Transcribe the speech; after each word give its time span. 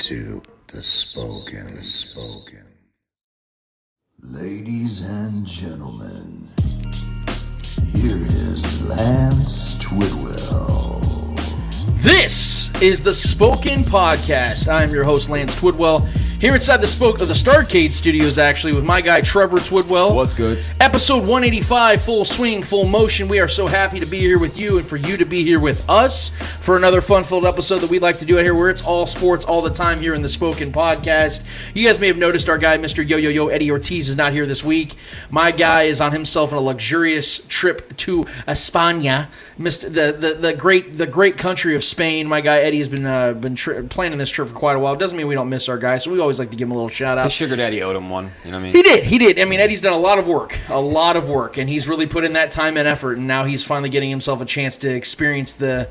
You 0.00 0.06
are 0.06 0.18
tuned 0.18 0.32
in 0.32 0.40
to 0.40 0.76
the 0.76 0.82
Spoken. 0.82 1.76
The 1.76 1.82
Spoken. 1.82 2.66
Ladies 4.22 5.02
and 5.02 5.46
gentlemen, 5.46 6.48
here 7.92 8.26
is 8.26 8.82
Lance 8.82 9.74
Twidwell. 9.74 11.36
This 12.02 12.70
is 12.80 13.02
the 13.02 13.12
Spoken 13.12 13.82
Podcast. 13.84 14.72
I'm 14.72 14.90
your 14.90 15.04
host, 15.04 15.28
Lance 15.28 15.54
Twidwell, 15.54 16.08
here 16.40 16.54
inside 16.54 16.78
the 16.78 16.86
Spoke 16.86 17.20
of 17.20 17.28
the 17.28 17.34
Starcade 17.34 17.90
Studios, 17.90 18.38
actually, 18.38 18.72
with 18.72 18.82
my 18.82 19.02
guy 19.02 19.20
Trevor 19.20 19.58
Twidwell. 19.58 20.14
What's 20.14 20.32
good? 20.32 20.64
Episode 20.80 21.18
185, 21.18 22.00
full 22.00 22.24
swing, 22.24 22.62
full 22.62 22.86
motion. 22.86 23.28
We 23.28 23.40
are 23.40 23.48
so 23.48 23.66
happy 23.66 24.00
to 24.00 24.06
be 24.06 24.20
here 24.20 24.38
with 24.38 24.56
you 24.56 24.78
and 24.78 24.86
for 24.86 24.96
you 24.96 25.18
to 25.18 25.26
be 25.26 25.44
here 25.44 25.60
with 25.60 25.84
us 25.86 26.30
for 26.60 26.78
another 26.78 27.02
fun-filled 27.02 27.44
episode 27.44 27.80
that 27.80 27.90
we 27.90 27.98
like 27.98 28.18
to 28.20 28.24
do 28.24 28.38
out 28.38 28.44
here, 28.44 28.54
where 28.54 28.70
it's 28.70 28.82
all 28.82 29.06
sports 29.06 29.44
all 29.44 29.60
the 29.60 29.68
time 29.68 30.00
here 30.00 30.14
in 30.14 30.22
the 30.22 30.30
Spoken 30.30 30.72
Podcast. 30.72 31.42
You 31.74 31.86
guys 31.86 32.00
may 32.00 32.06
have 32.06 32.16
noticed 32.16 32.48
our 32.48 32.56
guy, 32.56 32.78
Mr. 32.78 33.06
Yo 33.06 33.18
Yo 33.18 33.28
Yo 33.28 33.48
Eddie 33.48 33.70
Ortiz, 33.70 34.08
is 34.08 34.16
not 34.16 34.32
here 34.32 34.46
this 34.46 34.64
week. 34.64 34.94
My 35.28 35.50
guy 35.50 35.82
is 35.82 36.00
on 36.00 36.12
himself 36.12 36.52
on 36.52 36.58
a 36.58 36.62
luxurious 36.62 37.44
trip 37.48 37.94
to 37.98 38.24
España, 38.48 39.28
Mr. 39.58 39.82
The, 39.82 40.16
the 40.18 40.38
the 40.40 40.54
great 40.54 40.96
the 40.96 41.06
great 41.06 41.36
country 41.36 41.74
of 41.74 41.84
Spain. 41.84 42.26
My 42.26 42.40
guy 42.40 42.60
Eddie 42.60 42.78
has 42.78 42.88
been 42.88 43.04
uh, 43.04 43.34
been 43.34 43.56
tri- 43.56 43.82
planning 43.82 44.16
this 44.16 44.30
trip 44.30 44.48
for 44.48 44.54
quite 44.54 44.76
a 44.76 44.78
while. 44.78 44.94
It 44.94 45.00
Doesn't 45.00 45.18
mean 45.18 45.26
we 45.26 45.34
don't 45.34 45.50
miss 45.50 45.68
our 45.68 45.76
guy, 45.76 45.98
so 45.98 46.10
we 46.10 46.18
always 46.18 46.29
like 46.38 46.50
to 46.50 46.56
give 46.56 46.68
him 46.68 46.72
a 46.72 46.74
little 46.74 46.88
shout 46.88 47.18
out. 47.18 47.24
His 47.24 47.32
sugar 47.32 47.56
daddy 47.56 47.82
owed 47.82 47.96
him 47.96 48.08
one. 48.08 48.32
You 48.44 48.50
know 48.50 48.58
what 48.58 48.60
I 48.60 48.64
mean? 48.64 48.74
He 48.74 48.82
did. 48.82 49.04
He 49.04 49.18
did. 49.18 49.38
I 49.38 49.44
mean, 49.44 49.60
Eddie's 49.60 49.80
done 49.80 49.92
a 49.92 49.98
lot 49.98 50.18
of 50.18 50.26
work, 50.26 50.58
a 50.68 50.80
lot 50.80 51.16
of 51.16 51.28
work, 51.28 51.56
and 51.56 51.68
he's 51.68 51.88
really 51.88 52.06
put 52.06 52.24
in 52.24 52.34
that 52.34 52.50
time 52.50 52.76
and 52.76 52.86
effort. 52.86 53.18
And 53.18 53.26
now 53.26 53.44
he's 53.44 53.64
finally 53.64 53.90
getting 53.90 54.10
himself 54.10 54.40
a 54.40 54.44
chance 54.44 54.76
to 54.78 54.88
experience 54.88 55.54
the 55.54 55.88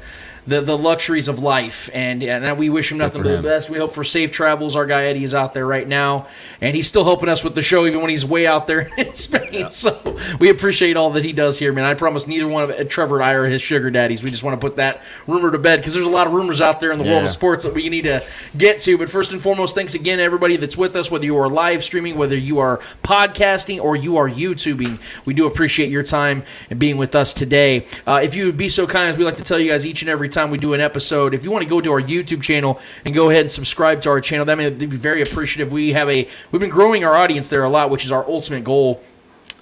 the, 0.48 0.62
the 0.62 0.78
luxuries 0.78 1.28
of 1.28 1.40
life. 1.40 1.90
And, 1.94 2.24
and 2.24 2.58
we 2.58 2.70
wish 2.70 2.92
him 2.92 2.98
nothing 2.98 3.24
but 3.24 3.36
the 3.38 3.42
best. 3.42 3.70
We 3.70 3.78
hope 3.78 3.94
for 3.94 4.04
safe 4.04 4.32
travels. 4.32 4.76
Our 4.76 4.86
guy 4.86 5.06
Eddie 5.06 5.24
is 5.24 5.34
out 5.34 5.54
there 5.54 5.66
right 5.66 5.88
now, 5.88 6.28
and 6.62 6.76
he's 6.76 6.88
still 6.88 7.04
helping 7.04 7.30
us 7.30 7.44
with 7.44 7.56
the 7.56 7.62
show, 7.62 7.86
even 7.86 8.02
when 8.02 8.10
he's 8.10 8.26
way 8.26 8.48
out 8.48 8.68
there 8.68 8.82
in 8.98 9.14
Spain. 9.14 9.72
So 9.72 10.18
we 10.40 10.50
appreciate 10.50 10.98
all 10.98 11.12
that 11.12 11.24
he 11.24 11.34
does 11.34 11.60
here, 11.60 11.74
man. 11.74 11.86
I 11.86 11.94
promise 11.94 12.28
neither 12.28 12.48
one 12.48 12.70
of 12.70 12.90
Trevor 12.90 13.18
and 13.20 13.26
I 13.26 13.34
are 13.34 13.46
his 13.46 13.62
sugar 13.62 13.90
daddies. 13.92 14.24
We 14.24 14.32
just 14.32 14.44
want 14.44 14.60
to 14.60 14.66
put 14.66 14.78
that 14.78 15.02
rumor 15.28 15.52
to 15.52 15.58
bed 15.58 15.78
because 15.78 15.94
there's 15.94 16.06
a 16.06 16.10
lot 16.10 16.28
of 16.28 16.34
rumors 16.34 16.62
out 16.62 16.80
there 16.80 16.92
in 16.92 16.98
the 16.98 17.06
world 17.06 17.24
of 17.24 17.30
sports 17.30 17.64
that 17.66 17.74
we 17.74 17.90
need 17.90 18.04
to 18.04 18.24
get 18.58 18.80
to. 18.80 18.98
But 18.98 19.10
first 19.10 19.32
and 19.32 19.42
foremost, 19.42 19.76
thanks 19.76 19.94
again, 19.94 20.20
everybody 20.20 20.58
that's 20.58 20.78
with 20.78 20.96
us, 20.96 21.12
whether 21.12 21.26
you 21.26 21.38
are 21.38 21.50
live 21.50 21.84
streaming, 21.84 22.18
whether 22.18 22.38
you 22.38 22.60
are 22.60 22.80
podcasting, 23.04 23.82
or 23.82 23.96
you 23.96 24.18
are 24.18 24.30
YouTubing. 24.30 25.00
We 25.26 25.34
do 25.34 25.46
appreciate 25.46 25.90
your 25.90 26.04
time 26.04 26.44
and 26.70 26.80
being 26.80 26.98
with 26.98 27.16
us 27.16 27.34
today. 27.34 27.86
Uh, 28.06 28.20
if 28.24 28.36
you 28.36 28.46
would 28.46 28.58
be 28.58 28.70
so 28.70 28.88
kind, 28.88 29.10
as 29.10 29.18
we 29.18 29.26
like 29.26 29.38
to 29.38 29.44
tell 29.44 29.60
you 29.60 29.70
guys 29.70 29.86
each 29.86 30.02
and 30.02 30.10
every 30.10 30.29
time 30.30 30.52
we 30.52 30.58
do 30.58 30.74
an 30.74 30.82
episode, 30.82 31.34
if 31.34 31.44
you 31.44 31.52
want 31.52 31.64
to 31.64 31.70
go 31.70 31.82
to 31.82 31.92
our 31.92 32.02
YouTube 32.02 32.42
channel 32.42 32.80
and 33.06 33.14
go 33.14 33.30
ahead 33.30 33.42
and 33.42 33.52
subscribe 33.52 34.02
to 34.02 34.10
our 34.10 34.22
channel, 34.22 34.46
that 34.46 34.58
may 34.58 34.70
be 34.70 34.86
very 34.86 35.22
appreciative. 35.22 35.72
We 35.72 35.94
have 35.94 36.10
a 36.10 36.28
we've 36.52 36.60
been 36.60 36.70
growing 36.70 37.04
our 37.04 37.16
audience 37.16 37.50
there 37.50 37.64
a 37.64 37.70
lot, 37.70 37.90
which 37.90 38.06
is 38.06 38.12
our 38.12 38.26
ultimate 38.28 38.64
goal. 38.64 39.02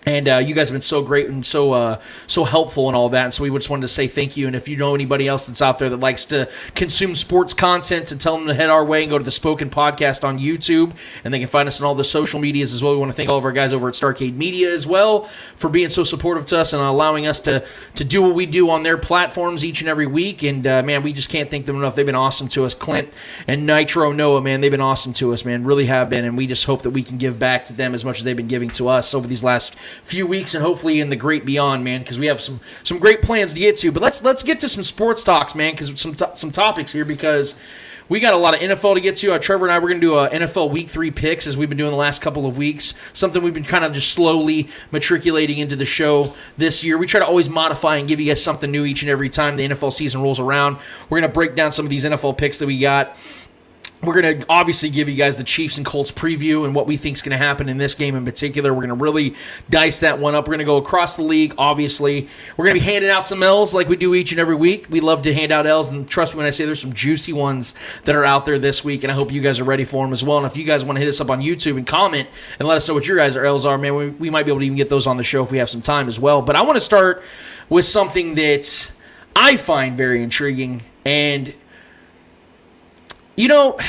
And 0.07 0.29
uh, 0.29 0.37
you 0.37 0.55
guys 0.55 0.69
have 0.69 0.73
been 0.73 0.81
so 0.81 1.01
great 1.01 1.27
and 1.27 1.45
so 1.45 1.73
uh, 1.73 1.99
so 2.27 2.45
helpful 2.45 2.87
and 2.87 2.95
all 2.95 3.09
that. 3.09 3.25
And 3.25 3.33
so 3.33 3.43
we 3.43 3.49
just 3.49 3.69
wanted 3.69 3.81
to 3.81 3.89
say 3.89 4.07
thank 4.07 4.37
you. 4.37 4.47
And 4.47 4.55
if 4.55 4.69
you 4.69 4.77
know 4.77 4.95
anybody 4.95 5.27
else 5.27 5.45
that's 5.45 5.61
out 5.61 5.79
there 5.79 5.89
that 5.89 5.97
likes 5.97 6.23
to 6.27 6.49
consume 6.75 7.13
sports 7.13 7.53
content, 7.53 8.07
to 8.07 8.17
tell 8.17 8.37
them 8.37 8.47
to 8.47 8.53
head 8.53 8.69
our 8.69 8.85
way 8.85 9.03
and 9.03 9.09
go 9.09 9.17
to 9.17 9.23
the 9.23 9.31
Spoken 9.31 9.69
Podcast 9.69 10.23
on 10.23 10.39
YouTube. 10.39 10.93
And 11.25 11.33
they 11.33 11.39
can 11.39 11.49
find 11.49 11.67
us 11.67 11.81
on 11.81 11.85
all 11.85 11.93
the 11.93 12.05
social 12.05 12.39
medias 12.39 12.73
as 12.73 12.81
well. 12.81 12.93
We 12.93 12.99
want 12.99 13.11
to 13.11 13.17
thank 13.17 13.29
all 13.29 13.37
of 13.37 13.43
our 13.43 13.51
guys 13.51 13.73
over 13.73 13.89
at 13.89 13.95
Starcade 13.95 14.35
Media 14.35 14.71
as 14.71 14.87
well 14.87 15.25
for 15.57 15.69
being 15.69 15.89
so 15.89 16.05
supportive 16.05 16.45
to 16.45 16.59
us 16.59 16.71
and 16.71 16.81
allowing 16.81 17.27
us 17.27 17.41
to 17.41 17.65
to 17.95 18.05
do 18.05 18.21
what 18.21 18.33
we 18.33 18.45
do 18.45 18.69
on 18.69 18.83
their 18.83 18.97
platforms 18.97 19.65
each 19.65 19.81
and 19.81 19.89
every 19.89 20.07
week. 20.07 20.41
And 20.41 20.65
uh, 20.65 20.83
man, 20.83 21.03
we 21.03 21.11
just 21.11 21.29
can't 21.29 21.49
thank 21.49 21.65
them 21.65 21.75
enough. 21.75 21.95
They've 21.95 22.05
been 22.05 22.15
awesome 22.15 22.47
to 22.49 22.63
us. 22.63 22.73
Clint 22.73 23.09
and 23.45 23.65
Nitro 23.65 24.13
Noah, 24.13 24.41
man, 24.41 24.61
they've 24.61 24.71
been 24.71 24.79
awesome 24.79 25.11
to 25.13 25.33
us, 25.33 25.43
man. 25.43 25.65
Really 25.65 25.87
have 25.87 26.09
been. 26.09 26.23
And 26.23 26.37
we 26.37 26.47
just 26.47 26.63
hope 26.63 26.83
that 26.83 26.91
we 26.91 27.03
can 27.03 27.17
give 27.17 27.37
back 27.37 27.65
to 27.65 27.73
them 27.73 27.93
as 27.93 28.05
much 28.05 28.19
as 28.19 28.23
they've 28.23 28.37
been 28.37 28.47
giving 28.47 28.69
to 28.69 28.87
us 28.87 29.13
over 29.13 29.27
these 29.27 29.43
last 29.43 29.75
few 30.03 30.27
weeks 30.27 30.53
and 30.53 30.63
hopefully 30.63 30.99
in 30.99 31.09
the 31.09 31.15
great 31.15 31.45
beyond, 31.45 31.83
man, 31.83 32.01
because 32.01 32.19
we 32.19 32.27
have 32.27 32.41
some 32.41 32.59
some 32.83 32.99
great 32.99 33.21
plans 33.21 33.53
to 33.53 33.59
get 33.59 33.75
to. 33.77 33.91
But 33.91 34.01
let's 34.01 34.23
let's 34.23 34.43
get 34.43 34.59
to 34.61 34.69
some 34.69 34.83
sports 34.83 35.23
talks, 35.23 35.55
man, 35.55 35.73
because 35.73 35.99
some 35.99 36.15
some 36.33 36.51
topics 36.51 36.91
here 36.91 37.05
because. 37.05 37.55
We 38.09 38.21
got 38.21 38.33
a 38.33 38.37
lot 38.37 38.53
of 38.53 38.61
NFL 38.61 38.95
to 38.95 39.01
get 39.01 39.17
to. 39.17 39.33
Uh, 39.33 39.37
Trevor 39.37 39.65
and 39.65 39.73
I, 39.73 39.79
we're 39.79 39.89
going 39.89 39.99
to 39.99 40.07
do 40.07 40.17
a 40.17 40.29
NFL 40.29 40.69
Week 40.69 40.89
Three 40.89 41.11
picks 41.11 41.45
as 41.45 41.57
we've 41.57 41.67
been 41.67 41.77
doing 41.77 41.91
the 41.91 41.97
last 41.97 42.21
couple 42.21 42.45
of 42.45 42.55
weeks. 42.55 42.93
Something 43.11 43.43
we've 43.43 43.53
been 43.53 43.65
kind 43.65 43.83
of 43.83 43.91
just 43.91 44.13
slowly 44.13 44.69
matriculating 44.93 45.57
into 45.57 45.75
the 45.75 45.83
show 45.83 46.33
this 46.57 46.85
year. 46.85 46.97
We 46.97 47.05
try 47.05 47.19
to 47.19 47.25
always 47.25 47.49
modify 47.49 47.97
and 47.97 48.07
give 48.07 48.21
you 48.21 48.27
guys 48.27 48.41
something 48.41 48.71
new 48.71 48.85
each 48.85 49.01
and 49.01 49.11
every 49.11 49.27
time 49.27 49.57
the 49.57 49.67
NFL 49.67 49.91
season 49.91 50.21
rolls 50.21 50.39
around. 50.39 50.77
We're 51.09 51.19
going 51.19 51.29
to 51.29 51.33
break 51.33 51.55
down 51.55 51.73
some 51.73 51.85
of 51.85 51.89
these 51.89 52.05
NFL 52.05 52.37
picks 52.37 52.59
that 52.59 52.65
we 52.65 52.79
got. 52.79 53.17
We're 54.03 54.21
going 54.21 54.39
to 54.41 54.45
obviously 54.47 54.91
give 54.91 55.09
you 55.09 55.15
guys 55.15 55.37
the 55.37 55.43
Chiefs 55.43 55.77
and 55.77 55.85
Colts 55.85 56.11
preview 56.11 56.65
and 56.65 56.75
what 56.75 56.85
we 56.85 56.97
think 56.97 57.15
is 57.15 57.23
going 57.23 57.37
to 57.37 57.43
happen 57.43 57.67
in 57.67 57.77
this 57.77 57.95
game 57.95 58.15
in 58.15 58.25
particular. 58.25 58.71
We're 58.71 58.85
going 58.85 58.97
to 58.97 59.03
really 59.03 59.33
dice 59.71 60.01
that 60.01 60.19
one 60.19 60.35
up. 60.35 60.45
We're 60.45 60.51
going 60.51 60.59
to 60.59 60.65
go 60.65 60.77
across 60.77 61.15
the 61.15 61.23
league, 61.23 61.55
obviously. 61.57 62.29
We're 62.55 62.65
going 62.65 62.75
to 62.75 62.79
be 62.79 62.85
handing 62.85 63.09
out 63.09 63.25
some 63.25 63.41
L's 63.41 63.73
like 63.73 63.89
we 63.89 63.95
do 63.95 64.13
each 64.13 64.31
and 64.31 64.39
every 64.39 64.55
week. 64.55 64.85
We 64.91 64.99
love 64.99 65.23
to 65.23 65.33
hand 65.33 65.51
out 65.51 65.65
L's, 65.65 65.89
and 65.89 66.07
trust 66.07 66.33
me 66.33 66.37
when 66.37 66.45
I 66.45 66.51
say 66.51 66.65
there's 66.65 66.79
some 66.79 66.93
juicy 66.93 67.33
ones 67.33 67.73
that 68.05 68.13
are 68.13 68.23
out 68.23 68.45
there 68.45 68.59
this 68.59 68.83
week, 68.83 69.03
and 69.03 69.11
I 69.11 69.15
hope 69.15 69.31
you 69.31 69.41
guys 69.41 69.59
are 69.59 69.63
ready 69.63 69.83
for 69.83 70.05
them 70.05 70.13
as 70.13 70.23
well. 70.23 70.37
And 70.37 70.45
if 70.45 70.55
you 70.55 70.63
guys 70.63 70.85
want 70.85 70.97
to 70.97 70.99
hit 70.99 71.09
us 71.09 71.19
up 71.19 71.31
on 71.31 71.41
YouTube 71.41 71.77
and 71.77 71.87
comment 71.87 72.29
and 72.59 72.67
let 72.67 72.77
us 72.77 72.87
know 72.87 72.93
what 72.93 73.07
your 73.07 73.17
guys' 73.17 73.35
L's 73.35 73.65
are, 73.65 73.79
man, 73.79 73.95
we, 73.95 74.09
we 74.09 74.29
might 74.29 74.43
be 74.43 74.51
able 74.51 74.59
to 74.59 74.65
even 74.65 74.77
get 74.77 74.89
those 74.89 75.07
on 75.07 75.17
the 75.17 75.23
show 75.23 75.43
if 75.43 75.49
we 75.49 75.57
have 75.57 75.71
some 75.71 75.81
time 75.81 76.07
as 76.07 76.19
well. 76.19 76.43
But 76.43 76.55
I 76.55 76.61
want 76.61 76.75
to 76.75 76.81
start 76.81 77.23
with 77.67 77.85
something 77.85 78.35
that 78.35 78.91
I 79.35 79.57
find 79.57 79.97
very 79.97 80.21
intriguing 80.21 80.83
and 81.03 81.53
you 83.37 83.47
know, 83.47 83.79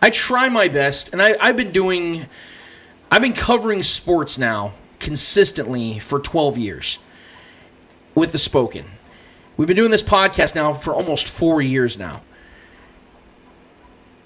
I 0.00 0.10
try 0.10 0.48
my 0.48 0.66
best, 0.66 1.12
and 1.12 1.22
I, 1.22 1.36
I've 1.38 1.56
been 1.56 1.70
doing, 1.70 2.26
I've 3.10 3.22
been 3.22 3.34
covering 3.34 3.84
sports 3.84 4.38
now 4.38 4.72
consistently 4.98 5.98
for 6.00 6.18
12 6.18 6.58
years 6.58 6.98
with 8.14 8.32
the 8.32 8.38
Spoken. 8.38 8.86
We've 9.56 9.68
been 9.68 9.76
doing 9.76 9.90
this 9.90 10.02
podcast 10.02 10.54
now 10.54 10.72
for 10.72 10.94
almost 10.94 11.28
four 11.28 11.60
years 11.60 11.98
now. 11.98 12.22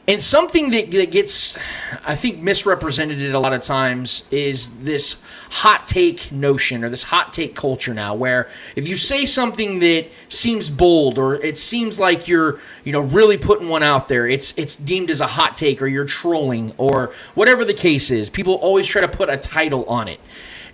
And 0.09 0.23
something 0.23 0.71
that, 0.71 0.93
that 0.93 1.11
gets, 1.11 1.59
I 2.05 2.15
think, 2.15 2.41
misrepresented 2.41 3.35
a 3.35 3.41
lot 3.41 3.53
of 3.53 3.63
times 3.63 4.23
is 4.31 4.69
this 4.85 5.21
hot 5.51 5.89
take 5.89 6.31
notion 6.31 6.85
or 6.85 6.89
this 6.89 7.05
hot 7.05 7.33
take 7.33 7.57
culture 7.57 7.93
now, 7.93 8.15
where 8.15 8.49
if 8.77 8.87
you 8.87 8.97
say 8.97 9.27
something 9.27 9.81
that 9.81 10.07
seems 10.29 10.71
bold 10.71 11.19
or 11.19 11.35
it 11.35 11.59
seems 11.59 11.99
like 11.99 12.29
you're, 12.29 12.61
you 12.85 12.93
know, 12.93 13.01
really 13.01 13.37
putting 13.37 13.69
one 13.69 13.83
out 13.83 14.07
there, 14.07 14.29
it's 14.29 14.57
it's 14.57 14.77
deemed 14.77 15.11
as 15.11 15.21
a 15.21 15.27
hot 15.27 15.57
take 15.57 15.83
or 15.83 15.89
you're 15.89 16.05
trolling 16.05 16.73
or 16.79 17.13
whatever 17.35 17.65
the 17.65 17.75
case 17.75 18.09
is. 18.09 18.31
People 18.31 18.55
always 18.55 18.87
try 18.87 19.01
to 19.01 19.09
put 19.09 19.29
a 19.29 19.37
title 19.37 19.85
on 19.87 20.07
it. 20.07 20.21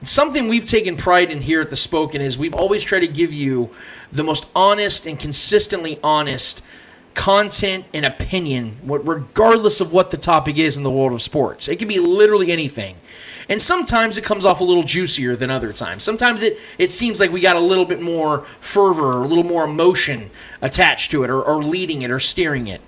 It's 0.03 0.10
something 0.10 0.48
we've 0.48 0.65
taken 0.65 0.97
pride 0.97 1.31
in 1.31 1.41
here 1.41 1.62
at 1.62 1.71
the 1.71 1.76
Spoken 1.76 2.21
is 2.21 2.37
we've 2.37 2.54
always 2.54 2.82
tried 2.82 3.00
to 3.00 3.09
give 3.09 3.32
you 3.32 3.71
the 4.10 4.25
most 4.25 4.44
honest 4.54 5.06
and 5.06 5.19
consistently 5.19 5.98
honest 6.03 6.60
content 7.14 7.84
and 7.92 8.06
opinion, 8.06 8.78
regardless 8.84 9.80
of 9.80 9.92
what 9.92 10.10
the 10.10 10.16
topic 10.16 10.56
is 10.56 10.76
in 10.76 10.82
the 10.82 10.91
world 10.91 11.12
of 11.12 11.22
sports. 11.22 11.68
It 11.68 11.78
can 11.78 11.88
be 11.88 11.98
literally 11.98 12.50
anything. 12.50 12.97
And 13.48 13.60
sometimes 13.60 14.16
it 14.16 14.24
comes 14.24 14.44
off 14.44 14.60
a 14.60 14.64
little 14.64 14.82
juicier 14.82 15.36
than 15.36 15.50
other 15.50 15.72
times. 15.72 16.03
Sometimes 16.03 16.42
it, 16.42 16.59
it 16.78 16.91
seems 16.91 17.20
like 17.20 17.32
we 17.32 17.41
got 17.41 17.56
a 17.56 17.60
little 17.60 17.84
bit 17.84 18.00
more 18.00 18.41
fervor 18.60 19.18
or 19.18 19.22
a 19.24 19.26
little 19.26 19.44
more 19.44 19.64
emotion 19.64 20.30
attached 20.60 21.10
to 21.10 21.24
it 21.24 21.30
or, 21.30 21.42
or 21.42 21.62
leading 21.62 22.03
it 22.03 22.10
or 22.10 22.18
steering 22.18 22.66
it. 22.66 22.80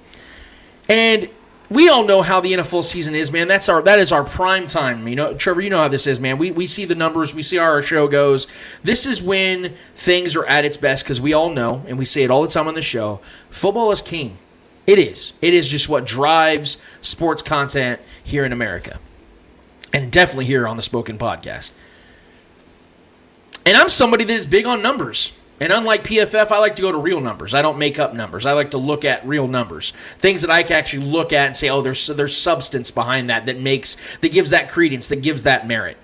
And 0.88 1.29
we 1.71 1.89
all 1.89 2.05
know 2.05 2.23
how 2.23 2.41
the 2.41 2.53
NFL 2.53 2.85
season 2.85 3.15
is, 3.15 3.33
man. 3.33 3.49
That's 3.49 3.69
our 3.69 3.83
that 3.83 3.99
is 3.99 4.13
our 4.13 4.25
prime 4.25 4.67
time. 4.67 5.09
You 5.09 5.17
know, 5.17 5.35
Trevor, 5.35 5.61
you 5.61 5.71
know 5.71 5.79
how 5.79 5.89
this 5.89 6.07
is, 6.07 6.21
man. 6.21 6.39
We 6.39 6.51
we 6.51 6.67
see 6.67 6.85
the 6.85 6.95
numbers, 6.95 7.35
we 7.35 7.43
see 7.43 7.57
how 7.57 7.65
our 7.65 7.83
show 7.83 8.07
goes. 8.07 8.47
This 8.83 9.07
is 9.07 9.23
when 9.23 9.75
things 9.97 10.37
are 10.37 10.45
at 10.45 10.65
its 10.65 10.77
best 10.77 11.05
because 11.05 11.21
we 11.21 11.33
all 11.33 11.51
know, 11.51 11.83
and 11.87 11.99
we 11.99 12.05
say 12.05 12.23
it 12.23 12.31
all 12.31 12.43
the 12.43 12.49
time 12.49 12.69
on 12.69 12.75
the 12.75 12.83
show. 12.83 13.21
Football 13.51 13.91
is 13.93 14.03
king. 14.03 14.39
It 14.87 14.99
is. 14.99 15.33
It 15.41 15.55
is 15.55 15.69
just 15.69 15.89
what 15.89 16.05
drives 16.05 16.77
sports 17.01 17.41
content 17.41 18.01
here 18.23 18.45
in 18.45 18.53
America, 18.53 18.99
and 19.93 20.13
definitely 20.13 20.45
here 20.45 20.69
on 20.69 20.77
the 20.77 20.83
Spoken 20.83 21.17
Podcast. 21.17 21.73
And 23.67 23.77
I'm 23.77 23.89
somebody 23.89 24.25
that 24.25 24.35
is 24.35 24.47
big 24.47 24.67
on 24.67 24.83
numbers. 24.83 25.33
And 25.61 25.73
unlike 25.73 26.05
PFF, 26.05 26.51
I 26.51 26.59
like 26.59 26.77
to 26.77 26.83
go 26.83 26.91
to 26.91 26.99
real 26.99 27.21
numbers. 27.21 27.55
I 27.55 27.62
don't 27.62 27.79
make 27.79 27.99
up 27.99 28.12
numbers. 28.12 28.45
I 28.45 28.53
like 28.53 28.73
to 28.73 28.79
look 28.79 29.05
at 29.05 29.27
real 29.27 29.47
numbers, 29.47 29.93
things 30.19 30.43
that 30.43 30.51
I 30.51 30.65
can 30.65 30.73
actually 30.73 31.05
look 31.06 31.33
at 31.33 31.47
and 31.47 31.56
say, 31.56 31.69
"Oh, 31.69 31.81
there's 31.81 32.06
there's 32.09 32.37
substance 32.37 32.91
behind 32.91 33.31
that 33.31 33.47
that 33.47 33.61
makes 33.61 33.97
that 34.21 34.33
gives 34.33 34.51
that 34.51 34.69
credence, 34.69 35.06
that 35.09 35.23
gives 35.23 35.45
that 35.45 35.67
merit." 35.67 35.97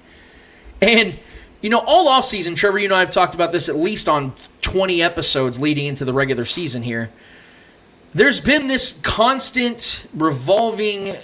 And 0.81 1.19
you 1.61 1.69
know, 1.69 1.81
all 1.81 2.09
off 2.09 2.25
season, 2.25 2.55
Trevor, 2.55 2.79
you 2.79 2.89
know, 2.89 2.95
I've 2.95 3.11
talked 3.11 3.35
about 3.35 3.53
this 3.53 3.69
at 3.69 3.77
least 3.77 4.09
on 4.09 4.33
20 4.63 5.03
episodes 5.03 5.59
leading 5.59 5.87
into 5.87 6.05
the 6.05 6.15
regular 6.15 6.45
season 6.45 6.83
here. 6.83 7.11
There's 8.15 8.41
been 8.41 8.67
this 8.67 8.99
constant 9.03 10.07
revolving, 10.15 11.17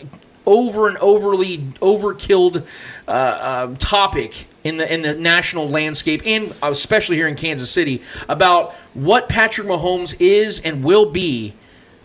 over 0.47 0.89
and 0.89 0.97
overly 0.99 1.59
overkilled 1.81 2.65
uh, 3.09 3.11
uh, 3.11 3.75
topic 3.79 4.47
in 4.67 4.77
the 4.77 4.93
in 4.93 5.03
the 5.03 5.15
national 5.15 5.69
landscape, 5.69 6.23
and 6.27 6.55
especially 6.63 7.17
here 7.17 7.29
in 7.29 7.37
Kansas 7.37 7.71
City, 7.71 8.03
about 8.29 8.75
what 8.95 9.29
Patrick 9.29 9.67
Mahomes 9.67 10.17
is 10.21 10.61
and 10.61 10.83
will 10.83 11.07
be 11.07 11.55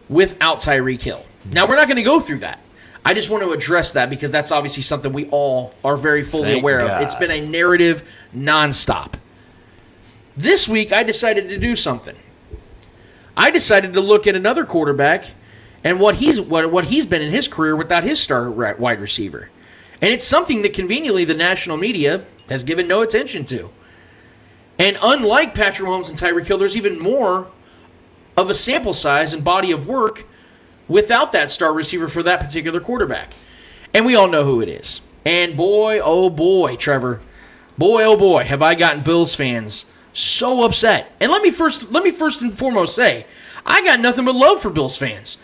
without 0.10 0.60
Tyreek 0.60 1.02
Hill. 1.02 1.26
Now 1.46 1.68
we're 1.68 1.76
not 1.76 1.88
going 1.88 1.98
to 1.98 2.04
go 2.04 2.20
through 2.20 2.40
that. 2.40 2.60
I 3.04 3.16
just 3.16 3.32
want 3.32 3.44
to 3.44 3.52
address 3.52 3.94
that 3.94 4.10
because 4.10 4.32
that's 4.32 4.52
obviously 4.52 4.84
something 4.84 5.12
we 5.12 5.28
all 5.30 5.74
are 5.84 5.98
very 5.98 6.24
fully 6.24 6.52
Thank 6.52 6.62
aware 6.62 6.80
God. 6.80 6.92
of. 6.92 7.02
It's 7.02 7.16
been 7.16 7.32
a 7.32 7.42
narrative 7.42 8.08
nonstop. 8.36 9.14
This 10.38 10.70
week, 10.70 10.94
I 10.94 11.04
decided 11.04 11.50
to 11.50 11.58
do 11.58 11.76
something. 11.76 12.16
I 13.36 13.50
decided 13.50 13.94
to 13.94 14.02
look 14.02 14.28
at 14.28 14.36
another 14.36 14.66
quarterback 14.66 15.26
and 15.84 16.00
what 16.00 16.16
he's 16.16 16.40
what, 16.40 16.72
what 16.72 16.86
he's 16.86 17.06
been 17.06 17.22
in 17.22 17.32
his 17.32 17.48
career 17.48 17.76
without 17.76 18.04
his 18.04 18.20
star 18.20 18.52
wide 18.52 19.02
receiver, 19.02 19.50
and 20.02 20.12
it's 20.14 20.26
something 20.26 20.62
that 20.62 20.74
conveniently 20.74 21.26
the 21.26 21.34
national 21.34 21.78
media 21.78 22.24
has 22.52 22.64
given 22.64 22.88
no 22.88 23.02
attention 23.02 23.46
to. 23.46 23.70
And 24.78 24.98
unlike 25.02 25.54
Patrick 25.54 25.88
Mahomes 25.88 26.10
and 26.10 26.18
Tyreek 26.18 26.46
Hill, 26.46 26.58
there's 26.58 26.78
even 26.78 27.00
more 27.00 27.48
of 28.36 28.50
a 28.50 28.54
sample 28.54 28.94
size 28.94 29.34
and 29.34 29.44
body 29.44 29.72
of 29.72 29.88
work 29.88 30.26
without 30.88 31.32
that 31.32 31.52
star 31.52 31.74
receiver 31.74 32.08
for 32.08 32.24
that 32.24 32.40
particular 32.40 32.80
quarterback. 32.80 33.34
And 33.94 34.06
we 34.06 34.16
all 34.16 34.28
know 34.28 34.44
who 34.44 34.62
it 34.62 34.70
is. 34.70 35.02
And 35.26 35.56
boy, 35.56 36.00
oh 36.04 36.30
boy, 36.30 36.76
Trevor, 36.78 37.22
boy, 37.78 38.04
oh 38.04 38.18
boy, 38.18 38.44
have 38.44 38.62
I 38.62 38.76
gotten 38.76 39.02
Bills 39.02 39.36
fans 39.36 39.86
so 40.14 40.64
upset. 40.64 41.12
And 41.20 41.32
let 41.32 41.42
me 41.42 41.52
first 41.52 41.92
let 41.92 42.04
me 42.04 42.12
first 42.12 42.42
and 42.42 42.58
foremost 42.58 42.96
say, 42.96 43.26
I 43.66 43.84
got 43.84 44.00
nothing 44.00 44.26
but 44.26 44.36
love 44.36 44.62
for 44.62 44.70
Bills 44.70 44.98
fans. 44.98 45.38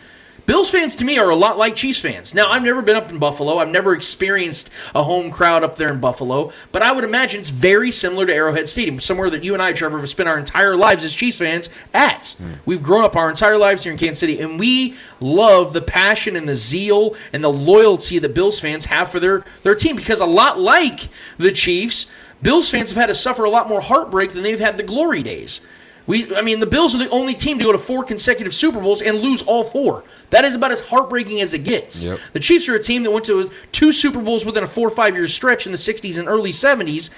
Bills 0.47 0.69
fans 0.71 0.95
to 0.95 1.03
me 1.03 1.17
are 1.17 1.29
a 1.29 1.35
lot 1.35 1.57
like 1.57 1.75
Chiefs 1.75 1.99
fans. 1.99 2.33
Now, 2.33 2.49
I've 2.49 2.63
never 2.63 2.81
been 2.81 2.95
up 2.95 3.09
in 3.09 3.19
Buffalo. 3.19 3.57
I've 3.57 3.67
never 3.67 3.93
experienced 3.93 4.69
a 4.95 5.03
home 5.03 5.29
crowd 5.29 5.61
up 5.61 5.75
there 5.75 5.89
in 5.89 5.99
Buffalo, 5.99 6.53
but 6.71 6.81
I 6.81 6.93
would 6.93 7.03
imagine 7.03 7.41
it's 7.41 7.49
very 7.49 7.91
similar 7.91 8.25
to 8.25 8.33
Arrowhead 8.33 8.69
Stadium, 8.69 9.01
somewhere 9.01 9.29
that 9.29 9.43
you 9.43 9.53
and 9.53 9.61
I, 9.61 9.73
Trevor, 9.73 9.99
have 9.99 10.09
spent 10.09 10.29
our 10.29 10.39
entire 10.39 10.77
lives 10.77 11.03
as 11.03 11.13
Chiefs 11.13 11.39
fans 11.39 11.67
at. 11.93 12.33
Hmm. 12.37 12.53
We've 12.65 12.81
grown 12.81 13.03
up 13.03 13.17
our 13.17 13.29
entire 13.29 13.57
lives 13.57 13.83
here 13.83 13.91
in 13.91 13.99
Kansas 13.99 14.19
City, 14.19 14.39
and 14.39 14.57
we 14.57 14.95
love 15.19 15.73
the 15.73 15.81
passion 15.81 16.37
and 16.37 16.47
the 16.47 16.55
zeal 16.55 17.13
and 17.33 17.43
the 17.43 17.51
loyalty 17.51 18.17
that 18.17 18.33
Bills 18.33 18.57
fans 18.57 18.85
have 18.85 19.11
for 19.11 19.19
their, 19.19 19.43
their 19.63 19.75
team 19.75 19.97
because 19.97 20.21
a 20.21 20.25
lot 20.25 20.57
like 20.57 21.09
the 21.37 21.51
Chiefs, 21.51 22.05
Bills 22.41 22.69
fans 22.69 22.89
have 22.91 22.97
had 22.97 23.07
to 23.07 23.15
suffer 23.15 23.43
a 23.43 23.49
lot 23.49 23.67
more 23.67 23.81
heartbreak 23.81 24.31
than 24.31 24.43
they've 24.43 24.61
had 24.61 24.77
the 24.77 24.83
glory 24.83 25.23
days. 25.23 25.59
We, 26.07 26.33
I 26.35 26.41
mean, 26.41 26.61
the 26.61 26.65
Bills 26.65 26.95
are 26.95 26.97
the 26.97 27.09
only 27.09 27.35
team 27.35 27.59
to 27.59 27.65
go 27.65 27.73
to 27.73 27.77
four 27.77 28.03
consecutive 28.03 28.53
Super 28.53 28.79
Bowls 28.79 29.01
and 29.01 29.19
lose 29.19 29.41
all 29.41 29.63
four. 29.63 30.05
That 30.29 30.45
is 30.45 30.55
about 30.55 30.71
as 30.71 30.81
heartbreaking 30.81 31.41
as 31.41 31.53
it 31.53 31.63
gets. 31.65 32.03
Yep. 32.03 32.19
The 32.33 32.39
Chiefs 32.39 32.67
are 32.69 32.75
a 32.75 32.81
team 32.81 33.03
that 33.03 33.11
went 33.11 33.25
to 33.25 33.51
two 33.73 33.91
Super 33.91 34.21
Bowls 34.21 34.45
within 34.45 34.63
a 34.63 34.67
four 34.67 34.87
or 34.87 34.91
five 34.91 35.15
year 35.15 35.27
stretch 35.27 35.65
in 35.65 35.73
the 35.73 35.77
60s 35.77 36.17
and 36.17 36.27
early 36.27 36.51
70s, 36.51 37.09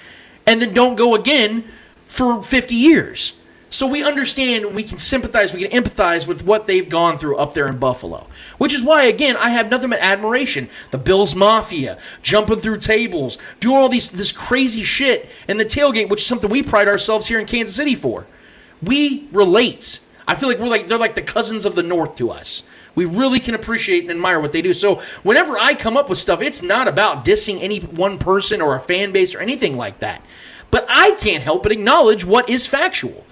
and 0.44 0.60
then 0.60 0.74
don't 0.74 0.96
go 0.96 1.14
again 1.14 1.64
for 2.08 2.42
50 2.42 2.74
years. 2.74 3.34
So 3.72 3.86
we 3.86 4.02
understand, 4.02 4.74
we 4.74 4.82
can 4.82 4.98
sympathize, 4.98 5.54
we 5.54 5.64
can 5.64 5.84
empathize 5.84 6.26
with 6.26 6.44
what 6.44 6.66
they've 6.66 6.88
gone 6.88 7.18
through 7.18 7.36
up 7.36 7.54
there 7.54 7.68
in 7.68 7.78
Buffalo. 7.78 8.26
Which 8.58 8.74
is 8.74 8.82
why, 8.82 9.04
again, 9.04 9.36
I 9.36 9.50
have 9.50 9.70
nothing 9.70 9.90
but 9.90 10.00
admiration. 10.00 10.68
The 10.90 10.98
Bills 10.98 11.36
Mafia, 11.36 11.96
jumping 12.20 12.62
through 12.62 12.78
tables, 12.78 13.38
doing 13.60 13.76
all 13.76 13.88
these 13.88 14.08
this 14.08 14.32
crazy 14.32 14.82
shit 14.82 15.30
in 15.46 15.56
the 15.56 15.64
tailgate, 15.64 16.08
which 16.08 16.22
is 16.22 16.26
something 16.26 16.50
we 16.50 16.64
pride 16.64 16.88
ourselves 16.88 17.28
here 17.28 17.38
in 17.38 17.46
Kansas 17.46 17.76
City 17.76 17.94
for. 17.94 18.26
We 18.82 19.28
relate. 19.32 20.00
I 20.26 20.34
feel 20.34 20.48
like 20.48 20.58
we're 20.58 20.68
like 20.68 20.88
they're 20.88 20.98
like 20.98 21.14
the 21.14 21.22
cousins 21.22 21.64
of 21.64 21.74
the 21.74 21.82
North 21.82 22.16
to 22.16 22.30
us. 22.30 22.62
We 22.94 23.04
really 23.04 23.40
can 23.40 23.54
appreciate 23.54 24.02
and 24.02 24.10
admire 24.10 24.40
what 24.40 24.52
they 24.52 24.62
do. 24.62 24.72
So 24.72 25.02
whenever 25.22 25.58
I 25.58 25.74
come 25.74 25.96
up 25.96 26.08
with 26.08 26.18
stuff, 26.18 26.42
it's 26.42 26.62
not 26.62 26.88
about 26.88 27.24
dissing 27.24 27.62
any 27.62 27.78
one 27.78 28.18
person 28.18 28.60
or 28.60 28.74
a 28.74 28.80
fan 28.80 29.12
base 29.12 29.34
or 29.34 29.40
anything 29.40 29.76
like 29.76 30.00
that. 30.00 30.22
But 30.70 30.86
I 30.88 31.12
can't 31.12 31.42
help 31.42 31.62
but 31.62 31.72
acknowledge 31.72 32.24
what 32.24 32.48
is 32.48 32.66
factual. 32.66 33.24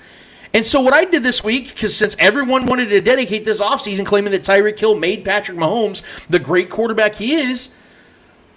And 0.54 0.64
so 0.64 0.80
what 0.80 0.94
I 0.94 1.04
did 1.04 1.22
this 1.22 1.44
week, 1.44 1.68
because 1.68 1.94
since 1.94 2.16
everyone 2.18 2.66
wanted 2.66 2.86
to 2.86 3.00
dedicate 3.00 3.44
this 3.44 3.60
offseason 3.60 4.06
claiming 4.06 4.32
that 4.32 4.42
Tyreek 4.42 4.78
Hill 4.78 4.94
made 4.94 5.24
Patrick 5.24 5.58
Mahomes 5.58 6.02
the 6.28 6.38
great 6.38 6.70
quarterback 6.70 7.16
he 7.16 7.34
is, 7.34 7.68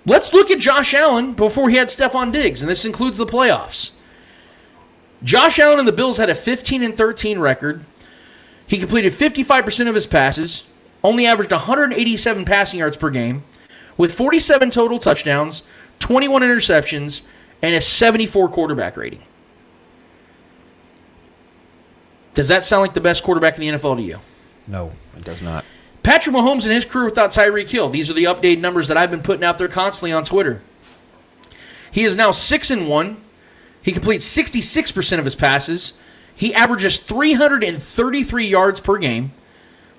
let's 0.05 0.33
look 0.33 0.49
at 0.49 0.59
Josh 0.59 0.93
Allen 0.93 1.33
before 1.33 1.69
he 1.69 1.75
had 1.75 1.89
Stefon 1.89 2.31
Diggs, 2.31 2.61
and 2.61 2.69
this 2.69 2.85
includes 2.85 3.17
the 3.17 3.25
playoffs. 3.25 3.91
Josh 5.23 5.59
Allen 5.59 5.79
and 5.79 5.87
the 5.87 5.93
Bills 5.93 6.17
had 6.17 6.29
a 6.29 6.35
15 6.35 6.83
and 6.83 6.97
13 6.97 7.39
record. 7.39 7.85
He 8.65 8.77
completed 8.77 9.13
55% 9.13 9.87
of 9.87 9.95
his 9.95 10.07
passes, 10.07 10.63
only 11.03 11.25
averaged 11.25 11.51
187 11.51 12.45
passing 12.45 12.79
yards 12.79 12.97
per 12.97 13.09
game, 13.09 13.43
with 13.97 14.13
47 14.13 14.69
total 14.69 14.97
touchdowns, 14.97 15.63
21 15.99 16.41
interceptions, 16.41 17.21
and 17.61 17.75
a 17.75 17.81
74 17.81 18.49
quarterback 18.49 18.97
rating. 18.97 19.21
Does 22.33 22.47
that 22.47 22.63
sound 22.63 22.81
like 22.81 22.93
the 22.93 23.01
best 23.01 23.23
quarterback 23.23 23.59
in 23.59 23.61
the 23.61 23.77
NFL 23.77 23.97
to 23.97 24.03
you? 24.03 24.19
No, 24.67 24.93
it 25.17 25.23
does 25.23 25.41
not. 25.41 25.65
Patrick 26.01 26.35
Mahomes 26.35 26.63
and 26.63 26.71
his 26.71 26.85
career 26.85 27.05
without 27.05 27.31
Tyreek 27.31 27.69
Hill. 27.69 27.89
These 27.89 28.09
are 28.09 28.13
the 28.13 28.23
updated 28.23 28.59
numbers 28.59 28.87
that 28.87 28.97
I've 28.97 29.11
been 29.11 29.21
putting 29.21 29.43
out 29.43 29.57
there 29.57 29.67
constantly 29.67 30.11
on 30.11 30.23
Twitter. 30.23 30.61
He 31.91 32.03
is 32.03 32.15
now 32.15 32.31
6 32.31 32.71
and 32.71 32.87
1. 32.87 33.17
He 33.81 33.91
completes 33.91 34.25
66% 34.25 35.19
of 35.19 35.25
his 35.25 35.35
passes. 35.35 35.93
He 36.35 36.53
averages 36.53 36.97
333 36.97 38.47
yards 38.47 38.79
per 38.79 38.97
game, 38.97 39.31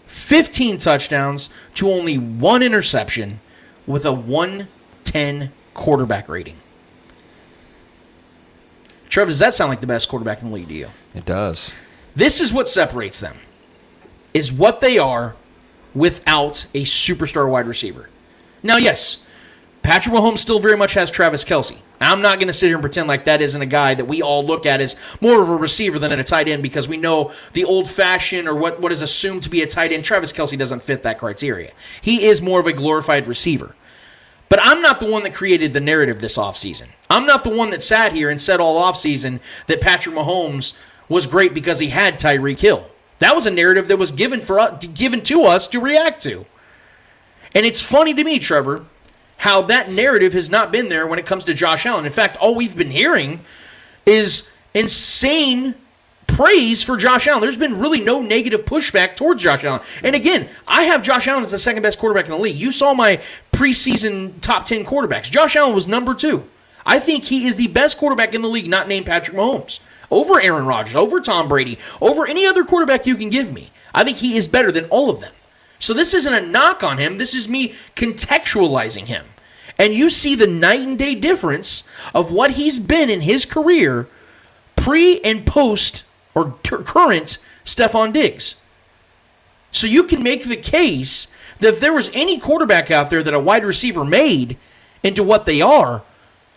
15 0.07 0.79
touchdowns 0.79 1.49
to 1.75 1.91
only 1.91 2.19
one 2.19 2.63
interception 2.63 3.41
with 3.87 4.05
a 4.05 4.13
110 4.13 5.53
quarterback 5.75 6.29
rating. 6.29 6.57
Trev, 9.09 9.29
does 9.29 9.41
that 9.41 9.53
sound 9.53 9.69
like 9.69 9.81
the 9.81 9.87
best 9.87 10.09
quarterback 10.09 10.41
in 10.41 10.49
the 10.49 10.55
league 10.55 10.69
to 10.69 10.75
you? 10.75 10.89
It 11.15 11.27
does. 11.27 11.71
This 12.17 12.41
is 12.41 12.53
what 12.53 12.69
separates 12.69 13.21
them. 13.21 13.37
Is 14.33 14.51
what 14.51 14.81
they 14.81 14.97
are 14.97 15.37
without 15.95 16.67
a 16.73 16.85
superstar 16.85 17.49
wide 17.49 17.67
receiver. 17.67 18.09
Now, 18.63 18.79
yes, 18.79 19.19
Patrick 19.83 20.15
Mahomes 20.15 20.39
still 20.39 20.61
very 20.61 20.77
much 20.77 20.95
has 20.95 21.11
Travis 21.11 21.45
Kelce. 21.45 21.79
I'm 22.05 22.23
not 22.23 22.39
going 22.39 22.49
to 22.49 22.53
sit 22.53 22.67
here 22.67 22.77
and 22.77 22.83
pretend 22.83 23.09
like 23.09 23.27
that 23.27 23.43
isn't 23.43 23.61
a 23.61 23.67
guy 23.67 23.95
that 23.95 24.07
we 24.07 24.23
all 24.23 24.45
look 24.45 24.67
at 24.67 24.81
as 24.81 24.97
more 25.21 25.43
of 25.43 25.49
a 25.49 25.57
receiver 25.57 25.99
than 25.99 26.19
a 26.19 26.25
tight 26.25 26.49
end 26.49 26.63
because 26.63 26.89
we 26.89 26.97
know 26.97 27.33
the 27.53 27.65
old 27.65 27.89
fashioned 27.89 28.49
or 28.49 28.55
what, 28.55 28.81
what 28.81 28.93
is 28.93 29.03
assumed 29.03 29.43
to 29.43 29.49
be 29.49 29.63
a 29.63 29.67
tight 29.67 29.93
end. 29.93 30.05
Travis 30.05 30.33
Kelce 30.33 30.59
doesn't 30.59 30.83
fit 30.83 31.03
that 31.03 31.19
criteria. 31.19 31.73
He 32.01 32.25
is 32.25 32.41
more 32.41 32.61
of 32.61 32.67
a 32.67 32.73
glorified 32.73 33.27
receiver. 33.27 33.75
But 34.49 34.61
I'm 34.63 34.83
not 34.83 35.01
the 35.01 35.07
one 35.07 35.23
that 35.23 35.33
created 35.33 35.73
the 35.73 35.81
narrative 35.81 36.21
this 36.21 36.37
offseason. 36.37 36.89
I'm 37.09 37.25
not 37.25 37.43
the 37.43 37.51
one 37.51 37.71
that 37.71 37.83
sat 37.83 38.13
here 38.13 38.29
and 38.29 38.41
said 38.41 38.61
all 38.61 38.83
offseason 38.83 39.41
that 39.67 39.81
Patrick 39.81 40.15
Mahomes 40.15 40.75
was 41.09 41.27
great 41.27 41.55
because 41.55 41.79
he 41.79 41.89
had 41.89 42.21
Tyreek 42.21 42.59
Hill. 42.59 42.87
That 43.19 43.35
was 43.35 43.47
a 43.47 43.51
narrative 43.51 43.89
that 43.89 43.99
was 43.99 44.11
given 44.11 44.41
for 44.41 44.59
us, 44.59 44.85
given 44.87 45.23
to 45.23 45.45
us 45.45 45.69
to 45.69 45.81
react 45.81 46.23
to. 46.25 46.45
And 47.55 47.65
it's 47.65 47.81
funny 47.81 48.13
to 48.15 48.25
me, 48.25 48.39
Trevor, 48.39 48.85
how 49.43 49.61
that 49.61 49.91
narrative 49.91 50.35
has 50.35 50.49
not 50.49 50.71
been 50.71 50.89
there 50.89 51.05
when 51.05 51.19
it 51.19 51.27
comes 51.27 51.45
to 51.45 51.53
Josh 51.53 51.85
Allen. 51.85 52.07
In 52.07 52.13
fact, 52.13 52.37
all 52.37 52.55
we've 52.55 52.77
been 52.77 52.93
hearing 52.93 53.41
is 54.07 54.49
insane 54.73 55.75
praise 56.29 56.85
for 56.85 56.97
Josh 56.97 57.27
Allen. 57.27 57.41
There's 57.41 57.57
been 57.57 57.81
really 57.81 58.01
no 58.01 58.23
negative 58.23 58.65
pushback 58.65 59.17
towards 59.17 59.43
Josh 59.43 59.65
Allen. 59.65 59.81
And 60.05 60.15
again, 60.15 60.49
I 60.69 60.85
have 60.85 61.03
Josh 61.03 61.27
Allen 61.27 61.43
as 61.43 61.51
the 61.51 61.59
second 61.59 61.83
best 61.83 61.99
quarterback 61.99 62.27
in 62.27 62.31
the 62.31 62.39
league. 62.39 62.55
You 62.55 62.71
saw 62.71 62.95
my 62.95 63.21
preseason 63.53 64.41
top 64.43 64.63
10 64.63 64.85
quarterbacks. 64.85 65.29
Josh 65.29 65.57
Allen 65.57 65.75
was 65.75 65.89
number 65.89 66.15
two. 66.15 66.45
I 66.87 67.01
think 67.01 67.25
he 67.25 67.45
is 67.45 67.57
the 67.57 67.67
best 67.67 67.99
quarterback 67.99 68.35
in 68.35 68.43
the 68.43 68.49
league, 68.49 68.71
not 68.71 68.87
named 68.87 69.07
Patrick 69.07 69.37
Mahomes. 69.37 69.81
Over 70.09 70.41
Aaron 70.41 70.67
Rodgers, 70.67 70.95
over 70.95 71.21
Tom 71.21 71.49
Brady, 71.49 71.81
over 72.01 72.29
any 72.29 72.47
other 72.47 72.63
quarterback 72.63 73.07
you 73.07 73.17
can 73.17 73.29
give 73.29 73.53
me. 73.53 73.73
I 73.93 74.05
think 74.05 74.19
he 74.19 74.37
is 74.37 74.47
better 74.47 74.71
than 74.71 74.85
all 74.85 75.11
of 75.11 75.19
them. 75.19 75.33
So 75.81 75.93
this 75.93 76.15
isn't 76.15 76.33
a 76.33 76.47
knock 76.47 76.85
on 76.85 76.99
him. 76.99 77.19
This 77.19 77.35
is 77.35 77.49
me 77.49 77.75
contextualizing 77.97 79.09
him. 79.09 79.25
And 79.83 79.93
you 79.93 80.11
see 80.11 80.37
the 80.37 80.47
night 80.47 80.79
and 80.79 80.97
day 80.97 81.17
difference 81.17 81.83
of 82.15 82.31
what 82.31 82.53
he's 82.53 82.79
been 82.79 83.11
in 83.11 83.23
his 83.23 83.45
career 83.45 84.07
pre 84.77 85.21
and 85.23 85.45
post 85.45 86.05
or 86.37 86.53
current 86.63 87.39
Stefon 87.65 88.13
Diggs. 88.13 88.55
So 89.73 89.89
you 89.89 90.05
can 90.05 90.23
make 90.23 90.45
the 90.45 90.57
case 90.57 91.27
that 91.59 91.75
if 91.75 91.81
there 91.81 91.93
was 91.93 92.13
any 92.15 92.39
quarterback 92.39 92.93
out 92.93 93.11
there 93.11 93.25
that 93.25 93.35
a 93.35 93.41
wide 93.41 93.65
receiver 93.65 94.05
made 94.05 94.57
into 95.03 95.25
what 95.25 95.47
they 95.47 95.61
are, 95.61 96.03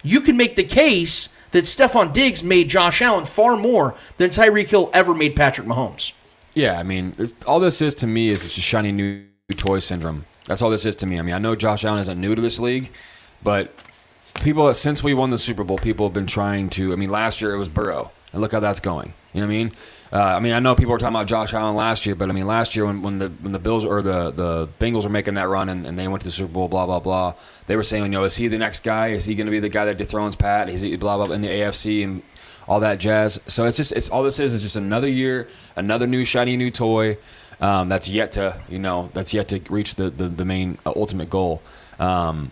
you 0.04 0.22
can 0.22 0.38
make 0.38 0.56
the 0.56 0.64
case 0.64 1.30
that 1.50 1.64
Stefon 1.64 2.14
Diggs 2.14 2.44
made 2.44 2.70
Josh 2.70 3.02
Allen 3.02 3.26
far 3.26 3.58
more 3.58 3.96
than 4.18 4.30
Tyreek 4.30 4.68
Hill 4.68 4.92
ever 4.94 5.16
made 5.16 5.36
Patrick 5.36 5.66
Mahomes. 5.66 6.12
Yeah, 6.54 6.80
I 6.80 6.84
mean, 6.84 7.16
all 7.48 7.60
this 7.60 7.82
is 7.82 7.96
to 7.96 8.06
me 8.06 8.30
is 8.30 8.46
it's 8.46 8.60
a 8.60 8.62
shiny 8.62 8.92
new 8.92 9.26
toy 9.58 9.80
syndrome. 9.80 10.26
That's 10.46 10.62
all 10.62 10.70
this 10.70 10.86
is 10.86 10.94
to 10.98 11.08
me. 11.08 11.18
I 11.18 11.24
mean, 11.24 11.34
I 11.34 11.40
know 11.40 11.56
Josh 11.56 11.84
Allen 11.84 12.02
isn't 12.02 12.22
new 12.22 12.36
to 12.36 12.42
this 12.42 12.60
league, 12.60 12.92
but 13.46 13.72
people 14.42 14.74
since 14.74 15.04
we 15.04 15.14
won 15.14 15.30
the 15.30 15.38
Super 15.38 15.64
Bowl, 15.64 15.78
people 15.78 16.08
have 16.08 16.14
been 16.14 16.28
trying 16.28 16.70
to. 16.72 16.92
I 16.92 16.98
mean, 16.98 17.12
last 17.12 17.40
year 17.40 17.54
it 17.54 17.58
was 17.58 17.70
Burrow, 17.70 18.12
and 18.34 18.42
look 18.42 18.52
how 18.52 18.60
that's 18.60 18.82
going. 18.82 19.14
You 19.34 19.42
know 19.42 19.48
what 19.48 19.54
I 19.54 19.58
mean? 19.58 19.72
Uh, 20.12 20.18
I 20.18 20.40
mean, 20.40 20.54
I 20.54 20.60
know 20.60 20.76
people 20.76 20.92
were 20.92 20.98
talking 20.98 21.16
about 21.16 21.28
Josh 21.28 21.54
Allen 21.54 21.76
last 21.76 22.06
year, 22.06 22.16
but 22.16 22.30
I 22.30 22.34
mean, 22.34 22.48
last 22.48 22.76
year 22.76 22.86
when, 22.86 23.02
when 23.02 23.20
the 23.20 23.30
when 23.30 23.52
the 23.52 23.60
Bills 23.60 23.86
or 23.86 24.02
the 24.02 24.32
the 24.32 24.68
Bengals 24.80 25.04
were 25.04 25.10
making 25.10 25.36
that 25.36 25.48
run 25.48 25.70
and, 25.70 25.86
and 25.86 25.98
they 25.98 26.08
went 26.08 26.22
to 26.22 26.28
the 26.28 26.32
Super 26.32 26.52
Bowl, 26.52 26.68
blah 26.68 26.86
blah 26.86 27.00
blah, 27.00 27.36
they 27.68 27.76
were 27.76 27.84
saying, 27.84 28.04
you 28.04 28.10
know, 28.10 28.24
is 28.24 28.36
he 28.36 28.48
the 28.48 28.58
next 28.58 28.84
guy? 28.84 29.10
Is 29.10 29.26
he 29.26 29.36
going 29.36 29.46
to 29.46 29.52
be 29.52 29.60
the 29.60 29.70
guy 29.70 29.86
that 29.86 29.98
dethrones 29.98 30.36
Pat? 30.36 30.70
Is 30.70 30.82
he 30.82 30.96
blah 30.96 31.18
blah, 31.18 31.28
blah 31.28 31.36
in 31.36 31.42
the 31.42 31.50
AFC 31.50 32.04
and 32.04 32.24
all 32.68 32.80
that 32.80 33.00
jazz? 33.00 33.40
So 33.48 33.66
it's 33.66 33.78
just 33.78 33.92
it's 33.92 34.10
all 34.10 34.24
this 34.24 34.40
is 34.40 34.54
is 34.54 34.64
just 34.64 34.76
another 34.76 35.08
year, 35.08 35.48
another 35.76 36.08
new 36.08 36.26
shiny 36.26 36.58
new 36.58 36.72
toy. 36.72 37.18
Um, 37.62 37.90
that's 37.90 38.10
yet 38.10 38.34
to 38.34 38.62
you 38.70 38.80
know 38.80 39.10
that's 39.14 39.34
yet 39.34 39.48
to 39.50 39.62
reach 39.70 39.96
the 39.96 40.10
the, 40.10 40.28
the 40.28 40.46
main 40.46 40.78
uh, 40.86 40.94
ultimate 40.96 41.30
goal. 41.30 41.62
Um, 42.00 42.52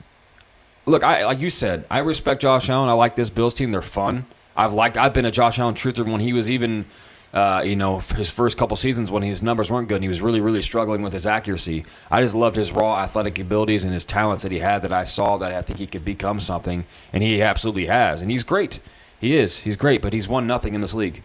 look, 0.85 1.03
I 1.03 1.25
like 1.25 1.39
you 1.39 1.49
said, 1.49 1.85
I 1.89 1.99
respect 1.99 2.41
Josh 2.41 2.69
Allen. 2.69 2.89
I 2.89 2.93
like 2.93 3.15
this 3.15 3.29
Bills 3.29 3.53
team. 3.53 3.71
They're 3.71 3.81
fun. 3.81 4.25
I've 4.55 4.73
liked. 4.73 4.97
I've 4.97 5.13
been 5.13 5.25
a 5.25 5.31
Josh 5.31 5.59
Allen 5.59 5.75
truther 5.75 6.09
when 6.09 6.21
he 6.21 6.33
was 6.33 6.49
even, 6.49 6.85
uh, 7.33 7.63
you 7.65 7.75
know, 7.75 7.99
his 7.99 8.29
first 8.29 8.57
couple 8.57 8.77
seasons 8.77 9.09
when 9.09 9.23
his 9.23 9.41
numbers 9.41 9.71
weren't 9.71 9.87
good 9.87 9.95
and 9.95 10.03
he 10.03 10.09
was 10.09 10.21
really, 10.21 10.41
really 10.41 10.61
struggling 10.61 11.01
with 11.01 11.13
his 11.13 11.25
accuracy. 11.25 11.85
I 12.11 12.21
just 12.21 12.35
loved 12.35 12.55
his 12.55 12.71
raw 12.71 12.99
athletic 12.99 13.39
abilities 13.39 13.83
and 13.83 13.93
his 13.93 14.05
talents 14.05 14.43
that 14.43 14.51
he 14.51 14.59
had. 14.59 14.81
That 14.81 14.93
I 14.93 15.05
saw 15.05 15.37
that 15.37 15.51
I 15.51 15.61
think 15.61 15.79
he 15.79 15.87
could 15.87 16.05
become 16.05 16.39
something, 16.39 16.85
and 17.11 17.23
he 17.23 17.41
absolutely 17.41 17.87
has. 17.87 18.21
And 18.21 18.29
he's 18.29 18.43
great. 18.43 18.79
He 19.19 19.35
is. 19.35 19.59
He's 19.59 19.75
great. 19.75 20.01
But 20.01 20.13
he's 20.13 20.27
won 20.27 20.45
nothing 20.45 20.73
in 20.73 20.81
this 20.81 20.93
league. 20.93 21.23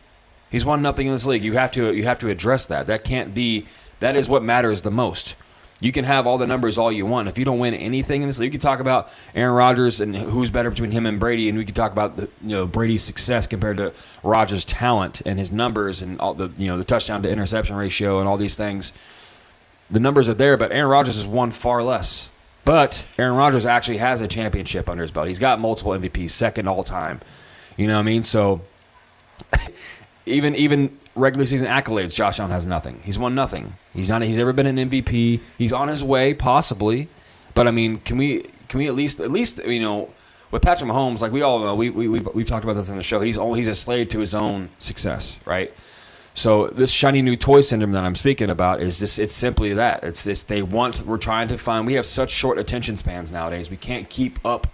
He's 0.50 0.64
won 0.64 0.80
nothing 0.80 1.06
in 1.06 1.12
this 1.12 1.26
league. 1.26 1.44
You 1.44 1.54
have 1.54 1.72
to. 1.72 1.92
You 1.92 2.04
have 2.04 2.18
to 2.20 2.30
address 2.30 2.64
that. 2.66 2.86
That 2.86 3.04
can't 3.04 3.34
be. 3.34 3.66
That 4.00 4.16
is 4.16 4.28
what 4.28 4.42
matters 4.42 4.82
the 4.82 4.90
most. 4.90 5.34
You 5.80 5.92
can 5.92 6.04
have 6.04 6.26
all 6.26 6.38
the 6.38 6.46
numbers 6.46 6.76
all 6.76 6.90
you 6.90 7.06
want. 7.06 7.28
If 7.28 7.38
you 7.38 7.44
don't 7.44 7.60
win 7.60 7.72
anything 7.72 8.22
in 8.22 8.28
this 8.28 8.40
you 8.40 8.50
can 8.50 8.58
talk 8.58 8.80
about 8.80 9.10
Aaron 9.34 9.54
Rodgers 9.54 10.00
and 10.00 10.16
who's 10.16 10.50
better 10.50 10.70
between 10.70 10.90
him 10.90 11.06
and 11.06 11.20
Brady, 11.20 11.48
and 11.48 11.56
we 11.56 11.64
can 11.64 11.74
talk 11.74 11.92
about 11.92 12.16
the, 12.16 12.28
you 12.42 12.48
know 12.48 12.66
Brady's 12.66 13.04
success 13.04 13.46
compared 13.46 13.76
to 13.76 13.92
Rodgers' 14.24 14.64
talent 14.64 15.22
and 15.24 15.38
his 15.38 15.52
numbers 15.52 16.02
and 16.02 16.20
all 16.20 16.34
the 16.34 16.50
you 16.56 16.66
know 16.66 16.76
the 16.76 16.84
touchdown 16.84 17.22
to 17.22 17.30
interception 17.30 17.76
ratio 17.76 18.18
and 18.18 18.28
all 18.28 18.36
these 18.36 18.56
things. 18.56 18.92
The 19.90 20.00
numbers 20.00 20.28
are 20.28 20.34
there, 20.34 20.56
but 20.56 20.72
Aaron 20.72 20.90
Rodgers 20.90 21.14
has 21.14 21.26
won 21.26 21.50
far 21.50 21.82
less. 21.82 22.28
But 22.64 23.04
Aaron 23.16 23.36
Rodgers 23.36 23.64
actually 23.64 23.96
has 23.96 24.20
a 24.20 24.28
championship 24.28 24.90
under 24.90 25.02
his 25.02 25.10
belt. 25.10 25.28
He's 25.28 25.38
got 25.38 25.58
multiple 25.58 25.92
MVPs, 25.92 26.32
second 26.32 26.68
all 26.68 26.84
time. 26.84 27.20
You 27.78 27.86
know 27.86 27.94
what 27.94 28.00
I 28.00 28.02
mean? 28.02 28.22
So 28.22 28.60
even 30.26 30.54
even 30.56 30.98
regular 31.18 31.46
season 31.46 31.66
accolades, 31.66 32.14
Josh 32.14 32.38
Allen 32.38 32.52
has 32.52 32.66
nothing. 32.66 33.00
He's 33.04 33.18
won 33.18 33.34
nothing. 33.34 33.74
He's 33.92 34.08
not. 34.08 34.22
He's 34.22 34.38
ever 34.38 34.52
been 34.52 34.66
an 34.66 34.90
MVP. 34.90 35.40
He's 35.56 35.72
on 35.72 35.88
his 35.88 36.02
way, 36.04 36.34
possibly. 36.34 37.08
But 37.54 37.66
I 37.66 37.70
mean, 37.70 37.98
can 38.00 38.16
we 38.16 38.50
can 38.68 38.78
we 38.78 38.88
at 38.88 38.94
least 38.94 39.20
at 39.20 39.30
least 39.30 39.58
you 39.58 39.80
know 39.80 40.10
with 40.50 40.62
Patrick 40.62 40.90
Mahomes, 40.90 41.20
like 41.20 41.32
we 41.32 41.42
all 41.42 41.58
know, 41.58 41.74
we, 41.74 41.90
we 41.90 42.08
we've, 42.08 42.26
we've 42.34 42.46
talked 42.46 42.64
about 42.64 42.74
this 42.74 42.88
in 42.88 42.96
the 42.96 43.02
show. 43.02 43.20
He's 43.20 43.36
all, 43.36 43.54
he's 43.54 43.68
a 43.68 43.74
slave 43.74 44.08
to 44.10 44.18
his 44.18 44.34
own 44.34 44.70
success, 44.78 45.36
right? 45.44 45.72
So 46.34 46.68
this 46.68 46.90
shiny 46.90 47.20
new 47.20 47.36
toy 47.36 47.62
syndrome 47.62 47.92
that 47.92 48.04
I'm 48.04 48.14
speaking 48.14 48.48
about 48.48 48.80
is 48.80 49.00
this. 49.00 49.18
It's 49.18 49.34
simply 49.34 49.74
that. 49.74 50.04
It's 50.04 50.24
this. 50.24 50.44
They 50.44 50.62
want. 50.62 51.04
We're 51.04 51.18
trying 51.18 51.48
to 51.48 51.58
find. 51.58 51.86
We 51.86 51.94
have 51.94 52.06
such 52.06 52.30
short 52.30 52.58
attention 52.58 52.96
spans 52.96 53.32
nowadays. 53.32 53.70
We 53.70 53.76
can't 53.76 54.08
keep 54.08 54.38
up 54.44 54.68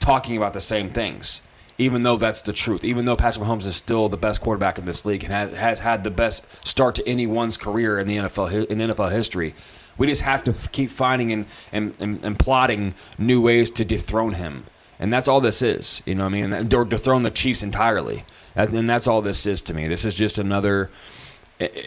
talking 0.00 0.36
about 0.36 0.54
the 0.54 0.60
same 0.60 0.88
things 0.88 1.42
even 1.82 2.02
though 2.02 2.16
that's 2.16 2.42
the 2.42 2.52
truth. 2.52 2.84
Even 2.84 3.04
though 3.04 3.16
Patrick 3.16 3.44
Mahomes 3.44 3.66
is 3.66 3.76
still 3.76 4.08
the 4.08 4.16
best 4.16 4.40
quarterback 4.40 4.78
in 4.78 4.84
this 4.84 5.04
league 5.04 5.24
and 5.24 5.32
has, 5.32 5.50
has 5.52 5.80
had 5.80 6.04
the 6.04 6.10
best 6.10 6.46
start 6.66 6.94
to 6.94 7.08
anyone's 7.08 7.56
career 7.56 7.98
in 7.98 8.06
the 8.06 8.16
NFL 8.16 8.66
in 8.66 8.78
NFL 8.78 9.12
history, 9.12 9.54
we 9.98 10.06
just 10.06 10.22
have 10.22 10.44
to 10.44 10.52
keep 10.70 10.90
finding 10.90 11.32
and, 11.32 11.46
and, 11.72 11.94
and, 11.98 12.24
and 12.24 12.38
plotting 12.38 12.94
new 13.18 13.40
ways 13.40 13.70
to 13.72 13.84
dethrone 13.84 14.34
him. 14.34 14.64
And 14.98 15.12
that's 15.12 15.26
all 15.26 15.40
this 15.40 15.62
is, 15.62 16.00
you 16.06 16.14
know 16.14 16.24
what 16.24 16.34
I 16.34 16.42
mean? 16.42 16.74
Or 16.74 16.84
dethrone 16.84 17.24
the 17.24 17.30
Chiefs 17.30 17.62
entirely. 17.62 18.24
And 18.54 18.88
that's 18.88 19.06
all 19.06 19.22
this 19.22 19.46
is 19.46 19.60
to 19.62 19.74
me. 19.74 19.88
This 19.88 20.04
is 20.04 20.14
just 20.14 20.38
another 20.38 20.90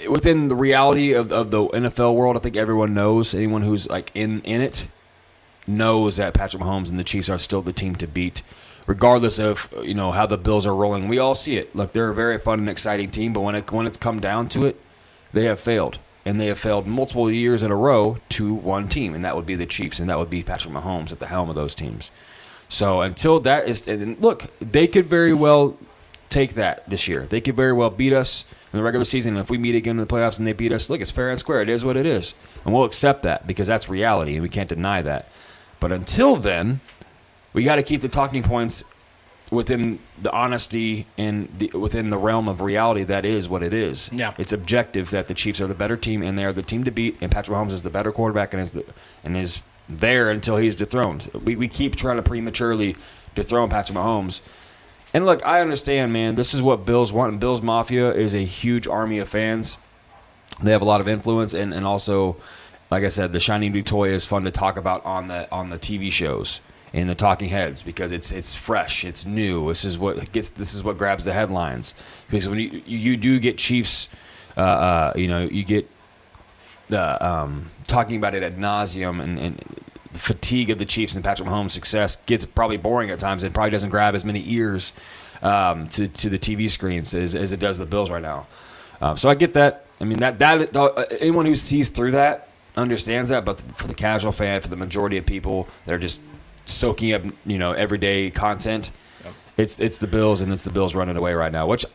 within 0.09 0.47
the 0.47 0.55
reality 0.55 1.13
of, 1.13 1.31
of 1.31 1.51
the 1.51 1.67
NFL 1.67 2.15
world, 2.15 2.37
I 2.37 2.39
think 2.39 2.55
everyone 2.55 2.93
knows. 2.93 3.33
Anyone 3.33 3.61
who's 3.61 3.89
like 3.89 4.11
in 4.13 4.41
in 4.41 4.61
it 4.61 4.87
knows 5.67 6.17
that 6.17 6.33
Patrick 6.33 6.61
Mahomes 6.61 6.89
and 6.89 6.99
the 6.99 7.03
Chiefs 7.03 7.29
are 7.29 7.39
still 7.39 7.61
the 7.61 7.73
team 7.73 7.95
to 7.95 8.07
beat 8.07 8.41
regardless 8.87 9.39
of 9.39 9.73
you 9.81 9.93
know 9.93 10.11
how 10.11 10.25
the 10.25 10.37
Bills 10.37 10.65
are 10.65 10.75
rolling. 10.75 11.07
We 11.07 11.19
all 11.19 11.35
see 11.35 11.57
it. 11.57 11.75
Look, 11.75 11.93
they're 11.93 12.09
a 12.09 12.15
very 12.15 12.37
fun 12.37 12.59
and 12.59 12.69
exciting 12.69 13.11
team, 13.11 13.33
but 13.33 13.41
when 13.41 13.55
it 13.55 13.71
when 13.71 13.87
it's 13.87 13.97
come 13.97 14.19
down 14.19 14.49
to 14.49 14.65
it, 14.65 14.79
they 15.33 15.45
have 15.45 15.59
failed, 15.59 15.99
and 16.25 16.39
they 16.39 16.47
have 16.47 16.59
failed 16.59 16.87
multiple 16.87 17.31
years 17.31 17.63
in 17.63 17.71
a 17.71 17.75
row 17.75 18.17
to 18.29 18.53
one 18.53 18.87
team, 18.87 19.13
and 19.13 19.23
that 19.25 19.35
would 19.35 19.45
be 19.45 19.55
the 19.55 19.65
Chiefs, 19.65 19.99
and 19.99 20.09
that 20.09 20.17
would 20.17 20.29
be 20.29 20.43
Patrick 20.43 20.73
Mahomes 20.73 21.11
at 21.11 21.19
the 21.19 21.27
helm 21.27 21.49
of 21.49 21.55
those 21.55 21.75
teams. 21.75 22.11
So 22.67 23.01
until 23.01 23.39
that 23.41 23.67
is, 23.67 23.87
and 23.87 24.19
look, 24.19 24.45
they 24.59 24.87
could 24.87 25.05
very 25.07 25.33
well 25.33 25.77
take 26.29 26.55
that 26.55 26.89
this 26.89 27.07
year. 27.07 27.27
They 27.29 27.39
could 27.41 27.55
very 27.55 27.73
well 27.73 27.89
beat 27.89 28.11
us 28.11 28.43
in 28.73 28.77
the 28.77 28.83
regular 28.83 29.05
season. 29.05 29.33
And 29.33 29.41
if 29.41 29.49
we 29.49 29.57
meet 29.57 29.75
again 29.75 29.99
in 29.99 30.05
the 30.05 30.13
playoffs 30.13 30.39
and 30.39 30.47
they 30.47 30.53
beat 30.53 30.73
us, 30.73 30.89
look, 30.89 30.99
it's 30.99 31.11
fair 31.11 31.29
and 31.29 31.39
square. 31.39 31.61
It 31.61 31.69
is 31.69 31.85
what 31.85 31.95
it 31.95 32.05
is, 32.05 32.33
and 32.63 32.73
we'll 32.73 32.83
accept 32.83 33.23
that 33.23 33.45
because 33.47 33.67
that's 33.67 33.87
reality, 33.87 34.33
and 34.33 34.41
we 34.41 34.49
can't 34.49 34.69
deny 34.69 35.01
that. 35.01 35.29
But 35.79 35.91
until 35.91 36.35
then, 36.35 36.81
we 37.55 37.63
got 37.63 37.77
to 37.77 37.83
keep 37.83 38.01
the 38.01 38.09
talking 38.09 38.43
points 38.43 38.83
within 39.49 39.99
the 40.21 40.31
honesty 40.31 41.07
and 41.17 41.47
the, 41.57 41.67
within 41.69 42.09
the 42.09 42.17
realm 42.17 42.49
of 42.49 42.61
reality 42.61 43.03
that 43.03 43.23
is 43.25 43.47
what 43.47 43.63
it 43.63 43.73
is. 43.73 44.09
Yeah. 44.11 44.33
It's 44.37 44.51
objective 44.51 45.09
that 45.11 45.27
the 45.27 45.33
Chiefs 45.33 45.61
are 45.61 45.67
the 45.67 45.73
better 45.73 45.95
team 45.95 46.21
and 46.21 46.37
they 46.37 46.43
are 46.43 46.51
the 46.51 46.63
team 46.63 46.83
to 46.83 46.91
beat 46.91 47.17
and 47.21 47.31
Patrick 47.31 47.55
Mahomes 47.57 47.71
is 47.71 47.83
the 47.83 47.89
better 47.89 48.11
quarterback 48.11 48.53
and 48.53 48.61
is 48.61 48.71
the, 48.71 48.83
and 49.23 49.37
is 49.37 49.59
there 49.87 50.29
until 50.29 50.57
he's 50.57 50.75
dethroned. 50.75 51.31
We, 51.33 51.55
we 51.55 51.67
keep 51.67 51.95
trying 51.95 52.17
to 52.17 52.23
prematurely 52.23 52.97
dethrone 53.35 53.69
Patrick 53.69 53.97
Mahomes. 53.97 54.41
And 55.13 55.25
look, 55.25 55.45
I 55.45 55.61
understand, 55.61 56.11
man. 56.11 56.35
This 56.35 56.53
is 56.53 56.61
what 56.61 56.85
Bills 56.85 57.13
want. 57.13 57.31
And 57.31 57.39
Bills 57.39 57.61
Mafia 57.61 58.13
is 58.13 58.33
a 58.33 58.43
huge 58.43 58.85
army 58.85 59.19
of 59.19 59.29
fans. 59.29 59.77
They 60.61 60.71
have 60.71 60.81
a 60.81 60.85
lot 60.85 60.99
of 60.99 61.07
influence 61.07 61.53
and, 61.53 61.73
and 61.73 61.85
also 61.85 62.35
like 62.91 63.03
I 63.03 63.07
said, 63.07 63.31
the 63.31 63.39
shiny 63.39 63.69
new 63.69 63.81
toy 63.81 64.09
is 64.09 64.25
fun 64.25 64.43
to 64.43 64.51
talk 64.51 64.75
about 64.75 65.05
on 65.05 65.27
the 65.27 65.51
on 65.51 65.69
the 65.69 65.77
TV 65.77 66.11
shows 66.11 66.59
in 66.95 67.07
the 67.07 67.15
talking 67.15 67.49
heads 67.49 67.81
because 67.81 68.13
it's 68.13 68.31
it's 68.31 68.55
fresh, 68.55 69.03
it's 69.03 69.25
new. 69.25 69.67
This 69.67 69.83
is 69.83 69.97
what 69.97 70.31
gets 70.31 70.49
this 70.49 70.73
is 70.73 70.81
what 70.81 70.97
grabs 70.97 71.25
the 71.25 71.33
headlines 71.33 71.93
because 72.29 72.47
when 72.47 72.57
you 72.57 72.81
you 72.85 73.17
do 73.17 73.37
get 73.37 73.57
Chiefs, 73.57 74.07
uh, 74.55 74.61
uh, 74.61 75.13
you 75.17 75.27
know 75.27 75.41
you 75.41 75.65
get 75.65 75.89
the 76.87 77.23
um, 77.25 77.69
talking 77.85 78.15
about 78.15 78.33
it 78.33 78.43
ad 78.43 78.57
nauseum 78.57 79.21
and, 79.21 79.37
and 79.37 79.57
the 80.13 80.19
fatigue 80.19 80.69
of 80.69 80.79
the 80.79 80.85
Chiefs 80.85 81.15
and 81.15 81.23
Patrick 81.23 81.49
Mahomes' 81.49 81.71
success 81.71 82.15
gets 82.27 82.45
probably 82.45 82.77
boring 82.77 83.09
at 83.09 83.19
times 83.19 83.43
and 83.43 83.53
probably 83.53 83.71
doesn't 83.71 83.89
grab 83.89 84.15
as 84.15 84.23
many 84.23 84.49
ears 84.49 84.93
um, 85.41 85.89
to 85.89 86.07
to 86.07 86.29
the 86.29 86.39
TV 86.39 86.71
screens 86.71 87.13
as, 87.13 87.35
as 87.35 87.51
it 87.51 87.59
does 87.59 87.77
the 87.77 87.85
Bills 87.85 88.09
right 88.09 88.21
now. 88.21 88.47
Um, 89.01 89.17
so 89.17 89.29
I 89.29 89.35
get 89.35 89.53
that. 89.53 89.85
I 89.99 90.05
mean 90.05 90.19
that 90.19 90.39
that 90.39 90.73
uh, 90.73 91.03
anyone 91.19 91.45
who 91.45 91.55
sees 91.55 91.89
through 91.89 92.11
that 92.11 92.47
understands 92.77 93.31
that, 93.31 93.43
but 93.43 93.59
for 93.59 93.87
the 93.87 93.93
casual 93.93 94.31
fan, 94.31 94.61
for 94.61 94.69
the 94.69 94.75
majority 94.77 95.17
of 95.17 95.25
people, 95.25 95.67
they're 95.85 95.97
just 95.97 96.21
soaking 96.65 97.13
up 97.13 97.23
you 97.45 97.57
know 97.57 97.71
everyday 97.71 98.31
content. 98.31 98.91
Yep. 99.23 99.33
It's 99.57 99.79
it's 99.79 99.97
the 99.97 100.07
Bills 100.07 100.41
and 100.41 100.51
it's 100.51 100.63
the 100.63 100.71
Bills 100.71 100.95
running 100.95 101.17
away 101.17 101.33
right 101.33 101.51
now. 101.51 101.67
Which 101.67 101.85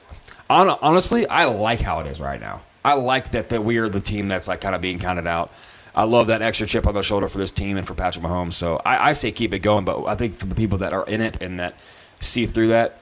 honestly, 0.48 1.26
I 1.26 1.44
like 1.44 1.80
how 1.80 2.00
it 2.00 2.06
is 2.06 2.20
right 2.20 2.40
now. 2.40 2.62
I 2.84 2.94
like 2.94 3.32
that 3.32 3.50
that 3.50 3.64
we 3.64 3.78
are 3.78 3.88
the 3.88 4.00
team 4.00 4.28
that's 4.28 4.48
like 4.48 4.60
kind 4.60 4.74
of 4.74 4.80
being 4.80 4.98
counted 4.98 5.26
out. 5.26 5.52
I 5.94 6.04
love 6.04 6.28
that 6.28 6.40
extra 6.40 6.66
chip 6.66 6.86
on 6.86 6.94
the 6.94 7.02
shoulder 7.02 7.28
for 7.28 7.38
this 7.38 7.50
team 7.50 7.76
and 7.76 7.86
for 7.86 7.94
Patrick 7.94 8.24
Mahomes. 8.24 8.52
So 8.52 8.80
I, 8.84 9.08
I 9.08 9.12
say 9.12 9.32
keep 9.32 9.52
it 9.52 9.58
going. 9.58 9.84
But 9.84 10.04
I 10.06 10.14
think 10.14 10.34
for 10.34 10.46
the 10.46 10.54
people 10.54 10.78
that 10.78 10.92
are 10.92 11.04
in 11.06 11.20
it 11.20 11.42
and 11.42 11.58
that 11.58 11.78
see 12.20 12.46
through 12.46 12.68
that, 12.68 13.00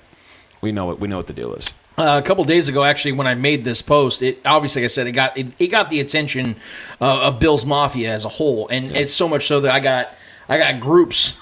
we 0.61 0.73
know 0.73 0.87
what 0.87 0.99
we 0.99 1.09
know 1.09 1.17
what 1.17 1.27
the 1.27 1.33
deal 1.33 1.55
is. 1.55 1.73
Uh, 1.97 2.21
a 2.23 2.25
couple 2.25 2.45
days 2.45 2.69
ago, 2.69 2.85
actually, 2.85 3.11
when 3.11 3.27
I 3.27 3.35
made 3.35 3.65
this 3.65 3.83
post, 3.83 4.23
it 4.23 4.41
obviously, 4.45 4.83
like 4.83 4.91
I 4.91 4.93
said, 4.93 5.07
it 5.09 5.13
got 5.13 5.37
it, 5.37 5.49
it 5.59 5.67
got 5.67 5.91
the 5.91 6.01
attention 6.01 6.57
uh, 7.01 7.23
of 7.23 7.41
Bills 7.41 7.67
Mafia 7.67 8.13
as 8.13 8.25
a 8.25 8.29
whole, 8.29 8.69
and 8.69 8.91
yeah. 8.91 8.99
it's 8.99 9.13
so 9.13 9.29
much 9.29 9.47
so 9.47 9.61
that 9.61 9.73
I 9.73 9.81
got 9.81 10.11
I 10.49 10.59
got 10.59 10.81
groups 10.81 11.39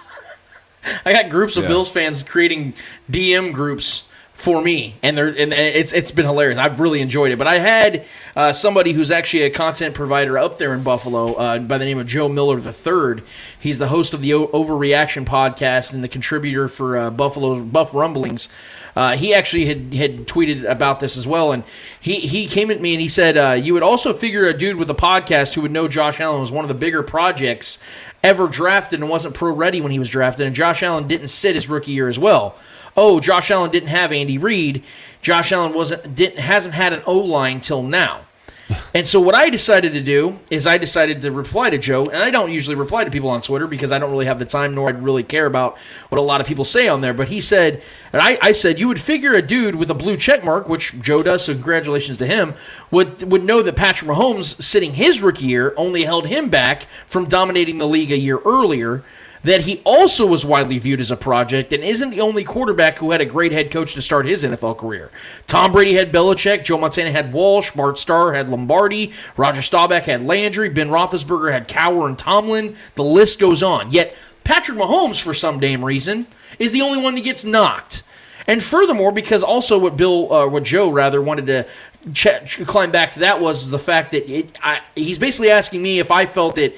I 1.05 1.12
got 1.12 1.31
groups 1.31 1.57
of 1.57 1.64
yeah. 1.64 1.69
Bills 1.69 1.90
fans 1.90 2.23
creating 2.23 2.75
DM 3.11 3.52
groups 3.52 4.06
for 4.37 4.61
me, 4.61 4.95
and 5.02 5.16
they're 5.16 5.28
and 5.28 5.52
it's 5.52 5.95
it's 5.95 6.11
been 6.11 6.26
hilarious. 6.26 6.59
I've 6.59 6.78
really 6.78 7.00
enjoyed 7.00 7.33
it. 7.33 7.38
But 7.38 7.47
I 7.47 7.59
had 7.59 8.05
uh, 8.37 8.52
somebody 8.52 8.93
who's 8.93 9.11
actually 9.11 9.45
a 9.45 9.50
content 9.50 9.95
provider 9.95 10.37
up 10.37 10.59
there 10.59 10.75
in 10.75 10.83
Buffalo 10.83 11.33
uh, 11.33 11.59
by 11.59 11.78
the 11.78 11.87
name 11.87 11.99
of 11.99 12.07
Joe 12.07 12.28
Miller 12.28 12.59
III. 12.59 13.25
He's 13.59 13.78
the 13.78 13.88
host 13.88 14.12
of 14.12 14.21
the 14.21 14.35
o- 14.35 14.49
Overreaction 14.49 15.25
podcast 15.25 15.93
and 15.95 16.05
the 16.05 16.09
contributor 16.09 16.69
for 16.69 16.99
uh, 16.99 17.11
Buffalo 17.11 17.62
Buff 17.62 17.95
Rumblings. 17.95 18.50
Uh, 18.95 19.16
he 19.16 19.35
actually 19.35 19.66
had, 19.66 19.93
had 19.95 20.26
tweeted 20.26 20.64
about 20.71 21.00
this 21.00 21.16
as 21.16 21.26
well, 21.26 21.52
and 21.52 21.64
he, 21.99 22.21
he 22.21 22.47
came 22.47 22.71
at 22.71 22.81
me 22.81 22.93
and 22.93 23.00
he 23.00 23.09
said, 23.09 23.38
uh, 23.38 23.52
"You 23.52 23.73
would 23.73 23.83
also 23.83 24.12
figure 24.12 24.45
a 24.47 24.57
dude 24.57 24.76
with 24.76 24.90
a 24.90 24.95
podcast 24.95 25.55
who 25.55 25.62
would 25.62 25.73
know 25.73 25.88
Josh 25.88 26.21
Allen 26.21 26.43
was 26.43 26.52
one 26.52 26.64
of 26.64 26.69
the 26.69 26.75
bigger 26.75 27.02
projects 27.02 27.78
ever 28.23 28.49
drafted 28.49 29.00
and 29.00 29.09
wasn't 29.09 29.35
pro 29.35 29.50
ready 29.52 29.81
when 29.81 29.93
he 29.93 29.99
was 29.99 30.11
drafted, 30.11 30.47
and 30.47 30.55
Josh 30.55 30.83
Allen 30.83 31.09
didn't 31.09 31.28
sit 31.28 31.55
his 31.55 31.71
rookie 31.71 31.93
year 31.93 32.09
as 32.09 32.19
well." 32.19 32.55
Oh, 32.97 33.21
Josh 33.21 33.50
Allen 33.50 33.71
didn't 33.71 33.88
have 33.88 34.12
Andy 34.12 34.38
Reid. 34.38 34.83
Josh 35.23 35.53
Allen 35.53 35.73
wasn't 35.73 36.15
didn't 36.15 36.38
hasn't 36.38 36.75
had 36.75 36.93
an 36.93 37.03
O 37.07 37.19
line 37.19 37.61
till 37.61 37.83
now. 37.83 38.23
And 38.95 39.07
so 39.07 39.21
what 39.21 39.35
I 39.35 39.50
decided 39.50 39.93
to 39.93 40.00
do 40.00 40.38
is 40.50 40.67
I 40.67 40.79
decided 40.79 41.21
to 41.23 41.31
reply 41.31 41.71
to 41.71 41.79
Joe, 41.79 42.07
and 42.07 42.17
I 42.17 42.31
don't 42.31 42.50
usually 42.50 42.75
reply 42.75 43.05
to 43.05 43.11
people 43.11 43.29
on 43.29 43.41
Twitter 43.43 43.67
because 43.67 43.93
I 43.93 43.99
don't 43.99 44.11
really 44.11 44.25
have 44.25 44.38
the 44.38 44.47
time 44.47 44.75
nor 44.75 44.88
I 44.88 44.93
really 44.93 45.23
care 45.23 45.47
about 45.47 45.76
what 46.09 46.19
a 46.19 46.23
lot 46.23 46.41
of 46.41 46.47
people 46.47 46.65
say 46.65 46.88
on 46.88 47.03
there. 47.03 47.12
But 47.12 47.29
he 47.29 47.41
said, 47.41 47.83
and 48.12 48.23
I, 48.23 48.38
I 48.41 48.53
said, 48.53 48.81
you 48.81 48.88
would 48.88 49.00
figure 49.00 49.35
a 49.35 49.43
dude 49.43 49.76
with 49.76 49.91
a 49.91 49.95
blue 49.95 50.17
check 50.17 50.43
mark, 50.43 50.69
which 50.69 50.99
Joe 51.00 51.23
does, 51.23 51.45
so 51.45 51.53
congratulations 51.53 52.17
to 52.19 52.26
him, 52.26 52.55
would 52.91 53.31
would 53.31 53.45
know 53.45 53.62
that 53.62 53.76
Patrick 53.76 54.11
Mahomes 54.11 54.61
sitting 54.62 54.95
his 54.95 55.21
rookie 55.21 55.47
year 55.47 55.75
only 55.76 56.05
held 56.05 56.26
him 56.26 56.49
back 56.49 56.87
from 57.07 57.26
dominating 57.26 57.79
the 57.79 57.87
league 57.87 58.11
a 58.11 58.19
year 58.19 58.38
earlier 58.47 59.05
that 59.47 59.61
he 59.61 59.81
also 59.85 60.26
was 60.26 60.45
widely 60.45 60.76
viewed 60.76 60.99
as 60.99 61.12
a 61.12 61.17
project 61.17 61.73
and 61.73 61.85
isn't 61.85 62.11
the 62.11 62.21
only 62.21 62.43
quarterback 62.43 62.99
who 62.99 63.12
had 63.12 63.21
a 63.21 63.25
great 63.25 63.53
head 63.53 63.71
coach 63.71 63.95
to 63.95 64.03
start 64.03 64.26
his 64.26 64.43
NFL 64.43 64.76
career. 64.76 65.11
Tom 65.47 65.71
Brady 65.71 65.95
had 65.95 66.12
Belichick, 66.12 66.65
Joe 66.65 66.79
Montana 66.79 67.12
had 67.12 67.33
Walsh, 67.33 67.71
Bart 67.71 67.97
Starr 67.97 68.35
had 68.35 68.49
Lombardi, 68.49 69.12
Roger 69.37 69.62
Staubach 69.62 70.03
had 70.03 70.26
Landry, 70.26 70.69
Ben 70.69 70.88
Roethlisberger 70.88 71.53
had 71.53 71.69
Cowher 71.69 72.09
and 72.09 72.19
Tomlin. 72.19 72.76
The 72.97 73.05
list 73.05 73.38
goes 73.38 73.62
on. 73.62 73.93
Yet 73.93 74.17
Patrick 74.43 74.79
Mahomes, 74.79 75.23
for 75.23 75.33
some 75.33 75.61
damn 75.61 75.85
reason, 75.85 76.26
is 76.59 76.73
the 76.73 76.83
only 76.83 76.99
one 76.99 77.15
that 77.15 77.23
gets 77.23 77.45
knocked. 77.45 78.03
And 78.49 78.62
furthermore, 78.62 79.12
because 79.12 79.45
also 79.45 79.79
what 79.79 79.97
Bill, 79.97 80.33
uh, 80.33 80.49
what 80.49 80.65
Joe 80.65 80.91
rather 80.91 81.23
wanted 81.23 81.47
to 81.47 81.67
ch- 82.12 82.65
climb 82.67 82.91
back 82.91 83.12
to 83.12 83.21
that 83.21 83.41
was 83.41 83.71
the 83.71 83.79
fact 83.79 84.11
that 84.11 84.29
it, 84.29 84.59
I, 84.61 84.81
he's 84.97 85.19
basically 85.19 85.50
asking 85.50 85.83
me 85.83 86.00
if 86.00 86.11
I 86.11 86.26
felt 86.26 86.57
that 86.57 86.75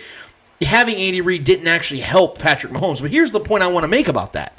having 0.63 0.97
Andy 0.97 1.21
Reid 1.21 1.45
didn't 1.45 1.69
actually 1.69 2.01
help 2.01 2.39
Patrick 2.39 2.73
Mahomes. 2.73 3.01
But 3.01 3.11
here's 3.11 3.33
the 3.33 3.41
point 3.41 3.63
I 3.63 3.69
want 3.69 3.85
to 3.85 3.89
make 3.89 4.09
about 4.09 4.33
that. 4.33 4.57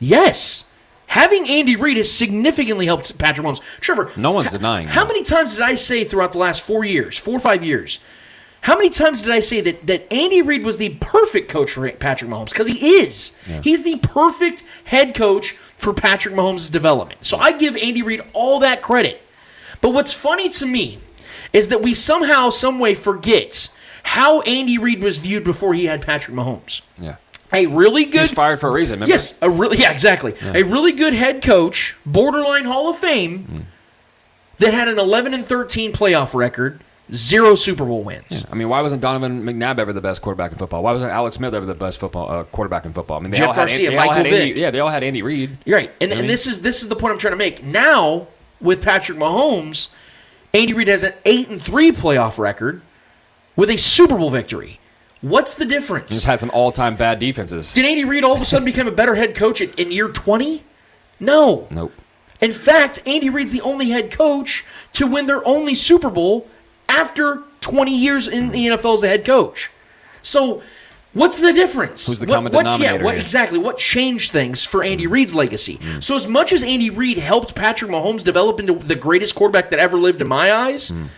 Yes, 0.00 0.64
having 1.06 1.48
Andy 1.48 1.76
Reid 1.76 1.96
has 1.96 2.10
significantly 2.12 2.86
helped 2.86 3.16
Patrick 3.18 3.46
Mahomes. 3.46 3.60
Trevor, 3.80 4.10
No 4.16 4.30
one's 4.32 4.50
denying 4.50 4.88
How 4.88 5.02
that. 5.04 5.08
many 5.08 5.24
times 5.24 5.52
did 5.54 5.62
I 5.62 5.74
say 5.74 6.04
throughout 6.04 6.32
the 6.32 6.38
last 6.38 6.62
four 6.62 6.84
years, 6.84 7.16
four 7.18 7.36
or 7.36 7.40
five 7.40 7.64
years? 7.64 7.98
How 8.62 8.74
many 8.76 8.90
times 8.90 9.22
did 9.22 9.30
I 9.30 9.40
say 9.40 9.60
that 9.60 9.86
that 9.86 10.12
Andy 10.12 10.42
Reid 10.42 10.64
was 10.64 10.78
the 10.78 10.90
perfect 11.00 11.48
coach 11.48 11.70
for 11.70 11.88
Patrick 11.92 12.30
Mahomes? 12.30 12.50
Because 12.50 12.66
he 12.66 12.96
is. 12.96 13.34
He's 13.62 13.84
the 13.84 13.98
perfect 13.98 14.64
head 14.84 15.14
coach 15.14 15.52
for 15.78 15.94
Patrick 15.94 16.34
Mahomes' 16.34 16.70
development. 16.70 17.24
So 17.24 17.38
I 17.38 17.52
give 17.52 17.76
Andy 17.76 18.02
Reid 18.02 18.20
all 18.32 18.58
that 18.60 18.82
credit. 18.82 19.22
But 19.80 19.90
what's 19.90 20.12
funny 20.12 20.48
to 20.50 20.66
me 20.66 20.98
is 21.52 21.68
that 21.68 21.80
we 21.82 21.94
somehow, 21.94 22.50
some 22.50 22.80
way 22.80 22.94
forget 22.94 23.72
how 24.08 24.40
Andy 24.42 24.78
Reid 24.78 25.02
was 25.02 25.18
viewed 25.18 25.44
before 25.44 25.74
he 25.74 25.84
had 25.86 26.02
Patrick 26.02 26.36
Mahomes. 26.36 26.80
Yeah. 26.98 27.16
A 27.52 27.66
really 27.66 28.04
He 28.04 28.10
good 28.10 28.22
was 28.22 28.32
fired 28.32 28.60
for 28.60 28.68
a 28.68 28.72
reason. 28.72 28.96
Remember? 28.96 29.10
Yes, 29.12 29.34
a 29.40 29.48
really 29.50 29.78
yeah, 29.78 29.90
exactly. 29.90 30.34
A 30.42 30.62
really 30.64 30.92
good 30.92 31.14
head 31.14 31.42
coach, 31.42 31.96
borderline 32.04 32.64
Hall 32.66 32.88
of 32.90 32.98
Fame, 32.98 33.44
Hmm. 33.44 33.58
that 34.58 34.74
had 34.74 34.88
an 34.88 34.98
11 34.98 35.32
and 35.34 35.44
13 35.46 35.92
playoff 35.92 36.34
record, 36.34 36.80
zero 37.10 37.54
Super 37.54 37.84
Bowl 37.86 38.02
wins. 38.02 38.44
I 38.50 38.54
mean, 38.54 38.68
why 38.68 38.82
wasn't 38.82 39.00
Donovan 39.00 39.42
McNabb 39.44 39.78
ever 39.78 39.92
the 39.94 40.00
best 40.02 40.20
quarterback 40.20 40.52
in 40.52 40.58
football? 40.58 40.82
Why 40.82 40.92
wasn't 40.92 41.10
Alex 41.10 41.36
Smith 41.36 41.54
ever 41.54 41.64
the 41.64 41.74
best 41.74 41.98
football 41.98 42.30
uh, 42.30 42.44
quarterback 42.44 42.84
in 42.84 42.92
football? 42.92 43.16
I 43.18 43.20
mean, 43.20 43.30
they 43.30 43.38
Jeff 43.38 43.48
all 43.48 43.54
had, 43.54 43.60
Garcia, 43.68 43.90
all 43.92 43.96
Michael 43.96 44.12
had 44.14 44.26
Andy, 44.26 44.52
Vick. 44.52 44.56
yeah, 44.58 44.70
they 44.70 44.80
all 44.80 44.90
had 44.90 45.02
Andy 45.02 45.22
Reid. 45.22 45.56
You're 45.64 45.78
right, 45.78 45.90
and, 46.02 46.10
I 46.12 46.16
and 46.16 46.22
mean- 46.22 46.28
this 46.28 46.46
is 46.46 46.60
this 46.62 46.82
is 46.82 46.88
the 46.88 46.96
point 46.96 47.12
I'm 47.12 47.18
trying 47.18 47.32
to 47.32 47.38
make. 47.38 47.64
Now 47.64 48.26
with 48.60 48.82
Patrick 48.82 49.16
Mahomes, 49.16 49.88
Andy 50.52 50.74
Reid 50.74 50.88
has 50.88 51.02
an 51.02 51.14
eight 51.24 51.48
and 51.48 51.62
three 51.62 51.92
playoff 51.92 52.36
record 52.36 52.82
with 53.58 53.68
a 53.70 53.76
Super 53.76 54.16
Bowl 54.16 54.30
victory. 54.30 54.78
What's 55.20 55.56
the 55.56 55.64
difference? 55.64 56.10
Just 56.10 56.26
had 56.26 56.38
some 56.38 56.50
all-time 56.54 56.94
bad 56.94 57.18
defenses. 57.18 57.74
Did 57.74 57.84
Andy 57.84 58.04
Reid 58.04 58.22
all 58.22 58.36
of 58.36 58.40
a 58.40 58.44
sudden 58.44 58.64
become 58.64 58.86
a 58.86 58.92
better 58.92 59.16
head 59.16 59.34
coach 59.34 59.60
in, 59.60 59.72
in 59.72 59.90
year 59.90 60.08
20? 60.08 60.62
No. 61.18 61.66
Nope. 61.72 61.92
In 62.40 62.52
fact, 62.52 63.00
Andy 63.04 63.28
Reid's 63.28 63.50
the 63.50 63.60
only 63.62 63.90
head 63.90 64.12
coach 64.12 64.64
to 64.92 65.08
win 65.08 65.26
their 65.26 65.44
only 65.44 65.74
Super 65.74 66.08
Bowl 66.08 66.46
after 66.88 67.42
20 67.60 67.92
years 67.92 68.28
in 68.28 68.50
the 68.50 68.68
NFL 68.68 68.94
as 68.94 69.02
a 69.02 69.08
head 69.08 69.24
coach. 69.24 69.72
So, 70.22 70.62
what's 71.12 71.38
the 71.38 71.52
difference? 71.52 72.06
Who's 72.06 72.20
the 72.20 72.26
What- 72.26 72.34
common 72.36 72.52
what- 72.52 72.62
denominator 72.62 72.98
Yeah, 72.98 73.02
what, 73.02 73.18
exactly. 73.18 73.58
What 73.58 73.78
changed 73.78 74.30
things 74.30 74.62
for 74.62 74.84
Andy 74.84 75.08
mm. 75.08 75.10
Reid's 75.10 75.34
legacy? 75.34 75.78
Mm. 75.78 76.04
So, 76.04 76.14
as 76.14 76.28
much 76.28 76.52
as 76.52 76.62
Andy 76.62 76.90
Reid 76.90 77.18
helped 77.18 77.56
Patrick 77.56 77.90
Mahomes 77.90 78.22
develop 78.22 78.60
into 78.60 78.74
the 78.74 78.94
greatest 78.94 79.34
quarterback 79.34 79.70
that 79.70 79.80
ever 79.80 79.98
lived 79.98 80.22
in 80.22 80.28
my 80.28 80.52
eyes, 80.52 80.92
mm. 80.92 81.08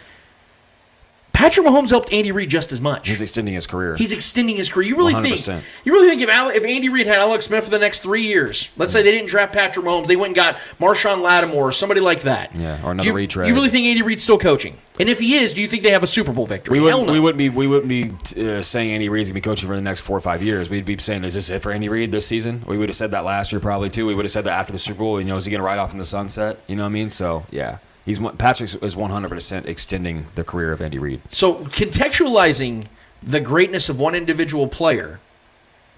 Patrick 1.40 1.66
Mahomes 1.66 1.88
helped 1.88 2.12
Andy 2.12 2.32
Reid 2.32 2.50
just 2.50 2.70
as 2.70 2.82
much. 2.82 3.08
He's 3.08 3.22
extending 3.22 3.54
his 3.54 3.66
career. 3.66 3.96
He's 3.96 4.12
extending 4.12 4.58
his 4.58 4.68
career. 4.68 4.88
You 4.88 4.96
really 4.96 5.14
100%. 5.14 5.42
think? 5.42 5.64
You 5.84 5.92
really 5.94 6.08
think 6.08 6.20
if 6.20 6.28
Ale- 6.28 6.50
if 6.50 6.64
Andy 6.64 6.90
Reid 6.90 7.06
had 7.06 7.16
Alex 7.16 7.46
Smith 7.46 7.64
for 7.64 7.70
the 7.70 7.78
next 7.78 8.00
three 8.00 8.24
years, 8.26 8.68
let's 8.76 8.92
say 8.92 9.02
they 9.02 9.10
didn't 9.10 9.28
draft 9.28 9.54
Patrick 9.54 9.86
Mahomes, 9.86 10.06
they 10.06 10.16
went 10.16 10.28
and 10.28 10.36
got 10.36 10.58
Marshon 10.78 11.22
Lattimore 11.22 11.68
or 11.68 11.72
somebody 11.72 12.02
like 12.02 12.22
that. 12.22 12.54
Yeah, 12.54 12.84
or 12.84 12.92
another 12.92 13.26
do. 13.26 13.42
You 13.46 13.54
really 13.54 13.70
think 13.70 13.86
Andy 13.86 14.02
Reid's 14.02 14.22
still 14.22 14.36
coaching? 14.36 14.76
And 14.98 15.08
if 15.08 15.18
he 15.18 15.36
is, 15.36 15.54
do 15.54 15.62
you 15.62 15.68
think 15.68 15.82
they 15.82 15.92
have 15.92 16.02
a 16.02 16.06
Super 16.06 16.30
Bowl 16.30 16.46
victory? 16.46 16.78
we 16.78 16.84
wouldn't, 16.84 17.06
no. 17.06 17.12
we 17.14 17.20
wouldn't 17.20 17.38
be 17.38 17.48
we 17.48 17.66
wouldn't 17.66 17.88
be 17.88 18.10
uh, 18.38 18.60
saying 18.60 18.92
Andy 18.92 19.08
Reid's 19.08 19.30
gonna 19.30 19.34
be 19.34 19.40
coaching 19.40 19.66
for 19.66 19.74
the 19.74 19.80
next 19.80 20.00
four 20.00 20.18
or 20.18 20.20
five 20.20 20.42
years. 20.42 20.68
We'd 20.68 20.84
be 20.84 20.98
saying, 20.98 21.24
"Is 21.24 21.32
this 21.32 21.48
it 21.48 21.62
for 21.62 21.72
Andy 21.72 21.88
Reid 21.88 22.12
this 22.12 22.26
season?" 22.26 22.64
We 22.66 22.76
would 22.76 22.90
have 22.90 22.96
said 22.96 23.12
that 23.12 23.24
last 23.24 23.50
year 23.50 23.60
probably 23.60 23.88
too. 23.88 24.04
We 24.04 24.14
would 24.14 24.26
have 24.26 24.32
said 24.32 24.44
that 24.44 24.58
after 24.58 24.74
the 24.74 24.78
Super 24.78 24.98
Bowl. 24.98 25.18
You 25.18 25.26
know, 25.26 25.38
is 25.38 25.46
he 25.46 25.50
gonna 25.50 25.64
ride 25.64 25.78
off 25.78 25.92
in 25.92 25.98
the 25.98 26.04
sunset? 26.04 26.60
You 26.66 26.76
know 26.76 26.82
what 26.82 26.88
I 26.90 26.92
mean? 26.92 27.08
So 27.08 27.46
yeah, 27.50 27.78
he's 28.04 28.18
Patrick 28.38 28.82
is 28.82 28.96
one 28.96 29.10
hundred 29.10 29.28
percent 29.28 29.66
extending 29.66 30.26
the 30.34 30.44
career 30.44 30.72
of 30.72 30.80
Andy 30.80 30.98
Reid. 30.98 31.20
So 31.30 31.64
contextualizing 31.66 32.86
the 33.22 33.40
greatness 33.40 33.88
of 33.88 33.98
one 33.98 34.14
individual 34.14 34.68
player 34.68 35.20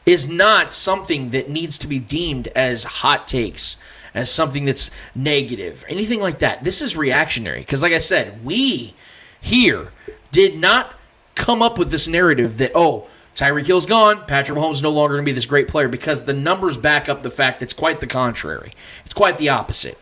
is 0.05 0.29
not 0.29 0.73
something 0.73 1.31
that 1.31 1.49
needs 1.49 1.79
to 1.79 1.87
be 1.87 1.99
deemed 1.99 2.49
as 2.49 2.85
hot 2.85 3.29
takes, 3.29 3.77
as 4.15 4.31
something 4.31 4.65
that's 4.65 4.91
negative, 5.15 5.85
anything 5.89 6.21
like 6.21 6.41
that. 6.41 6.65
This 6.65 6.83
is 6.83 6.97
reactionary 6.97 7.61
because, 7.61 7.83
like 7.83 7.93
I 7.93 8.01
said, 8.01 8.45
we 8.45 8.95
here 9.41 9.89
did 10.33 10.59
not 10.59 10.95
come 11.35 11.63
up 11.63 11.79
with 11.79 11.91
this 11.91 12.09
narrative 12.09 12.59
that 12.59 12.73
oh. 12.75 13.07
Tyreek 13.35 13.65
Hill's 13.65 13.87
gone. 13.87 14.27
Patrick 14.27 14.59
Mahomes 14.59 14.83
no 14.83 14.91
longer 14.91 15.15
going 15.15 15.25
to 15.25 15.31
be 15.31 15.35
this 15.35 15.47
great 15.47 15.67
player 15.67 15.89
because 15.89 16.27
the 16.27 16.35
numbers 16.35 16.77
back 16.77 17.09
up 17.09 17.23
the 17.23 17.31
fact 17.31 17.63
it's 17.63 17.73
quite 17.73 18.01
the 18.01 18.07
contrary. 18.07 18.75
It's 19.07 19.15
quite 19.15 19.39
the 19.39 19.49
opposite. 19.49 19.97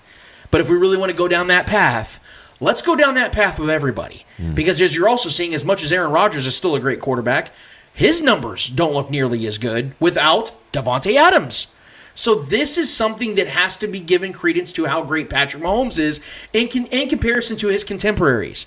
But 0.51 0.61
if 0.61 0.69
we 0.69 0.77
really 0.77 0.97
want 0.97 1.11
to 1.11 1.17
go 1.17 1.29
down 1.29 1.49
that 1.49 1.67
path, 1.67 2.21
let's 2.61 2.83
go 2.83 2.97
down 2.97 3.15
that 3.15 3.33
path 3.33 3.59
with 3.59 3.71
everybody. 3.71 4.25
Hmm. 4.37 4.55
Because 4.55 4.81
as 4.81 4.95
you're 4.95 5.09
also 5.09 5.29
seeing, 5.29 5.55
as 5.55 5.65
much 5.65 5.83
as 5.83 5.93
Aaron 5.93 6.13
Rodgers 6.13 6.47
is 6.47 6.57
still 6.57 6.75
a 6.75 6.81
great 6.81 7.01
quarterback, 7.01 7.53
his 7.93 8.23
numbers 8.23 8.69
don't 8.69 8.95
look 8.95 9.11
nearly 9.11 9.47
as 9.47 9.59
good 9.59 9.95
without 10.01 10.53
Davante 10.73 11.17
Adams. 11.17 11.67
So 12.15 12.35
this 12.35 12.77
is 12.77 12.93
something 12.93 13.37
that 13.37 13.49
has 13.49 13.77
to 13.79 13.87
be 13.87 14.01
given 14.01 14.33
credence 14.33 14.73
to 14.75 14.87
how 14.87 15.03
great 15.03 15.31
Patrick 15.31 15.63
Mahomes 15.63 15.99
is 15.99 16.21
in, 16.53 16.69
con- 16.69 16.87
in 16.87 17.09
comparison 17.09 17.57
to 17.59 17.69
his 17.69 17.85
contemporaries, 17.85 18.67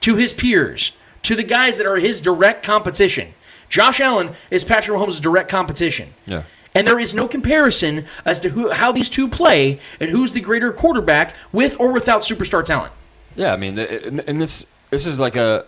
to 0.00 0.16
his 0.16 0.32
peers, 0.32 0.92
to 1.22 1.34
the 1.34 1.42
guys 1.42 1.78
that 1.78 1.86
are 1.86 1.96
his 1.96 2.20
direct 2.20 2.64
competition. 2.64 3.34
Josh 3.68 4.00
Allen 4.00 4.30
is 4.50 4.62
Patrick 4.64 4.96
Mahomes' 4.96 5.20
direct 5.20 5.50
competition. 5.50 6.14
Yeah. 6.24 6.44
And 6.76 6.86
there 6.86 6.98
is 6.98 7.14
no 7.14 7.26
comparison 7.26 8.04
as 8.26 8.38
to 8.40 8.50
who, 8.50 8.68
how 8.70 8.92
these 8.92 9.08
two 9.08 9.28
play 9.28 9.80
and 9.98 10.10
who's 10.10 10.34
the 10.34 10.42
greater 10.42 10.70
quarterback 10.72 11.34
with 11.50 11.80
or 11.80 11.90
without 11.90 12.20
superstar 12.20 12.62
talent. 12.62 12.92
Yeah, 13.34 13.54
I 13.54 13.56
mean, 13.56 13.78
and 13.78 14.38
this 14.38 14.66
this 14.90 15.06
is 15.06 15.18
like 15.18 15.36
a. 15.36 15.64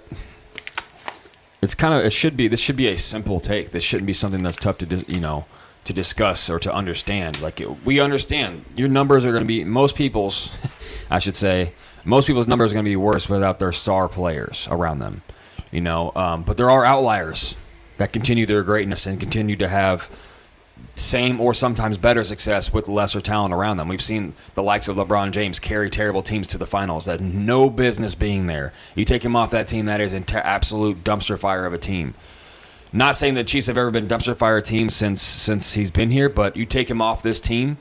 It's 1.62 1.74
kind 1.74 1.94
of 1.94 2.04
it 2.04 2.12
should 2.12 2.36
be 2.36 2.46
this 2.46 2.60
should 2.60 2.76
be 2.76 2.88
a 2.88 2.98
simple 2.98 3.40
take. 3.40 3.70
This 3.70 3.82
shouldn't 3.82 4.06
be 4.06 4.12
something 4.12 4.42
that's 4.42 4.58
tough 4.58 4.76
to 4.78 5.04
you 5.10 5.18
know 5.18 5.46
to 5.84 5.94
discuss 5.94 6.50
or 6.50 6.58
to 6.58 6.74
understand. 6.74 7.40
Like 7.40 7.58
it, 7.58 7.86
we 7.86 8.00
understand 8.00 8.66
your 8.76 8.88
numbers 8.88 9.24
are 9.24 9.30
going 9.30 9.44
to 9.44 9.48
be 9.48 9.64
most 9.64 9.96
people's, 9.96 10.50
I 11.10 11.20
should 11.20 11.34
say, 11.34 11.72
most 12.04 12.26
people's 12.26 12.46
numbers 12.46 12.72
are 12.72 12.74
going 12.74 12.84
to 12.84 12.90
be 12.90 12.96
worse 12.96 13.30
without 13.30 13.60
their 13.60 13.72
star 13.72 14.10
players 14.10 14.68
around 14.70 14.98
them. 14.98 15.22
You 15.70 15.80
know, 15.80 16.12
um, 16.14 16.42
but 16.42 16.58
there 16.58 16.68
are 16.68 16.84
outliers 16.84 17.56
that 17.96 18.12
continue 18.12 18.44
their 18.44 18.62
greatness 18.62 19.06
and 19.06 19.18
continue 19.18 19.56
to 19.56 19.68
have 19.68 20.10
same 20.98 21.40
or 21.40 21.54
sometimes 21.54 21.96
better 21.96 22.24
success 22.24 22.72
with 22.72 22.88
lesser 22.88 23.20
talent 23.20 23.54
around 23.54 23.76
them. 23.76 23.88
We've 23.88 24.02
seen 24.02 24.34
the 24.54 24.62
likes 24.62 24.88
of 24.88 24.96
LeBron 24.96 25.32
James 25.32 25.58
carry 25.58 25.90
terrible 25.90 26.22
teams 26.22 26.46
to 26.48 26.58
the 26.58 26.66
finals 26.66 27.06
that 27.06 27.20
no 27.20 27.70
business 27.70 28.14
being 28.14 28.46
there. 28.46 28.72
You 28.94 29.04
take 29.04 29.24
him 29.24 29.36
off 29.36 29.50
that 29.52 29.68
team, 29.68 29.86
that 29.86 30.00
is 30.00 30.12
an 30.12 30.24
absolute 30.30 31.04
dumpster 31.04 31.38
fire 31.38 31.64
of 31.64 31.72
a 31.72 31.78
team. 31.78 32.14
Not 32.92 33.16
saying 33.16 33.34
the 33.34 33.44
Chiefs 33.44 33.66
have 33.66 33.76
ever 33.76 33.90
been 33.90 34.08
dumpster 34.08 34.36
fire 34.36 34.60
team 34.60 34.88
since 34.88 35.22
since 35.22 35.74
he's 35.74 35.90
been 35.90 36.10
here, 36.10 36.28
but 36.28 36.56
you 36.56 36.64
take 36.64 36.90
him 36.90 37.02
off 37.02 37.22
this 37.22 37.40
team, 37.40 37.76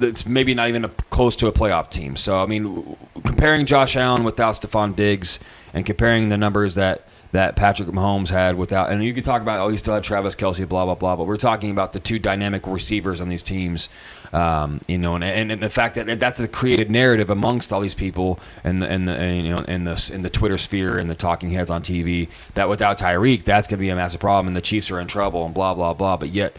it's 0.00 0.26
maybe 0.26 0.54
not 0.54 0.68
even 0.68 0.84
a, 0.84 0.88
close 0.88 1.36
to 1.36 1.46
a 1.46 1.52
playoff 1.52 1.90
team. 1.90 2.16
So 2.16 2.42
I 2.42 2.46
mean, 2.46 2.96
comparing 3.24 3.66
Josh 3.66 3.96
Allen 3.96 4.24
without 4.24 4.54
Stefon 4.54 4.94
Diggs 4.96 5.38
and 5.72 5.86
comparing 5.86 6.28
the 6.28 6.36
numbers 6.36 6.74
that 6.74 7.07
that 7.32 7.56
Patrick 7.56 7.88
Mahomes 7.88 8.30
had 8.30 8.56
without, 8.56 8.90
and 8.90 9.04
you 9.04 9.12
can 9.12 9.22
talk 9.22 9.42
about 9.42 9.60
oh 9.60 9.68
he 9.68 9.76
still 9.76 9.94
had 9.94 10.02
Travis 10.02 10.34
Kelce, 10.34 10.66
blah 10.68 10.84
blah 10.84 10.94
blah, 10.94 11.16
but 11.16 11.26
we're 11.26 11.36
talking 11.36 11.70
about 11.70 11.92
the 11.92 12.00
two 12.00 12.18
dynamic 12.18 12.66
receivers 12.66 13.20
on 13.20 13.28
these 13.28 13.42
teams, 13.42 13.88
um, 14.32 14.80
you 14.86 14.98
know, 14.98 15.16
and, 15.16 15.52
and, 15.52 15.62
the 15.62 15.68
fact 15.68 15.96
that 15.96 16.18
that's 16.18 16.40
a 16.40 16.48
created 16.48 16.90
narrative 16.90 17.28
amongst 17.28 17.72
all 17.72 17.80
these 17.80 17.94
people 17.94 18.40
and 18.64 18.80
the, 18.80 18.86
and 18.86 19.06
the 19.06 19.12
and, 19.12 19.46
you 19.46 19.54
know 19.54 19.62
in 19.64 19.84
the 19.84 20.10
in 20.12 20.22
the 20.22 20.30
Twitter 20.30 20.58
sphere 20.58 20.96
and 20.96 21.10
the 21.10 21.14
talking 21.14 21.50
heads 21.50 21.70
on 21.70 21.82
TV 21.82 22.28
that 22.54 22.68
without 22.68 22.98
Tyreek 22.98 23.44
that's 23.44 23.68
going 23.68 23.78
to 23.78 23.82
be 23.82 23.90
a 23.90 23.96
massive 23.96 24.20
problem 24.20 24.46
and 24.46 24.56
the 24.56 24.62
Chiefs 24.62 24.90
are 24.90 25.00
in 25.00 25.06
trouble 25.06 25.44
and 25.44 25.52
blah 25.52 25.74
blah 25.74 25.92
blah, 25.92 26.16
but 26.16 26.30
yet 26.30 26.56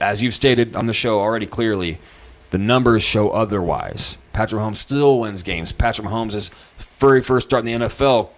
as 0.00 0.22
you've 0.22 0.34
stated 0.34 0.76
on 0.76 0.86
the 0.86 0.92
show 0.92 1.20
already 1.20 1.46
clearly, 1.46 1.98
the 2.50 2.58
numbers 2.58 3.02
show 3.02 3.30
otherwise. 3.30 4.16
Patrick 4.32 4.60
Mahomes 4.60 4.76
still 4.76 5.20
wins 5.20 5.42
games. 5.42 5.72
Patrick 5.72 6.06
Mahomes' 6.06 6.50
very 6.98 7.22
first 7.22 7.48
start 7.48 7.66
in 7.66 7.80
the 7.80 7.86
NFL 7.86 8.30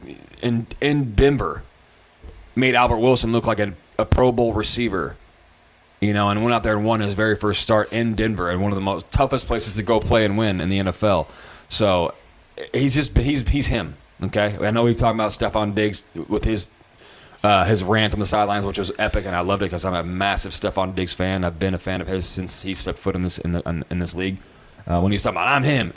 in 0.42 0.66
in 0.80 1.14
Denver 1.14 1.62
made 2.58 2.74
Albert 2.74 2.98
Wilson 2.98 3.32
look 3.32 3.46
like 3.46 3.60
a, 3.60 3.72
a 3.98 4.04
Pro 4.04 4.32
Bowl 4.32 4.52
receiver. 4.52 5.16
You 6.00 6.12
know, 6.12 6.28
and 6.28 6.44
went 6.44 6.54
out 6.54 6.62
there 6.62 6.76
and 6.76 6.86
won 6.86 7.00
his 7.00 7.14
very 7.14 7.34
first 7.34 7.60
start 7.60 7.92
in 7.92 8.14
Denver, 8.14 8.50
and 8.50 8.62
one 8.62 8.70
of 8.70 8.76
the 8.76 8.82
most 8.82 9.10
toughest 9.10 9.48
places 9.48 9.74
to 9.76 9.82
go 9.82 9.98
play 9.98 10.24
and 10.24 10.38
win 10.38 10.60
in 10.60 10.68
the 10.68 10.78
NFL. 10.78 11.26
So 11.68 12.14
he's 12.72 12.94
just 12.94 13.16
he's 13.18 13.48
he's 13.48 13.66
him. 13.66 13.96
Okay, 14.22 14.56
I 14.60 14.70
know 14.70 14.84
we 14.84 14.94
talking 14.94 15.18
about 15.18 15.32
Stefon 15.32 15.74
Diggs 15.74 16.04
with 16.28 16.44
his 16.44 16.68
uh, 17.42 17.64
his 17.64 17.82
rant 17.82 18.14
on 18.14 18.20
the 18.20 18.26
sidelines, 18.26 18.64
which 18.64 18.78
was 18.78 18.92
epic, 18.96 19.26
and 19.26 19.34
I 19.34 19.40
loved 19.40 19.62
it 19.62 19.66
because 19.66 19.84
I'm 19.84 19.94
a 19.94 20.04
massive 20.04 20.52
Stefon 20.52 20.94
Diggs 20.94 21.12
fan. 21.12 21.42
I've 21.42 21.58
been 21.58 21.74
a 21.74 21.78
fan 21.78 22.00
of 22.00 22.06
his 22.06 22.26
since 22.26 22.62
he 22.62 22.74
stepped 22.74 23.00
foot 23.00 23.16
in 23.16 23.22
this 23.22 23.38
in, 23.38 23.52
the, 23.52 23.68
in, 23.68 23.84
in 23.90 23.98
this 23.98 24.14
league. 24.14 24.38
Uh, 24.86 25.00
when 25.00 25.10
he's 25.10 25.24
talking 25.24 25.36
about 25.36 25.48
I'm 25.48 25.64
him, 25.64 25.92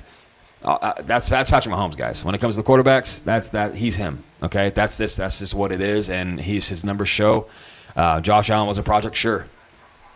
uh, 0.64 0.74
uh, 0.74 1.02
that's 1.02 1.28
that's 1.28 1.50
Patrick 1.50 1.74
Mahomes, 1.74 1.98
guys. 1.98 2.24
When 2.24 2.36
it 2.36 2.42
comes 2.42 2.56
to 2.56 2.62
the 2.62 2.68
quarterbacks, 2.68 3.24
that's 3.24 3.50
that 3.50 3.76
he's 3.76 3.96
him. 3.96 4.24
Okay, 4.44 4.70
that's 4.70 4.98
this 4.98 5.16
that's 5.16 5.40
just 5.40 5.54
what 5.54 5.72
it 5.72 5.82
is, 5.82 6.10
and 6.10 6.40
he's 6.40 6.68
his 6.68 6.84
numbers 6.84 7.10
show. 7.10 7.48
Uh, 7.96 8.22
Josh 8.22 8.50
Allen 8.50 8.68
was 8.68 8.78
a 8.78 8.84
project, 8.84 9.16
sure, 9.16 9.48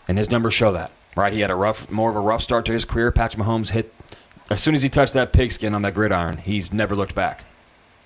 and 0.08 0.18
his 0.18 0.30
numbers 0.30 0.54
show 0.54 0.72
that. 0.74 0.92
Right, 1.16 1.32
he 1.32 1.40
had 1.40 1.50
a 1.50 1.56
rough, 1.56 1.90
more 1.90 2.10
of 2.10 2.16
a 2.18 2.20
rough 2.20 2.42
start 2.42 2.66
to 2.66 2.74
his 2.74 2.84
career. 2.84 3.10
Patrick 3.10 3.42
Mahomes 3.42 3.70
hit 3.70 3.94
as 4.50 4.62
soon 4.62 4.76
as 4.76 4.82
he 4.82 4.90
touched 4.90 5.14
that 5.14 5.32
pigskin 5.32 5.74
on 5.74 5.82
that 5.84 5.94
gridiron. 5.94 6.38
He's 6.38 6.74
never 6.74 6.96
looked 6.96 7.16
back. 7.16 7.46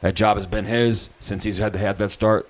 That 0.01 0.15
job 0.15 0.37
has 0.37 0.45
been 0.45 0.65
his 0.65 1.09
since 1.19 1.43
he's 1.43 1.57
had 1.57 1.73
that 1.73 2.11
start. 2.11 2.47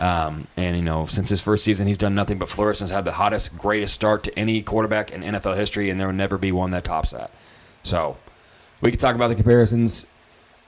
Um, 0.00 0.46
and 0.56 0.76
you 0.76 0.82
know, 0.82 1.06
since 1.06 1.28
his 1.28 1.40
first 1.40 1.64
season, 1.64 1.86
he's 1.86 1.98
done 1.98 2.14
nothing 2.14 2.38
but 2.38 2.48
flourish. 2.48 2.78
Has 2.78 2.90
had 2.90 3.04
the 3.04 3.12
hottest, 3.12 3.56
greatest 3.58 3.94
start 3.94 4.24
to 4.24 4.38
any 4.38 4.62
quarterback 4.62 5.10
in 5.10 5.22
NFL 5.22 5.56
history, 5.56 5.90
and 5.90 6.00
there 6.00 6.06
will 6.06 6.14
never 6.14 6.38
be 6.38 6.52
one 6.52 6.70
that 6.70 6.84
tops 6.84 7.10
that. 7.10 7.30
So, 7.82 8.16
we 8.80 8.90
could 8.90 9.00
talk 9.00 9.14
about 9.14 9.28
the 9.28 9.34
comparisons. 9.34 10.06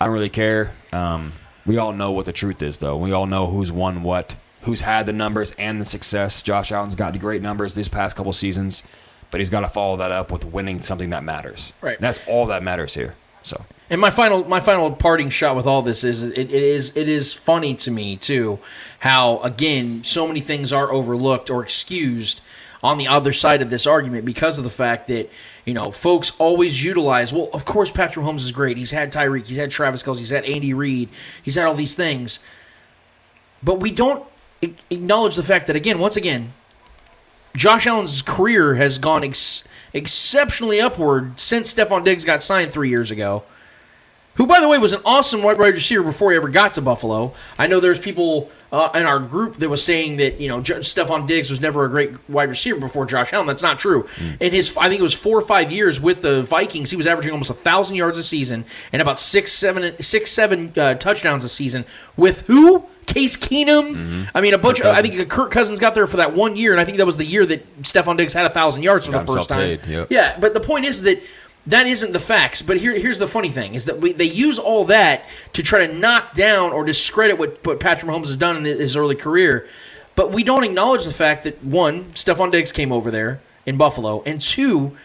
I 0.01 0.07
don't 0.07 0.15
really 0.15 0.29
care. 0.29 0.75
Um, 0.93 1.33
we 1.67 1.79
all 1.79 1.93
know 1.93 2.11
what 2.11 2.27
the 2.27 2.33
truth 2.33 2.63
is, 2.63 2.79
though. 2.79 2.97
We 2.97 3.13
all 3.13 3.27
know 3.27 3.47
who's 3.47 3.71
won 3.71 4.03
what, 4.03 4.35
who's 4.63 4.81
had 4.81 5.07
the 5.07 5.13
numbers 5.13 5.53
and 5.59 5.81
the 5.81 5.85
success. 5.85 6.43
Josh 6.43 6.73
Allen's 6.73 6.95
got 6.95 7.19
great 7.19 7.43
numbers 7.43 7.75
these 7.75 7.89
past 7.89 8.17
couple 8.17 8.33
seasons, 8.33 8.83
but 9.31 9.41
he's 9.41 9.51
got 9.51 9.61
to 9.61 9.69
follow 9.69 9.97
that 9.99 10.11
up 10.11 10.33
with 10.33 10.45
winning 10.45 10.81
something 10.81 11.11
that 11.11 11.23
matters. 11.23 11.73
Right. 11.81 12.01
That's 12.01 12.21
all 12.27 12.47
that 12.47 12.63
matters 12.63 12.95
here. 12.95 13.15
So. 13.43 13.65
And 13.89 14.01
my 14.01 14.11
final 14.11 14.45
my 14.45 14.61
final 14.61 14.93
parting 14.93 15.31
shot 15.31 15.57
with 15.57 15.67
all 15.67 15.83
this 15.83 16.05
is 16.05 16.23
it, 16.23 16.39
it 16.39 16.51
is 16.51 16.97
it 16.97 17.09
is 17.09 17.33
funny 17.33 17.75
to 17.77 17.91
me 17.91 18.17
too 18.17 18.61
how 19.01 19.39
again 19.39 20.05
so 20.05 20.29
many 20.29 20.41
things 20.41 20.73
are 20.73 20.93
overlooked 20.93 21.51
or 21.51 21.65
excused 21.65 22.41
on 22.83 22.99
the 22.99 23.07
other 23.07 23.33
side 23.33 23.61
of 23.63 23.71
this 23.71 23.87
argument 23.87 24.25
because 24.25 24.59
of 24.59 24.65
the 24.65 24.71
fact 24.71 25.09
that 25.09 25.31
you 25.65 25.75
know 25.75 25.91
folks 25.91 26.33
always 26.39 26.83
utilize 26.83 27.33
well 27.33 27.51
of 27.53 27.65
course 27.65 27.91
Patrick 27.91 28.25
Mahomes 28.25 28.41
is 28.41 28.53
great 28.53 28.77
he's 28.77 28.91
had 28.91 29.13
Tyreek 29.13 29.47
he's 29.47 29.57
had 29.57 29.71
Travis 29.71 30.03
Kelce 30.03 30.19
he's 30.19 30.31
had 30.31 30.45
Andy 30.45 30.73
Reid 30.73 31.09
he's 31.43 31.57
had 31.57 31.67
all 31.67 31.75
these 31.75 31.95
things 31.95 32.39
but 33.63 33.81
we 33.81 33.91
don't 33.91 34.25
acknowledge 34.91 35.37
the 35.37 35.43
fact 35.43 35.67
that 35.67 35.77
again 35.77 35.99
once 35.99 36.17
again 36.17 36.53
Josh 37.57 37.87
Allen's 37.87 38.23
career 38.23 38.77
has 38.77 38.99
gone 38.99 39.25
ex- 39.25 39.65
exceptionally 39.93 40.81
upward 40.81 41.39
since 41.41 41.73
Stefon 41.75 42.05
Diggs 42.05 42.25
got 42.25 42.43
signed 42.43 42.71
three 42.71 42.89
years 42.89 43.11
ago. 43.11 43.43
Who, 44.37 44.47
by 44.47 44.61
the 44.61 44.69
way, 44.69 44.79
was 44.79 44.93
an 44.93 45.01
awesome 45.05 45.43
wide 45.43 45.59
receiver 45.59 46.05
before 46.05 46.31
he 46.31 46.37
ever 46.37 46.49
got 46.49 46.75
to 46.75 46.81
Buffalo. 46.81 47.35
I 47.59 47.67
know 47.67 47.81
there's 47.81 47.99
people 47.99 48.51
uh, 48.73 48.89
in 48.95 49.05
our 49.05 49.19
group 49.19 49.57
that 49.59 49.69
was 49.69 49.85
saying 49.85 50.17
that 50.19 50.41
you 50.41 50.49
know 50.49 50.61
J- 50.61 50.77
Stefon 50.81 51.27
Diggs 51.27 51.51
was 51.51 51.61
never 51.61 51.85
a 51.85 51.89
great 51.89 52.13
wide 52.29 52.49
receiver 52.49 52.79
before 52.79 53.05
Josh 53.07 53.33
Allen. 53.33 53.47
That's 53.47 53.63
not 53.63 53.79
true. 53.79 54.09
In 54.39 54.53
his, 54.53 54.77
I 54.77 54.89
think 54.89 55.01
it 55.01 55.03
was 55.03 55.15
four 55.15 55.37
or 55.37 55.43
five 55.43 55.73
years 55.73 56.01
with 56.01 56.23
the 56.23 56.43
Vikings, 56.43 56.91
he 56.91 56.97
was 56.97 57.07
averaging 57.07 57.33
almost 57.33 57.51
a 57.51 57.55
thousand 57.55 57.97
yards 57.97 58.17
a 58.19 58.23
season 58.23 58.65
and 58.93 59.03
about 59.03 59.19
six, 59.19 59.53
seven, 59.53 60.01
six, 60.03 60.31
seven 60.31 60.73
uh, 60.77 60.95
touchdowns 60.95 61.43
a 61.45 61.49
season. 61.49 61.85
With 62.17 62.41
who? 62.43 62.85
Case 63.07 63.37
Keenum. 63.37 64.29
I 64.37 64.41
mean, 64.41 64.55
a 64.55 64.59
bunch. 64.59 64.79
Of, 64.79 64.87
I 64.87 65.03
think 65.03 65.29
Kirk 65.29 65.51
Cousins 65.51 65.81
got 65.81 65.97
there 65.97 66.07
for 66.07 66.19
that 66.19 66.33
one 66.33 66.55
year, 66.55 66.71
and 66.71 66.81
I 66.81 66.85
think 66.85 66.99
that 66.99 67.07
was 67.07 67.17
the 67.17 67.25
year 67.25 67.45
that 67.45 67.83
Stefon 67.83 68.17
Diggs 68.17 68.33
had 68.33 68.47
a 68.47 68.51
thousand 68.51 68.85
yards 68.85 69.07
for 69.07 69.13
Got 69.13 69.27
the 69.27 69.33
first 69.33 69.49
time. 69.49 69.79
paid, 69.79 69.87
yep. 69.91 70.09
Yeah, 70.11 70.39
but 70.39 70.55
the 70.55 70.61
point 70.61 70.85
is 70.85 71.03
that 71.03 71.21
that 71.67 71.87
isn't 71.87 72.13
the 72.13 72.21
facts. 72.21 72.63
But 72.63 72.79
here, 72.79 72.95
here's 72.95 73.19
the 73.19 73.29
funny 73.29 73.51
thing: 73.51 73.75
is 73.75 73.85
that 73.85 74.01
we, 74.01 74.13
they 74.13 74.25
use 74.25 74.59
all 74.59 74.85
that 74.87 75.25
to 75.53 75.63
try 75.63 75.87
to 75.87 75.93
knock 75.93 76.35
down 76.35 76.73
or 76.73 76.85
discredit 76.85 77.39
what, 77.39 77.65
what 77.65 77.81
Patrick 77.81 78.11
Mahomes 78.11 78.27
has 78.27 78.37
done 78.37 78.57
in 78.57 78.65
his 78.65 78.97
early 78.97 79.17
career. 79.17 79.67
But 80.17 80.33
we 80.33 80.43
don't 80.43 80.65
acknowledge 80.65 81.05
the 81.05 81.13
fact 81.13 81.45
that 81.45 81.63
one, 81.65 82.07
Stefon 82.13 82.51
Diggs 82.51 82.73
came 82.73 82.93
over 82.93 83.11
there 83.11 83.41
in 83.65 83.77
Buffalo, 83.77 84.23
and 84.27 84.41
two, 84.41 84.97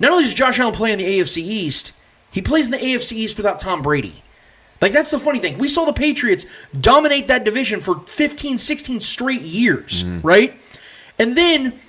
not 0.00 0.12
only 0.12 0.24
does 0.24 0.34
Josh 0.34 0.58
Allen 0.58 0.74
play 0.74 0.92
in 0.92 0.98
the 0.98 1.04
AFC 1.04 1.38
East, 1.38 1.92
he 2.30 2.40
plays 2.40 2.66
in 2.66 2.72
the 2.72 2.78
AFC 2.78 3.12
East 3.12 3.36
without 3.36 3.58
Tom 3.60 3.82
Brady. 3.82 4.22
Like 4.80 4.92
that's 4.92 5.10
the 5.10 5.18
funny 5.18 5.40
thing. 5.40 5.58
We 5.58 5.68
saw 5.68 5.84
the 5.84 5.92
Patriots 5.92 6.46
dominate 6.78 7.28
that 7.28 7.44
division 7.44 7.80
for 7.80 8.00
15, 8.00 8.58
16 8.58 9.00
straight 9.00 9.42
years, 9.42 10.04
mm-hmm. 10.04 10.26
right? 10.26 10.58
And 11.18 11.36
then 11.36 11.80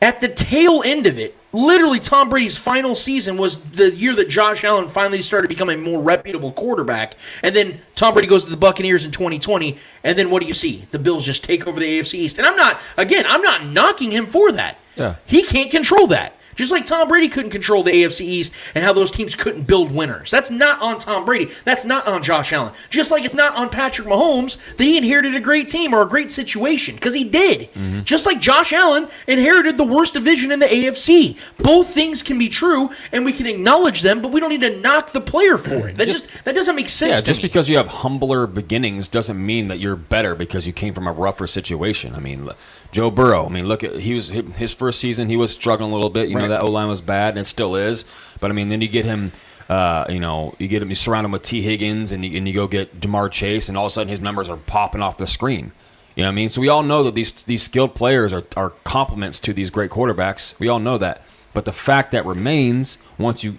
at 0.00 0.20
the 0.20 0.28
tail 0.28 0.82
end 0.84 1.06
of 1.06 1.18
it, 1.18 1.36
literally 1.52 2.00
Tom 2.00 2.28
Brady's 2.28 2.56
final 2.56 2.94
season 2.94 3.36
was 3.36 3.62
the 3.62 3.94
year 3.94 4.14
that 4.14 4.28
Josh 4.28 4.64
Allen 4.64 4.88
finally 4.88 5.22
started 5.22 5.48
becoming 5.48 5.78
a 5.78 5.82
more 5.82 6.00
reputable 6.00 6.52
quarterback. 6.52 7.14
And 7.42 7.54
then 7.54 7.80
Tom 7.94 8.14
Brady 8.14 8.28
goes 8.28 8.44
to 8.44 8.50
the 8.50 8.56
Buccaneers 8.56 9.04
in 9.04 9.10
2020, 9.10 9.78
and 10.04 10.18
then 10.18 10.30
what 10.30 10.42
do 10.42 10.48
you 10.48 10.54
see? 10.54 10.86
The 10.90 10.98
Bills 10.98 11.24
just 11.24 11.44
take 11.44 11.66
over 11.66 11.80
the 11.80 11.86
AFC 11.86 12.14
East. 12.14 12.38
And 12.38 12.46
I'm 12.46 12.56
not 12.56 12.80
again, 12.96 13.24
I'm 13.28 13.42
not 13.42 13.66
knocking 13.66 14.10
him 14.10 14.26
for 14.26 14.52
that. 14.52 14.78
Yeah. 14.96 15.16
He 15.26 15.42
can't 15.42 15.70
control 15.70 16.06
that. 16.08 16.34
Just 16.58 16.72
like 16.72 16.86
Tom 16.86 17.06
Brady 17.06 17.28
couldn't 17.28 17.52
control 17.52 17.84
the 17.84 17.92
AFC 17.92 18.22
East 18.22 18.52
and 18.74 18.82
how 18.82 18.92
those 18.92 19.12
teams 19.12 19.36
couldn't 19.36 19.68
build 19.68 19.92
winners. 19.92 20.28
That's 20.32 20.50
not 20.50 20.80
on 20.82 20.98
Tom 20.98 21.24
Brady. 21.24 21.52
That's 21.64 21.84
not 21.84 22.04
on 22.08 22.20
Josh 22.20 22.52
Allen. 22.52 22.72
Just 22.90 23.12
like 23.12 23.24
it's 23.24 23.34
not 23.34 23.54
on 23.54 23.68
Patrick 23.70 24.08
Mahomes 24.08 24.58
that 24.76 24.82
he 24.82 24.96
inherited 24.96 25.36
a 25.36 25.40
great 25.40 25.68
team 25.68 25.94
or 25.94 26.02
a 26.02 26.06
great 26.06 26.32
situation, 26.32 26.96
because 26.96 27.14
he 27.14 27.22
did. 27.22 27.72
Mm-hmm. 27.74 28.02
Just 28.02 28.26
like 28.26 28.40
Josh 28.40 28.72
Allen 28.72 29.06
inherited 29.28 29.76
the 29.76 29.84
worst 29.84 30.14
division 30.14 30.50
in 30.50 30.58
the 30.58 30.66
AFC. 30.66 31.36
Both 31.58 31.94
things 31.94 32.24
can 32.24 32.40
be 32.40 32.48
true, 32.48 32.90
and 33.12 33.24
we 33.24 33.32
can 33.32 33.46
acknowledge 33.46 34.02
them, 34.02 34.20
but 34.20 34.32
we 34.32 34.40
don't 34.40 34.50
need 34.50 34.62
to 34.62 34.80
knock 34.80 35.12
the 35.12 35.20
player 35.20 35.58
for 35.58 35.88
it. 35.88 35.96
That 35.96 36.08
just, 36.08 36.26
that 36.42 36.56
doesn't 36.56 36.74
make 36.74 36.88
sense 36.88 37.18
Yeah, 37.18 37.22
just 37.22 37.40
me. 37.40 37.48
because 37.48 37.68
you 37.68 37.76
have 37.76 37.86
humbler 37.86 38.48
beginnings 38.48 39.06
doesn't 39.06 39.44
mean 39.44 39.68
that 39.68 39.78
you're 39.78 39.94
better 39.94 40.34
because 40.34 40.66
you 40.66 40.72
came 40.72 40.92
from 40.92 41.06
a 41.06 41.12
rougher 41.12 41.46
situation. 41.46 42.16
I 42.16 42.18
mean, 42.18 42.50
Joe 42.90 43.10
Burrow. 43.10 43.46
I 43.46 43.48
mean, 43.48 43.66
look 43.66 43.84
at 43.84 43.96
he 43.96 44.14
was 44.14 44.28
his 44.28 44.72
first 44.72 44.98
season. 45.00 45.28
He 45.28 45.36
was 45.36 45.52
struggling 45.52 45.90
a 45.90 45.94
little 45.94 46.10
bit. 46.10 46.28
You 46.28 46.36
know 46.36 46.48
that 46.48 46.62
O 46.62 46.66
line 46.66 46.88
was 46.88 47.00
bad, 47.00 47.30
and 47.30 47.40
it 47.40 47.46
still 47.46 47.76
is. 47.76 48.04
But 48.40 48.50
I 48.50 48.54
mean, 48.54 48.68
then 48.68 48.80
you 48.80 48.88
get 48.88 49.04
him. 49.04 49.32
Uh, 49.68 50.06
you 50.08 50.18
know, 50.18 50.54
you 50.58 50.66
get 50.66 50.80
him. 50.80 50.88
You 50.88 50.94
surround 50.94 51.26
him 51.26 51.32
with 51.32 51.42
Tee 51.42 51.60
Higgins, 51.60 52.12
and 52.12 52.24
you, 52.24 52.38
and 52.38 52.48
you 52.48 52.54
go 52.54 52.66
get 52.66 53.00
Ja'Marr 53.00 53.30
Chase, 53.30 53.68
and 53.68 53.76
all 53.76 53.86
of 53.86 53.92
a 53.92 53.94
sudden 53.94 54.08
his 54.08 54.20
numbers 54.20 54.48
are 54.48 54.56
popping 54.56 55.02
off 55.02 55.18
the 55.18 55.26
screen. 55.26 55.72
You 56.16 56.22
know 56.22 56.28
what 56.28 56.32
I 56.32 56.34
mean? 56.34 56.48
So 56.48 56.60
we 56.60 56.68
all 56.68 56.82
know 56.82 57.04
that 57.04 57.14
these 57.14 57.30
these 57.44 57.62
skilled 57.62 57.94
players 57.94 58.32
are, 58.32 58.44
are 58.56 58.70
complements 58.84 59.38
to 59.40 59.52
these 59.52 59.70
great 59.70 59.90
quarterbacks. 59.90 60.58
We 60.58 60.68
all 60.68 60.80
know 60.80 60.98
that. 60.98 61.22
But 61.52 61.64
the 61.64 61.72
fact 61.72 62.12
that 62.12 62.24
remains 62.24 62.98
once 63.18 63.44
you 63.44 63.58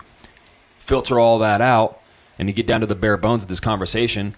filter 0.80 1.20
all 1.20 1.40
that 1.40 1.62
out 1.62 2.02
and 2.38 2.50
you 2.50 2.54
get 2.54 2.66
down 2.66 2.82
to 2.82 2.88
the 2.88 2.96
bare 2.96 3.18
bones 3.18 3.44
of 3.44 3.50
this 3.50 3.60
conversation, 3.60 4.36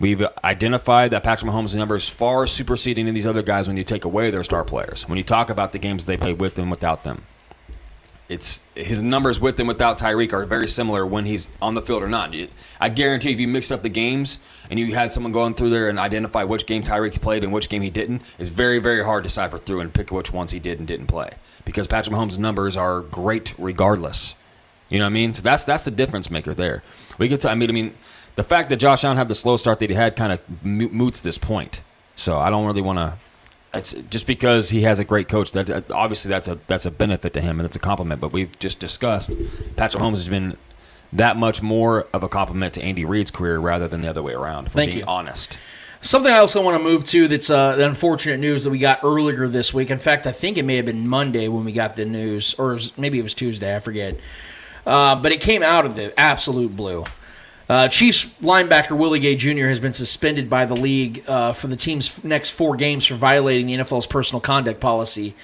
we've 0.00 0.26
identified 0.42 1.12
that 1.12 1.22
Patrick 1.22 1.50
Mahomes' 1.50 1.74
numbers 1.74 2.08
far 2.08 2.46
superseding 2.46 3.06
in 3.06 3.14
these 3.14 3.26
other 3.26 3.42
guys 3.42 3.68
when 3.68 3.76
you 3.76 3.84
take 3.84 4.04
away 4.04 4.30
their 4.30 4.42
star 4.42 4.64
players. 4.64 5.08
When 5.08 5.18
you 5.18 5.24
talk 5.24 5.50
about 5.50 5.72
the 5.72 5.78
games 5.78 6.06
they 6.06 6.16
play 6.16 6.32
with 6.32 6.58
and 6.58 6.70
without 6.70 7.04
them, 7.04 7.22
it's 8.30 8.62
his 8.76 9.02
numbers 9.02 9.40
with 9.40 9.58
and 9.58 9.66
without 9.66 9.98
Tyreek 9.98 10.32
are 10.32 10.46
very 10.46 10.68
similar 10.68 11.04
when 11.04 11.26
he's 11.26 11.48
on 11.60 11.74
the 11.74 11.82
field 11.82 12.02
or 12.02 12.08
not. 12.08 12.34
I 12.80 12.88
guarantee 12.88 13.32
if 13.32 13.40
you 13.40 13.48
mixed 13.48 13.72
up 13.72 13.82
the 13.82 13.88
games 13.88 14.38
and 14.70 14.78
you 14.78 14.94
had 14.94 15.12
someone 15.12 15.32
going 15.32 15.54
through 15.54 15.70
there 15.70 15.88
and 15.88 15.98
identify 15.98 16.44
which 16.44 16.64
game 16.64 16.84
Tyreek 16.84 17.20
played 17.20 17.42
and 17.42 17.52
which 17.52 17.68
game 17.68 17.82
he 17.82 17.90
didn't, 17.90 18.22
it's 18.38 18.50
very 18.50 18.78
very 18.78 19.04
hard 19.04 19.24
to 19.24 19.30
cipher 19.30 19.58
through 19.58 19.80
and 19.80 19.92
pick 19.92 20.12
which 20.12 20.32
ones 20.32 20.52
he 20.52 20.60
did 20.60 20.78
and 20.78 20.86
didn't 20.86 21.08
play 21.08 21.30
because 21.64 21.88
Patrick 21.88 22.14
Mahomes' 22.14 22.38
numbers 22.38 22.76
are 22.76 23.00
great 23.00 23.54
regardless. 23.58 24.36
You 24.88 24.98
know 24.98 25.04
what 25.04 25.10
I 25.10 25.14
mean? 25.14 25.32
So 25.32 25.42
that's 25.42 25.64
that's 25.64 25.84
the 25.84 25.90
difference 25.90 26.30
maker 26.30 26.54
there. 26.54 26.82
We 27.18 27.28
could. 27.28 27.44
I 27.44 27.54
mean, 27.54 27.70
I 27.70 27.72
mean, 27.72 27.94
the 28.36 28.42
fact 28.42 28.68
that 28.68 28.76
Josh 28.76 29.04
Allen 29.04 29.16
had 29.16 29.28
the 29.28 29.34
slow 29.34 29.56
start 29.56 29.80
that 29.80 29.90
he 29.90 29.96
had 29.96 30.16
kind 30.16 30.32
of 30.32 30.64
mo- 30.64 30.88
moots 30.90 31.20
this 31.20 31.38
point. 31.38 31.80
So 32.16 32.38
I 32.38 32.50
don't 32.50 32.66
really 32.66 32.82
want 32.82 32.98
to. 32.98 33.14
It's 33.72 33.92
just 34.10 34.26
because 34.26 34.70
he 34.70 34.82
has 34.82 34.98
a 34.98 35.04
great 35.04 35.28
coach. 35.28 35.52
That 35.52 35.90
obviously 35.90 36.28
that's 36.28 36.48
a 36.48 36.58
that's 36.66 36.86
a 36.86 36.90
benefit 36.90 37.32
to 37.34 37.40
him 37.40 37.60
and 37.60 37.66
it's 37.66 37.76
a 37.76 37.80
compliment. 37.80 38.20
But 38.20 38.32
we've 38.32 38.58
just 38.58 38.80
discussed 38.80 39.30
Patrick 39.76 40.02
Mahomes 40.02 40.16
has 40.16 40.28
been 40.28 40.56
that 41.12 41.36
much 41.36 41.62
more 41.62 42.06
of 42.12 42.22
a 42.22 42.28
compliment 42.28 42.74
to 42.74 42.82
Andy 42.82 43.04
Reid's 43.04 43.30
career 43.30 43.58
rather 43.58 43.88
than 43.88 44.00
the 44.00 44.08
other 44.08 44.22
way 44.22 44.32
around. 44.32 44.66
If 44.66 44.72
Thank 44.72 44.90
being 44.90 45.00
you. 45.00 45.06
honest. 45.06 45.56
Something 46.02 46.32
I 46.32 46.38
also 46.38 46.62
want 46.62 46.78
to 46.78 46.82
move 46.82 47.04
to 47.04 47.28
that's 47.28 47.50
uh, 47.50 47.76
the 47.76 47.86
unfortunate 47.86 48.40
news 48.40 48.64
that 48.64 48.70
we 48.70 48.78
got 48.78 49.00
earlier 49.04 49.46
this 49.46 49.74
week. 49.74 49.90
In 49.90 49.98
fact, 49.98 50.26
I 50.26 50.32
think 50.32 50.56
it 50.56 50.64
may 50.64 50.76
have 50.76 50.86
been 50.86 51.06
Monday 51.06 51.46
when 51.46 51.64
we 51.64 51.72
got 51.72 51.94
the 51.94 52.06
news, 52.06 52.54
or 52.54 52.78
maybe 52.96 53.18
it 53.18 53.22
was 53.22 53.34
Tuesday. 53.34 53.76
I 53.76 53.80
forget. 53.80 54.16
Uh, 54.86 55.14
but 55.14 55.30
it 55.30 55.42
came 55.42 55.62
out 55.62 55.84
of 55.84 55.96
the 55.96 56.18
absolute 56.18 56.74
blue. 56.74 57.04
Uh, 57.70 57.86
Chiefs 57.86 58.26
linebacker 58.42 58.98
Willie 58.98 59.20
Gay 59.20 59.36
Jr. 59.36 59.68
has 59.68 59.78
been 59.78 59.92
suspended 59.92 60.50
by 60.50 60.64
the 60.64 60.74
league 60.74 61.22
uh, 61.28 61.52
for 61.52 61.68
the 61.68 61.76
team's 61.76 62.24
next 62.24 62.50
four 62.50 62.74
games 62.74 63.06
for 63.06 63.14
violating 63.14 63.68
the 63.68 63.76
NFL's 63.76 64.08
personal 64.08 64.40
conduct 64.40 64.80
policy. 64.80 65.36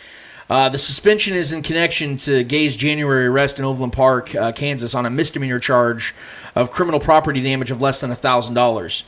Uh, 0.50 0.68
the 0.68 0.76
suspension 0.76 1.36
is 1.36 1.52
in 1.52 1.62
connection 1.62 2.16
to 2.16 2.42
Gay's 2.42 2.74
January 2.74 3.28
arrest 3.28 3.60
in 3.60 3.64
Overland 3.64 3.92
Park, 3.92 4.34
uh, 4.34 4.50
Kansas, 4.50 4.92
on 4.92 5.06
a 5.06 5.10
misdemeanor 5.10 5.60
charge 5.60 6.16
of 6.56 6.72
criminal 6.72 6.98
property 6.98 7.40
damage 7.40 7.70
of 7.70 7.80
less 7.80 8.00
than 8.00 8.12
thousand 8.16 8.54
dollars. 8.54 9.04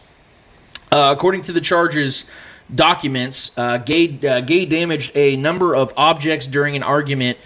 Uh, 0.93 1.13
according 1.17 1.43
to 1.43 1.53
the 1.53 1.61
charges 1.61 2.25
documents, 2.73 3.51
uh, 3.57 3.79
Gay, 3.79 4.17
uh, 4.29 4.43
Gay 4.43 4.65
damaged 4.65 5.11
a 5.17 5.37
number 5.37 5.75
of 5.75 5.93
objects 5.97 6.47
during 6.47 6.77
an 6.77 6.85
argument 6.85 7.37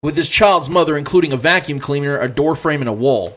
with 0.00 0.16
his 0.16 0.28
child's 0.28 0.68
mother, 0.68 0.96
including 0.96 1.32
a 1.32 1.36
vacuum 1.36 1.80
cleaner, 1.80 2.20
a 2.20 2.28
door 2.28 2.54
frame, 2.54 2.82
and 2.82 2.88
a 2.88 2.92
wall. 2.92 3.36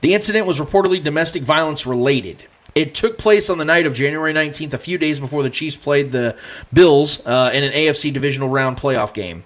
The 0.00 0.14
incident 0.14 0.46
was 0.46 0.58
reportedly 0.58 1.02
domestic 1.02 1.42
violence 1.42 1.86
related. 1.86 2.44
It 2.74 2.94
took 2.94 3.18
place 3.18 3.50
on 3.50 3.58
the 3.58 3.64
night 3.64 3.86
of 3.86 3.94
January 3.94 4.32
19th, 4.32 4.72
a 4.72 4.78
few 4.78 4.98
days 4.98 5.18
before 5.18 5.42
the 5.42 5.50
Chiefs 5.50 5.76
played 5.76 6.12
the 6.12 6.36
Bills 6.72 7.24
uh, 7.26 7.50
in 7.52 7.64
an 7.64 7.72
AFC 7.72 8.12
divisional 8.12 8.48
round 8.48 8.76
playoff 8.76 9.12
game. 9.12 9.44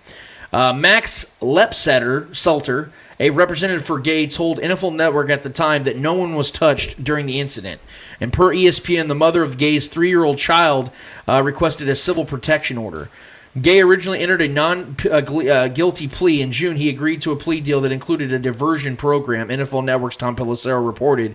Uh, 0.52 0.72
Max 0.74 1.32
Lepsetter, 1.40 2.34
Salter, 2.36 2.92
a 3.18 3.30
representative 3.30 3.86
for 3.86 3.98
Gay, 3.98 4.26
told 4.26 4.58
NFL 4.58 4.94
Network 4.94 5.30
at 5.30 5.44
the 5.44 5.48
time 5.48 5.84
that 5.84 5.96
no 5.96 6.12
one 6.12 6.34
was 6.34 6.50
touched 6.50 7.02
during 7.02 7.24
the 7.24 7.40
incident. 7.40 7.80
And 8.20 8.32
per 8.32 8.52
ESPN, 8.52 9.08
the 9.08 9.14
mother 9.14 9.42
of 9.42 9.56
Gay's 9.56 9.88
three 9.88 10.08
year 10.08 10.24
old 10.24 10.36
child 10.36 10.90
uh, 11.26 11.40
requested 11.42 11.88
a 11.88 11.96
civil 11.96 12.26
protection 12.26 12.76
order. 12.76 13.08
Gay 13.60 13.82
originally 13.82 14.20
entered 14.20 14.40
a 14.40 14.48
non 14.48 14.96
uh, 15.04 15.16
uh, 15.16 15.68
guilty 15.68 16.08
plea 16.08 16.40
in 16.40 16.52
June. 16.52 16.76
He 16.76 16.88
agreed 16.88 17.20
to 17.20 17.32
a 17.32 17.36
plea 17.36 17.60
deal 17.60 17.82
that 17.82 17.92
included 17.92 18.32
a 18.32 18.38
diversion 18.38 18.96
program. 18.96 19.48
NFL 19.48 19.84
Network's 19.84 20.16
Tom 20.16 20.34
Pelissero 20.34 20.84
reported. 20.84 21.34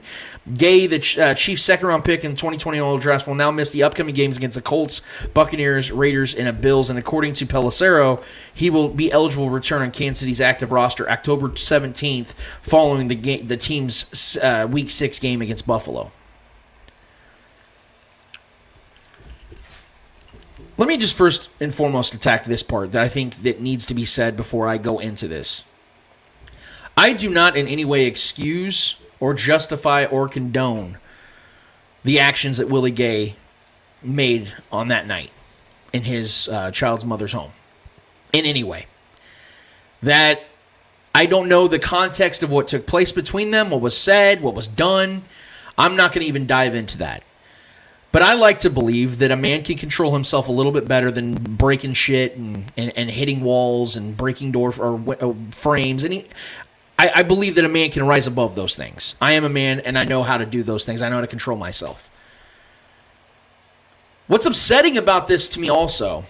Gay, 0.51 0.87
the 0.87 0.97
ch- 0.97 1.19
uh, 1.19 1.35
Chiefs' 1.35 1.63
second 1.63 1.87
round 1.87 2.03
pick 2.03 2.23
in 2.23 2.31
the 2.31 2.37
2020 2.37 2.79
NFL 2.79 3.01
draft, 3.01 3.27
will 3.27 3.35
now 3.35 3.51
miss 3.51 3.69
the 3.69 3.83
upcoming 3.83 4.15
games 4.15 4.35
against 4.35 4.55
the 4.55 4.63
Colts, 4.63 5.03
Buccaneers, 5.35 5.91
Raiders, 5.91 6.33
and 6.33 6.59
Bills. 6.59 6.89
And 6.89 6.97
according 6.97 7.33
to 7.33 7.45
Pelissero, 7.45 8.23
he 8.51 8.71
will 8.71 8.89
be 8.89 9.11
eligible 9.11 9.45
to 9.45 9.51
return 9.51 9.83
on 9.83 9.91
Kansas 9.91 10.21
City's 10.21 10.41
active 10.41 10.71
roster 10.71 11.07
October 11.07 11.49
17th, 11.49 12.29
following 12.63 13.09
the 13.09 13.37
the 13.43 13.57
team's 13.57 14.37
uh, 14.41 14.67
Week 14.69 14.89
Six 14.89 15.19
game 15.19 15.43
against 15.43 15.67
Buffalo. 15.67 16.11
Let 20.77 20.87
me 20.87 20.97
just 20.97 21.15
first 21.15 21.49
and 21.59 21.73
foremost 21.73 22.13
attack 22.13 22.45
this 22.45 22.61
part 22.61 22.91
that 22.91 23.01
I 23.01 23.09
think 23.09 23.41
that 23.41 23.59
needs 23.59 23.85
to 23.87 23.95
be 23.95 24.05
said 24.05 24.37
before 24.37 24.67
I 24.67 24.77
go 24.77 24.99
into 24.99 25.27
this. 25.27 25.63
I 26.95 27.13
do 27.13 27.29
not 27.29 27.57
in 27.57 27.67
any 27.67 27.83
way 27.83 28.05
excuse 28.05 28.95
or 29.19 29.33
justify 29.33 30.05
or 30.05 30.27
condone 30.27 30.97
the 32.03 32.19
actions 32.19 32.57
that 32.57 32.69
Willie 32.69 32.91
Gay 32.91 33.35
made 34.03 34.53
on 34.71 34.87
that 34.89 35.07
night 35.07 35.31
in 35.91 36.03
his 36.03 36.47
uh, 36.47 36.69
child's 36.71 37.05
mother's 37.05 37.33
home 37.33 37.51
in 38.31 38.45
any 38.45 38.63
way. 38.63 38.85
That 40.03 40.41
I 41.15 41.25
don't 41.25 41.49
know 41.49 41.67
the 41.67 41.79
context 41.79 42.43
of 42.43 42.51
what 42.51 42.67
took 42.67 42.85
place 42.85 43.11
between 43.11 43.49
them, 43.49 43.71
what 43.71 43.81
was 43.81 43.97
said, 43.97 44.41
what 44.41 44.53
was 44.53 44.67
done. 44.67 45.23
I'm 45.75 45.95
not 45.95 46.11
going 46.13 46.21
to 46.21 46.27
even 46.27 46.45
dive 46.45 46.75
into 46.75 46.99
that. 46.99 47.23
But 48.11 48.21
I 48.21 48.33
like 48.33 48.59
to 48.59 48.69
believe 48.69 49.19
that 49.19 49.31
a 49.31 49.35
man 49.35 49.63
can 49.63 49.77
control 49.77 50.13
himself 50.13 50.47
a 50.47 50.51
little 50.51 50.71
bit 50.71 50.87
better 50.87 51.11
than 51.11 51.33
breaking 51.35 51.93
shit 51.93 52.35
and, 52.37 52.71
and, 52.77 52.91
and 52.95 53.11
hitting 53.11 53.41
walls 53.41 53.95
and 53.95 54.15
breaking 54.15 54.51
door 54.51 54.69
or 54.69 54.97
wi- 54.97 55.17
uh, 55.19 55.33
frames. 55.51 56.03
And 56.03 56.23
I, 56.97 57.11
I 57.15 57.23
believe 57.23 57.55
that 57.55 57.65
a 57.65 57.69
man 57.69 57.91
can 57.91 58.07
rise 58.07 58.25
above 58.25 58.55
those 58.55 58.75
things. 58.75 59.15
I 59.21 59.33
am 59.33 59.43
a 59.43 59.49
man 59.49 59.81
and 59.81 59.99
I 59.99 60.05
know 60.05 60.23
how 60.23 60.37
to 60.37 60.45
do 60.45 60.63
those 60.63 60.85
things. 60.85 61.01
I 61.01 61.09
know 61.09 61.15
how 61.15 61.21
to 61.21 61.27
control 61.27 61.57
myself. 61.57 62.09
What's 64.27 64.45
upsetting 64.45 64.97
about 64.97 65.27
this 65.27 65.47
to 65.49 65.59
me 65.59 65.69
also 65.69 66.25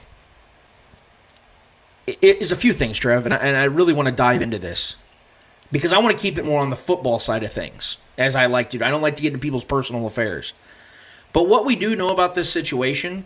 is 2.21 2.51
a 2.51 2.55
few 2.55 2.73
things, 2.73 2.97
Trev, 2.97 3.25
and 3.25 3.33
I, 3.33 3.37
and 3.37 3.57
I 3.57 3.65
really 3.65 3.93
want 3.93 4.07
to 4.07 4.11
dive 4.11 4.41
into 4.41 4.59
this 4.59 4.95
because 5.71 5.91
I 5.91 5.97
want 5.97 6.15
to 6.15 6.21
keep 6.21 6.37
it 6.37 6.45
more 6.45 6.61
on 6.61 6.69
the 6.69 6.75
football 6.75 7.19
side 7.19 7.43
of 7.43 7.51
things, 7.51 7.97
as 8.17 8.35
I 8.35 8.45
like 8.45 8.69
to. 8.71 8.77
do. 8.77 8.85
I 8.85 8.89
don't 8.89 9.01
like 9.01 9.15
to 9.17 9.21
get 9.21 9.29
into 9.29 9.39
people's 9.39 9.65
personal 9.65 10.07
affairs. 10.07 10.53
But 11.37 11.47
what 11.47 11.65
we 11.65 11.75
do 11.75 11.95
know 11.95 12.09
about 12.09 12.33
this 12.33 12.51
situation, 12.51 13.23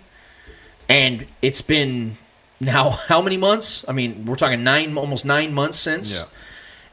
and 0.90 1.28
it's 1.42 1.62
been 1.62 2.18
now 2.60 2.90
how 3.08 3.22
many 3.22 3.38
months? 3.38 3.86
I 3.88 3.94
mean, 3.94 4.26
we're 4.26 4.36
talking 4.36 4.66
nine, 4.66 4.98
almost 4.98 5.24
nine 5.24 5.54
months 5.54 5.80
since, 5.80 6.26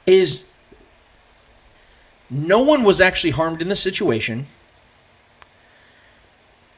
is 0.07 0.45
no 2.31 2.61
one 2.61 2.85
was 2.85 3.01
actually 3.01 3.33
harmed 3.33 3.61
in 3.61 3.69
the 3.69 3.75
situation. 3.75 4.47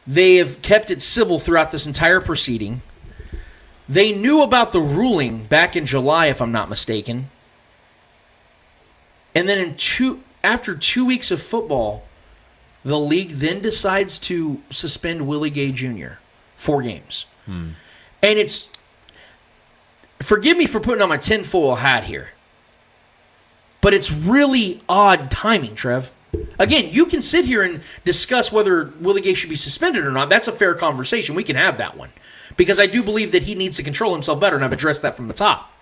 They 0.06 0.36
have 0.36 0.62
kept 0.62 0.90
it 0.90 1.02
civil 1.02 1.38
throughout 1.38 1.70
this 1.70 1.86
entire 1.86 2.22
proceeding. 2.22 2.80
They 3.90 4.10
knew 4.10 4.40
about 4.40 4.72
the 4.72 4.80
ruling 4.80 5.44
back 5.44 5.76
in 5.76 5.84
July, 5.84 6.28
if 6.28 6.40
I'm 6.40 6.50
not 6.50 6.70
mistaken. 6.70 7.28
And 9.34 9.46
then 9.46 9.58
in 9.58 9.76
two 9.76 10.22
after 10.42 10.74
two 10.74 11.04
weeks 11.04 11.30
of 11.30 11.42
football, 11.42 12.04
the 12.84 12.98
league 12.98 13.32
then 13.32 13.60
decides 13.60 14.18
to 14.20 14.60
suspend 14.70 15.26
Willie 15.26 15.50
Gay 15.50 15.70
Jr. 15.70 16.14
four 16.56 16.82
games. 16.82 17.26
Hmm. 17.46 17.70
And 18.22 18.38
it's 18.38 18.70
forgive 20.20 20.56
me 20.56 20.66
for 20.66 20.80
putting 20.80 21.02
on 21.02 21.08
my 21.08 21.16
tinfoil 21.16 21.76
hat 21.76 22.04
here. 22.04 22.30
But 23.80 23.94
it's 23.94 24.12
really 24.12 24.82
odd 24.88 25.30
timing, 25.30 25.74
Trev. 25.74 26.12
Again, 26.58 26.90
you 26.92 27.06
can 27.06 27.22
sit 27.22 27.46
here 27.46 27.62
and 27.62 27.80
discuss 28.04 28.52
whether 28.52 28.92
Willie 29.00 29.22
Gay 29.22 29.34
should 29.34 29.50
be 29.50 29.56
suspended 29.56 30.04
or 30.04 30.12
not. 30.12 30.28
That's 30.28 30.48
a 30.48 30.52
fair 30.52 30.74
conversation. 30.74 31.34
We 31.34 31.42
can 31.42 31.56
have 31.56 31.78
that 31.78 31.96
one. 31.96 32.10
Because 32.56 32.78
I 32.78 32.86
do 32.86 33.02
believe 33.02 33.32
that 33.32 33.44
he 33.44 33.54
needs 33.54 33.76
to 33.78 33.82
control 33.82 34.12
himself 34.12 34.38
better, 34.38 34.56
and 34.56 34.64
I've 34.64 34.72
addressed 34.72 35.02
that 35.02 35.16
from 35.16 35.28
the 35.28 35.34
top. 35.34 35.72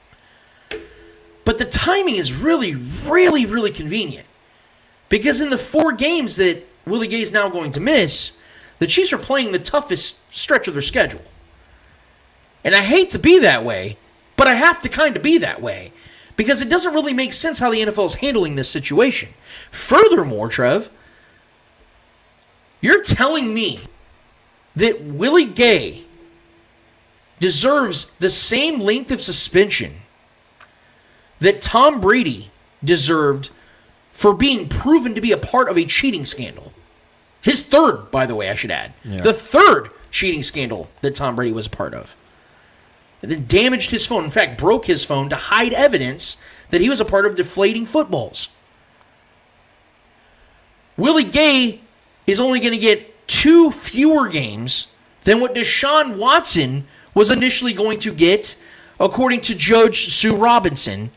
But 1.45 1.59
the 1.59 1.65
timing 1.65 2.17
is 2.17 2.33
really, 2.33 2.75
really, 2.75 3.47
really 3.47 3.71
convenient. 3.71 4.27
Because 5.09 5.41
in 5.41 5.51
the 5.51 5.59
four 5.59 5.93
games 5.93 6.37
that 6.37 6.67
Willie 6.91 7.09
Gay 7.09 7.21
is 7.21 7.33
now 7.33 7.49
going 7.49 7.71
to 7.73 7.81
miss, 7.81 8.33
the 8.79 8.87
Chiefs 8.87 9.13
are 9.13 9.19
playing 9.19 9.53
the 9.53 9.59
toughest 9.59 10.21
stretch 10.35 10.69
of 10.69 10.75
their 10.75 10.83
schedule. 10.83 11.23
And 12.65 12.75
I 12.75 12.83
hate 12.83 13.11
to 13.11 13.19
be 13.19 13.39
that 13.39 13.65
way, 13.65 13.97
but 14.37 14.47
I 14.47 14.55
have 14.55 14.81
to 14.83 14.89
kind 14.89 15.17
of 15.17 15.23
be 15.23 15.39
that 15.39 15.63
way. 15.63 15.93
Because 16.37 16.61
it 16.61 16.69
doesn't 16.69 16.95
really 16.95 17.15
make 17.15 17.33
sense 17.33 17.59
how 17.59 17.71
the 17.71 17.81
NFL 17.81 18.07
is 18.07 18.15
handling 18.15 18.55
this 18.55 18.69
situation. 18.69 19.31
Furthermore, 19.73 20.49
Trev, 20.49 20.89
you're 22.81 23.03
telling 23.03 23.53
me 23.53 23.81
that 24.77 25.03
Willie 25.03 25.47
Gay 25.47 26.05
deserves 27.41 28.13
the 28.19 28.31
same 28.31 28.79
length 28.79 29.11
of 29.11 29.21
suspension 29.21 29.97
that 31.41 31.61
Tom 31.61 32.01
Brady 32.01 32.51
deserved 32.85 33.51
for 34.13 34.33
being 34.33 34.69
proven 34.69 35.15
to 35.15 35.21
be 35.21 35.33
a 35.33 35.37
part 35.37 35.69
of 35.69 35.79
a 35.79 35.85
cheating 35.85 36.25
scandal. 36.25 36.68
His 37.49 37.63
third, 37.63 38.11
by 38.11 38.27
the 38.27 38.35
way, 38.35 38.51
I 38.51 38.55
should 38.55 38.71
add. 38.71 38.93
The 39.23 39.33
third 39.33 39.89
cheating 40.11 40.43
scandal 40.43 40.91
that 41.01 41.15
Tom 41.15 41.35
Brady 41.35 41.51
was 41.51 41.65
a 41.65 41.71
part 41.71 41.95
of. 41.95 42.15
And 43.23 43.31
then 43.33 43.47
damaged 43.47 43.91
his 43.91 44.07
phone. 44.07 44.25
In 44.25 44.31
fact, 44.31 44.61
broke 44.61 44.85
his 44.85 45.03
phone 45.03 45.31
to 45.31 45.37
hide 45.37 45.73
evidence 45.73 46.37
that 46.69 46.83
he 46.83 46.91
was 46.91 47.01
a 47.01 47.07
part 47.07 47.25
of 47.25 47.37
deflating 47.37 47.87
footballs. 47.87 48.51
Willie 50.99 51.25
Gay 51.25 51.81
is 52.27 52.39
only 52.39 52.61
going 52.61 52.73
to 52.73 52.79
get 52.79 53.27
two 53.27 53.71
fewer 53.71 54.29
games 54.29 54.89
than 55.25 55.41
what 55.41 55.55
Deshaun 55.55 56.19
Watson 56.19 56.87
was 57.15 57.31
initially 57.31 57.73
going 57.73 57.99
to 58.01 58.13
get, 58.13 58.59
according 59.01 59.41
to 59.41 59.55
Judge 59.55 60.13
Sue 60.13 60.37
Robinson, 60.37 61.13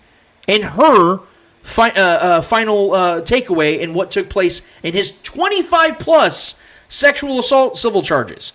and 0.48 0.64
her 0.64 1.20
fi- 1.64 1.92
uh, 1.92 2.02
uh, 2.02 2.42
final 2.42 2.94
uh, 2.94 3.22
takeaway 3.22 3.80
in 3.80 3.94
what 3.94 4.12
took 4.12 4.30
place 4.30 4.62
in 4.84 4.94
his 4.94 5.22
25 5.22 6.00
plus 6.00 6.56
sexual 6.90 7.40
assault 7.40 7.78
civil 7.78 8.02
charges. 8.02 8.54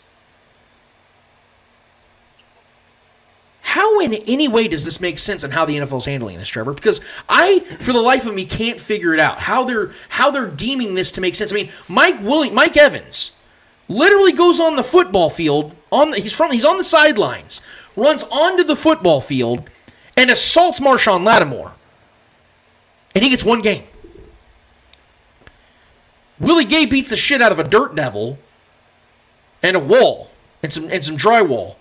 How 3.62 3.98
in 3.98 4.14
any 4.14 4.46
way 4.46 4.68
does 4.68 4.84
this 4.84 5.00
make 5.00 5.18
sense 5.18 5.42
on 5.42 5.50
how 5.50 5.64
the 5.64 5.76
NFL 5.76 5.98
is 5.98 6.04
handling 6.04 6.38
this, 6.38 6.48
Trevor? 6.48 6.72
Because 6.72 7.00
I, 7.28 7.60
for 7.80 7.92
the 7.92 8.00
life 8.00 8.24
of 8.24 8.32
me, 8.32 8.46
can't 8.46 8.80
figure 8.80 9.12
it 9.12 9.18
out. 9.18 9.40
How 9.40 9.64
they're 9.64 9.90
how 10.08 10.30
they're 10.30 10.46
deeming 10.46 10.94
this 10.94 11.10
to 11.12 11.20
make 11.20 11.34
sense. 11.34 11.50
I 11.50 11.56
mean, 11.56 11.70
Mike 11.88 12.22
Willing, 12.22 12.54
Mike 12.54 12.76
Evans, 12.76 13.32
literally 13.88 14.32
goes 14.32 14.60
on 14.60 14.76
the 14.76 14.84
football 14.84 15.30
field. 15.30 15.74
On 15.90 16.10
the, 16.10 16.20
he's 16.20 16.32
from 16.32 16.52
he's 16.52 16.64
on 16.64 16.78
the 16.78 16.84
sidelines, 16.84 17.60
runs 17.96 18.22
onto 18.24 18.62
the 18.62 18.76
football 18.76 19.20
field, 19.20 19.68
and 20.16 20.30
assaults 20.30 20.80
Marshon 20.80 21.24
Lattimore, 21.24 21.72
and 23.16 23.24
he 23.24 23.30
gets 23.30 23.42
one 23.42 23.62
game. 23.62 23.82
Willie 26.38 26.66
Gay 26.66 26.84
beats 26.84 27.08
the 27.08 27.16
shit 27.16 27.40
out 27.40 27.50
of 27.50 27.58
a 27.58 27.64
dirt 27.64 27.94
devil 27.94 28.38
and 29.62 29.74
a 29.74 29.80
wall 29.80 30.30
and 30.62 30.70
some 30.70 30.90
and 30.90 31.02
some 31.02 31.16
drywall 31.16 31.76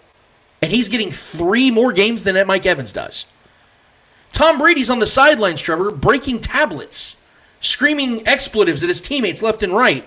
and 0.62 0.72
he's 0.72 0.88
getting 0.88 1.12
three 1.12 1.70
more 1.72 1.92
games 1.92 2.24
than 2.24 2.48
Mike 2.48 2.66
Evans 2.66 2.94
does. 2.94 3.26
Tom 4.32 4.58
Brady's 4.58 4.90
on 4.90 5.00
the 5.00 5.08
sidelines, 5.08 5.60
Trevor, 5.60 5.92
breaking 5.92 6.40
tablets, 6.40 7.18
screaming 7.60 8.26
expletives 8.26 8.82
at 8.82 8.88
his 8.88 9.02
teammates 9.02 9.42
left 9.42 9.62
and 9.62 9.76
right. 9.76 10.06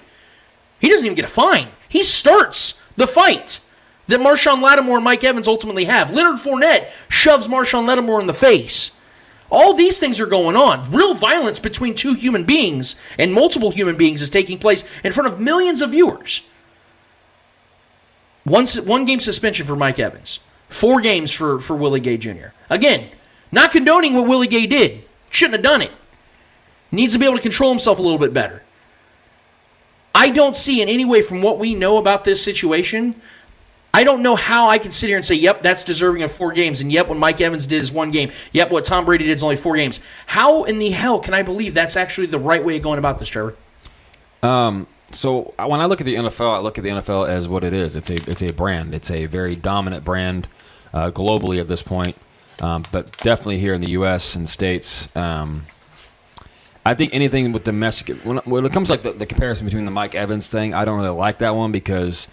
He 0.80 0.88
doesn't 0.88 1.04
even 1.04 1.14
get 1.14 1.26
a 1.26 1.28
fine. 1.28 1.68
He 1.90 2.02
starts 2.02 2.82
the 2.96 3.06
fight 3.06 3.60
that 4.06 4.20
Marshon 4.20 4.62
Lattimore 4.62 4.96
and 4.96 5.04
Mike 5.04 5.24
Evans 5.24 5.46
ultimately 5.46 5.84
have. 5.84 6.10
Leonard 6.10 6.38
Fournette 6.38 6.90
shoves 7.10 7.46
Marshon 7.46 7.86
Lattimore 7.86 8.22
in 8.22 8.26
the 8.26 8.32
face. 8.32 8.92
All 9.50 9.74
these 9.74 9.98
things 9.98 10.20
are 10.20 10.26
going 10.26 10.56
on. 10.56 10.90
Real 10.90 11.14
violence 11.14 11.58
between 11.58 11.94
two 11.94 12.14
human 12.14 12.44
beings 12.44 12.96
and 13.18 13.32
multiple 13.32 13.70
human 13.70 13.96
beings 13.96 14.20
is 14.20 14.30
taking 14.30 14.58
place 14.58 14.84
in 15.02 15.12
front 15.12 15.32
of 15.32 15.40
millions 15.40 15.80
of 15.80 15.90
viewers. 15.90 16.42
One, 18.44 18.66
one 18.66 19.04
game 19.04 19.20
suspension 19.20 19.66
for 19.66 19.76
Mike 19.76 19.98
Evans, 19.98 20.40
four 20.68 21.00
games 21.00 21.30
for, 21.32 21.58
for 21.60 21.76
Willie 21.76 22.00
Gay 22.00 22.16
Jr. 22.16 22.48
Again, 22.70 23.08
not 23.50 23.72
condoning 23.72 24.14
what 24.14 24.26
Willie 24.26 24.46
Gay 24.46 24.66
did. 24.66 25.04
Shouldn't 25.30 25.54
have 25.54 25.62
done 25.62 25.82
it. 25.82 25.92
Needs 26.90 27.12
to 27.12 27.18
be 27.18 27.26
able 27.26 27.36
to 27.36 27.42
control 27.42 27.70
himself 27.70 27.98
a 27.98 28.02
little 28.02 28.18
bit 28.18 28.32
better. 28.32 28.62
I 30.14 30.30
don't 30.30 30.56
see 30.56 30.82
in 30.82 30.88
any 30.88 31.04
way 31.04 31.22
from 31.22 31.42
what 31.42 31.58
we 31.58 31.74
know 31.74 31.98
about 31.98 32.24
this 32.24 32.42
situation 32.42 33.20
I 33.94 34.04
don't 34.04 34.22
know 34.22 34.36
how 34.36 34.68
I 34.68 34.78
can 34.78 34.90
sit 34.90 35.08
here 35.08 35.16
and 35.16 35.24
say, 35.24 35.34
yep, 35.34 35.62
that's 35.62 35.82
deserving 35.82 36.22
of 36.22 36.30
four 36.30 36.52
games, 36.52 36.80
and 36.80 36.92
yep, 36.92 37.08
what 37.08 37.18
Mike 37.18 37.40
Evans 37.40 37.66
did 37.66 37.82
is 37.82 37.90
one 37.90 38.10
game. 38.10 38.30
Yep, 38.52 38.70
what 38.70 38.84
Tom 38.84 39.04
Brady 39.04 39.24
did 39.24 39.32
is 39.32 39.42
only 39.42 39.56
four 39.56 39.76
games. 39.76 40.00
How 40.26 40.64
in 40.64 40.78
the 40.78 40.90
hell 40.90 41.18
can 41.18 41.34
I 41.34 41.42
believe 41.42 41.74
that's 41.74 41.96
actually 41.96 42.26
the 42.26 42.38
right 42.38 42.64
way 42.64 42.76
of 42.76 42.82
going 42.82 42.98
about 42.98 43.18
this, 43.18 43.28
Trevor? 43.28 43.56
Um, 44.42 44.86
so 45.10 45.54
when 45.58 45.80
I 45.80 45.86
look 45.86 46.00
at 46.00 46.04
the 46.04 46.14
NFL, 46.14 46.56
I 46.56 46.58
look 46.58 46.78
at 46.78 46.84
the 46.84 46.90
NFL 46.90 47.28
as 47.28 47.48
what 47.48 47.64
it 47.64 47.72
is. 47.72 47.96
It's 47.96 48.10
a 48.10 48.30
it's 48.30 48.42
a 48.42 48.52
brand. 48.52 48.94
It's 48.94 49.10
a 49.10 49.26
very 49.26 49.56
dominant 49.56 50.04
brand 50.04 50.48
uh, 50.92 51.10
globally 51.10 51.58
at 51.58 51.68
this 51.68 51.82
point, 51.82 52.16
um, 52.60 52.84
but 52.92 53.16
definitely 53.18 53.58
here 53.58 53.74
in 53.74 53.80
the 53.80 53.92
U.S. 53.92 54.34
and 54.34 54.48
states. 54.48 55.08
Um, 55.16 55.64
I 56.84 56.94
think 56.94 57.12
anything 57.14 57.52
with 57.52 57.64
domestic 57.64 58.16
when, 58.18 58.38
when 58.38 58.64
it 58.64 58.72
comes 58.72 58.90
like 58.90 59.02
the, 59.02 59.12
the 59.12 59.26
comparison 59.26 59.66
between 59.66 59.84
the 59.84 59.90
Mike 59.90 60.14
Evans 60.14 60.48
thing, 60.48 60.74
I 60.74 60.84
don't 60.84 60.96
really 60.98 61.16
like 61.16 61.38
that 61.38 61.54
one 61.54 61.72
because 61.72 62.28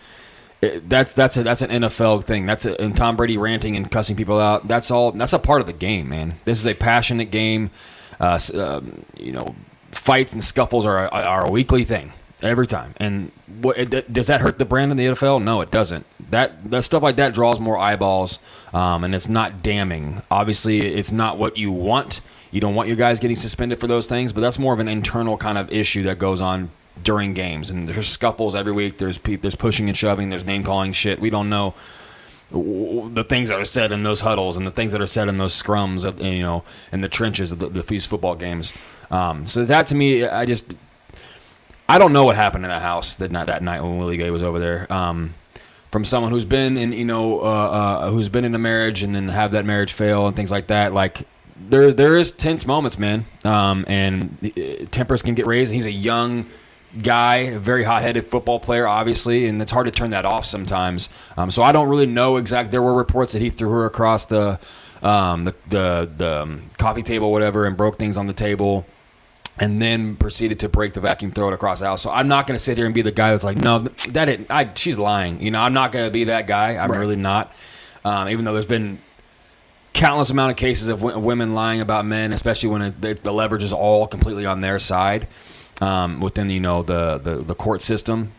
that's 0.85 1.13
that's 1.13 1.37
a, 1.37 1.43
that's 1.43 1.61
an 1.61 1.69
NFL 1.69 2.23
thing. 2.23 2.45
That's 2.45 2.65
a, 2.65 2.79
and 2.81 2.95
Tom 2.95 3.15
Brady 3.15 3.37
ranting 3.37 3.75
and 3.75 3.89
cussing 3.89 4.15
people 4.15 4.39
out. 4.39 4.67
That's 4.67 4.91
all. 4.91 5.11
That's 5.11 5.33
a 5.33 5.39
part 5.39 5.61
of 5.61 5.67
the 5.67 5.73
game, 5.73 6.09
man. 6.09 6.35
This 6.45 6.59
is 6.59 6.67
a 6.67 6.73
passionate 6.73 7.31
game. 7.31 7.71
Uh, 8.19 8.39
um, 8.53 9.05
you 9.17 9.31
know, 9.31 9.55
fights 9.91 10.33
and 10.33 10.43
scuffles 10.43 10.85
are 10.85 11.07
are 11.13 11.45
a 11.45 11.51
weekly 11.51 11.83
thing 11.83 12.13
every 12.41 12.67
time. 12.67 12.93
And 12.97 13.31
what 13.61 13.77
does 14.11 14.27
that 14.27 14.41
hurt 14.41 14.59
the 14.59 14.65
brand 14.65 14.91
in 14.91 14.97
the 14.97 15.05
NFL? 15.05 15.43
No, 15.43 15.61
it 15.61 15.71
doesn't. 15.71 16.05
That 16.29 16.69
that 16.71 16.83
stuff 16.83 17.03
like 17.03 17.15
that 17.17 17.33
draws 17.33 17.59
more 17.59 17.77
eyeballs, 17.77 18.39
um, 18.73 19.03
and 19.03 19.15
it's 19.15 19.29
not 19.29 19.61
damning. 19.61 20.21
Obviously, 20.29 20.79
it's 20.79 21.11
not 21.11 21.37
what 21.37 21.57
you 21.57 21.71
want. 21.71 22.21
You 22.51 22.61
don't 22.61 22.75
want 22.75 22.87
your 22.87 22.97
guys 22.97 23.19
getting 23.19 23.35
suspended 23.35 23.79
for 23.79 23.87
those 23.87 24.07
things, 24.07 24.31
but 24.31 24.41
that's 24.41 24.59
more 24.59 24.73
of 24.73 24.79
an 24.79 24.87
internal 24.87 25.37
kind 25.37 25.57
of 25.57 25.71
issue 25.73 26.03
that 26.03 26.19
goes 26.19 26.39
on 26.39 26.69
during 27.03 27.33
games, 27.33 27.69
and 27.69 27.87
there's 27.87 28.07
scuffles 28.07 28.55
every 28.55 28.71
week. 28.71 28.97
There's 28.97 29.17
pe- 29.17 29.35
there's 29.35 29.55
pushing 29.55 29.87
and 29.87 29.97
shoving. 29.97 30.29
There's 30.29 30.45
name 30.45 30.63
calling 30.63 30.93
shit. 30.93 31.19
We 31.19 31.29
don't 31.29 31.49
know 31.49 31.73
the 32.51 33.25
things 33.27 33.49
that 33.49 33.59
are 33.59 33.65
said 33.65 33.91
in 33.91 34.03
those 34.03 34.21
huddles 34.21 34.55
and 34.55 34.67
the 34.67 34.71
things 34.71 34.91
that 34.91 35.01
are 35.01 35.07
said 35.07 35.27
in 35.27 35.37
those 35.37 35.59
scrums, 35.59 36.03
of, 36.03 36.21
you 36.21 36.41
know, 36.41 36.63
in 36.91 37.01
the 37.01 37.09
trenches 37.09 37.51
of 37.51 37.59
the, 37.59 37.67
the 37.67 37.83
football 37.83 38.35
games. 38.35 38.71
Um, 39.09 39.47
so 39.47 39.65
that 39.65 39.87
to 39.87 39.95
me, 39.95 40.25
I 40.25 40.45
just 40.45 40.75
I 41.87 41.97
don't 41.97 42.13
know 42.13 42.23
what 42.23 42.35
happened 42.35 42.65
in 42.65 42.69
that 42.69 42.81
house 42.81 43.15
that 43.15 43.31
night 43.31 43.47
that 43.47 43.61
night 43.61 43.81
when 43.81 43.97
Willie 43.97 44.17
Gay 44.17 44.31
was 44.31 44.41
over 44.41 44.59
there. 44.59 44.91
Um, 44.91 45.33
from 45.91 46.03
someone 46.03 46.31
who's 46.31 46.45
been 46.45 46.77
in 46.77 46.91
you 46.91 47.05
know 47.05 47.39
uh, 47.39 47.43
uh, 47.43 48.11
who's 48.11 48.29
been 48.29 48.45
in 48.45 48.53
a 48.55 48.59
marriage 48.59 49.03
and 49.03 49.15
then 49.15 49.29
have 49.29 49.51
that 49.51 49.65
marriage 49.65 49.93
fail 49.93 50.27
and 50.27 50.35
things 50.35 50.51
like 50.51 50.67
that, 50.67 50.93
like 50.93 51.27
there 51.69 51.91
there 51.91 52.17
is 52.17 52.31
tense 52.31 52.65
moments, 52.65 52.99
man, 52.99 53.25
um, 53.43 53.85
and 53.87 54.37
uh, 54.57 54.85
tempers 54.91 55.21
can 55.21 55.35
get 55.35 55.45
raised. 55.45 55.71
And 55.71 55.75
He's 55.75 55.85
a 55.85 55.91
young 55.91 56.47
guy, 57.01 57.35
a 57.37 57.59
very 57.59 57.83
hot-headed 57.83 58.25
football 58.25 58.59
player, 58.59 58.87
obviously, 58.87 59.45
and 59.47 59.61
it's 59.61 59.71
hard 59.71 59.85
to 59.85 59.91
turn 59.91 60.11
that 60.11 60.25
off 60.25 60.45
sometimes. 60.45 61.09
Um, 61.37 61.51
so 61.51 61.63
I 61.63 61.71
don't 61.71 61.89
really 61.89 62.05
know 62.05 62.37
exactly. 62.37 62.71
There 62.71 62.81
were 62.81 62.93
reports 62.93 63.33
that 63.33 63.41
he 63.41 63.49
threw 63.49 63.69
her 63.69 63.85
across 63.85 64.25
the 64.25 64.59
um, 65.01 65.45
the 65.45 65.55
the, 65.67 66.09
the 66.17 66.41
um, 66.41 66.71
coffee 66.77 67.03
table, 67.03 67.31
whatever, 67.31 67.65
and 67.65 67.77
broke 67.77 67.97
things 67.97 68.17
on 68.17 68.27
the 68.27 68.33
table. 68.33 68.85
And 69.57 69.81
then 69.81 70.17
proceeded 70.17 70.59
to 70.59 70.67
break 70.67 70.95
the 70.95 70.99
vacuum, 70.99 71.31
throw 71.31 71.47
it 71.47 71.53
across 71.53 71.79
the 71.79 71.85
house. 71.85 72.01
So 72.01 72.11
I'm 72.11 72.27
not 72.27 72.45
going 72.45 72.57
to 72.57 72.61
sit 72.61 72.75
here 72.75 72.85
and 72.85 72.93
be 72.93 73.01
the 73.01 73.13
guy 73.13 73.31
that's 73.31 73.45
like, 73.45 73.55
no, 73.55 73.79
that 74.09 74.27
it, 74.27 74.51
I, 74.51 74.69
she's 74.75 74.99
lying. 74.99 75.41
You 75.41 75.49
know, 75.49 75.61
I'm 75.61 75.71
not 75.71 75.93
going 75.93 76.03
to 76.03 76.11
be 76.11 76.25
that 76.25 76.45
guy. 76.45 76.75
I'm 76.75 76.91
right. 76.91 76.99
really 76.99 77.15
not. 77.15 77.53
Um, 78.03 78.27
even 78.27 78.43
though 78.43 78.51
there's 78.51 78.65
been 78.65 78.99
countless 79.93 80.29
amount 80.29 80.51
of 80.51 80.57
cases 80.57 80.89
of 80.89 80.99
w- 80.99 81.17
women 81.17 81.53
lying 81.53 81.79
about 81.79 82.05
men, 82.05 82.33
especially 82.33 82.67
when 82.67 82.81
it, 82.81 83.23
the 83.23 83.31
leverage 83.31 83.63
is 83.63 83.71
all 83.71 84.07
completely 84.07 84.45
on 84.45 84.59
their 84.59 84.77
side 84.77 85.25
um, 85.81 86.19
within 86.19 86.49
you 86.49 86.59
know 86.59 86.83
the, 86.83 87.17
the 87.17 87.35
the 87.37 87.55
court 87.55 87.81
system 87.81 88.31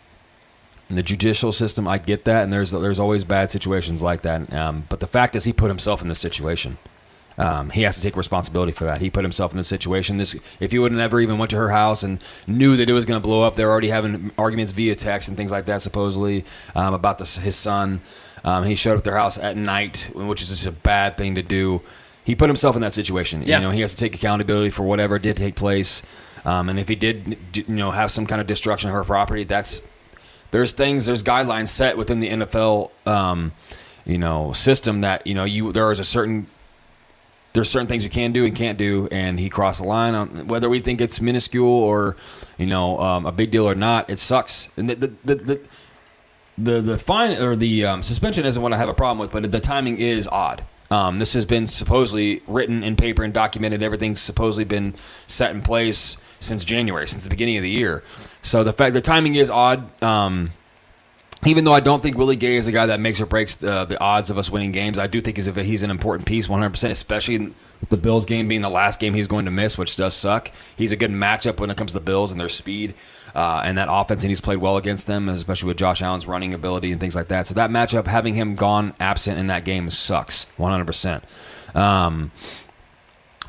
and 0.89 0.97
the 0.97 1.03
judicial 1.03 1.53
system. 1.53 1.89
I 1.89 1.99
get 1.99 2.25
that, 2.25 2.45
and 2.45 2.53
there's 2.53 2.71
there's 2.71 2.99
always 2.99 3.25
bad 3.25 3.51
situations 3.51 4.03
like 4.03 4.23
that. 4.23 4.53
Um, 4.53 4.85
but 4.89 5.01
the 5.01 5.07
fact 5.07 5.37
is, 5.37 5.45
he 5.45 5.53
put 5.53 5.69
himself 5.69 6.03
in 6.03 6.09
this 6.09 6.21
situation. 6.21 6.79
Um, 7.39 7.71
he 7.71 7.83
has 7.83 7.97
to 7.97 8.03
take 8.03 8.17
responsibility 8.17 8.73
for 8.73 8.85
that. 8.85 9.01
He 9.01 9.11
put 9.11 9.25
himself 9.25 9.53
in 9.53 9.59
this 9.59 9.69
situation. 9.69 10.17
This, 10.17 10.37
if 10.59 10.73
he 10.73 10.79
would 10.79 10.93
have 10.93 10.99
never 10.99 11.21
even 11.21 11.37
went 11.39 11.51
to 11.51 11.57
her 11.57 11.69
house 11.69 12.03
and 12.03 12.19
knew 12.47 12.77
that 12.77 12.89
it 12.89 12.93
was 12.93 13.05
going 13.05 13.21
to 13.21 13.27
blow 13.27 13.43
up, 13.43 13.57
they're 13.57 13.71
already 13.71 13.91
having 13.91 14.31
arguments 14.39 14.73
via 14.73 14.95
text 14.95 15.29
and 15.29 15.37
things 15.37 15.51
like 15.51 15.67
that, 15.67 15.83
supposedly 15.83 16.45
um, 16.75 16.95
about 16.95 17.19
this, 17.19 17.37
his 17.37 17.55
son. 17.55 18.01
Um, 18.43 18.65
he 18.65 18.75
showed 18.75 18.93
up 18.93 18.99
at 18.99 19.05
their 19.05 19.17
house 19.17 19.39
at 19.39 19.57
night, 19.57 20.09
which 20.15 20.41
is 20.41 20.49
just 20.49 20.67
a 20.67 20.73
bad 20.73 21.19
thing 21.19 21.35
to 21.35 21.43
do. 21.43 21.83
He 22.25 22.35
put 22.35 22.49
himself 22.49 22.75
in 22.75 22.83
that 22.83 22.95
situation. 22.95 23.43
Yeah. 23.43 23.57
You 23.59 23.63
know, 23.65 23.71
he 23.71 23.83
has 23.83 23.93
to 23.93 23.99
take 23.99 24.15
accountability 24.15 24.71
for 24.71 24.85
whatever 24.85 25.19
did 25.19 25.37
take 25.37 25.57
place. 25.57 26.03
Um, 26.47 26.69
and 26.69 26.79
if 26.79 26.89
he 26.89 26.95
did, 26.95 27.37
you 27.53 27.65
know, 27.67 27.91
have 27.91 28.13
some 28.13 28.25
kind 28.25 28.41
of 28.41 28.47
destruction 28.47 28.89
of 28.89 28.95
her 28.95 29.03
property, 29.03 29.43
that's 29.43 29.83
there's 30.53 30.73
things, 30.73 31.05
there's 31.05 31.25
guidelines 31.25 31.69
set 31.69 31.99
within 31.99 32.21
the 32.21 32.31
NFL, 32.31 32.91
um, 33.05 33.53
you 34.05 34.17
know, 34.17 34.53
system 34.53 35.01
that 35.01 35.27
you 35.27 35.35
know 35.35 35.43
you 35.43 35.73
there 35.73 35.91
is 35.91 35.99
a 35.99 36.05
certain 36.05 36.47
there's 37.53 37.69
certain 37.69 37.89
things 37.89 38.05
you 38.05 38.11
can 38.11 38.33
do 38.33 38.45
and 38.45 38.55
can't 38.55 38.79
do, 38.79 39.09
and 39.11 39.41
he 39.41 39.49
crossed 39.49 39.81
the 39.81 39.87
line 39.87 40.15
on 40.15 40.47
whether 40.47 40.69
we 40.69 40.79
think 40.79 41.01
it's 41.01 41.21
minuscule 41.21 41.67
or 41.67 42.17
you 42.59 42.67
know 42.67 43.01
um, 43.01 43.27
a 43.27 43.33
big 43.33 43.51
deal 43.51 43.69
or 43.69 43.75
not. 43.75 44.09
It 44.09 44.21
sucks, 44.21 44.69
and 44.77 44.89
the 44.89 44.95
the 44.95 45.13
the, 45.25 45.35
the, 45.35 45.61
the, 46.57 46.81
the 46.81 46.99
fine 46.99 47.43
or 47.43 47.57
the 47.57 47.85
um, 47.87 48.05
suspension 48.05 48.45
isn't 48.45 48.63
what 48.63 48.73
I 48.73 48.77
have 48.77 48.89
a 48.89 48.95
problem 48.95 49.19
with, 49.19 49.33
but 49.33 49.51
the 49.51 49.61
timing 49.61 49.99
is 49.99 50.29
odd. 50.29 50.65
Um, 50.93 51.19
this 51.19 51.35
has 51.35 51.45
been 51.45 51.67
supposedly 51.67 52.43
written 52.47 52.85
in 52.85 52.95
paper 52.95 53.25
and 53.25 53.35
documented. 53.35 53.83
Everything's 53.83 54.21
supposedly 54.21 54.65
been 54.65 54.95
set 55.27 55.51
in 55.51 55.63
place 55.63 56.17
since 56.41 56.65
January, 56.65 57.09
since 57.09 57.25
the 57.25 57.31
beginning 57.31 57.57
of 57.57 57.63
the 57.63 57.71
year. 57.71 58.03
So 58.43 58.65
the 58.65 58.73
fact 58.73 58.95
the 58.95 59.01
timing 59.01 59.35
is 59.35 59.51
odd. 59.51 60.03
Um, 60.03 60.51
even 61.45 61.65
though 61.65 61.73
I 61.73 61.81
don't 61.81 62.03
think 62.03 62.17
Willie 62.17 62.37
Gay 62.37 62.57
is 62.57 62.67
a 62.67 62.73
guy 62.73 62.87
that 62.87 62.99
makes 62.99 63.21
or 63.21 63.27
breaks 63.27 63.57
the, 63.57 63.85
the 63.85 64.01
odds 64.01 64.31
of 64.31 64.39
us 64.39 64.51
winning 64.51 64.73
games, 64.73 64.99
I 64.99 65.07
do 65.07 65.21
think 65.21 65.37
he's, 65.37 65.47
a, 65.47 65.63
he's 65.63 65.83
an 65.83 65.91
important 65.91 66.27
piece, 66.27 66.47
100%, 66.47 66.91
especially 66.91 67.39
with 67.39 67.89
the 67.91 67.97
Bills 67.97 68.25
game 68.25 68.49
being 68.49 68.63
the 68.63 68.71
last 68.71 68.99
game 68.99 69.15
he's 69.15 69.27
going 69.27 69.45
to 69.45 69.51
miss, 69.51 69.77
which 69.77 69.97
does 69.97 70.15
suck. 70.15 70.51
He's 70.77 70.93
a 70.93 70.97
good 70.97 71.11
matchup 71.11 71.61
when 71.61 71.71
it 71.71 71.77
comes 71.77 71.93
to 71.93 71.99
the 71.99 72.05
Bills 72.05 72.33
and 72.33 72.41
their 72.41 72.49
speed 72.49 72.95
uh, 73.35 73.61
and 73.65 73.77
that 73.77 73.89
offense, 73.91 74.23
and 74.23 74.31
he's 74.31 74.41
played 74.41 74.59
well 74.59 74.79
against 74.79 75.07
them, 75.07 75.29
especially 75.29 75.69
with 75.69 75.77
Josh 75.77 76.01
Allen's 76.01 76.27
running 76.27 76.55
ability 76.55 76.91
and 76.91 77.01
things 77.01 77.15
like 77.15 77.29
that. 77.29 77.47
So 77.47 77.55
that 77.55 77.71
matchup, 77.71 78.07
having 78.07 78.35
him 78.35 78.55
gone 78.55 78.95
absent 78.99 79.39
in 79.39 79.49
that 79.49 79.65
game 79.65 79.91
sucks, 79.91 80.47
100%. 80.59 81.23
Um, 81.75 82.33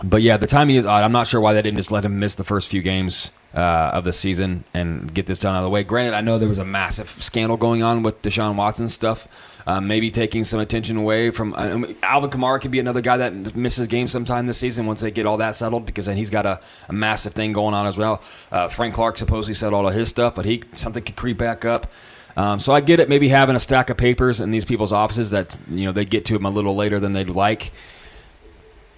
but 0.03 0.21
yeah, 0.21 0.37
the 0.37 0.47
timing 0.47 0.75
is 0.75 0.85
odd. 0.85 1.03
I'm 1.03 1.11
not 1.11 1.27
sure 1.27 1.41
why 1.41 1.53
they 1.53 1.61
didn't 1.61 1.77
just 1.77 1.91
let 1.91 2.05
him 2.05 2.19
miss 2.19 2.35
the 2.35 2.43
first 2.43 2.69
few 2.69 2.81
games 2.81 3.31
uh, 3.53 3.91
of 3.93 4.03
the 4.03 4.13
season 4.13 4.63
and 4.73 5.11
get 5.13 5.25
this 5.25 5.39
done 5.39 5.55
out 5.55 5.59
of 5.59 5.63
the 5.63 5.69
way. 5.69 5.83
Granted, 5.83 6.13
I 6.13 6.21
know 6.21 6.37
there 6.37 6.49
was 6.49 6.59
a 6.59 6.65
massive 6.65 7.09
scandal 7.19 7.57
going 7.57 7.81
on 7.81 8.03
with 8.03 8.21
Deshaun 8.21 8.55
Watson 8.55 8.87
stuff, 8.87 9.27
uh, 9.65 9.81
maybe 9.81 10.11
taking 10.11 10.43
some 10.43 10.59
attention 10.59 10.97
away 10.97 11.31
from 11.31 11.53
uh, 11.53 11.87
Alvin 12.03 12.29
Kamara 12.29 12.61
could 12.61 12.71
be 12.71 12.79
another 12.79 13.01
guy 13.01 13.17
that 13.17 13.55
misses 13.55 13.87
games 13.87 14.11
sometime 14.11 14.47
this 14.47 14.57
season 14.57 14.85
once 14.85 15.01
they 15.01 15.11
get 15.11 15.25
all 15.25 15.37
that 15.37 15.55
settled 15.55 15.85
because 15.85 16.05
then 16.05 16.17
he's 16.17 16.29
got 16.29 16.45
a, 16.45 16.59
a 16.87 16.93
massive 16.93 17.33
thing 17.33 17.51
going 17.51 17.73
on 17.73 17.87
as 17.87 17.97
well. 17.97 18.21
Uh, 18.51 18.67
Frank 18.67 18.93
Clark 18.93 19.17
supposedly 19.17 19.55
said 19.55 19.73
all 19.73 19.87
of 19.87 19.93
his 19.93 20.09
stuff, 20.09 20.35
but 20.35 20.45
he 20.45 20.63
something 20.73 21.03
could 21.03 21.15
creep 21.15 21.37
back 21.37 21.65
up. 21.65 21.91
Um, 22.37 22.59
so 22.59 22.71
I 22.71 22.81
get 22.81 22.99
it, 22.99 23.09
maybe 23.09 23.29
having 23.29 23.55
a 23.55 23.59
stack 23.59 23.89
of 23.89 23.97
papers 23.97 24.39
in 24.39 24.51
these 24.51 24.63
people's 24.63 24.93
offices 24.93 25.31
that 25.31 25.57
you 25.71 25.85
know 25.85 25.91
they 25.91 26.05
get 26.05 26.23
to 26.25 26.33
them 26.33 26.45
a 26.45 26.51
little 26.51 26.75
later 26.75 26.99
than 26.99 27.13
they'd 27.13 27.29
like 27.29 27.71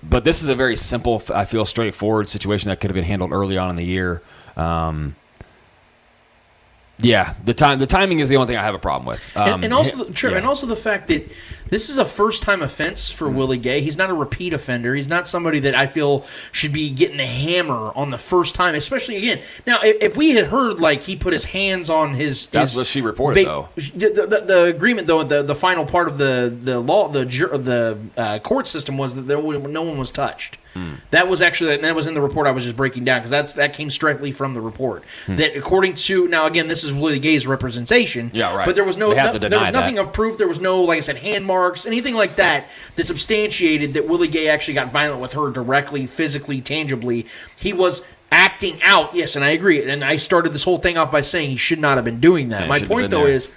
but 0.02 0.24
this 0.24 0.42
is 0.42 0.50
a 0.50 0.56
very 0.56 0.76
simple, 0.76 1.22
I 1.34 1.46
feel, 1.46 1.66
straightforward 1.66 2.30
situation 2.30 2.70
that 2.70 2.80
could 2.80 2.90
have 2.90 2.96
been 2.96 3.04
handled 3.04 3.32
early 3.32 3.58
on 3.58 3.70
in 3.70 3.76
the 3.76 3.86
year. 3.86 4.22
Um, 4.56 5.16
yeah, 7.02 7.36
the 7.46 7.54
time 7.54 7.80
the 7.80 7.88
timing 7.88 8.20
is 8.20 8.28
the 8.30 8.36
only 8.36 8.48
thing 8.48 8.58
I 8.58 8.64
have 8.64 8.76
a 8.76 8.80
problem 8.80 9.06
with. 9.06 9.22
Um, 9.36 9.56
and, 9.56 9.64
and, 9.66 9.74
also, 9.74 10.04
the, 10.04 10.14
Trip, 10.14 10.32
yeah. 10.32 10.38
and 10.38 10.48
also 10.48 10.68
the 10.68 10.76
fact 10.76 11.08
that 11.08 11.30
This 11.70 11.90
is 11.90 11.98
a 11.98 12.06
first 12.06 12.44
time 12.44 12.62
offense 12.62 13.10
for 13.10 13.30
Willie 13.30 13.58
Gay. 13.58 13.82
He's 13.82 13.98
not 13.98 14.10
a 14.10 14.14
repeat 14.14 14.54
offender. 14.54 14.96
He's 14.96 15.08
not 15.08 15.28
somebody 15.28 15.60
that 15.62 15.76
I 15.76 15.88
feel 15.88 16.26
should 16.52 16.74
be 16.74 16.90
getting 16.90 17.18
the 17.18 17.26
hammer 17.26 17.92
on 17.96 18.10
the 18.10 18.18
first 18.18 18.56
time, 18.56 18.76
especially 18.76 19.18
again. 19.18 19.42
Now, 19.66 19.82
if, 19.82 19.98
if 20.02 20.18
we 20.18 20.32
had 20.32 20.46
heard 20.48 20.80
like 20.80 21.04
he 21.04 21.16
put 21.16 21.34
his 21.34 21.46
hands 21.46 21.90
on 21.90 22.14
his. 22.14 22.48
That's 22.48 22.72
his 22.72 22.78
what 22.78 22.88
she 22.88 23.02
reported, 23.02 23.44
ba- 23.44 23.50
though. 23.50 23.70
The, 23.76 24.28
the, 24.28 24.42
the 24.46 24.64
agreement, 24.66 25.08
though, 25.08 25.24
the, 25.24 25.44
the 25.44 25.56
final 25.56 25.86
part 25.86 26.08
of 26.08 26.18
the, 26.18 26.56
the 26.64 26.80
law, 26.80 27.08
the, 27.08 27.26
the 27.26 28.00
uh, 28.18 28.40
court 28.40 28.68
system 28.68 28.98
was 28.98 29.16
that 29.16 29.24
there, 29.24 29.42
no 29.42 29.84
one 29.84 29.98
was 29.98 30.12
touched. 30.12 30.58
Hmm. 30.74 30.96
That 31.12 31.28
was 31.28 31.42
actually 31.42 31.78
that 31.78 31.96
was 31.96 32.06
in 32.06 32.14
the 32.14 32.22
report 32.22 32.46
I 32.46 32.52
was 32.52 32.64
just 32.64 32.78
breaking 32.78 33.04
down 33.04 33.20
because 33.20 33.32
that's 33.32 33.54
that 33.54 33.74
came 33.74 33.90
strictly 33.90 34.32
from 34.32 34.54
the 34.54 34.62
report. 34.62 35.04
That 35.28 35.56
according 35.58 35.96
to 35.96 36.28
now 36.28 36.46
again 36.46 36.68
this 36.68 36.84
is 36.84 36.94
Willie 36.94 37.20
Gay's 37.20 37.48
representation. 37.48 38.30
Hmm. 38.30 38.36
Yeah, 38.36 38.56
right. 38.56 38.66
But 38.66 38.76
there 38.76 38.84
was 38.84 38.98
no, 38.98 39.12
no- 39.12 39.38
there 39.38 39.60
was 39.60 39.72
nothing 39.72 39.96
that. 39.96 40.06
of 40.06 40.14
proof. 40.14 40.38
There 40.38 40.48
was 40.48 40.60
no 40.60 40.84
like 40.84 40.98
I 40.98 41.02
said 41.02 41.18
hand 41.18 41.46
marks, 41.46 41.86
anything 41.86 42.16
like 42.16 42.36
that 42.36 42.70
that 42.96 43.06
substantiated 43.06 43.94
that 43.94 44.08
Willie 44.08 44.28
Gay 44.28 44.48
actually 44.48 44.76
got 44.76 44.92
violent 44.92 45.22
with 45.22 45.34
her 45.34 45.50
directly, 45.50 46.06
physically, 46.06 46.62
tangibly. 46.62 47.26
He 47.58 47.74
was 47.74 48.06
acting 48.32 48.80
out. 48.84 49.16
Yes, 49.16 49.36
and 49.36 49.44
I 49.44 49.50
agree. 49.50 49.90
And 49.90 50.04
I 50.04 50.18
started 50.18 50.54
this 50.54 50.64
whole 50.64 50.78
thing 50.78 50.98
off 50.98 51.12
by 51.12 51.22
saying 51.22 51.50
he 51.50 51.58
should 51.58 51.80
not 51.80 51.98
have 51.98 52.06
been 52.06 52.20
doing 52.20 52.50
that. 52.50 52.68
My 52.68 52.80
point 52.80 53.10
though 53.10 53.26
there. 53.26 53.34
is 53.34 53.50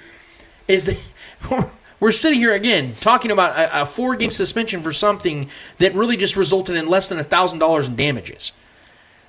is 0.68 0.86
that 0.86 0.98
we're 2.02 2.10
sitting 2.10 2.40
here 2.40 2.52
again 2.52 2.96
talking 3.00 3.30
about 3.30 3.56
a, 3.56 3.82
a 3.82 3.86
four 3.86 4.16
game 4.16 4.32
suspension 4.32 4.82
for 4.82 4.92
something 4.92 5.48
that 5.78 5.94
really 5.94 6.16
just 6.16 6.34
resulted 6.34 6.74
in 6.74 6.88
less 6.88 7.08
than 7.08 7.20
a 7.20 7.24
thousand 7.24 7.60
dollars 7.60 7.86
in 7.86 7.94
damages. 7.94 8.50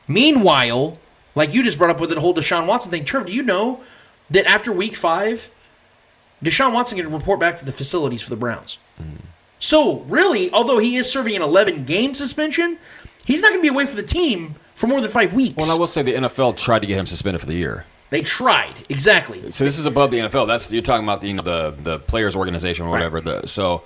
Meanwhile, 0.07 0.97
like 1.35 1.53
you 1.53 1.61
just 1.61 1.77
brought 1.77 1.91
up 1.91 1.99
with 1.99 2.09
the 2.09 2.19
whole 2.19 2.33
Deshaun 2.33 2.65
Watson 2.65 2.89
thing, 2.89 3.05
Trevor, 3.05 3.27
do 3.27 3.31
you 3.31 3.43
know 3.43 3.83
that 4.31 4.47
after 4.47 4.71
week 4.71 4.95
five, 4.95 5.51
Deshaun 6.43 6.73
Watson 6.73 6.97
can 6.97 7.11
report 7.11 7.39
back 7.39 7.57
to 7.57 7.65
the 7.65 7.71
facilities 7.71 8.23
for 8.23 8.31
the 8.31 8.35
Browns? 8.35 8.79
Mm-hmm. 8.99 9.17
So 9.59 9.99
really, 9.99 10.51
although 10.51 10.79
he 10.79 10.95
is 10.95 11.07
serving 11.07 11.35
an 11.35 11.43
11 11.43 11.85
game 11.85 12.15
suspension, 12.15 12.79
he's 13.23 13.43
not 13.43 13.49
going 13.49 13.59
to 13.59 13.61
be 13.61 13.71
away 13.71 13.85
from 13.85 13.97
the 13.97 14.03
team 14.03 14.55
for 14.73 14.87
more 14.87 14.99
than 14.99 15.11
five 15.11 15.31
weeks. 15.31 15.57
Well, 15.57 15.69
I 15.69 15.75
will 15.75 15.85
say 15.85 16.01
the 16.01 16.13
NFL 16.13 16.57
tried 16.57 16.79
to 16.79 16.87
get 16.87 16.97
him 16.97 17.05
suspended 17.05 17.39
for 17.39 17.45
the 17.47 17.53
year. 17.53 17.85
They 18.13 18.21
tried 18.21 18.75
exactly. 18.89 19.49
So 19.49 19.63
this 19.63 19.79
is 19.79 19.87
above 19.87 20.11
the 20.11 20.19
NFL. 20.19 20.45
That's 20.45 20.71
you're 20.71 20.83
talking 20.83 21.03
about 21.03 21.21
the 21.21 21.29
you 21.29 21.33
know, 21.33 21.41
the 21.41 21.75
the 21.81 21.97
players 21.97 22.35
organization 22.35 22.85
or 22.85 22.91
whatever. 22.91 23.19
The 23.19 23.47
so 23.47 23.81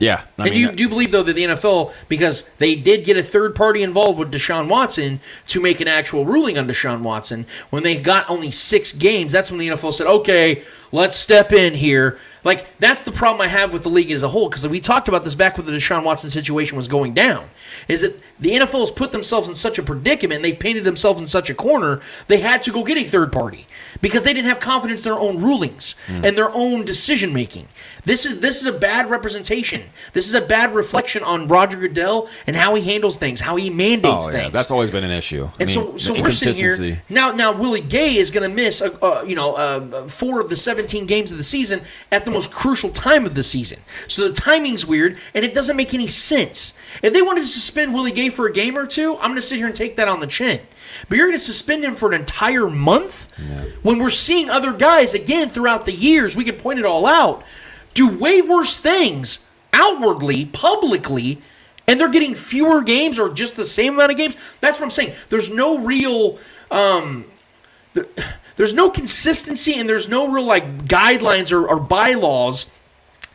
yeah. 0.00 0.22
I 0.36 0.46
And 0.46 0.50
mean, 0.50 0.60
you 0.60 0.72
do 0.72 0.88
believe 0.88 1.12
though 1.12 1.22
that 1.22 1.34
the 1.34 1.44
NFL, 1.44 1.92
because 2.08 2.50
they 2.58 2.74
did 2.74 3.04
get 3.04 3.16
a 3.16 3.22
third 3.22 3.54
party 3.54 3.84
involved 3.84 4.18
with 4.18 4.32
Deshaun 4.32 4.66
Watson 4.66 5.20
to 5.46 5.60
make 5.60 5.80
an 5.80 5.86
actual 5.86 6.24
ruling 6.24 6.58
on 6.58 6.66
Deshaun 6.66 7.02
Watson, 7.02 7.46
when 7.70 7.84
they 7.84 7.94
got 7.94 8.28
only 8.28 8.50
six 8.50 8.92
games, 8.92 9.30
that's 9.30 9.48
when 9.48 9.60
the 9.60 9.68
NFL 9.68 9.94
said, 9.94 10.08
"Okay, 10.08 10.64
let's 10.90 11.14
step 11.14 11.52
in 11.52 11.74
here." 11.74 12.18
Like 12.46 12.78
that's 12.78 13.02
the 13.02 13.10
problem 13.10 13.40
I 13.40 13.48
have 13.48 13.72
with 13.72 13.82
the 13.82 13.88
league 13.88 14.12
as 14.12 14.22
a 14.22 14.28
whole, 14.28 14.48
because 14.48 14.66
we 14.68 14.78
talked 14.78 15.08
about 15.08 15.24
this 15.24 15.34
back 15.34 15.58
when 15.58 15.66
the 15.66 15.72
Deshaun 15.72 16.04
Watson 16.04 16.30
situation 16.30 16.76
was 16.76 16.86
going 16.86 17.12
down. 17.12 17.50
Is 17.88 18.02
that 18.02 18.22
the 18.38 18.50
NFL 18.50 18.80
has 18.80 18.92
put 18.92 19.10
themselves 19.10 19.48
in 19.48 19.56
such 19.56 19.80
a 19.80 19.82
predicament, 19.82 20.44
they've 20.44 20.58
painted 20.58 20.84
themselves 20.84 21.18
in 21.18 21.26
such 21.26 21.50
a 21.50 21.54
corner, 21.54 22.00
they 22.28 22.38
had 22.38 22.62
to 22.62 22.70
go 22.70 22.84
get 22.84 22.98
a 22.98 23.04
third 23.04 23.32
party 23.32 23.66
because 24.00 24.22
they 24.22 24.32
didn't 24.32 24.48
have 24.48 24.60
confidence 24.60 25.00
in 25.00 25.12
their 25.12 25.18
own 25.18 25.42
rulings 25.42 25.96
and 26.06 26.36
their 26.36 26.50
own 26.50 26.84
decision 26.84 27.32
making. 27.32 27.66
This 28.04 28.24
is 28.24 28.38
this 28.38 28.60
is 28.60 28.66
a 28.66 28.72
bad 28.72 29.10
representation. 29.10 29.82
This 30.12 30.28
is 30.28 30.34
a 30.34 30.40
bad 30.40 30.72
reflection 30.72 31.24
on 31.24 31.48
Roger 31.48 31.76
Goodell 31.76 32.28
and 32.46 32.54
how 32.54 32.76
he 32.76 32.82
handles 32.82 33.16
things, 33.16 33.40
how 33.40 33.56
he 33.56 33.70
mandates 33.70 34.26
oh 34.26 34.30
yeah, 34.30 34.36
things. 34.42 34.52
that's 34.52 34.70
always 34.70 34.92
been 34.92 35.02
an 35.02 35.10
issue. 35.10 35.48
And 35.58 35.68
so, 35.68 35.88
mean, 35.88 35.98
so 35.98 36.12
the 36.12 36.22
we're 36.22 36.30
sitting 36.30 36.62
here 36.62 37.02
now. 37.08 37.32
Now 37.32 37.50
Willie 37.50 37.80
Gay 37.80 38.16
is 38.16 38.30
going 38.30 38.48
to 38.48 38.54
miss, 38.54 38.80
uh, 38.80 39.24
you 39.26 39.34
know, 39.34 39.54
uh, 39.54 40.06
four 40.06 40.40
of 40.40 40.48
the 40.48 40.56
seventeen 40.56 41.06
games 41.06 41.32
of 41.32 41.38
the 41.38 41.44
season 41.44 41.82
at 42.12 42.24
the 42.24 42.35
most 42.36 42.52
crucial 42.52 42.90
time 42.90 43.24
of 43.24 43.34
the 43.34 43.42
season. 43.42 43.80
So 44.06 44.28
the 44.28 44.34
timing's 44.34 44.84
weird, 44.86 45.16
and 45.34 45.44
it 45.44 45.54
doesn't 45.54 45.76
make 45.76 45.94
any 45.94 46.06
sense. 46.06 46.74
If 47.02 47.12
they 47.12 47.22
wanted 47.22 47.40
to 47.40 47.46
suspend 47.46 47.94
Willie 47.94 48.12
Gay 48.12 48.28
for 48.28 48.46
a 48.46 48.52
game 48.52 48.76
or 48.76 48.86
two, 48.86 49.14
I'm 49.16 49.30
going 49.30 49.36
to 49.36 49.42
sit 49.42 49.56
here 49.56 49.66
and 49.66 49.74
take 49.74 49.96
that 49.96 50.06
on 50.06 50.20
the 50.20 50.26
chin. 50.26 50.60
But 51.08 51.16
you're 51.16 51.26
going 51.26 51.38
to 51.38 51.44
suspend 51.44 51.82
him 51.84 51.94
for 51.94 52.12
an 52.12 52.20
entire 52.20 52.68
month 52.68 53.26
when 53.82 53.98
we're 53.98 54.10
seeing 54.10 54.50
other 54.50 54.72
guys 54.72 55.14
again 55.14 55.48
throughout 55.48 55.84
the 55.86 55.92
years. 55.94 56.36
We 56.36 56.44
can 56.44 56.56
point 56.56 56.78
it 56.78 56.84
all 56.84 57.06
out. 57.06 57.42
Do 57.94 58.06
way 58.06 58.42
worse 58.42 58.76
things 58.76 59.38
outwardly, 59.72 60.44
publicly, 60.46 61.40
and 61.86 61.98
they're 61.98 62.08
getting 62.08 62.34
fewer 62.34 62.82
games 62.82 63.18
or 63.18 63.30
just 63.30 63.56
the 63.56 63.64
same 63.64 63.94
amount 63.94 64.10
of 64.10 64.16
games. 64.18 64.36
That's 64.60 64.78
what 64.78 64.86
I'm 64.86 64.90
saying. 64.90 65.14
There's 65.30 65.50
no 65.50 65.78
real 65.78 66.38
um 66.70 67.24
there- 67.94 68.06
there's 68.56 68.74
no 68.74 68.90
consistency 68.90 69.78
and 69.78 69.88
there's 69.88 70.08
no 70.08 70.28
real 70.28 70.44
like 70.44 70.86
guidelines 70.86 71.52
or, 71.52 71.68
or 71.68 71.78
bylaws 71.78 72.66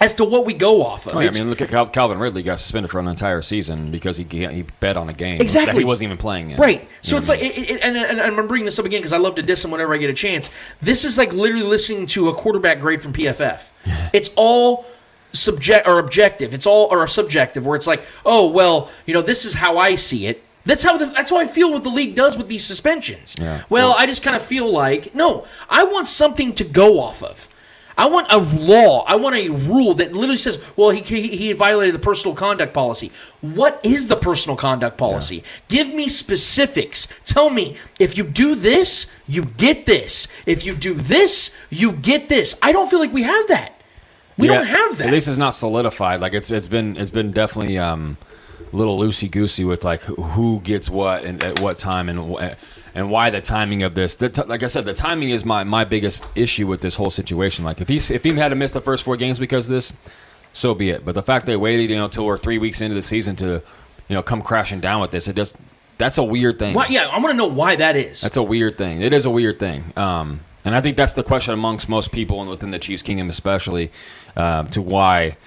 as 0.01 0.15
to 0.15 0.25
what 0.25 0.45
we 0.45 0.55
go 0.55 0.83
off 0.83 1.05
of. 1.05 1.15
Oh, 1.15 1.19
yeah, 1.19 1.29
I 1.29 1.31
mean, 1.31 1.47
look 1.49 1.61
at 1.61 1.69
Cal- 1.69 1.87
Calvin 1.87 2.17
Ridley 2.17 2.41
got 2.41 2.59
suspended 2.59 2.89
for 2.89 2.99
an 2.99 3.07
entire 3.07 3.43
season 3.43 3.91
because 3.91 4.17
he 4.17 4.23
he 4.23 4.63
bet 4.79 4.97
on 4.97 5.07
a 5.09 5.13
game 5.13 5.39
Exactly. 5.39 5.73
that 5.73 5.79
he 5.79 5.85
wasn't 5.85 6.07
even 6.07 6.17
playing 6.17 6.51
in. 6.51 6.57
Right. 6.57 6.89
So 7.03 7.17
it's 7.17 7.29
like, 7.29 7.39
it, 7.39 7.55
it, 7.69 7.81
and, 7.83 7.95
and 7.95 8.19
I'm 8.19 8.35
gonna 8.35 8.47
bring 8.47 8.65
this 8.65 8.79
up 8.79 8.85
again 8.85 8.99
because 8.99 9.13
I 9.13 9.17
love 9.17 9.35
to 9.35 9.43
diss 9.43 9.63
him 9.63 9.69
whenever 9.69 9.93
I 9.93 9.97
get 9.97 10.09
a 10.09 10.13
chance. 10.13 10.49
This 10.81 11.05
is 11.05 11.19
like 11.19 11.33
literally 11.33 11.63
listening 11.63 12.07
to 12.07 12.29
a 12.29 12.33
quarterback 12.33 12.79
grade 12.79 13.03
from 13.03 13.13
PFF. 13.13 13.69
it's 14.13 14.31
all 14.35 14.87
subject 15.33 15.87
or 15.87 15.99
objective. 15.99 16.53
It's 16.55 16.65
all 16.65 16.87
or 16.91 17.05
subjective 17.05 17.63
where 17.63 17.75
it's 17.75 17.87
like, 17.87 18.01
oh 18.25 18.47
well, 18.47 18.89
you 19.05 19.13
know, 19.13 19.21
this 19.21 19.45
is 19.45 19.53
how 19.53 19.77
I 19.77 19.95
see 19.95 20.25
it. 20.25 20.43
That's 20.65 20.83
how 20.83 20.97
the, 20.97 21.07
that's 21.07 21.29
how 21.29 21.37
I 21.37 21.47
feel 21.47 21.71
what 21.71 21.83
the 21.83 21.89
league 21.89 22.15
does 22.15 22.37
with 22.37 22.47
these 22.47 22.63
suspensions. 22.63 23.35
Yeah. 23.39 23.63
Well, 23.69 23.95
I 23.97 24.05
just 24.05 24.21
kind 24.21 24.35
of 24.35 24.43
feel 24.43 24.71
like 24.71 25.15
no, 25.15 25.45
I 25.69 25.83
want 25.83 26.07
something 26.07 26.53
to 26.55 26.63
go 26.63 26.99
off 26.99 27.23
of. 27.23 27.47
I 27.97 28.07
want 28.07 28.31
a 28.31 28.37
law. 28.37 29.03
I 29.05 29.15
want 29.15 29.35
a 29.35 29.49
rule 29.49 29.93
that 29.95 30.13
literally 30.13 30.37
says, 30.37 30.59
well, 30.75 30.89
he, 30.91 31.01
he, 31.01 31.27
he 31.35 31.53
violated 31.53 31.93
the 31.93 31.99
personal 31.99 32.35
conduct 32.35 32.73
policy. 32.73 33.11
What 33.41 33.79
is 33.83 34.07
the 34.07 34.15
personal 34.15 34.55
conduct 34.55 34.97
policy? 34.97 35.43
Give 35.67 35.93
me 35.93 36.07
specifics. 36.07 37.07
Tell 37.25 37.49
me 37.49 37.77
if 37.99 38.17
you 38.17 38.23
do 38.23 38.55
this, 38.55 39.11
you 39.27 39.43
get 39.43 39.85
this. 39.85 40.27
If 40.45 40.65
you 40.65 40.73
do 40.73 40.93
this, 40.95 41.55
you 41.69 41.91
get 41.91 42.29
this. 42.29 42.57
I 42.63 42.71
don't 42.71 42.89
feel 42.89 42.99
like 42.99 43.13
we 43.13 43.23
have 43.23 43.47
that. 43.49 43.79
We 44.37 44.47
Yeah, 44.47 44.55
don't 44.55 44.67
have 44.67 44.97
that. 44.97 45.07
At 45.07 45.13
least 45.13 45.27
it's 45.27 45.37
not 45.37 45.53
solidified. 45.53 46.21
Like 46.21 46.33
it's 46.33 46.49
it's 46.49 46.69
been 46.69 46.97
it's 46.97 47.11
been 47.11 47.31
definitely 47.31 47.77
um, 47.77 48.17
little 48.73 48.97
loosey 48.99 49.29
goosey 49.29 49.65
with 49.65 49.83
like 49.83 50.01
who- 50.01 50.61
gets 50.63 50.89
what 50.89 51.23
and 51.25 51.43
at 51.43 51.59
what 51.59 51.77
time 51.77 52.09
and 52.09 52.55
and 52.93 53.09
why 53.09 53.29
the 53.29 53.41
timing 53.41 53.83
of 53.83 53.95
this. 53.95 54.15
The 54.15 54.29
t- 54.29 54.43
like 54.43 54.63
I 54.63 54.67
said, 54.67 54.85
the 54.85 54.93
timing 54.93 55.29
is 55.29 55.45
my 55.45 55.63
my 55.63 55.83
biggest 55.83 56.23
issue 56.35 56.67
with 56.67 56.81
this 56.81 56.95
whole 56.95 57.09
situation. 57.09 57.63
Like 57.65 57.81
if 57.81 57.87
he's 57.87 58.11
if 58.11 58.23
he 58.23 58.33
had 58.33 58.49
to 58.49 58.55
miss 58.55 58.71
the 58.71 58.81
first 58.81 59.03
four 59.03 59.17
games 59.17 59.39
because 59.39 59.67
of 59.67 59.71
this, 59.73 59.93
so 60.53 60.73
be 60.73 60.89
it. 60.89 61.05
But 61.05 61.15
the 61.15 61.23
fact 61.23 61.45
they 61.45 61.55
waited 61.55 61.89
you 61.89 61.95
know 61.95 62.07
till 62.07 62.25
we're 62.25 62.37
three 62.37 62.57
weeks 62.57 62.81
into 62.81 62.95
the 62.95 63.01
season 63.01 63.35
to 63.37 63.61
you 64.07 64.15
know 64.15 64.23
come 64.23 64.41
crashing 64.41 64.79
down 64.79 65.01
with 65.01 65.11
this, 65.11 65.27
it 65.27 65.35
just 65.35 65.55
that's 65.97 66.17
a 66.17 66.23
weird 66.23 66.57
thing. 66.57 66.73
Why, 66.73 66.87
yeah, 66.87 67.07
I 67.07 67.19
want 67.19 67.31
to 67.31 67.37
know 67.37 67.47
why 67.47 67.75
that 67.75 67.95
is. 67.95 68.21
That's 68.21 68.37
a 68.37 68.43
weird 68.43 68.77
thing. 68.77 69.01
It 69.01 69.13
is 69.13 69.25
a 69.25 69.29
weird 69.29 69.59
thing. 69.59 69.93
Um, 69.95 70.39
and 70.65 70.75
I 70.75 70.81
think 70.81 70.97
that's 70.97 71.13
the 71.13 71.23
question 71.23 71.53
amongst 71.53 71.87
most 71.89 72.11
people 72.11 72.41
and 72.41 72.49
within 72.49 72.71
the 72.71 72.79
Chiefs 72.79 73.03
Kingdom, 73.03 73.29
especially, 73.29 73.91
um, 74.35 74.67
to 74.69 74.81
why 74.81 75.37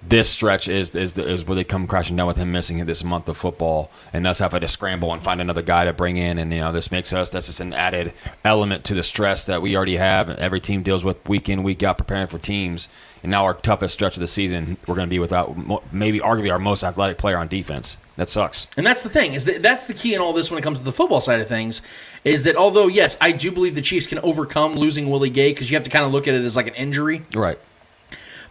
this 0.00 0.30
stretch 0.30 0.68
is 0.68 0.94
is 0.94 1.14
the, 1.14 1.28
is 1.28 1.44
where 1.44 1.56
they 1.56 1.64
come 1.64 1.86
crashing 1.86 2.16
down 2.16 2.26
with 2.26 2.36
him 2.36 2.52
missing 2.52 2.84
this 2.86 3.02
month 3.02 3.28
of 3.28 3.36
football 3.36 3.90
and 4.12 4.26
us 4.26 4.38
having 4.38 4.60
to 4.60 4.68
scramble 4.68 5.12
and 5.12 5.22
find 5.22 5.40
another 5.40 5.62
guy 5.62 5.84
to 5.84 5.92
bring 5.92 6.16
in. 6.16 6.38
And 6.38 6.52
you 6.52 6.60
know, 6.60 6.72
this 6.72 6.90
makes 6.90 7.12
us 7.12 7.30
that's 7.30 7.46
just 7.46 7.60
an 7.60 7.72
added 7.72 8.12
element 8.44 8.84
to 8.84 8.94
the 8.94 9.02
stress 9.02 9.46
that 9.46 9.60
we 9.60 9.76
already 9.76 9.96
have. 9.96 10.30
Every 10.30 10.60
team 10.60 10.82
deals 10.82 11.04
with 11.04 11.28
week 11.28 11.48
in 11.48 11.62
week 11.62 11.82
out 11.82 11.98
preparing 11.98 12.28
for 12.28 12.38
teams. 12.38 12.88
And 13.22 13.32
now 13.32 13.44
our 13.44 13.54
toughest 13.54 13.94
stretch 13.94 14.16
of 14.16 14.20
the 14.20 14.28
season, 14.28 14.76
we're 14.86 14.94
going 14.94 15.08
to 15.08 15.10
be 15.10 15.18
without 15.18 15.92
maybe 15.92 16.20
arguably 16.20 16.52
our 16.52 16.58
most 16.60 16.84
athletic 16.84 17.18
player 17.18 17.36
on 17.36 17.48
defense. 17.48 17.96
That 18.14 18.28
sucks. 18.28 18.66
And 18.76 18.86
that's 18.86 19.02
the 19.02 19.08
thing 19.08 19.34
is 19.34 19.44
that 19.44 19.62
that's 19.62 19.86
the 19.86 19.94
key 19.94 20.14
in 20.14 20.20
all 20.20 20.32
this 20.32 20.50
when 20.50 20.58
it 20.58 20.62
comes 20.62 20.78
to 20.78 20.84
the 20.84 20.92
football 20.92 21.20
side 21.20 21.40
of 21.40 21.48
things, 21.48 21.82
is 22.24 22.42
that 22.44 22.56
although 22.56 22.86
yes, 22.88 23.16
I 23.20 23.32
do 23.32 23.50
believe 23.52 23.74
the 23.74 23.82
Chiefs 23.82 24.06
can 24.06 24.18
overcome 24.20 24.74
losing 24.74 25.08
Willie 25.08 25.30
Gay 25.30 25.52
because 25.52 25.70
you 25.70 25.76
have 25.76 25.84
to 25.84 25.90
kind 25.90 26.04
of 26.04 26.12
look 26.12 26.26
at 26.26 26.34
it 26.34 26.44
as 26.44 26.56
like 26.56 26.66
an 26.66 26.74
injury. 26.74 27.22
Right. 27.32 27.58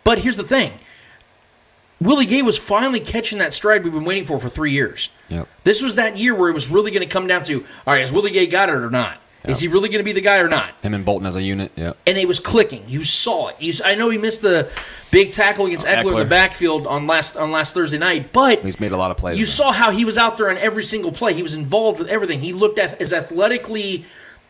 But 0.06 0.20
here's 0.20 0.38
the 0.38 0.44
thing: 0.44 0.74
Willie 2.00 2.26
Gay 2.26 2.42
was 2.44 2.58
finally 2.58 3.00
catching 3.00 3.40
that 3.40 3.54
stride 3.54 3.84
we've 3.84 3.94
been 3.94 4.06
waiting 4.06 4.24
for 4.26 4.40
for 4.40 4.50
three 4.50 4.72
years. 4.72 5.10
Yep. 5.30 5.48
This 5.64 5.82
was 5.82 5.96
that 5.96 6.18
year 6.18 6.36
where 6.36 6.50
it 6.50 6.54
was 6.54 6.70
really 6.70 6.92
going 6.92 7.08
to 7.08 7.12
come 7.12 7.26
down 7.28 7.44
to, 7.44 7.62
all 7.86 7.94
right, 7.94 8.02
has 8.02 8.12
Willie 8.12 8.32
Gay 8.32 8.46
got 8.48 8.70
it 8.70 8.76
or 8.76 8.90
not? 8.92 9.18
Is 9.46 9.62
he 9.62 9.70
really 9.70 9.88
going 9.88 10.00
to 10.00 10.04
be 10.04 10.12
the 10.12 10.20
guy 10.20 10.40
or 10.40 10.50
not? 10.50 10.72
Him 10.82 10.94
and 10.94 11.06
Bolton 11.06 11.26
as 11.26 11.38
a 11.38 11.42
unit. 11.42 11.72
Yeah. 11.78 11.94
and 12.06 12.18
it 12.18 12.28
was 12.28 12.38
clicking. 12.38 12.84
You 12.90 13.06
saw 13.06 13.48
it. 13.48 13.56
You, 13.62 13.74
I 13.86 13.96
know 13.96 14.10
he 14.10 14.18
missed 14.18 14.42
the 14.42 14.70
big 15.10 15.32
tackle 15.32 15.68
against 15.68 15.86
Oh, 15.86 15.90
Eckler, 15.90 16.12
in 16.14 16.20
the 16.20 16.26
backfield 16.26 16.86
on 16.86 17.08
last 17.08 17.38
on 17.38 17.50
last 17.52 17.74
Thursday 17.74 17.98
night, 17.98 18.34
but 18.34 18.60
He's 18.60 18.78
made 18.82 18.92
a 18.92 18.98
lot 18.98 19.10
of 19.10 19.16
plays. 19.16 19.38
you 19.40 19.46
now. 19.46 19.50
saw 19.50 19.72
how 19.72 19.92
he 19.92 20.04
was 20.04 20.18
out 20.18 20.36
there 20.36 20.50
on 20.50 20.58
every 20.58 20.84
single 20.84 21.14
play. 21.14 21.34
He 21.34 21.44
was 21.44 21.54
involved 21.54 21.98
with 21.98 22.10
everything. 22.10 22.42
He 22.42 22.52
looked 22.52 22.78
at, 22.78 23.00
as 23.02 23.14
athletically 23.14 24.06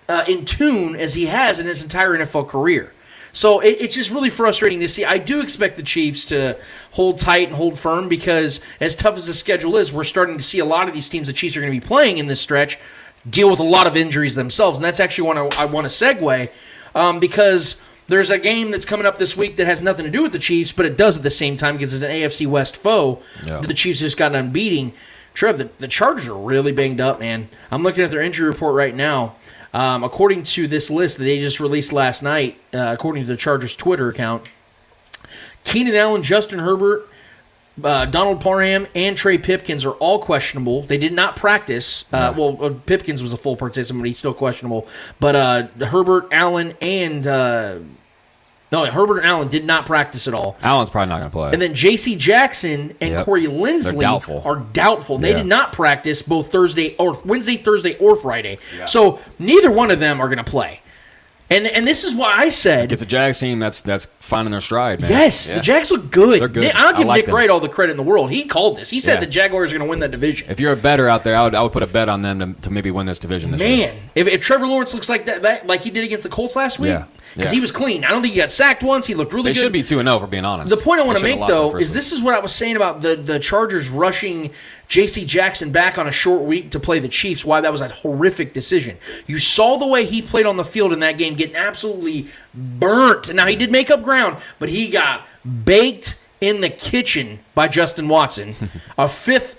uh, 0.09 0.25
in 0.27 0.45
tune 0.45 0.95
as 0.95 1.13
he 1.13 1.27
has 1.27 1.59
in 1.59 1.67
his 1.67 1.83
entire 1.83 2.17
NFL 2.17 2.47
career. 2.47 2.91
So 3.34 3.59
it, 3.59 3.78
it's 3.80 3.95
just 3.95 4.09
really 4.09 4.30
frustrating 4.30 4.80
to 4.80 4.88
see. 4.88 5.05
I 5.05 5.17
do 5.17 5.41
expect 5.41 5.78
the 5.78 5.84
Chiefs 5.84 6.25
to 6.25 6.57
hold 6.91 7.17
tight 7.19 7.47
and 7.47 7.55
hold 7.55 7.78
firm 7.78 8.07
because, 8.09 8.61
as 8.80 8.95
tough 8.95 9.17
as 9.17 9.28
the 9.28 9.34
schedule 9.34 9.78
is, 9.78 9.93
we're 9.93 10.03
starting 10.03 10.38
to 10.38 10.43
see 10.43 10.59
a 10.59 10.65
lot 10.65 10.88
of 10.88 10.93
these 10.93 11.09
teams 11.09 11.28
the 11.28 11.34
Chiefs 11.34 11.55
are 11.55 11.61
going 11.61 11.71
to 11.73 11.80
be 11.80 11.86
playing 11.86 12.17
in 12.17 12.28
this 12.28 12.39
stretch 12.41 12.78
deal 13.30 13.49
with 13.49 13.59
a 13.59 13.63
lot 13.63 13.88
of 13.88 13.97
injuries 13.97 14.36
themselves, 14.36 14.78
and 14.78 14.86
that's 14.86 14.99
actually 15.01 15.28
one 15.28 15.38
I, 15.38 15.49
I 15.57 15.65
want 15.65 15.89
to 15.89 15.89
segue 15.89 16.49
um, 16.95 17.19
because 17.19 17.82
there's 18.07 18.30
a 18.30 18.39
game 18.39 18.71
that's 18.71 18.86
coming 18.86 19.05
up 19.05 19.17
this 19.17 19.36
week 19.36 19.57
that 19.57 19.65
has 19.67 19.82
nothing 19.82 20.05
to 20.05 20.11
do 20.11 20.23
with 20.23 20.32
the 20.32 20.39
Chiefs, 20.39 20.71
but 20.71 20.86
it 20.86 20.95
does 20.95 21.17
at 21.17 21.23
the 21.23 21.30
same 21.30 21.57
time 21.57 21.75
because 21.75 21.93
it's 21.93 22.03
an 22.03 22.09
AFC 22.09 22.47
West 22.47 22.78
foe 22.78 23.21
Yeah. 23.45 23.59
that 23.59 23.67
the 23.67 23.73
Chiefs 23.73 23.99
just 23.99 24.15
got 24.17 24.32
done 24.32 24.51
beating. 24.51 24.93
Trev, 25.34 25.57
the, 25.57 25.69
the 25.78 25.89
Chargers 25.89 26.28
are 26.28 26.36
really 26.38 26.71
banged 26.71 27.01
up, 27.01 27.19
man. 27.19 27.49
I'm 27.69 27.84
looking 27.84 28.03
at 28.03 28.11
their 28.11 28.21
injury 28.21 28.47
report 28.47 28.73
right 28.75 28.95
now. 28.95 29.36
Um, 29.74 30.03
according 30.03 30.43
to 30.43 30.68
this 30.68 30.89
list 30.89 31.18
that 31.18 31.26
they 31.26 31.39
just 31.39 31.59
released 31.59 31.91
last 31.91 32.24
night, 32.24 32.59
uh, 32.74 32.93
according 32.93 33.24
to 33.24 33.28
the 33.28 33.38
Chargers 33.38 33.76
Twitter 33.76 34.09
account, 34.09 34.49
Keenan 35.63 35.95
Allen, 35.95 36.24
Justin 36.24 36.59
Herbert, 36.59 37.07
uh, 37.84 38.05
Donald 38.05 38.41
Parham, 38.41 38.88
and 38.95 39.15
Trey 39.18 39.38
Pipkins 39.38 39.86
are 39.86 39.91
all 39.91 40.20
questionable. 40.20 40.84
They 40.84 40.97
did 40.97 41.13
not 41.13 41.36
practice. 41.36 42.05
Uh, 42.11 42.34
well, 42.36 42.57
uh, 42.63 42.74
Pipkins 42.86 43.22
was 43.22 43.34
a 43.34 43.38
full 43.38 43.55
participant, 43.55 44.01
but 44.01 44.07
he's 44.07 44.18
still 44.18 44.34
questionable. 44.34 44.88
But 45.20 45.36
uh, 45.36 45.68
Herbert, 45.86 46.28
Allen, 46.32 46.74
and 46.82 47.28
uh, 47.28 47.80
no, 48.72 48.86
Herbert 48.86 49.20
and 49.20 49.26
Allen 49.28 49.47
did 49.47 49.65
not 49.65 49.86
practice 49.86 50.28
at 50.28 50.34
all. 50.34 50.57
Allen's 50.61 50.89
probably 50.89 51.09
not 51.09 51.20
going 51.20 51.30
to 51.32 51.36
play. 51.38 51.53
And 51.53 51.61
then 51.61 51.74
J.C. 51.74 52.15
Jackson 52.15 52.95
and 52.99 53.11
Yep. 53.13 53.26
Corey 53.26 53.45
Linsley 53.45 54.01
doubtful. 54.01 54.41
are 54.45 54.57
doubtful. 54.57 55.18
They 55.18 55.30
Yeah. 55.32 55.38
did 55.38 55.45
not 55.47 55.72
practice 55.74 56.22
both 56.22 56.51
Thursday 56.51 56.95
or 56.97 57.18
Wednesday, 57.26 57.57
Thursday, 57.57 57.95
or 57.97 58.15
Friday. 58.15 58.59
So 58.86 59.20
neither 59.39 59.72
one 59.72 59.89
of 59.91 59.99
them 59.99 60.20
are 60.20 60.28
going 60.28 60.38
to 60.38 60.43
play. 60.43 60.82
And 61.49 61.65
and 61.65 61.87
this 61.87 62.03
is 62.03 62.13
why 62.13 62.33
I 62.35 62.49
said 62.49 62.91
it's 62.91 63.01
a 63.01 63.05
Jags 63.05 63.39
team 63.39 63.59
that's 63.59 63.81
that's 63.81 64.07
finding 64.19 64.51
their 64.51 64.59
stride, 64.59 64.99
man. 64.99 65.09
Yes, 65.09 65.47
Yeah. 65.47 65.55
the 65.55 65.61
Jags 65.61 65.89
look 65.91 66.11
good. 66.11 66.41
They're 66.41 66.49
good. 66.49 66.63
Nick- 66.63 66.75
I'll 66.75 66.91
give 66.93 67.07
like 67.07 67.19
Nick 67.19 67.25
them. 67.27 67.35
Wright 67.35 67.49
all 67.49 67.61
the 67.61 67.69
credit 67.69 67.91
in 67.91 67.97
the 67.97 68.03
world. 68.03 68.29
He 68.29 68.43
called 68.43 68.77
this. 68.77 68.89
He 68.89 68.99
said 68.99 69.15
Yeah. 69.15 69.19
the 69.21 69.25
Jaguars 69.27 69.71
are 69.71 69.77
going 69.77 69.87
to 69.87 69.89
win 69.89 69.99
that 70.01 70.11
division. 70.11 70.49
If 70.51 70.59
you're 70.59 70.73
a 70.73 70.75
better 70.75 71.07
out 71.07 71.23
there, 71.23 71.37
I 71.37 71.43
would, 71.43 71.55
I 71.55 71.63
would 71.63 71.71
put 71.71 71.83
a 71.83 71.87
bet 71.87 72.09
on 72.09 72.21
them 72.21 72.55
to, 72.55 72.61
to 72.63 72.69
maybe 72.69 72.91
win 72.91 73.05
this 73.05 73.17
division 73.19 73.51
this 73.51 73.61
year. 73.61 73.87
Man, 73.93 73.95
if, 74.13 74.27
if 74.27 74.41
Trevor 74.41 74.67
Lawrence 74.67 74.93
looks 74.93 75.07
like 75.07 75.25
that, 75.27 75.43
that 75.43 75.65
like 75.67 75.81
he 75.81 75.89
did 75.89 76.03
against 76.03 76.23
the 76.23 76.29
Colts 76.29 76.57
last 76.57 76.79
week, 76.79 76.89
Yeah. 76.89 77.05
because 77.33 77.51
Yeah. 77.51 77.55
he 77.55 77.61
was 77.61 77.71
clean. 77.71 78.03
I 78.03 78.09
don't 78.09 78.21
think 78.21 78.33
he 78.33 78.41
got 78.41 78.51
sacked 78.51 78.83
once. 78.83 79.05
He 79.07 79.13
looked 79.15 79.31
really 79.31 79.51
They 79.51 79.53
good. 79.53 79.61
should 79.61 79.71
be 79.71 79.83
2 79.83 79.99
and 79.99 80.07
0 80.09 80.19
for 80.19 80.27
being 80.27 80.43
honest. 80.43 80.69
The 80.69 80.75
point 80.75 80.99
I 80.99 81.05
want 81.05 81.17
to 81.19 81.23
make 81.23 81.39
though 81.47 81.69
is 81.77 81.91
week. 81.91 81.95
this 81.95 82.11
is 82.11 82.21
what 82.21 82.33
I 82.35 82.39
was 82.39 82.51
saying 82.53 82.75
about 82.75 83.01
the 83.01 83.15
the 83.15 83.39
Chargers 83.39 83.87
rushing 83.87 84.51
J.C. 84.88 85.25
Jackson 85.25 85.71
back 85.71 85.97
on 85.97 86.07
a 86.07 86.11
short 86.11 86.43
week 86.43 86.71
to 86.71 86.79
play 86.79 86.99
the 86.99 87.09
Chiefs. 87.09 87.43
Why 87.43 87.59
that 87.59 87.71
was 87.71 87.81
a 87.81 87.89
horrific 87.89 88.53
decision. 88.53 88.97
You 89.25 89.38
saw 89.38 89.77
the 89.77 89.88
way 89.88 90.05
he 90.05 90.21
played 90.21 90.45
on 90.45 90.55
the 90.57 90.63
field 90.63 90.93
in 90.93 90.99
that 90.99 91.17
game, 91.17 91.35
getting 91.35 91.55
absolutely 91.57 92.27
burnt. 92.53 93.33
Now 93.33 93.47
he 93.47 93.55
did 93.55 93.71
make 93.71 93.91
up 93.91 94.01
ground, 94.01 94.38
but 94.59 94.69
he 94.69 94.89
got 94.89 95.27
baked 95.65 96.19
in 96.39 96.61
the 96.61 96.69
kitchen 96.69 97.39
by 97.53 97.67
Justin 97.67 98.07
Watson, 98.07 98.55
a 98.97 99.07
fifth. 99.07 99.55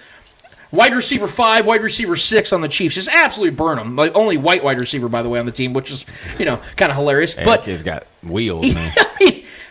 Wide 0.71 0.95
receiver 0.95 1.27
five, 1.27 1.65
wide 1.65 1.81
receiver 1.83 2.15
six 2.15 2.53
on 2.53 2.61
the 2.61 2.69
Chiefs, 2.69 2.95
just 2.95 3.09
absolutely 3.09 3.57
burn 3.57 3.79
them. 3.79 3.97
Like 3.97 4.15
only 4.15 4.37
white 4.37 4.63
wide 4.63 4.79
receiver, 4.79 5.09
by 5.09 5.23
the 5.23 5.31
way, 5.31 5.41
on 5.41 5.47
the 5.47 5.53
team, 5.53 5.73
which 5.73 5.91
is 5.91 6.05
you 6.39 6.45
know 6.45 6.61
kind 6.77 6.91
of 6.91 6.97
hilarious. 6.97 7.33
Hey, 7.33 7.45
but 7.47 7.63
kid's 7.63 7.83
got 7.83 8.07
wheels, 8.23 8.75
man. 8.75 8.93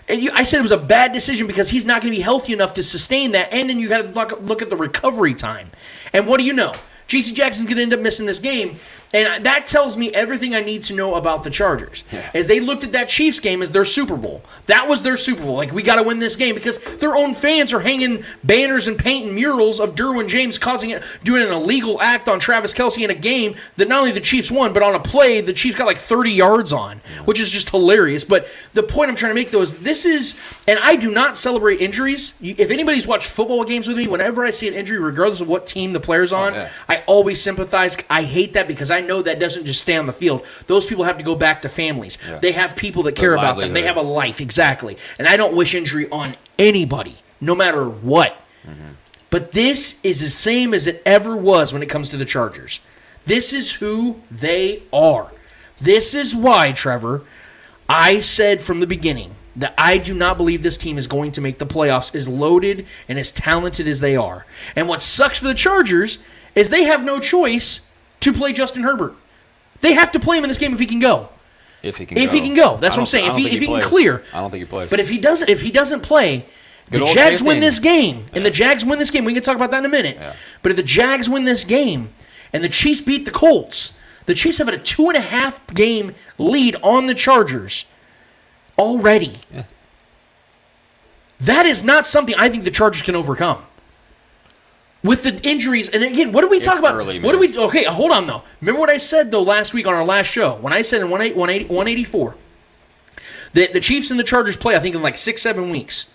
You, 0.10 0.32
I 0.34 0.43
said 0.43 0.60
it 0.60 0.62
was 0.62 0.72
a 0.72 0.78
bad 0.78 1.12
decision 1.12 1.47
because 1.47 1.70
he's 1.70 1.86
not 1.86 2.01
going 2.01 2.14
to 2.14 2.18
be 2.18 2.24
healthy 2.24 2.53
enough 2.53 2.74
to 2.76 2.84
sustain 2.84 3.32
that. 3.32 3.51
And 3.51 3.70
then 3.70 3.80
you 3.80 3.89
got 3.89 3.97
to 3.99 4.08
look, 4.08 4.39
look 4.41 4.62
at 4.62 4.70
the 4.70 4.78
recovery 4.78 5.34
time. 5.34 5.72
And 6.14 6.28
what 6.28 6.38
do 6.38 6.45
you 6.45 6.53
know? 6.53 6.74
JC 7.08 7.34
Jackson's 7.34 7.68
going 7.68 7.78
to 7.78 7.84
end 7.84 7.93
up 7.93 7.99
missing 7.99 8.26
this 8.26 8.39
game. 8.39 8.80
And 9.18 9.45
that 9.45 9.65
tells 9.65 9.97
me 9.97 10.13
everything 10.13 10.53
I 10.53 10.61
need 10.61 10.84
to 10.84 10.93
know 10.93 11.15
about 11.15 11.43
the 11.43 11.49
Chargers. 11.49 12.03
As 12.34 12.47
they 12.47 12.59
looked 12.59 12.84
at 12.84 12.91
that 12.91 13.09
Chiefs 13.09 13.39
game 13.39 13.61
as 13.61 13.72
their 13.72 13.86
Super 13.86 14.15
Bowl. 14.15 14.43
That 14.68 14.88
was 14.88 15.01
their 15.01 15.18
Super 15.18 15.43
Bowl. 15.43 15.55
Like, 15.55 15.72
we 15.72 15.82
got 15.82 15.95
to 15.95 16.03
win 16.03 16.20
this 16.20 16.36
game 16.36 16.53
because 16.53 16.78
their 16.97 17.15
own 17.15 17.34
fans 17.34 17.74
are 17.74 17.80
hanging 17.80 18.24
banners 18.43 18.88
and 18.88 18.97
painting 18.97 19.34
murals 19.34 19.80
of 19.80 19.95
Derwin 19.95 20.28
James 20.28 20.57
causing 20.57 20.91
it, 20.91 21.03
doing 21.24 21.41
an 21.41 21.51
illegal 21.51 21.99
act 22.01 22.30
on 22.30 22.39
Travis 22.39 22.74
Kelce 22.74 23.03
in 23.03 23.09
a 23.09 23.15
game 23.15 23.55
that 23.78 23.88
not 23.88 23.99
only 23.99 24.11
the 24.11 24.22
Chiefs 24.22 24.51
won, 24.51 24.74
but 24.74 24.84
on 24.84 24.93
a 24.93 24.99
play 24.99 25.41
the 25.41 25.53
Chiefs 25.53 25.78
got 25.78 25.86
like 25.86 25.97
30 25.97 26.32
yards 26.32 26.72
on, 26.72 26.99
which 27.26 27.39
is 27.39 27.49
just 27.49 27.70
hilarious. 27.70 28.24
But 28.24 28.47
the 28.74 28.84
point 28.84 29.09
I'm 29.09 29.15
trying 29.15 29.32
to 29.32 29.36
make 29.36 29.51
though 29.51 29.61
is 29.61 29.80
this 29.80 30.05
is, 30.05 30.38
and 30.68 30.78
I 30.80 30.95
do 30.95 31.09
not 31.09 31.38
celebrate 31.38 31.82
injuries. 31.82 32.34
If 32.41 32.70
anybody's 32.70 33.07
watched 33.07 33.28
football 33.28 33.63
games 33.63 33.88
with 33.88 33.97
me, 33.97 34.07
whenever 34.07 34.45
I 34.45 34.51
see 34.51 34.68
an 34.68 34.74
injury, 34.74 34.99
regardless 34.99 35.39
of 35.39 35.47
what 35.47 35.65
team 35.65 35.93
the 35.93 35.99
player's 35.99 36.34
oh, 36.34 36.38
on, 36.38 36.53
yeah. 36.53 36.70
I 36.88 37.03
always 37.07 37.41
sympathize. 37.41 37.97
I 38.09 38.24
hate 38.24 38.53
that 38.53 38.68
because 38.68 38.91
I 38.91 39.01
know 39.08 39.22
that 39.22 39.39
doesn't 39.39 39.66
just 39.66 39.82
stay 39.82 39.95
on 39.95 40.05
the 40.05 40.14
field. 40.14 40.45
Those 40.68 40.86
people 40.86 41.03
have 41.05 41.18
to 41.18 41.24
go 41.24 41.36
back 41.36 41.62
to 41.64 41.70
families. 41.70 42.18
They 42.41 42.51
have 42.51 42.76
people 42.76 43.03
that 43.03 43.16
care 43.16 43.34
about 43.34 43.58
them. 43.58 43.74
They 43.74 43.84
have 43.84 43.97
a 43.97 44.01
life, 44.01 44.39
exactly. 44.41 44.97
And 45.18 45.28
I 45.28 45.38
don't 45.38 45.55
wish 45.55 45.74
injury 45.74 46.10
on 46.10 46.36
anybody, 46.60 47.18
no 47.41 47.55
matter 47.55 47.88
what. 47.88 48.38
But 49.30 49.51
this 49.51 49.99
is 50.03 50.20
the 50.20 50.30
same 50.30 50.74
as 50.74 50.88
it 50.88 51.01
ever 51.05 51.36
was 51.36 51.74
when 51.74 51.84
it 51.84 51.89
comes 51.89 52.10
to 52.10 52.18
the 52.18 52.26
Chargers. 52.26 52.80
This 53.26 53.51
is 53.51 53.74
who 53.74 54.22
they 54.32 54.84
are. 54.93 55.32
This 55.80 56.14
is 56.14 56.34
why, 56.36 56.72
Trevor, 56.72 57.24
I 57.89 58.20
said 58.20 58.62
from 58.62 58.80
the 58.80 58.88
beginning 58.88 59.36
that 59.55 59.74
I 59.78 59.97
do 59.97 60.14
not 60.14 60.38
believe 60.38 60.64
this 60.64 60.78
team 60.78 60.97
is 60.97 61.08
going 61.08 61.32
to 61.34 61.41
make 61.41 61.58
the 61.58 61.66
playoffs 61.66 62.14
as 62.16 62.28
loaded 62.28 62.86
and 63.10 63.20
as 63.20 63.32
talented 63.32 63.88
as 63.88 63.99
they 63.99 64.16
are. 64.16 64.45
And 64.76 64.88
what 64.88 65.01
sucks 65.01 65.39
for 65.39 65.47
the 65.47 65.53
Chargers 65.53 66.20
is 66.55 66.70
they 66.70 66.84
have 66.84 67.03
no 67.03 67.20
choice 67.20 67.82
to 68.22 68.34
play 68.34 68.53
Justin 68.53 68.84
Herbert. 68.84 69.15
They 69.82 69.93
have 69.93 70.11
to 70.13 70.20
play 70.20 70.38
him 70.38 70.43
in 70.43 70.47
this 70.49 70.57
game 70.57 70.74
if 70.74 70.80
he 70.80 70.86
can 70.86 70.99
go. 70.99 71.30
If 71.84 71.97
he 71.97 72.05
can 72.05 72.18
If 72.18 72.32
go. 72.32 72.36
he 72.36 72.41
can 72.41 72.55
go, 72.55 72.78
that's 72.78 72.95
what 72.95 73.01
I'm 73.01 73.05
saying. 73.07 73.32
If 73.32 73.38
he, 73.38 73.45
if 73.55 73.61
he 73.61 73.68
can 73.68 73.82
clear, 73.84 74.24
I 74.34 74.41
don't 74.41 74.49
think 74.49 74.63
he 74.63 74.68
plays. 74.70 74.89
But 74.89 74.99
if 74.99 75.09
he 75.09 75.18
doesn't, 75.20 75.47
if 75.49 75.61
he 75.61 75.70
doesn't 75.72 76.01
play, 76.01 76.45
the 76.89 76.99
Good 76.99 77.01
old 77.01 77.15
Jags 77.15 77.43
win 77.43 77.59
this 77.59 77.80
game, 77.80 78.26
and 78.34 78.45
the 78.45 78.49
Jags 78.49 78.84
win 78.84 78.97
this 78.97 79.11
game. 79.11 79.26
We 79.26 79.34
can 79.34 79.43
talk 79.43 79.55
about 79.55 79.72
that 79.72 79.80
in 79.80 79.86
a 79.86 79.89
minute. 79.89 80.18
But 80.61 80.72
if 80.72 80.76
the 80.78 80.84
Jags 80.84 81.30
win 81.30 81.45
this 81.45 81.63
game, 81.63 82.09
and 82.53 82.63
the 82.63 82.70
Chiefs 82.70 83.01
beat 83.01 83.26
the 83.26 83.32
Colts, 83.32 83.93
the 84.26 84.34
Chiefs 84.34 84.57
have 84.57 84.68
a 84.70 84.78
two 84.78 85.07
and 85.09 85.18
a 85.18 85.22
half 85.22 85.65
game 85.74 86.15
lead 86.38 86.76
on 86.82 87.05
the 87.05 87.13
Chargers 87.13 87.86
already. 88.80 89.41
That 91.39 91.65
is 91.65 91.84
not 91.84 92.05
something 92.05 92.34
I 92.36 92.49
think 92.49 92.63
the 92.63 92.72
Chargers 92.72 93.03
can 93.03 93.15
overcome. 93.15 93.61
With 95.04 95.24
the 95.24 95.39
injuries, 95.48 95.89
and 95.89 96.04
again, 96.04 96.32
what 96.32 96.41
did 96.41 96.50
we 96.50 96.60
talk 96.60 96.80
about? 96.80 96.95
early, 96.95 97.20
what 97.20 97.34
do 97.34 97.38
we? 97.38 97.56
Okay, 97.56 97.84
hold 97.84 98.12
on 98.12 98.26
though. 98.26 98.41
Remember 98.62 98.80
what 98.80 98.89
I 98.89 98.98
said 98.98 99.32
though 99.32 99.43
last 99.43 99.74
week 99.74 99.86
on 99.86 99.93
our 99.93 100.04
last 100.04 100.28
show 100.28 100.56
when 100.56 100.74
I 100.74 100.82
said 100.82 101.02
in 101.02 101.10
180 101.10 101.38
180 101.38 101.74
184 101.74 102.36
that 103.54 103.74
the 103.74 103.80
Chiefs 103.80 104.10
and 104.10 104.20
the 104.20 104.24
Chargers 104.24 104.58
play, 104.58 104.76
I 104.76 104.80
think 104.80 104.95
in 104.95 105.02
like 105.02 105.18
six 105.18 105.41
seven 105.41 105.70
weeks. 105.70 106.08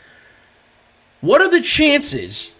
What 1.20 1.40
are 1.40 1.48
the 1.48 1.60
chances 1.60 2.52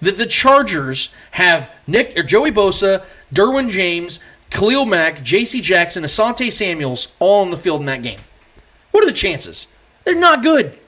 that 0.00 0.16
the 0.16 0.26
Chargers 0.26 1.10
have 1.32 1.68
Nick 1.86 2.16
or 2.16 2.22
Joey 2.22 2.52
Bosa, 2.52 3.04
Derwin 3.34 3.68
James, 3.68 4.20
Khalil 4.50 4.86
Mack, 4.86 5.24
J.C. 5.24 5.60
Jackson, 5.60 6.04
Asante 6.04 6.52
Samuels 6.52 7.08
all 7.18 7.42
on 7.42 7.50
the 7.50 7.56
field 7.56 7.80
in 7.80 7.86
that 7.86 8.02
game? 8.02 8.20
What 8.92 9.02
are 9.02 9.08
the 9.08 9.12
chances? 9.12 9.66
They're 10.04 10.14
not 10.14 10.42
good. 10.42 10.78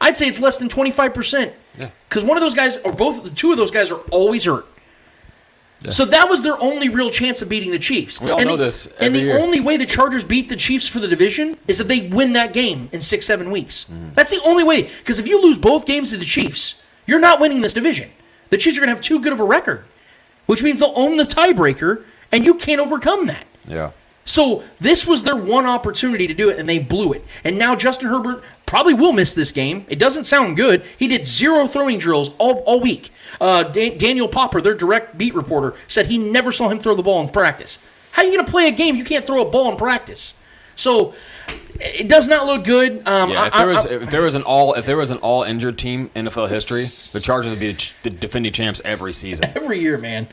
I'd 0.00 0.16
say 0.16 0.28
it's 0.28 0.40
less 0.40 0.56
than 0.58 0.68
twenty 0.68 0.90
five 0.92 1.12
percent. 1.12 1.52
Because 2.08 2.24
one 2.24 2.36
of 2.36 2.42
those 2.42 2.54
guys, 2.54 2.76
or 2.78 2.92
both, 2.92 3.22
the 3.22 3.30
two 3.30 3.52
of 3.52 3.56
those 3.56 3.70
guys, 3.70 3.90
are 3.90 4.00
always 4.10 4.44
hurt. 4.44 4.66
So 5.88 6.04
that 6.04 6.28
was 6.28 6.42
their 6.42 6.60
only 6.60 6.90
real 6.90 7.08
chance 7.08 7.40
of 7.40 7.48
beating 7.48 7.70
the 7.70 7.78
Chiefs. 7.78 8.20
We 8.20 8.30
all 8.30 8.38
and 8.38 8.48
know 8.48 8.56
the, 8.56 8.64
this 8.64 8.86
And 9.00 9.14
the 9.14 9.20
year. 9.20 9.38
only 9.38 9.60
way 9.60 9.78
the 9.78 9.86
Chargers 9.86 10.24
beat 10.24 10.50
the 10.50 10.56
Chiefs 10.56 10.86
for 10.86 10.98
the 10.98 11.08
division 11.08 11.56
is 11.66 11.80
if 11.80 11.88
they 11.88 12.08
win 12.08 12.34
that 12.34 12.52
game 12.52 12.90
in 12.92 13.00
six, 13.00 13.24
seven 13.24 13.50
weeks. 13.50 13.86
Mm. 13.90 14.14
That's 14.14 14.30
the 14.30 14.42
only 14.44 14.62
way. 14.62 14.82
Because 14.82 15.18
if 15.18 15.26
you 15.26 15.40
lose 15.40 15.56
both 15.56 15.86
games 15.86 16.10
to 16.10 16.18
the 16.18 16.24
Chiefs, 16.26 16.80
you're 17.06 17.20
not 17.20 17.40
winning 17.40 17.62
this 17.62 17.72
division. 17.72 18.10
The 18.50 18.58
Chiefs 18.58 18.76
are 18.76 18.80
going 18.80 18.88
to 18.88 18.94
have 18.94 19.02
too 19.02 19.20
good 19.20 19.32
of 19.32 19.40
a 19.40 19.44
record, 19.44 19.84
which 20.44 20.62
means 20.62 20.80
they'll 20.80 20.92
own 20.96 21.16
the 21.16 21.24
tiebreaker, 21.24 22.04
and 22.30 22.44
you 22.44 22.54
can't 22.54 22.80
overcome 22.80 23.26
that. 23.28 23.46
Yeah. 23.66 23.92
So 24.30 24.62
this 24.80 25.08
was 25.08 25.24
their 25.24 25.34
one 25.34 25.66
opportunity 25.66 26.28
to 26.28 26.34
do 26.34 26.48
it, 26.50 26.58
and 26.58 26.68
they 26.68 26.78
blew 26.78 27.12
it. 27.12 27.24
And 27.42 27.58
now 27.58 27.74
Justin 27.74 28.08
Herbert 28.08 28.44
probably 28.64 28.94
will 28.94 29.12
miss 29.12 29.32
this 29.34 29.50
game. 29.50 29.84
It 29.88 29.98
doesn't 29.98 30.22
sound 30.24 30.56
good. 30.56 30.84
He 30.96 31.08
did 31.08 31.26
zero 31.26 31.66
throwing 31.66 31.98
drills 31.98 32.30
all, 32.38 32.58
all 32.60 32.78
week. 32.78 33.10
Uh, 33.40 33.64
Dan- 33.64 33.98
Daniel 33.98 34.28
Popper, 34.28 34.60
their 34.60 34.74
direct 34.74 35.18
beat 35.18 35.34
reporter, 35.34 35.74
said 35.88 36.06
he 36.06 36.16
never 36.16 36.52
saw 36.52 36.68
him 36.68 36.78
throw 36.78 36.94
the 36.94 37.02
ball 37.02 37.20
in 37.20 37.28
practice. 37.28 37.80
How 38.12 38.22
are 38.22 38.24
you 38.24 38.34
going 38.34 38.46
to 38.46 38.50
play 38.50 38.68
a 38.68 38.72
game 38.72 38.94
you 38.94 39.04
can't 39.04 39.26
throw 39.26 39.42
a 39.42 39.50
ball 39.50 39.68
in 39.72 39.76
practice? 39.76 40.34
So 40.76 41.12
it 41.80 42.06
does 42.08 42.28
not 42.28 42.46
look 42.46 42.62
good. 42.62 43.06
Um, 43.08 43.30
Yeah, 43.30 43.48
if 43.48 43.52
there 43.54 43.66
was 43.66 43.84
I- 43.86 43.90
if 43.90 44.10
there 44.12 44.22
was 44.22 44.36
an 44.36 44.42
all 44.42 44.74
if 44.74 44.86
there 44.86 44.96
was 44.96 45.10
an 45.10 45.18
all 45.18 45.42
injured 45.42 45.76
team 45.76 46.08
in 46.14 46.26
NFL 46.26 46.48
history, 46.48 46.84
the 47.12 47.18
Chargers 47.20 47.50
would 47.50 47.58
be 47.60 47.76
the 48.04 48.10
defending 48.10 48.52
champs 48.52 48.80
every 48.84 49.12
season. 49.12 49.46
every 49.56 49.80
year, 49.80 49.98
man, 49.98 50.26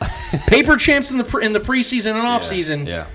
paper 0.45 0.76
champs 0.78 1.10
in 1.10 1.18
the 1.18 1.38
in 1.39 1.54
the 1.54 1.60
preseason 1.60 2.12
and 2.16 2.28
off 2.28 2.43
season. 2.45 2.86
Yeah. 2.86 3.08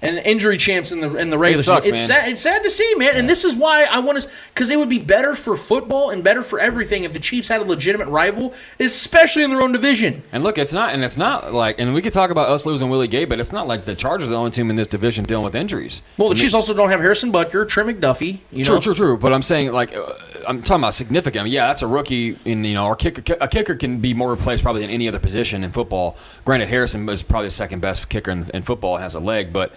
And 0.00 0.18
injury 0.18 0.58
champs 0.58 0.92
in 0.92 1.00
the 1.00 1.16
in 1.16 1.30
the 1.30 1.38
regular 1.38 1.62
sucks, 1.62 1.84
season. 1.84 1.98
It's 1.98 2.08
man. 2.08 2.20
sad. 2.20 2.28
It's 2.30 2.40
sad 2.40 2.62
to 2.62 2.70
see, 2.70 2.94
man. 2.94 3.16
And 3.16 3.28
this 3.28 3.44
is 3.44 3.56
why 3.56 3.84
I 3.84 3.98
want 3.98 4.20
to, 4.20 4.28
because 4.54 4.70
it 4.70 4.78
would 4.78 4.88
be 4.88 5.00
better 5.00 5.34
for 5.34 5.56
football 5.56 6.10
and 6.10 6.22
better 6.22 6.44
for 6.44 6.60
everything 6.60 7.02
if 7.02 7.12
the 7.12 7.18
Chiefs 7.18 7.48
had 7.48 7.60
a 7.60 7.64
legitimate 7.64 8.06
rival, 8.06 8.54
especially 8.78 9.42
in 9.42 9.50
their 9.50 9.60
own 9.60 9.72
division. 9.72 10.22
And 10.30 10.44
look, 10.44 10.56
it's 10.56 10.72
not, 10.72 10.92
and 10.94 11.02
it's 11.02 11.16
not 11.16 11.52
like, 11.52 11.80
and 11.80 11.94
we 11.94 12.00
could 12.00 12.12
talk 12.12 12.30
about 12.30 12.48
us 12.48 12.64
losing 12.64 12.90
Willie 12.90 13.08
Gay, 13.08 13.24
but 13.24 13.40
it's 13.40 13.50
not 13.50 13.66
like 13.66 13.86
the 13.86 13.96
Chargers 13.96 14.28
are 14.28 14.30
the 14.30 14.36
only 14.36 14.52
team 14.52 14.70
in 14.70 14.76
this 14.76 14.86
division 14.86 15.24
dealing 15.24 15.44
with 15.44 15.56
injuries. 15.56 16.02
Well, 16.16 16.28
the 16.28 16.32
I 16.32 16.36
mean- 16.36 16.42
Chiefs 16.42 16.54
also 16.54 16.74
don't 16.74 16.90
have 16.90 17.00
Harrison 17.00 17.32
Butker, 17.32 17.68
Trent 17.68 17.88
McDuffie. 18.00 18.38
You 18.52 18.64
True, 18.64 18.76
know, 18.76 18.80
true, 18.80 18.94
true. 18.94 19.16
But 19.18 19.32
I'm 19.32 19.42
saying, 19.42 19.72
like, 19.72 19.96
uh, 19.96 20.12
I'm 20.46 20.62
talking 20.62 20.82
about 20.82 20.94
significant. 20.94 21.40
I 21.40 21.44
mean, 21.44 21.52
yeah, 21.52 21.66
that's 21.66 21.82
a 21.82 21.86
rookie. 21.88 22.38
In 22.44 22.62
you 22.64 22.74
know, 22.74 22.84
our 22.84 22.94
kicker, 22.94 23.36
a 23.40 23.48
kicker 23.48 23.74
can 23.74 23.98
be 23.98 24.14
more 24.14 24.30
replaced 24.30 24.62
probably 24.62 24.82
than 24.82 24.90
any 24.90 25.08
other 25.08 25.18
position 25.18 25.64
in 25.64 25.72
football. 25.72 26.16
Granted, 26.44 26.68
Harrison 26.68 27.08
is 27.08 27.22
probably 27.22 27.48
the 27.48 27.52
second 27.52 27.80
best 27.80 28.08
kicker 28.08 28.30
in, 28.30 28.48
in 28.54 28.62
football 28.62 28.94
and 28.94 29.02
has 29.02 29.14
a 29.14 29.20
leg, 29.20 29.52
but 29.52 29.74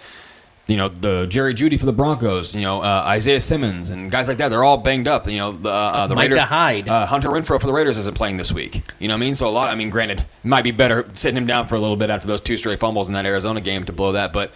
you 0.72 0.78
know 0.78 0.88
the 0.88 1.26
Jerry 1.26 1.52
Jeudy 1.52 1.78
for 1.78 1.84
the 1.84 1.92
Broncos, 1.92 2.54
you 2.54 2.62
know 2.62 2.80
uh, 2.80 3.04
Isaiah 3.06 3.40
Simmons 3.40 3.90
and 3.90 4.10
guys 4.10 4.26
like 4.26 4.38
that. 4.38 4.48
They're 4.48 4.64
all 4.64 4.78
banged 4.78 5.06
up. 5.06 5.28
You 5.28 5.36
know 5.36 5.52
the 5.52 5.68
uh, 5.68 6.06
the 6.06 6.14
Micah 6.14 6.30
Raiders. 6.30 6.44
Hyde. 6.44 6.88
Uh, 6.88 7.04
Hunter 7.04 7.28
Renfrow 7.28 7.60
for 7.60 7.66
the 7.66 7.74
Raiders 7.74 7.98
isn't 7.98 8.16
playing 8.16 8.38
this 8.38 8.50
week. 8.50 8.80
You 8.98 9.06
know 9.06 9.12
what 9.12 9.18
I 9.18 9.20
mean? 9.20 9.34
So 9.34 9.46
a 9.46 9.50
lot. 9.50 9.68
I 9.68 9.74
mean, 9.74 9.90
granted, 9.90 10.20
it 10.20 10.26
might 10.42 10.64
be 10.64 10.70
better 10.70 11.06
sitting 11.12 11.36
him 11.36 11.46
down 11.46 11.66
for 11.66 11.74
a 11.74 11.78
little 11.78 11.98
bit 11.98 12.08
after 12.08 12.26
those 12.26 12.40
two 12.40 12.56
straight 12.56 12.80
fumbles 12.80 13.08
in 13.08 13.14
that 13.14 13.26
Arizona 13.26 13.60
game 13.60 13.84
to 13.84 13.92
blow 13.92 14.12
that. 14.12 14.32
But 14.32 14.54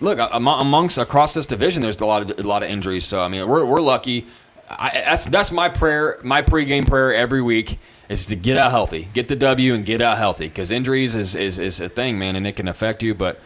look, 0.00 0.18
amongst 0.32 0.96
across 0.96 1.34
this 1.34 1.44
division, 1.44 1.82
there's 1.82 2.00
a 2.00 2.06
lot 2.06 2.30
of 2.30 2.38
a 2.38 2.48
lot 2.48 2.62
of 2.62 2.70
injuries. 2.70 3.04
So 3.04 3.20
I 3.20 3.28
mean, 3.28 3.46
we're 3.46 3.66
we're 3.66 3.82
lucky. 3.82 4.26
I, 4.70 5.02
that's 5.06 5.26
that's 5.26 5.52
my 5.52 5.68
prayer, 5.68 6.18
my 6.22 6.40
pregame 6.40 6.86
prayer 6.86 7.12
every 7.12 7.42
week 7.42 7.78
is 8.08 8.24
to 8.26 8.36
get 8.36 8.56
out 8.56 8.70
healthy, 8.70 9.08
get 9.12 9.28
the 9.28 9.36
W, 9.36 9.74
and 9.74 9.84
get 9.84 10.00
out 10.00 10.16
healthy 10.16 10.48
because 10.48 10.70
injuries 10.70 11.14
is, 11.14 11.34
is 11.34 11.58
is 11.58 11.78
a 11.78 11.90
thing, 11.90 12.18
man, 12.18 12.36
and 12.36 12.46
it 12.46 12.56
can 12.56 12.68
affect 12.68 13.02
you. 13.02 13.14
But 13.14 13.38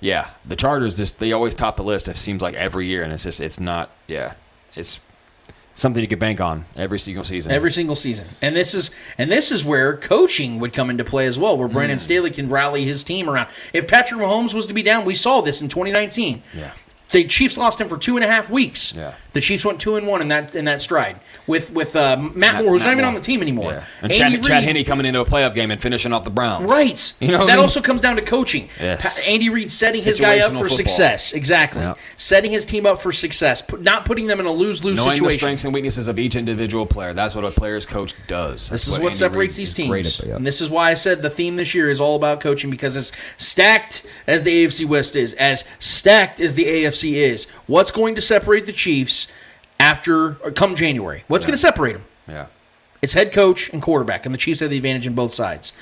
yeah, 0.00 0.30
the 0.44 0.56
Chargers 0.56 0.96
just 0.96 1.18
they 1.18 1.32
always 1.32 1.54
top 1.54 1.76
the 1.76 1.84
list. 1.84 2.08
It 2.08 2.16
seems 2.16 2.42
like 2.42 2.54
every 2.54 2.86
year, 2.86 3.02
and 3.02 3.12
it's 3.12 3.24
just 3.24 3.40
it's 3.40 3.60
not. 3.60 3.90
Yeah, 4.06 4.34
it's 4.74 5.00
something 5.74 6.02
you 6.02 6.08
could 6.08 6.18
bank 6.18 6.40
on 6.40 6.64
every 6.76 6.98
single 6.98 7.24
season. 7.24 7.52
Every 7.52 7.72
single 7.72 7.96
season, 7.96 8.26
and 8.42 8.54
this 8.56 8.74
is 8.74 8.90
and 9.18 9.30
this 9.30 9.50
is 9.50 9.64
where 9.64 9.96
coaching 9.96 10.58
would 10.60 10.72
come 10.72 10.90
into 10.90 11.04
play 11.04 11.26
as 11.26 11.38
well, 11.38 11.56
where 11.56 11.68
Brandon 11.68 11.98
Mm. 11.98 12.00
Staley 12.02 12.30
can 12.30 12.48
rally 12.48 12.84
his 12.84 13.04
team 13.04 13.28
around. 13.28 13.48
If 13.72 13.88
Patrick 13.88 14.20
Mahomes 14.20 14.54
was 14.54 14.66
to 14.66 14.74
be 14.74 14.82
down, 14.82 15.04
we 15.04 15.14
saw 15.14 15.40
this 15.40 15.62
in 15.62 15.68
2019. 15.68 16.42
Yeah. 16.54 16.72
The 17.12 17.24
Chiefs 17.24 17.58
lost 17.58 17.80
him 17.80 17.88
for 17.88 17.98
two 17.98 18.16
and 18.16 18.24
a 18.24 18.28
half 18.28 18.48
weeks. 18.50 18.94
Yeah. 18.94 19.14
The 19.32 19.40
Chiefs 19.40 19.64
went 19.64 19.80
two 19.80 19.96
and 19.96 20.06
one 20.06 20.20
in 20.20 20.28
that 20.28 20.54
in 20.54 20.64
that 20.64 20.80
stride 20.80 21.20
with 21.46 21.70
with 21.70 21.94
uh, 21.94 22.16
Matt, 22.16 22.36
Matt- 22.36 22.62
Moore, 22.64 22.72
who's 22.72 22.80
Matt 22.82 22.86
not 22.86 22.92
even 22.92 23.02
Moore. 23.04 23.08
on 23.08 23.14
the 23.14 23.20
team 23.20 23.42
anymore. 23.42 23.72
Yeah. 23.72 23.84
And 24.02 24.12
Andy 24.12 24.36
Chad, 24.38 24.46
Chad 24.46 24.64
Henne 24.64 24.84
coming 24.84 25.06
into 25.06 25.20
a 25.20 25.24
playoff 25.24 25.54
game 25.54 25.70
and 25.70 25.80
finishing 25.80 26.12
off 26.12 26.24
the 26.24 26.30
Browns. 26.30 26.70
Right. 26.70 27.12
You 27.20 27.28
know 27.32 27.38
that 27.46 27.52
I 27.52 27.56
mean? 27.56 27.62
also 27.62 27.80
comes 27.80 28.00
down 28.00 28.16
to 28.16 28.22
coaching. 28.22 28.68
Yes. 28.80 29.24
Andy 29.26 29.50
Reid 29.50 29.70
setting 29.70 30.02
his 30.02 30.18
guy 30.18 30.38
up 30.38 30.48
for 30.52 30.58
football. 30.60 30.76
success. 30.76 31.32
Exactly. 31.32 31.80
Yeah. 31.82 31.94
Setting 32.16 32.50
his 32.50 32.64
team 32.64 32.86
up 32.86 33.00
for 33.00 33.12
success. 33.12 33.62
Not 33.78 34.04
putting 34.04 34.26
them 34.26 34.40
in 34.40 34.46
a 34.46 34.50
lose 34.52 34.82
lose 34.82 34.96
Knowing 34.96 35.10
the 35.10 35.14
situation. 35.16 35.38
strengths 35.38 35.64
and 35.64 35.72
weaknesses 35.74 36.08
of 36.08 36.18
each 36.18 36.34
individual 36.34 36.86
player. 36.86 37.12
That's 37.14 37.34
what 37.34 37.44
a 37.44 37.50
player's 37.50 37.86
coach 37.86 38.14
does. 38.26 38.68
This 38.68 38.86
is 38.88 38.94
what, 38.94 39.02
Andy 39.02 39.14
separates 39.14 39.56
Reid 39.58 39.62
these 39.62 39.72
teams. 39.72 40.20
at, 40.20 40.26
yeah. 40.26 40.36
And 40.36 40.46
this 40.46 40.60
is 40.60 40.70
why 40.70 40.90
I 40.90 40.94
said 40.94 41.22
the 41.22 41.30
theme 41.30 41.56
this 41.56 41.74
year 41.74 41.88
is 41.90 42.00
all 42.00 42.16
about 42.16 42.40
coaching 42.40 42.70
because 42.70 42.96
as 42.96 43.12
stacked 43.36 44.04
as 44.26 44.42
the 44.44 44.64
AFC 44.64 44.86
West 44.86 45.14
is, 45.16 45.34
as 45.34 45.64
stacked 45.78 46.40
as 46.40 46.54
the 46.54 46.64
AFC 46.64 47.14
is, 47.14 47.44
what's 47.66 47.90
going 47.90 48.14
to 48.16 48.20
separate 48.22 48.66
the 48.66 48.72
Chiefs 48.72 49.26
after 49.80 50.32
come 50.54 50.74
January? 50.74 51.24
What's 51.28 51.46
going 51.46 51.54
to 51.54 51.60
separate 51.60 51.94
them? 51.94 52.04
yeah. 52.28 52.46
It's 53.02 53.14
head 53.14 53.32
coach 53.32 53.70
and 53.70 53.80
quarterback, 53.80 54.26
and 54.26 54.34
the 54.34 54.38
Chiefs 54.38 54.60
have 54.60 54.68
the 54.68 54.76
advantage 54.76 55.06
in 55.06 55.14
both 55.14 55.32
sides. 55.32 55.72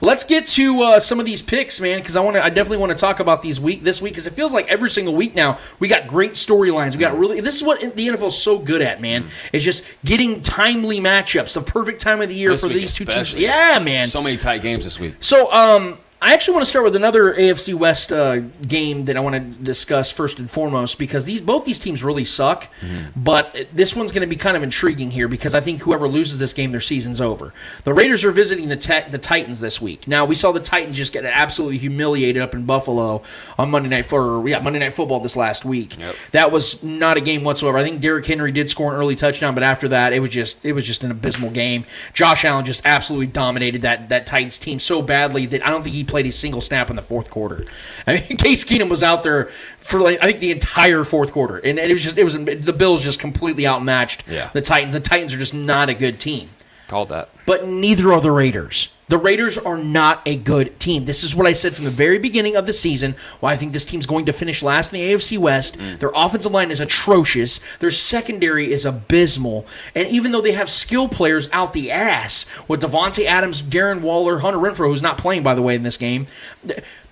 Let's 0.00 0.22
get 0.22 0.46
to 0.46 0.80
uh, 0.82 1.00
some 1.00 1.18
of 1.18 1.26
these 1.26 1.42
picks, 1.42 1.80
man, 1.80 1.98
because 1.98 2.14
I 2.14 2.20
want 2.20 2.36
to. 2.36 2.44
I 2.44 2.50
definitely 2.50 2.76
want 2.76 2.90
to 2.90 2.98
talk 2.98 3.18
about 3.18 3.42
these 3.42 3.58
week 3.58 3.82
this 3.82 4.00
week 4.00 4.12
because 4.12 4.28
it 4.28 4.34
feels 4.34 4.52
like 4.52 4.68
every 4.68 4.88
single 4.88 5.12
week 5.12 5.34
now 5.34 5.58
we 5.80 5.88
got 5.88 6.06
great 6.06 6.32
storylines. 6.32 6.92
We 6.92 6.98
got 6.98 7.18
really. 7.18 7.40
This 7.40 7.56
is 7.56 7.64
what 7.64 7.80
the 7.80 8.08
NFL 8.08 8.28
is 8.28 8.38
so 8.38 8.60
good 8.60 8.80
at, 8.80 9.00
man. 9.00 9.28
It's 9.52 9.64
just 9.64 9.84
getting 10.04 10.40
timely 10.40 11.00
matchups, 11.00 11.54
the 11.54 11.62
perfect 11.62 12.00
time 12.00 12.20
of 12.22 12.28
the 12.28 12.36
year 12.36 12.50
This 12.50 12.60
for 12.60 12.68
these 12.68 12.94
two 12.94 13.06
teams. 13.06 13.34
Yeah, 13.34 13.80
man. 13.80 14.06
So 14.06 14.22
many 14.22 14.36
tight 14.36 14.62
games 14.62 14.84
this 14.84 15.00
week. 15.00 15.16
So, 15.18 15.52
um, 15.52 15.98
I 16.20 16.34
actually 16.34 16.54
want 16.54 16.64
to 16.64 16.70
start 16.70 16.84
with 16.84 16.96
another 16.96 17.32
AFC 17.32 17.74
West 17.74 18.10
uh, 18.10 18.40
game 18.40 19.04
that 19.04 19.16
I 19.16 19.20
want 19.20 19.34
to 19.36 19.40
discuss 19.40 20.10
first 20.10 20.40
and 20.40 20.50
foremost 20.50 20.98
because 20.98 21.26
these 21.26 21.40
both 21.40 21.64
these 21.64 21.78
teams 21.78 22.02
really 22.02 22.24
suck, 22.24 22.66
but 23.14 23.54
this 23.72 23.94
one's 23.94 24.10
going 24.10 24.22
to 24.22 24.26
be 24.26 24.34
kind 24.34 24.56
of 24.56 24.64
intriguing 24.64 25.12
here 25.12 25.28
because 25.28 25.54
I 25.54 25.60
think 25.60 25.82
whoever 25.82 26.08
loses 26.08 26.38
this 26.38 26.52
game, 26.52 26.72
their 26.72 26.80
season's 26.80 27.20
over. 27.20 27.54
The 27.84 27.94
Raiders 27.94 28.24
are 28.24 28.32
visiting 28.32 28.68
the 28.68 28.76
te- 28.76 29.08
the 29.08 29.18
Titans 29.18 29.60
this 29.60 29.80
week. 29.80 30.08
Now 30.08 30.24
we 30.24 30.34
saw 30.34 30.50
the 30.50 30.58
Titans 30.58 30.96
just 30.96 31.12
get 31.12 31.24
absolutely 31.24 31.78
humiliated 31.78 32.42
up 32.42 32.52
in 32.52 32.64
Buffalo 32.64 33.22
on 33.56 33.70
Monday 33.70 33.88
night 33.88 34.06
for 34.06 34.46
yeah 34.48 34.60
Monday 34.60 34.80
Night 34.80 34.94
Football 34.94 35.20
this 35.20 35.36
last 35.36 35.64
week. 35.64 35.96
That 36.32 36.50
was 36.50 36.82
not 36.82 37.16
a 37.16 37.20
game 37.20 37.44
whatsoever. 37.44 37.78
I 37.78 37.84
think 37.84 38.00
Derrick 38.00 38.26
Henry 38.26 38.50
did 38.50 38.68
score 38.68 38.92
an 38.92 38.98
early 38.98 39.14
touchdown, 39.14 39.54
but 39.54 39.62
after 39.62 39.86
that 39.88 40.12
it 40.12 40.18
was 40.18 40.30
just 40.30 40.64
it 40.64 40.72
was 40.72 40.84
just 40.84 41.04
an 41.04 41.12
abysmal 41.12 41.50
game. 41.50 41.86
Josh 42.12 42.44
Allen 42.44 42.64
just 42.64 42.82
absolutely 42.84 43.28
dominated 43.28 43.82
that 43.82 44.08
that 44.08 44.26
Titans 44.26 44.58
team 44.58 44.80
so 44.80 45.00
badly 45.00 45.46
that 45.46 45.64
I 45.64 45.70
don't 45.70 45.84
think 45.84 45.94
he 45.94 46.07
played 46.08 46.26
a 46.26 46.32
single 46.32 46.60
snap 46.60 46.90
in 46.90 46.96
the 46.96 47.02
fourth 47.02 47.30
quarter. 47.30 47.64
I 48.06 48.14
mean, 48.14 48.36
Case 48.38 48.64
Keenum 48.64 48.88
was 48.88 49.02
out 49.02 49.22
there 49.22 49.50
for 49.80 50.00
like 50.00 50.18
I 50.22 50.26
think 50.26 50.40
the 50.40 50.50
entire 50.50 51.04
fourth 51.04 51.30
quarter, 51.32 51.58
and, 51.58 51.78
and 51.78 51.90
it 51.90 51.94
was 51.94 52.02
just 52.02 52.18
it 52.18 52.24
was 52.24 52.34
the 52.34 52.72
Bills 52.72 53.02
just 53.02 53.18
completely 53.20 53.66
outmatched 53.66 54.24
Yeah. 54.28 54.50
the 54.52 54.60
Titans. 54.62 54.92
The 54.94 55.00
Titans 55.00 55.32
are 55.34 55.38
just 55.38 55.54
not 55.54 55.88
a 55.88 55.94
good 55.94 56.18
team, 56.18 56.50
Called 56.88 57.10
that. 57.10 57.28
but 57.46 57.66
neither 57.68 58.12
are 58.12 58.20
the 58.20 58.30
Raiders. 58.32 58.88
The 59.08 59.18
Raiders 59.18 59.56
are 59.56 59.76
not 59.76 60.20
a 60.26 60.36
good 60.36 60.78
team. 60.78 61.06
This 61.06 61.24
is 61.24 61.34
what 61.34 61.46
I 61.46 61.52
said 61.52 61.74
from 61.74 61.84
the 61.84 61.90
very 61.90 62.18
beginning 62.18 62.56
of 62.56 62.66
the 62.66 62.72
season. 62.72 63.16
Why 63.40 63.52
I 63.52 63.56
think 63.56 63.72
this 63.72 63.84
team's 63.84 64.06
going 64.06 64.26
to 64.26 64.32
finish 64.32 64.62
last 64.62 64.92
in 64.92 65.00
the 65.00 65.12
AFC 65.12 65.38
West. 65.38 65.78
Mm. 65.78 65.98
Their 65.98 66.12
offensive 66.14 66.52
line 66.52 66.70
is 66.70 66.80
atrocious. 66.80 67.60
Their 67.80 67.90
secondary 67.90 68.72
is 68.72 68.84
abysmal. 68.84 69.66
And 69.94 70.08
even 70.08 70.32
though 70.32 70.42
they 70.42 70.52
have 70.52 70.70
skill 70.70 71.08
players 71.08 71.48
out 71.52 71.72
the 71.72 71.90
ass 71.90 72.44
with 72.68 72.82
Davante 72.82 73.24
Adams, 73.24 73.62
Darren 73.62 74.02
Waller, 74.02 74.40
Hunter 74.40 74.58
Renfrow, 74.58 74.88
who's 74.88 75.02
not 75.02 75.18
playing 75.18 75.42
by 75.42 75.54
the 75.54 75.62
way 75.62 75.74
in 75.74 75.82
this 75.82 75.96
game, 75.96 76.26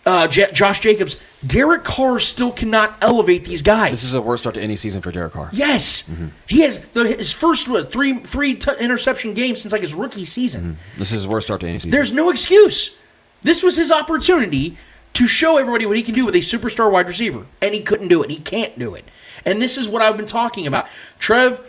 uh, 0.06 0.28
J- 0.28 0.50
Josh 0.52 0.80
Jacobs, 0.80 1.20
Derek 1.46 1.84
Carr 1.84 2.18
still 2.20 2.52
cannot 2.52 2.96
elevate 3.02 3.44
these 3.44 3.60
guys. 3.60 3.90
This 3.92 4.04
is 4.04 4.12
the 4.12 4.22
worst 4.22 4.44
start 4.44 4.54
to 4.54 4.60
any 4.62 4.76
season 4.76 5.02
for 5.02 5.10
Derek 5.12 5.32
Carr. 5.32 5.50
Yes, 5.52 6.08
he 6.46 6.60
has 6.60 6.78
the, 6.94 7.06
his 7.08 7.32
first 7.32 7.68
what, 7.68 7.92
three 7.92 8.20
three 8.20 8.54
t- 8.54 8.70
interception 8.80 9.34
games 9.34 9.60
since 9.62 9.72
like 9.72 9.82
his 9.82 9.94
rookie 9.94 10.24
season. 10.24 10.78
This 10.96 11.08
is 11.08 11.12
his 11.22 11.28
worst 11.28 11.48
start 11.48 11.60
to 11.60 11.66
any 11.68 11.78
season. 11.78 11.90
There's 11.90 12.12
no 12.12 12.30
excuse. 12.30 12.96
This 13.42 13.62
was 13.62 13.76
his 13.76 13.92
opportunity 13.92 14.78
to 15.14 15.26
show 15.26 15.56
everybody 15.56 15.86
what 15.86 15.96
he 15.96 16.02
can 16.02 16.14
do 16.14 16.24
with 16.26 16.34
a 16.34 16.38
superstar 16.38 16.90
wide 16.90 17.06
receiver, 17.08 17.46
and 17.62 17.74
he 17.74 17.80
couldn't 17.82 18.08
do 18.08 18.22
it. 18.22 18.30
He 18.30 18.38
can't 18.38 18.78
do 18.78 18.94
it. 18.94 19.04
And 19.44 19.60
this 19.62 19.76
is 19.78 19.88
what 19.88 20.02
I've 20.02 20.16
been 20.16 20.26
talking 20.26 20.66
about. 20.66 20.86
Trev, 21.18 21.60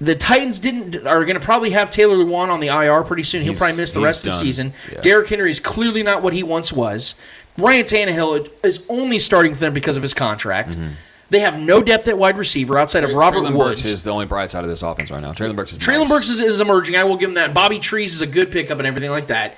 the 0.00 0.14
Titans 0.14 0.58
didn't 0.58 1.06
are 1.06 1.24
going 1.24 1.38
to 1.38 1.44
probably 1.44 1.70
have 1.70 1.90
Taylor 1.90 2.16
Lewan 2.16 2.48
on 2.48 2.60
the 2.60 2.68
IR 2.68 3.02
pretty 3.02 3.22
soon. 3.22 3.42
He'll 3.42 3.52
He's- 3.52 3.58
probably 3.58 3.76
miss 3.76 3.92
the 3.92 4.00
rest 4.00 4.26
of 4.26 4.32
the 4.32 4.38
season. 4.38 4.72
Yeah. 4.90 5.00
Derrick 5.02 5.28
Henry 5.28 5.50
is 5.50 5.60
clearly 5.60 6.02
not 6.02 6.22
what 6.22 6.32
he 6.32 6.42
once 6.42 6.72
was. 6.72 7.14
Ryan 7.58 7.84
Tannehill 7.84 8.50
is 8.64 8.84
only 8.88 9.18
starting 9.18 9.52
for 9.52 9.60
them 9.60 9.74
because 9.74 9.96
of 9.96 10.02
his 10.02 10.14
contract. 10.14 10.70
Mm-hmm. 10.70 10.92
They 11.28 11.40
have 11.40 11.58
no 11.58 11.80
depth 11.82 12.08
at 12.08 12.18
wide 12.18 12.36
receiver 12.36 12.76
outside 12.76 13.04
of 13.04 13.14
Robert 13.14 13.40
Treylon 13.40 13.56
Woods. 13.56 13.82
Burks 13.82 13.84
is 13.84 14.02
the 14.02 14.10
only 14.10 14.26
bright 14.26 14.50
side 14.50 14.64
of 14.64 14.70
this 14.70 14.82
offense 14.82 15.10
right 15.10 15.20
now. 15.20 15.32
Treylon 15.32 15.54
Burks 15.54 15.72
is 15.72 15.78
Treylon 15.78 16.00
nice. 16.00 16.08
Burks 16.08 16.28
is, 16.28 16.40
is 16.40 16.58
emerging. 16.60 16.96
I 16.96 17.04
will 17.04 17.16
give 17.16 17.28
him 17.28 17.34
that. 17.34 17.54
Bobby 17.54 17.78
Trees 17.78 18.14
is 18.14 18.20
a 18.20 18.26
good 18.26 18.50
pickup 18.50 18.78
and 18.78 18.86
everything 18.86 19.10
like 19.10 19.28
that. 19.28 19.54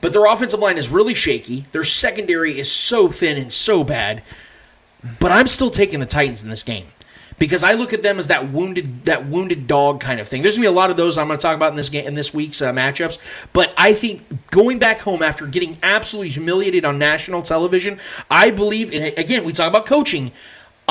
But 0.00 0.14
their 0.14 0.24
offensive 0.24 0.60
line 0.60 0.78
is 0.78 0.88
really 0.88 1.12
shaky. 1.12 1.66
Their 1.72 1.84
secondary 1.84 2.58
is 2.58 2.72
so 2.72 3.08
thin 3.10 3.36
and 3.36 3.52
so 3.52 3.84
bad. 3.84 4.22
But 5.18 5.30
I'm 5.30 5.46
still 5.46 5.70
taking 5.70 6.00
the 6.00 6.06
Titans 6.06 6.42
in 6.42 6.48
this 6.48 6.62
game 6.62 6.86
because 7.40 7.64
I 7.64 7.72
look 7.72 7.92
at 7.92 8.02
them 8.02 8.18
as 8.18 8.28
that 8.28 8.52
wounded 8.52 9.06
that 9.06 9.26
wounded 9.26 9.66
dog 9.66 10.00
kind 10.00 10.20
of 10.20 10.28
thing. 10.28 10.42
There's 10.42 10.56
gonna 10.56 10.64
be 10.64 10.68
a 10.68 10.72
lot 10.72 10.90
of 10.90 10.96
those 10.96 11.18
I'm 11.18 11.26
gonna 11.26 11.38
talk 11.40 11.56
about 11.56 11.72
in 11.72 11.76
this 11.76 11.88
game 11.88 12.06
in 12.06 12.14
this 12.14 12.32
week's 12.32 12.62
uh, 12.62 12.70
matchups. 12.70 13.18
But 13.52 13.72
I 13.76 13.94
think 13.94 14.50
going 14.50 14.78
back 14.78 15.00
home 15.00 15.22
after 15.22 15.46
getting 15.46 15.78
absolutely 15.82 16.28
humiliated 16.28 16.84
on 16.84 16.98
national 16.98 17.42
television, 17.42 17.98
I 18.30 18.50
believe. 18.50 18.92
And 18.92 19.18
again, 19.18 19.42
we 19.42 19.52
talk 19.52 19.68
about 19.68 19.86
coaching. 19.86 20.30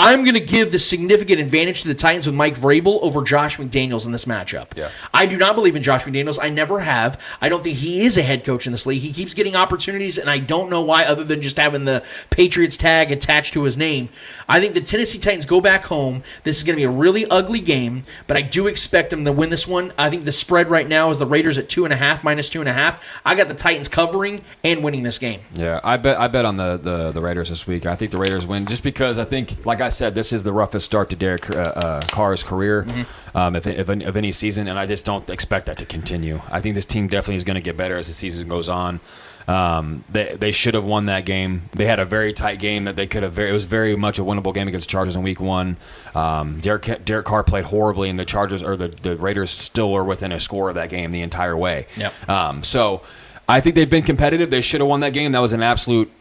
I'm 0.01 0.23
going 0.23 0.35
to 0.35 0.39
give 0.39 0.71
the 0.71 0.79
significant 0.79 1.41
advantage 1.41 1.81
to 1.81 1.89
the 1.89 1.93
Titans 1.93 2.25
with 2.25 2.33
Mike 2.33 2.55
Vrabel 2.55 2.99
over 3.01 3.21
Josh 3.21 3.57
McDaniels 3.57 4.05
in 4.05 4.13
this 4.13 4.23
matchup. 4.23 4.67
Yeah. 4.77 4.91
I 5.13 5.25
do 5.25 5.35
not 5.35 5.55
believe 5.55 5.75
in 5.75 5.83
Josh 5.83 6.05
McDaniels. 6.05 6.39
I 6.41 6.47
never 6.47 6.79
have. 6.79 7.19
I 7.41 7.49
don't 7.49 7.63
think 7.63 7.79
he 7.79 8.05
is 8.05 8.17
a 8.17 8.21
head 8.21 8.45
coach 8.45 8.65
in 8.65 8.71
this 8.71 8.85
league. 8.85 9.01
He 9.01 9.11
keeps 9.11 9.33
getting 9.33 9.57
opportunities, 9.57 10.17
and 10.17 10.29
I 10.29 10.37
don't 10.37 10.69
know 10.69 10.79
why, 10.79 11.03
other 11.03 11.25
than 11.25 11.41
just 11.41 11.57
having 11.57 11.83
the 11.83 12.01
Patriots 12.29 12.77
tag 12.77 13.11
attached 13.11 13.51
to 13.55 13.63
his 13.63 13.75
name. 13.75 14.07
I 14.47 14.61
think 14.61 14.73
the 14.73 14.79
Tennessee 14.79 15.19
Titans 15.19 15.43
go 15.43 15.59
back 15.59 15.83
home. 15.83 16.23
This 16.45 16.55
is 16.55 16.63
going 16.63 16.77
to 16.77 16.79
be 16.79 16.85
a 16.85 16.89
really 16.89 17.25
ugly 17.25 17.59
game, 17.59 18.03
but 18.25 18.37
I 18.37 18.41
do 18.41 18.67
expect 18.67 19.09
them 19.09 19.25
to 19.25 19.33
win 19.33 19.49
this 19.49 19.67
one. 19.67 19.91
I 19.97 20.09
think 20.09 20.23
the 20.23 20.31
spread 20.31 20.69
right 20.69 20.87
now 20.87 21.09
is 21.09 21.17
the 21.17 21.25
Raiders 21.25 21.57
at 21.57 21.67
two 21.67 21.83
and 21.83 21.93
a 21.93 21.97
half, 21.97 22.23
minus 22.23 22.49
two 22.49 22.61
and 22.61 22.69
a 22.69 22.73
half. 22.73 23.05
I 23.25 23.35
got 23.35 23.49
the 23.49 23.53
Titans 23.53 23.89
covering 23.89 24.43
and 24.63 24.81
winning 24.81 25.03
this 25.03 25.19
game. 25.19 25.41
Yeah, 25.55 25.81
I 25.83 25.97
bet 25.97 26.17
I 26.17 26.29
bet 26.29 26.45
on 26.45 26.55
the, 26.55 26.77
the, 26.77 27.11
the 27.11 27.19
Raiders 27.19 27.49
this 27.49 27.67
week. 27.67 27.85
I 27.85 27.97
think 27.97 28.11
the 28.11 28.17
Raiders 28.17 28.47
win 28.47 28.65
just 28.65 28.81
because 28.81 29.19
I 29.19 29.25
think, 29.25 29.65
like 29.65 29.81
I 29.81 29.88
said, 29.89 30.15
this 30.15 30.31
is 30.31 30.43
the 30.43 30.53
roughest 30.53 30.85
start 30.85 31.09
to 31.09 31.15
Derek 31.15 31.49
uh, 31.55 31.59
uh, 31.59 32.01
Carr's 32.07 32.43
career, 32.43 32.87
um, 33.35 33.55
if, 33.55 33.67
if 33.67 33.89
of 33.89 34.17
any 34.17 34.31
season, 34.31 34.67
and 34.67 34.79
I 34.79 34.85
just 34.85 35.05
don't 35.05 35.29
expect 35.29 35.65
that 35.67 35.77
to 35.77 35.85
continue. 35.85 36.41
I 36.49 36.61
think 36.61 36.75
this 36.75 36.85
team 36.85 37.07
definitely 37.07 37.35
is 37.35 37.43
going 37.43 37.55
to 37.55 37.61
get 37.61 37.77
better 37.77 37.97
as 37.97 38.07
the 38.07 38.13
season 38.13 38.47
goes 38.47 38.69
on. 38.69 38.99
Um, 39.47 40.03
they 40.11 40.35
they 40.35 40.51
should 40.51 40.75
have 40.75 40.83
won 40.83 41.07
that 41.07 41.25
game. 41.25 41.63
They 41.71 41.87
had 41.87 41.99
a 41.99 42.05
very 42.05 42.33
tight 42.33 42.59
game 42.59 42.83
that 42.83 42.95
they 42.95 43.07
could 43.07 43.23
have. 43.23 43.33
Very, 43.33 43.49
it 43.49 43.53
was 43.53 43.65
very 43.65 43.95
much 43.95 44.19
a 44.19 44.21
winnable 44.21 44.53
game 44.53 44.67
against 44.67 44.87
the 44.87 44.91
Chargers 44.91 45.15
in 45.15 45.23
Week 45.23 45.39
One. 45.39 45.77
Um, 46.13 46.59
Derek 46.59 47.03
Derek 47.03 47.25
Carr 47.25 47.43
played 47.43 47.65
horribly, 47.65 48.09
and 48.09 48.19
the 48.19 48.25
Chargers 48.25 48.61
or 48.61 48.77
the, 48.77 48.89
the 48.89 49.17
Raiders 49.17 49.49
still 49.49 49.91
were 49.91 50.03
within 50.03 50.31
a 50.31 50.39
score 50.39 50.69
of 50.69 50.75
that 50.75 50.89
game 50.89 51.09
the 51.09 51.21
entire 51.21 51.57
way. 51.57 51.87
Yep. 51.97 52.29
Um, 52.29 52.63
so 52.63 53.01
I 53.47 53.59
think 53.59 53.75
they've 53.75 53.89
been 53.89 54.03
competitive. 54.03 54.51
They 54.51 54.61
should 54.61 54.81
have 54.81 54.87
won 54.87 54.99
that 54.99 55.13
game. 55.13 55.31
That 55.31 55.39
was 55.39 55.53
an 55.53 55.63
absolute 55.63 56.11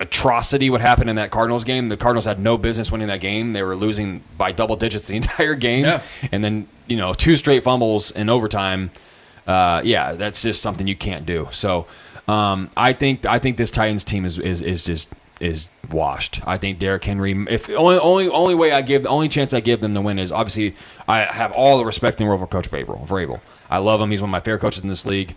atrocity 0.00 0.70
what 0.70 0.80
happened 0.80 1.10
in 1.10 1.16
that 1.16 1.30
Cardinals 1.30 1.64
game. 1.64 1.88
The 1.88 1.96
Cardinals 1.96 2.24
had 2.24 2.38
no 2.38 2.56
business 2.56 2.92
winning 2.92 3.08
that 3.08 3.20
game. 3.20 3.52
They 3.52 3.62
were 3.62 3.76
losing 3.76 4.22
by 4.36 4.52
double 4.52 4.76
digits 4.76 5.08
the 5.08 5.16
entire 5.22 5.54
game. 5.54 5.84
Yeah. 5.84 6.02
And 6.30 6.44
then, 6.44 6.68
you 6.86 6.96
know, 6.96 7.14
two 7.14 7.36
straight 7.36 7.64
fumbles 7.64 8.10
in 8.10 8.28
overtime. 8.28 8.90
Uh, 9.46 9.80
yeah, 9.84 10.12
that's 10.12 10.42
just 10.42 10.60
something 10.62 10.86
you 10.86 10.96
can't 10.96 11.24
do. 11.24 11.48
So 11.52 11.86
um, 12.26 12.70
I 12.76 12.92
think 12.92 13.24
I 13.24 13.38
think 13.38 13.56
this 13.56 13.70
Titans 13.70 14.04
team 14.04 14.24
is, 14.24 14.38
is, 14.38 14.62
is 14.62 14.84
just 14.84 15.08
is 15.40 15.68
washed. 15.90 16.40
I 16.46 16.58
think 16.58 16.78
Derrick 16.78 17.04
Henry. 17.04 17.32
If 17.48 17.70
only 17.70 17.98
only 17.98 18.28
only 18.28 18.54
way 18.54 18.72
I 18.72 18.82
give 18.82 19.04
the 19.04 19.08
only 19.08 19.28
chance 19.28 19.54
I 19.54 19.60
give 19.60 19.80
them 19.80 19.94
to 19.94 20.00
win 20.00 20.18
is 20.18 20.32
obviously 20.32 20.76
I 21.06 21.20
have 21.20 21.52
all 21.52 21.78
the 21.78 21.84
respect 21.84 22.20
in 22.20 22.26
the 22.26 22.28
world 22.28 22.40
for 22.40 22.46
Coach 22.46 22.70
Vrabel. 22.70 23.06
Vrabel. 23.06 23.40
I 23.70 23.78
love 23.78 24.00
him. 24.00 24.10
He's 24.10 24.20
one 24.20 24.30
of 24.30 24.32
my 24.32 24.40
favorite 24.40 24.60
coaches 24.60 24.82
in 24.82 24.88
this 24.88 25.06
league. 25.06 25.34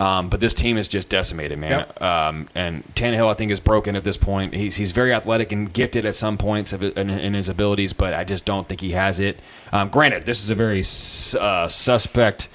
Um, 0.00 0.28
but 0.28 0.40
this 0.40 0.52
team 0.52 0.78
is 0.78 0.88
just 0.88 1.08
decimated, 1.08 1.58
man. 1.58 1.86
Yep. 1.86 2.02
Um, 2.02 2.48
and 2.56 2.82
Tannehill, 2.94 3.30
I 3.30 3.34
think, 3.34 3.52
is 3.52 3.60
broken 3.60 3.94
at 3.94 4.02
this 4.02 4.16
point. 4.16 4.52
He's, 4.52 4.74
he's 4.76 4.90
very 4.90 5.12
athletic 5.12 5.52
and 5.52 5.72
gifted 5.72 6.04
at 6.04 6.16
some 6.16 6.36
points 6.38 6.72
of 6.72 6.82
in, 6.82 7.08
in 7.08 7.34
his 7.34 7.48
abilities, 7.48 7.92
but 7.92 8.12
I 8.12 8.24
just 8.24 8.44
don't 8.44 8.68
think 8.68 8.80
he 8.80 8.92
has 8.92 9.20
it. 9.20 9.38
Um, 9.70 9.90
granted, 9.90 10.24
this 10.24 10.42
is 10.42 10.50
a 10.50 10.56
very 10.56 10.80
uh, 11.40 11.68
suspect 11.68 12.48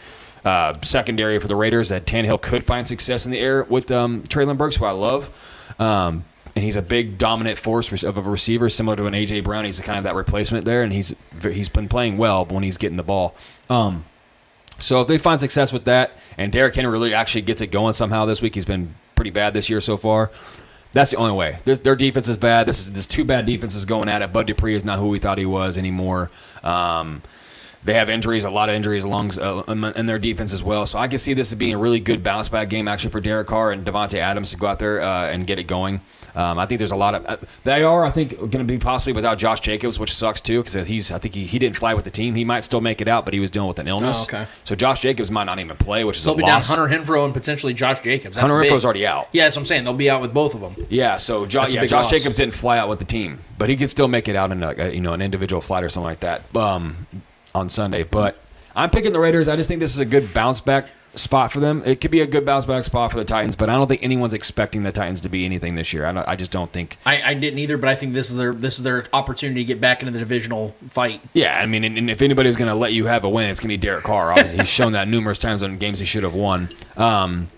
uh, 0.43 0.77
secondary 0.81 1.39
for 1.39 1.47
the 1.47 1.55
Raiders 1.55 1.89
that 1.89 2.05
Tannehill 2.05 2.41
could 2.41 2.63
find 2.63 2.87
success 2.87 3.25
in 3.25 3.31
the 3.31 3.39
air 3.39 3.63
with 3.63 3.91
um, 3.91 4.23
Treylon 4.23 4.57
Burks, 4.57 4.75
who 4.75 4.85
I 4.85 4.91
love. 4.91 5.29
Um, 5.79 6.25
and 6.55 6.63
he's 6.63 6.75
a 6.75 6.81
big 6.81 7.17
dominant 7.19 7.59
force 7.59 8.03
of 8.03 8.17
a 8.17 8.21
receiver, 8.21 8.67
similar 8.69 8.95
to 8.97 9.05
an 9.05 9.13
AJ 9.13 9.43
Brown. 9.43 9.65
He's 9.65 9.79
kind 9.79 9.99
of 9.99 10.05
that 10.05 10.15
replacement 10.15 10.65
there, 10.65 10.81
and 10.81 10.91
he's 10.91 11.13
he's 11.43 11.69
been 11.69 11.87
playing 11.87 12.17
well 12.17 12.45
when 12.45 12.63
he's 12.63 12.77
getting 12.79 12.97
the 12.97 13.03
ball. 13.03 13.35
Um, 13.69 14.05
so 14.79 15.01
if 15.01 15.07
they 15.07 15.17
find 15.17 15.39
success 15.39 15.73
with 15.73 15.85
that, 15.85 16.11
and 16.37 16.51
Derrick 16.51 16.75
Henry 16.75 16.91
really 16.91 17.13
actually 17.13 17.41
gets 17.41 17.61
it 17.61 17.67
going 17.67 17.93
somehow 17.93 18.25
this 18.25 18.41
week, 18.41 18.55
he's 18.55 18.65
been 18.65 18.95
pretty 19.15 19.31
bad 19.31 19.53
this 19.53 19.69
year 19.69 19.81
so 19.81 19.97
far. 19.97 20.31
That's 20.93 21.11
the 21.11 21.17
only 21.17 21.33
way. 21.33 21.59
Their, 21.65 21.75
their 21.75 21.95
defense 21.95 22.27
is 22.27 22.37
bad. 22.37 22.67
This 22.67 22.79
is 22.79 22.93
this 22.93 23.07
two 23.07 23.23
bad 23.23 23.45
defenses 23.45 23.85
going 23.85 24.09
at 24.09 24.21
it. 24.21 24.31
Bud 24.31 24.47
Dupree 24.47 24.75
is 24.75 24.85
not 24.85 24.99
who 24.99 25.07
we 25.07 25.19
thought 25.19 25.37
he 25.37 25.45
was 25.45 25.77
anymore. 25.77 26.31
Um, 26.63 27.21
they 27.87 27.93
have 27.93 28.09
injuries, 28.09 28.43
a 28.43 28.49
lot 28.49 28.67
of 28.69 28.75
injuries 28.75 29.03
along 29.05 29.39
uh, 29.39 29.63
in 29.95 30.05
their 30.05 30.19
defense 30.19 30.53
as 30.53 30.61
well. 30.61 30.85
So 30.85 30.99
I 30.99 31.07
can 31.07 31.17
see 31.17 31.33
this 31.33 31.51
as 31.51 31.57
being 31.57 31.73
a 31.73 31.77
really 31.77 32.01
good 32.01 32.21
bounce 32.21 32.49
back 32.49 32.69
game 32.69 32.87
actually 32.87 33.11
for 33.11 33.21
Derek 33.21 33.47
Carr 33.47 33.71
and 33.71 33.85
Davante 33.85 34.19
Adams 34.19 34.51
to 34.51 34.57
go 34.57 34.67
out 34.67 34.77
there 34.77 35.01
uh, 35.01 35.29
and 35.29 35.47
get 35.47 35.57
it 35.57 35.63
going. 35.63 36.01
Um, 36.35 36.59
I 36.59 36.67
think 36.67 36.77
there's 36.77 36.91
a 36.91 36.95
lot 36.95 37.15
of 37.15 37.25
uh, 37.25 37.37
they 37.63 37.81
are 37.81 38.05
I 38.05 38.11
think 38.11 38.37
going 38.37 38.59
to 38.59 38.63
be 38.65 38.77
possibly 38.77 39.13
without 39.13 39.39
Josh 39.39 39.61
Jacobs, 39.61 39.99
which 39.99 40.13
sucks 40.13 40.39
too 40.39 40.61
because 40.61 40.85
he's 40.87 41.11
I 41.11 41.17
think 41.17 41.33
he, 41.33 41.47
he 41.47 41.57
didn't 41.57 41.77
fly 41.77 41.95
with 41.95 42.03
the 42.05 42.11
team. 42.11 42.35
He 42.35 42.45
might 42.45 42.59
still 42.59 42.81
make 42.81 43.01
it 43.01 43.07
out, 43.07 43.25
but 43.25 43.33
he 43.33 43.39
was 43.39 43.49
dealing 43.49 43.69
with 43.69 43.79
an 43.79 43.87
illness. 43.87 44.17
Oh, 44.19 44.23
okay. 44.23 44.47
So 44.65 44.75
Josh 44.75 45.01
Jacobs 45.01 45.31
might 45.31 45.45
not 45.45 45.57
even 45.57 45.75
play, 45.77 46.03
which 46.03 46.17
is 46.17 46.25
They'll 46.25 46.33
a 46.33 46.37
be 46.37 46.43
down. 46.45 46.61
Hunter 46.61 46.87
Renfrow 46.87 47.25
and 47.25 47.33
potentially 47.33 47.73
Josh 47.73 48.01
Jacobs. 48.01 48.35
That's 48.35 48.41
Hunter 48.47 48.61
big. 48.61 48.71
Renfrow's 48.71 48.85
already 48.85 49.07
out. 49.07 49.29
Yeah, 49.31 49.45
that's 49.45 49.55
what 49.55 49.61
I'm 49.61 49.65
saying. 49.65 49.85
They'll 49.85 49.93
be 49.93 50.09
out 50.09 50.21
with 50.21 50.33
both 50.33 50.53
of 50.53 50.61
them. 50.61 50.75
Yeah, 50.89 51.17
so 51.17 51.45
jo- 51.47 51.65
yeah, 51.67 51.85
Josh 51.85 52.03
loss. 52.03 52.11
Jacobs 52.11 52.35
didn't 52.35 52.53
fly 52.53 52.77
out 52.77 52.89
with 52.89 52.99
the 52.99 53.05
team, 53.05 53.39
but 53.57 53.69
he 53.69 53.77
could 53.77 53.89
still 53.89 54.07
make 54.07 54.27
it 54.27 54.35
out 54.35 54.51
in 54.51 54.61
a, 54.61 54.75
a, 54.77 54.91
you 54.91 55.01
know 55.01 55.13
an 55.13 55.21
individual 55.21 55.61
flight 55.61 55.83
or 55.83 55.89
something 55.89 56.07
like 56.09 56.19
that 56.19 56.55
um, 56.55 57.07
on 57.57 57.69
Sunday. 57.69 58.03
But 58.03 58.37
I'm 58.75 58.89
picking 58.89 59.13
the 59.13 59.19
Raiders. 59.19 59.47
I 59.47 59.55
just 59.55 59.67
think 59.67 59.79
this 59.79 59.93
is 59.93 59.99
a 59.99 60.05
good 60.05 60.33
bounce 60.33 60.61
back 60.61 60.87
spot 61.15 61.51
for 61.51 61.59
them. 61.59 61.81
It 61.85 61.99
could 61.99 62.11
be 62.11 62.21
a 62.21 62.27
good 62.27 62.45
bounce 62.45 62.65
back 62.65 62.83
spot 62.83 63.11
for 63.11 63.17
the 63.17 63.25
Titans, 63.25 63.55
but 63.55 63.69
I 63.69 63.73
don't 63.73 63.87
think 63.87 64.03
anyone's 64.03 64.33
expecting 64.33 64.83
the 64.83 64.91
Titans 64.91 65.21
to 65.21 65.29
be 65.29 65.45
anything 65.45 65.75
this 65.75 65.91
year. 65.93 66.05
I, 66.05 66.11
don't, 66.11 66.27
I 66.27 66.35
just 66.35 66.51
don't 66.51 66.71
think. 66.71 66.97
I, 67.05 67.21
I 67.21 67.33
didn't 67.33 67.59
either, 67.59 67.77
but 67.77 67.89
I 67.89 67.95
think 67.95 68.13
this 68.13 68.29
is 68.29 68.35
their 68.35 68.53
this 68.53 68.77
is 68.77 68.83
their 68.83 69.05
opportunity 69.13 69.61
to 69.61 69.65
get 69.65 69.81
back 69.81 70.01
into 70.01 70.11
the 70.11 70.19
divisional 70.19 70.75
fight. 70.89 71.21
Yeah, 71.33 71.59
I 71.59 71.65
mean, 71.65 71.83
and, 71.83 71.97
and 71.97 72.09
if 72.09 72.21
anybody's 72.21 72.55
going 72.55 72.69
to 72.69 72.75
let 72.75 72.93
you 72.93 73.05
have 73.07 73.23
a 73.23 73.29
win, 73.29 73.49
it's 73.49 73.59
going 73.59 73.69
to 73.69 73.77
be 73.77 73.81
Derek 73.81 74.03
Carr. 74.03 74.31
Obviously, 74.31 74.59
he's 74.59 74.69
shown 74.69 74.93
that 74.93 75.07
numerous 75.07 75.39
times 75.39 75.61
in 75.61 75.77
games 75.77 75.99
he 75.99 76.05
should 76.05 76.23
have 76.23 76.35
won. 76.35 76.69
Um, 76.95 77.49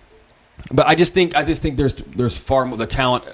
but 0.72 0.88
I 0.88 0.96
just 0.96 1.14
think 1.14 1.36
I 1.36 1.44
just 1.44 1.62
think 1.62 1.78
there's 1.78 1.96
there's 1.96 2.38
far 2.38 2.66
more 2.66 2.78
the 2.78 2.88
talent 2.88 3.26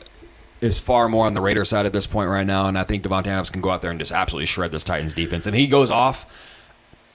is 0.62 0.80
far 0.80 1.10
more 1.10 1.26
on 1.26 1.34
the 1.34 1.42
Raider 1.42 1.66
side 1.66 1.86
at 1.86 1.94
this 1.94 2.08
point 2.08 2.30
right 2.30 2.48
now, 2.48 2.68
and 2.68 2.78
I 2.78 2.84
think 2.84 3.04
Davante 3.04 3.28
Adams 3.28 3.50
can 3.50 3.62
go 3.62 3.70
out 3.70 3.82
there 3.82 3.92
and 3.92 4.00
just 4.00 4.12
absolutely 4.12 4.48
shred 4.48 4.72
this 4.72 4.84
Titans 4.84 5.14
defense. 5.14 5.46
And 5.46 5.56
he 5.56 5.68
goes 5.68 5.92
off. 5.92 6.54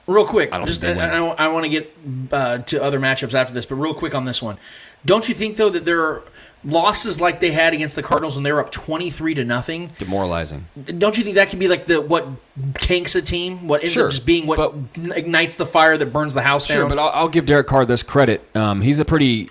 Real 0.07 0.25
quick, 0.25 0.51
I 0.51 0.57
don't 0.57 0.67
just 0.67 0.81
they 0.81 0.93
I, 0.99 1.19
win. 1.21 1.35
I, 1.37 1.47
want 1.47 1.65
to 1.65 1.69
get 1.69 1.95
uh, 2.31 2.57
to 2.59 2.81
other 2.83 2.99
matchups 2.99 3.33
after 3.33 3.53
this, 3.53 3.65
but 3.65 3.75
real 3.75 3.93
quick 3.93 4.15
on 4.15 4.25
this 4.25 4.41
one, 4.41 4.57
don't 5.05 5.27
you 5.29 5.35
think 5.35 5.57
though 5.57 5.69
that 5.69 5.85
there 5.85 6.01
are 6.01 6.23
losses 6.63 7.19
like 7.19 7.39
they 7.39 7.51
had 7.51 7.73
against 7.73 7.95
the 7.95 8.03
Cardinals 8.03 8.35
when 8.35 8.43
they 8.43 8.51
were 8.51 8.59
up 8.59 8.71
twenty 8.71 9.11
three 9.11 9.33
to 9.35 9.43
nothing? 9.43 9.91
Demoralizing. 9.99 10.65
Don't 10.97 11.17
you 11.17 11.23
think 11.23 11.35
that 11.35 11.49
could 11.49 11.59
be 11.59 11.67
like 11.67 11.85
the 11.85 12.01
what 12.01 12.27
tanks 12.75 13.15
a 13.15 13.21
team? 13.21 13.67
What 13.67 13.81
ends 13.83 13.93
Sure, 13.93 14.05
up 14.07 14.11
just 14.11 14.25
being 14.25 14.47
what 14.47 14.57
but- 14.57 15.15
ignites 15.17 15.55
the 15.55 15.65
fire 15.65 15.97
that 15.97 16.07
burns 16.11 16.33
the 16.33 16.41
house 16.41 16.65
Sure, 16.65 16.81
down? 16.81 16.89
but 16.89 16.99
I'll, 16.99 17.09
I'll 17.09 17.29
give 17.29 17.45
Derek 17.45 17.67
Carr 17.67 17.85
this 17.85 18.03
credit. 18.03 18.43
Um, 18.55 18.81
he's 18.81 18.99
a 18.99 19.05
pretty 19.05 19.49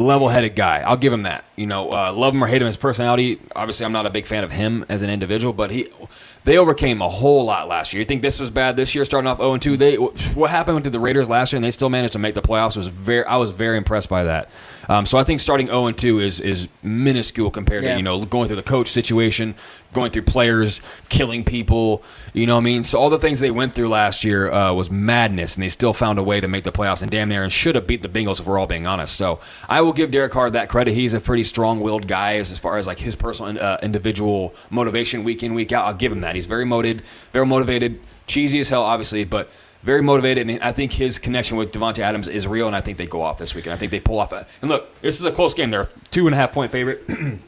level-headed 0.00 0.56
guy. 0.56 0.80
I'll 0.80 0.96
give 0.96 1.12
him 1.12 1.24
that. 1.24 1.44
You 1.56 1.66
know, 1.66 1.90
uh, 1.90 2.12
love 2.12 2.34
him 2.34 2.42
or 2.42 2.46
hate 2.46 2.62
him, 2.62 2.66
his 2.66 2.76
personality. 2.76 3.40
Obviously, 3.54 3.86
I'm 3.86 3.92
not 3.92 4.06
a 4.06 4.10
big 4.10 4.26
fan 4.26 4.44
of 4.44 4.50
him 4.50 4.84
as 4.88 5.02
an 5.02 5.10
individual, 5.10 5.52
but 5.52 5.70
he 5.70 5.88
they 6.44 6.56
overcame 6.56 7.02
a 7.02 7.08
whole 7.08 7.44
lot 7.44 7.68
last 7.68 7.92
year. 7.92 8.00
You 8.00 8.06
think 8.06 8.22
this 8.22 8.40
was 8.40 8.50
bad 8.50 8.76
this 8.76 8.94
year, 8.94 9.04
starting 9.04 9.28
off 9.28 9.38
0 9.38 9.58
2? 9.58 9.76
They 9.76 9.96
what 9.96 10.50
happened 10.50 10.84
to 10.84 10.90
the 10.90 11.00
Raiders 11.00 11.28
last 11.28 11.52
year, 11.52 11.58
and 11.58 11.64
they 11.64 11.70
still 11.70 11.90
managed 11.90 12.14
to 12.14 12.18
make 12.18 12.34
the 12.34 12.42
playoffs. 12.42 12.76
Was 12.76 12.88
very 12.88 13.24
I 13.24 13.36
was 13.36 13.50
very 13.50 13.76
impressed 13.76 14.08
by 14.08 14.24
that. 14.24 14.48
Um, 14.90 15.06
so 15.06 15.18
I 15.18 15.22
think 15.22 15.38
starting 15.38 15.68
0 15.68 15.92
2 15.92 16.18
is 16.18 16.40
is 16.40 16.66
minuscule 16.82 17.48
compared 17.52 17.84
Yeah. 17.84 17.92
to 17.92 17.96
you 17.98 18.02
know 18.02 18.24
going 18.24 18.48
through 18.48 18.56
the 18.56 18.62
coach 18.64 18.90
situation, 18.90 19.54
going 19.92 20.10
through 20.10 20.22
players, 20.22 20.80
killing 21.08 21.44
people. 21.44 22.02
You 22.32 22.46
know 22.46 22.56
what 22.56 22.62
I 22.62 22.64
mean? 22.64 22.82
So 22.82 22.98
all 22.98 23.08
the 23.08 23.18
things 23.20 23.38
they 23.38 23.52
went 23.52 23.76
through 23.76 23.88
last 23.88 24.24
year 24.24 24.50
uh, 24.50 24.72
was 24.72 24.90
madness, 24.90 25.54
and 25.54 25.62
they 25.62 25.68
still 25.68 25.92
found 25.92 26.18
a 26.18 26.24
way 26.24 26.40
to 26.40 26.48
make 26.48 26.64
the 26.64 26.72
playoffs 26.72 27.02
and 27.02 27.10
damn 27.10 27.28
near 27.28 27.44
and 27.44 27.52
should 27.52 27.76
have 27.76 27.86
beat 27.86 28.02
the 28.02 28.08
Bengals 28.08 28.40
if 28.40 28.46
we're 28.48 28.58
all 28.58 28.66
being 28.66 28.88
honest. 28.88 29.14
So 29.14 29.38
I 29.68 29.80
will 29.80 29.92
give 29.92 30.10
Derek 30.10 30.32
Carr 30.32 30.50
that 30.50 30.68
credit. 30.68 30.92
He's 30.94 31.14
a 31.14 31.20
pretty 31.20 31.44
strong-willed 31.44 32.08
guy 32.08 32.34
as, 32.38 32.50
as 32.50 32.58
far 32.58 32.76
as 32.76 32.88
like 32.88 32.98
his 32.98 33.14
personal 33.14 33.62
uh, 33.64 33.78
individual 33.82 34.56
motivation 34.70 35.22
week 35.22 35.44
in 35.44 35.54
week 35.54 35.70
out. 35.70 35.86
I'll 35.86 35.94
give 35.94 36.10
him 36.10 36.22
that. 36.22 36.34
He's 36.34 36.46
very 36.46 36.64
motivated, 36.64 37.04
very 37.32 37.46
motivated, 37.46 38.00
cheesy 38.26 38.58
as 38.58 38.70
hell, 38.70 38.82
obviously, 38.82 39.22
but. 39.22 39.48
Very 39.82 40.02
motivated, 40.02 40.48
and 40.48 40.62
I 40.62 40.72
think 40.72 40.92
his 40.92 41.18
connection 41.18 41.56
with 41.56 41.72
Davante 41.72 42.00
Adams 42.00 42.28
is 42.28 42.46
real, 42.46 42.66
and 42.66 42.76
I 42.76 42.82
think 42.82 42.98
they 42.98 43.06
go 43.06 43.22
off 43.22 43.38
this 43.38 43.54
weekend. 43.54 43.72
I 43.72 43.76
think 43.76 43.90
they 43.90 44.00
pull 44.00 44.18
off. 44.18 44.32
A, 44.32 44.46
and 44.60 44.70
look, 44.70 45.00
this 45.00 45.18
is 45.18 45.24
a 45.24 45.32
close 45.32 45.54
game. 45.54 45.70
They're 45.70 45.82
a 45.82 45.88
two 46.10 46.26
and 46.26 46.34
a 46.34 46.38
half 46.38 46.52
point 46.52 46.70
favorite. 46.70 47.04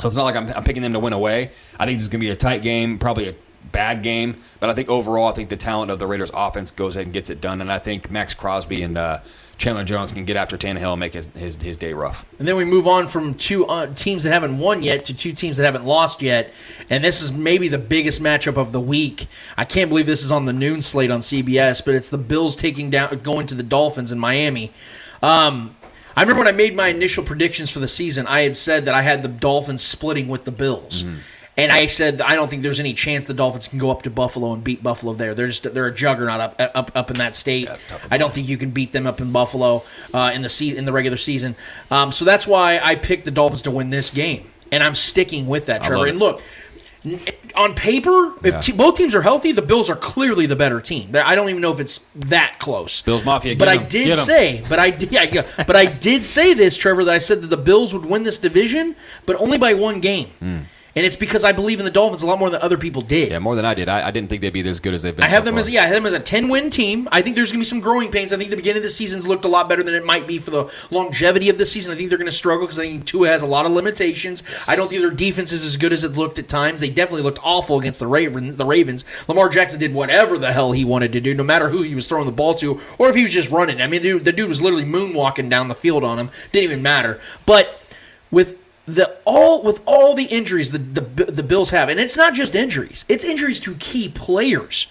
So 0.00 0.06
it's 0.06 0.16
not 0.16 0.24
like 0.24 0.36
I'm, 0.36 0.48
I'm 0.50 0.62
picking 0.62 0.82
them 0.82 0.92
to 0.92 1.00
win 1.00 1.12
away. 1.12 1.50
I 1.78 1.84
think 1.84 1.98
this 1.98 2.04
is 2.04 2.08
going 2.08 2.20
to 2.20 2.26
be 2.26 2.30
a 2.30 2.36
tight 2.36 2.62
game, 2.62 2.98
probably 2.98 3.28
a 3.28 3.34
bad 3.72 4.02
game. 4.02 4.36
But 4.60 4.70
I 4.70 4.74
think 4.74 4.88
overall, 4.88 5.28
I 5.28 5.32
think 5.32 5.48
the 5.48 5.56
talent 5.56 5.90
of 5.90 5.98
the 5.98 6.06
Raiders' 6.06 6.30
offense 6.32 6.70
goes 6.70 6.94
ahead 6.94 7.06
and 7.06 7.12
gets 7.12 7.30
it 7.30 7.40
done. 7.40 7.60
And 7.60 7.70
I 7.70 7.78
think 7.78 8.10
Maxx 8.10 8.34
Crosby 8.34 8.82
and 8.82 8.96
uh, 8.96 9.18
Chandler 9.58 9.82
Jones 9.82 10.12
can 10.12 10.24
get 10.24 10.36
after 10.36 10.56
Tannehill 10.56 10.92
and 10.92 11.00
make 11.00 11.14
his, 11.14 11.26
his, 11.34 11.56
his 11.56 11.76
day 11.76 11.92
rough. 11.92 12.24
And 12.38 12.46
then 12.46 12.56
we 12.56 12.64
move 12.64 12.86
on 12.86 13.08
from 13.08 13.34
two 13.34 13.66
uh, 13.66 13.92
teams 13.94 14.22
that 14.22 14.32
haven't 14.32 14.58
won 14.58 14.84
yet 14.84 15.04
to 15.06 15.14
two 15.14 15.32
teams 15.32 15.56
that 15.56 15.64
haven't 15.64 15.84
lost 15.84 16.22
yet. 16.22 16.52
And 16.88 17.02
this 17.02 17.20
is 17.20 17.32
maybe 17.32 17.66
the 17.66 17.78
biggest 17.78 18.22
matchup 18.22 18.56
of 18.56 18.70
the 18.70 18.80
week. 18.80 19.26
I 19.56 19.64
can't 19.64 19.90
believe 19.90 20.06
this 20.06 20.22
is 20.22 20.30
on 20.30 20.44
the 20.44 20.52
noon 20.52 20.80
slate 20.80 21.10
on 21.10 21.20
CBS, 21.20 21.84
but 21.84 21.96
it's 21.96 22.08
the 22.08 22.18
Bills 22.18 22.54
taking 22.54 22.88
down 22.88 23.18
going 23.18 23.48
to 23.48 23.56
the 23.56 23.64
Dolphins 23.64 24.12
in 24.12 24.18
Miami. 24.18 24.72
Um, 25.22 25.74
I 26.16 26.22
remember 26.22 26.40
when 26.44 26.48
I 26.48 26.56
made 26.56 26.76
my 26.76 26.88
initial 26.88 27.24
predictions 27.24 27.70
for 27.70 27.80
the 27.80 27.88
season, 27.88 28.28
I 28.28 28.42
had 28.42 28.56
said 28.56 28.84
that 28.84 28.94
I 28.94 29.02
had 29.02 29.22
the 29.22 29.28
Dolphins 29.28 29.82
splitting 29.82 30.28
with 30.28 30.44
the 30.44 30.52
Bills. 30.52 31.04
And 31.58 31.70
I 31.72 31.86
said 31.86 32.20
I 32.22 32.34
don't 32.36 32.48
think 32.48 32.62
there's 32.62 32.78
any 32.80 32.94
chance 32.94 33.24
the 33.26 33.34
Dolphins 33.34 33.66
can 33.68 33.78
go 33.78 33.90
up 33.90 34.02
to 34.02 34.10
Buffalo 34.10 34.52
and 34.54 34.62
beat 34.64 34.82
Buffalo 34.82 35.12
there. 35.12 35.34
They're 35.34 35.48
just 35.48 35.74
they're 35.74 35.86
a 35.88 35.94
juggernaut 35.94 36.40
up 36.40 36.54
up 36.74 36.90
up 36.94 37.10
in 37.10 37.16
that 37.18 37.34
state. 37.36 37.66
That's 37.66 37.82
tough 37.84 38.06
I 38.10 38.16
don't 38.16 38.32
think 38.32 38.48
you 38.48 38.56
can 38.56 38.70
beat 38.70 38.92
them 38.92 39.06
up 39.06 39.20
in 39.20 39.32
Buffalo 39.32 39.82
uh, 40.14 40.30
in 40.32 40.42
the 40.42 40.48
se- 40.48 40.76
in 40.76 40.84
the 40.86 40.92
regular 40.92 41.16
season. 41.18 41.56
Um, 41.90 42.12
so 42.12 42.24
that's 42.24 42.46
why 42.46 42.78
I 42.82 42.94
picked 42.94 43.24
the 43.24 43.30
Dolphins 43.32 43.62
to 43.62 43.70
win 43.72 43.90
this 43.90 44.08
game, 44.10 44.48
and 44.72 44.84
I'm 44.84 44.94
sticking 44.94 45.48
with 45.48 45.66
that, 45.66 45.82
Trevor. 45.82 46.06
And 46.10 46.18
look, 46.20 46.40
on 47.54 47.74
paper, 47.74 48.34
if 48.44 48.60
te- 48.60 48.72
both 48.72 48.96
teams 48.96 49.14
are 49.14 49.22
healthy, 49.22 49.52
the 49.52 49.62
Bills 49.62 49.88
are 49.88 49.96
clearly 49.96 50.46
the 50.46 50.56
better 50.56 50.80
team. 50.80 51.10
I 51.14 51.34
don't 51.34 51.48
even 51.48 51.62
know 51.62 51.72
if 51.72 51.80
it's 51.80 52.04
that 52.14 52.56
close. 52.58 53.02
Bills 53.02 53.24
Mafia, 53.24 53.56
but 53.56 53.68
I 53.68 53.76
'em, 53.76 53.88
did 53.88 54.06
say, 54.24 54.64
but 54.68 54.78
I 54.78 54.90
did, 54.90 55.10
yeah, 55.12 55.22
yeah, 55.32 55.42
but 55.66 55.74
I 55.76 55.86
did 55.86 56.24
say 56.24 56.54
this, 56.54 56.76
Trevor, 56.76 57.04
that 57.04 57.14
I 57.14 57.18
said 57.18 57.40
that 57.42 57.48
the 57.48 57.56
Bills 57.56 57.92
would 57.94 58.04
win 58.04 58.22
this 58.24 58.38
division, 58.38 58.94
but 59.26 59.36
only 59.36 59.58
by 59.58 59.74
one 59.74 60.00
game. 60.00 60.28
And 60.98 61.06
it's 61.06 61.14
because 61.14 61.44
I 61.44 61.52
believe 61.52 61.78
in 61.78 61.84
the 61.84 61.92
Dolphins 61.92 62.24
a 62.24 62.26
lot 62.26 62.40
more 62.40 62.50
than 62.50 62.60
other 62.60 62.76
people 62.76 63.02
did. 63.02 63.30
Yeah, 63.30 63.38
more 63.38 63.54
than 63.54 63.64
I 63.64 63.72
did. 63.72 63.88
I, 63.88 64.08
I 64.08 64.10
didn't 64.10 64.30
think 64.30 64.40
they'd 64.40 64.52
be 64.52 64.68
as 64.68 64.80
good 64.80 64.94
as 64.94 65.02
they've 65.02 65.14
been. 65.14 65.24
I 65.24 65.28
have 65.28 65.42
so 65.42 65.44
them 65.44 65.54
far. 65.54 65.60
as 65.60 65.70
yeah, 65.70 65.84
I 65.84 65.86
have 65.86 65.94
them 65.94 66.06
as 66.06 66.12
a 66.12 66.18
ten 66.18 66.48
win 66.48 66.70
team. 66.70 67.08
I 67.12 67.22
think 67.22 67.36
there's 67.36 67.52
gonna 67.52 67.60
be 67.60 67.66
some 67.66 67.78
growing 67.78 68.10
pains. 68.10 68.32
I 68.32 68.36
think 68.36 68.50
the 68.50 68.56
beginning 68.56 68.78
of 68.78 68.82
the 68.82 68.88
season's 68.88 69.24
looked 69.24 69.44
a 69.44 69.48
lot 69.48 69.68
better 69.68 69.84
than 69.84 69.94
it 69.94 70.04
might 70.04 70.26
be 70.26 70.38
for 70.38 70.50
the 70.50 70.72
longevity 70.90 71.50
of 71.50 71.56
the 71.56 71.64
season. 71.64 71.92
I 71.92 71.96
think 71.96 72.08
they're 72.08 72.18
gonna 72.18 72.32
struggle 72.32 72.66
because 72.66 72.80
I 72.80 72.88
think 72.88 73.04
Tua 73.06 73.28
has 73.28 73.42
a 73.42 73.46
lot 73.46 73.64
of 73.64 73.70
limitations. 73.70 74.42
I 74.66 74.74
don't 74.74 74.88
think 74.88 75.00
their 75.00 75.12
defense 75.12 75.52
is 75.52 75.62
as 75.62 75.76
good 75.76 75.92
as 75.92 76.02
it 76.02 76.14
looked 76.14 76.40
at 76.40 76.48
times. 76.48 76.80
They 76.80 76.90
definitely 76.90 77.22
looked 77.22 77.38
awful 77.44 77.78
against 77.78 78.00
the 78.00 78.08
Raven, 78.08 78.56
the 78.56 78.66
Ravens. 78.66 79.04
Lamar 79.28 79.48
Jackson 79.48 79.78
did 79.78 79.94
whatever 79.94 80.36
the 80.36 80.52
hell 80.52 80.72
he 80.72 80.84
wanted 80.84 81.12
to 81.12 81.20
do, 81.20 81.32
no 81.32 81.44
matter 81.44 81.68
who 81.68 81.82
he 81.82 81.94
was 81.94 82.08
throwing 82.08 82.26
the 82.26 82.32
ball 82.32 82.56
to, 82.56 82.80
or 82.98 83.08
if 83.08 83.14
he 83.14 83.22
was 83.22 83.32
just 83.32 83.50
running. 83.50 83.80
I 83.80 83.86
mean, 83.86 84.02
the 84.02 84.08
dude, 84.08 84.24
the 84.24 84.32
dude 84.32 84.48
was 84.48 84.60
literally 84.60 84.84
moonwalking 84.84 85.48
down 85.48 85.68
the 85.68 85.76
field 85.76 86.02
on 86.02 86.18
him. 86.18 86.30
Didn't 86.50 86.64
even 86.64 86.82
matter. 86.82 87.20
But 87.46 87.80
with 88.32 88.56
the 88.88 89.16
all 89.24 89.62
with 89.62 89.80
all 89.86 90.14
the 90.14 90.24
injuries 90.24 90.70
the, 90.70 90.78
the 90.78 91.24
the 91.26 91.42
Bills 91.42 91.70
have, 91.70 91.88
and 91.88 92.00
it's 92.00 92.16
not 92.16 92.34
just 92.34 92.54
injuries; 92.54 93.04
it's 93.08 93.24
injuries 93.24 93.60
to 93.60 93.74
key 93.74 94.08
players. 94.08 94.86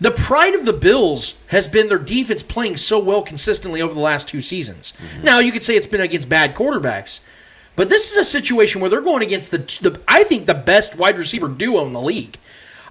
The 0.00 0.10
pride 0.10 0.54
of 0.54 0.64
the 0.64 0.72
Bills 0.72 1.34
has 1.48 1.68
been 1.68 1.88
their 1.88 1.98
defense 1.98 2.42
playing 2.42 2.76
so 2.78 2.98
well 2.98 3.22
consistently 3.22 3.80
over 3.80 3.94
the 3.94 4.00
last 4.00 4.26
two 4.26 4.40
seasons. 4.40 4.94
Mm-hmm. 4.98 5.24
Now 5.24 5.38
you 5.38 5.52
could 5.52 5.62
say 5.62 5.76
it's 5.76 5.86
been 5.86 6.00
against 6.00 6.28
bad 6.28 6.56
quarterbacks, 6.56 7.20
but 7.76 7.88
this 7.88 8.10
is 8.10 8.16
a 8.16 8.24
situation 8.24 8.80
where 8.80 8.90
they're 8.90 9.00
going 9.00 9.22
against 9.22 9.50
the, 9.50 9.58
the 9.58 10.00
I 10.08 10.24
think 10.24 10.46
the 10.46 10.54
best 10.54 10.96
wide 10.96 11.18
receiver 11.18 11.48
duo 11.48 11.86
in 11.86 11.92
the 11.92 12.00
league. 12.00 12.38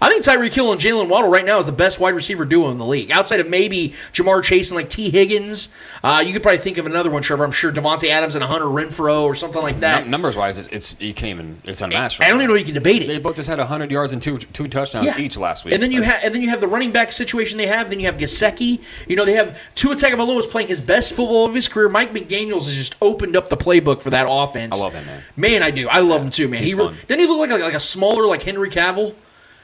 I 0.01 0.09
think 0.09 0.23
Tyreek 0.23 0.51
Hill 0.51 0.71
and 0.71 0.81
Jalen 0.81 1.09
Waddle 1.09 1.29
right 1.29 1.45
now 1.45 1.59
is 1.59 1.67
the 1.67 1.71
best 1.71 1.99
wide 1.99 2.15
receiver 2.15 2.43
duo 2.43 2.71
in 2.71 2.79
the 2.79 2.85
league. 2.85 3.11
Outside 3.11 3.39
of 3.39 3.47
maybe 3.47 3.93
Ja'Marr 4.13 4.41
Chase 4.43 4.71
and 4.71 4.75
like 4.75 4.89
Tee 4.89 5.11
Higgins, 5.11 5.69
uh, 6.03 6.23
you 6.25 6.33
could 6.33 6.41
probably 6.41 6.57
think 6.57 6.79
of 6.79 6.87
another 6.87 7.11
one, 7.11 7.21
Trevor. 7.21 7.43
I'm 7.43 7.51
sure 7.51 7.71
Davante 7.71 8.09
Adams 8.09 8.33
and 8.33 8.43
Hunter 8.43 8.65
Renfrow 8.65 9.21
or 9.23 9.35
something 9.35 9.61
like 9.61 9.81
that. 9.81 10.07
numbers 10.07 10.35
wise, 10.35 10.57
it's, 10.57 10.67
it's 10.69 10.99
you 10.99 11.13
can't 11.13 11.29
even 11.39 11.61
it's 11.65 11.81
unmatched. 11.81 12.19
I 12.21 12.29
don't 12.29 12.39
even 12.41 12.49
know 12.49 12.55
you 12.55 12.65
can 12.65 12.73
debate 12.73 13.03
it. 13.03 13.07
They 13.07 13.19
both 13.19 13.35
just 13.35 13.47
had 13.47 13.59
100 13.59 13.91
yards 13.91 14.11
and 14.11 14.21
two 14.21 14.39
two 14.39 14.67
touchdowns 14.67 15.07
each 15.17 15.37
last 15.37 15.65
week. 15.65 15.75
And 15.75 15.83
then 15.83 15.91
you 15.91 16.01
have 16.01 16.23
and 16.23 16.33
then 16.33 16.41
you 16.41 16.49
have 16.49 16.61
the 16.61 16.67
running 16.67 16.91
back 16.91 17.11
situation 17.11 17.59
they 17.59 17.67
have. 17.67 17.91
Then 17.91 17.99
you 17.99 18.07
have 18.07 18.17
Gesicki. 18.17 18.81
You 19.07 19.15
know 19.15 19.25
they 19.25 19.33
have 19.35 19.55
Tua 19.75 19.95
Tagovailoa 19.95 20.39
is 20.39 20.47
playing 20.47 20.67
his 20.67 20.81
best 20.81 21.13
football 21.13 21.45
of 21.45 21.53
his 21.53 21.67
career. 21.67 21.89
Mike 21.89 22.11
McDaniel's 22.11 22.65
has 22.65 22.75
just 22.75 22.95
opened 23.03 23.35
up 23.35 23.49
the 23.49 23.57
playbook 23.57 24.01
for 24.01 24.09
that 24.09 24.25
offense. 24.27 24.75
I 24.75 24.81
love 24.81 24.93
him, 24.95 25.05
man. 25.05 25.23
Man, 25.37 25.63
I 25.63 25.69
do. 25.69 25.87
I 25.89 25.99
love 25.99 26.23
him 26.23 26.31
too, 26.31 26.47
man. 26.47 26.61
he's 26.61 26.69
he 26.69 26.75
re- 26.75 26.87
doesn't 27.07 27.19
he 27.19 27.27
look 27.27 27.37
like, 27.37 27.51
like 27.51 27.61
like 27.61 27.73
a 27.75 27.79
smaller 27.79 28.25
like 28.25 28.41
Henry 28.41 28.69
Cavill? 28.71 29.13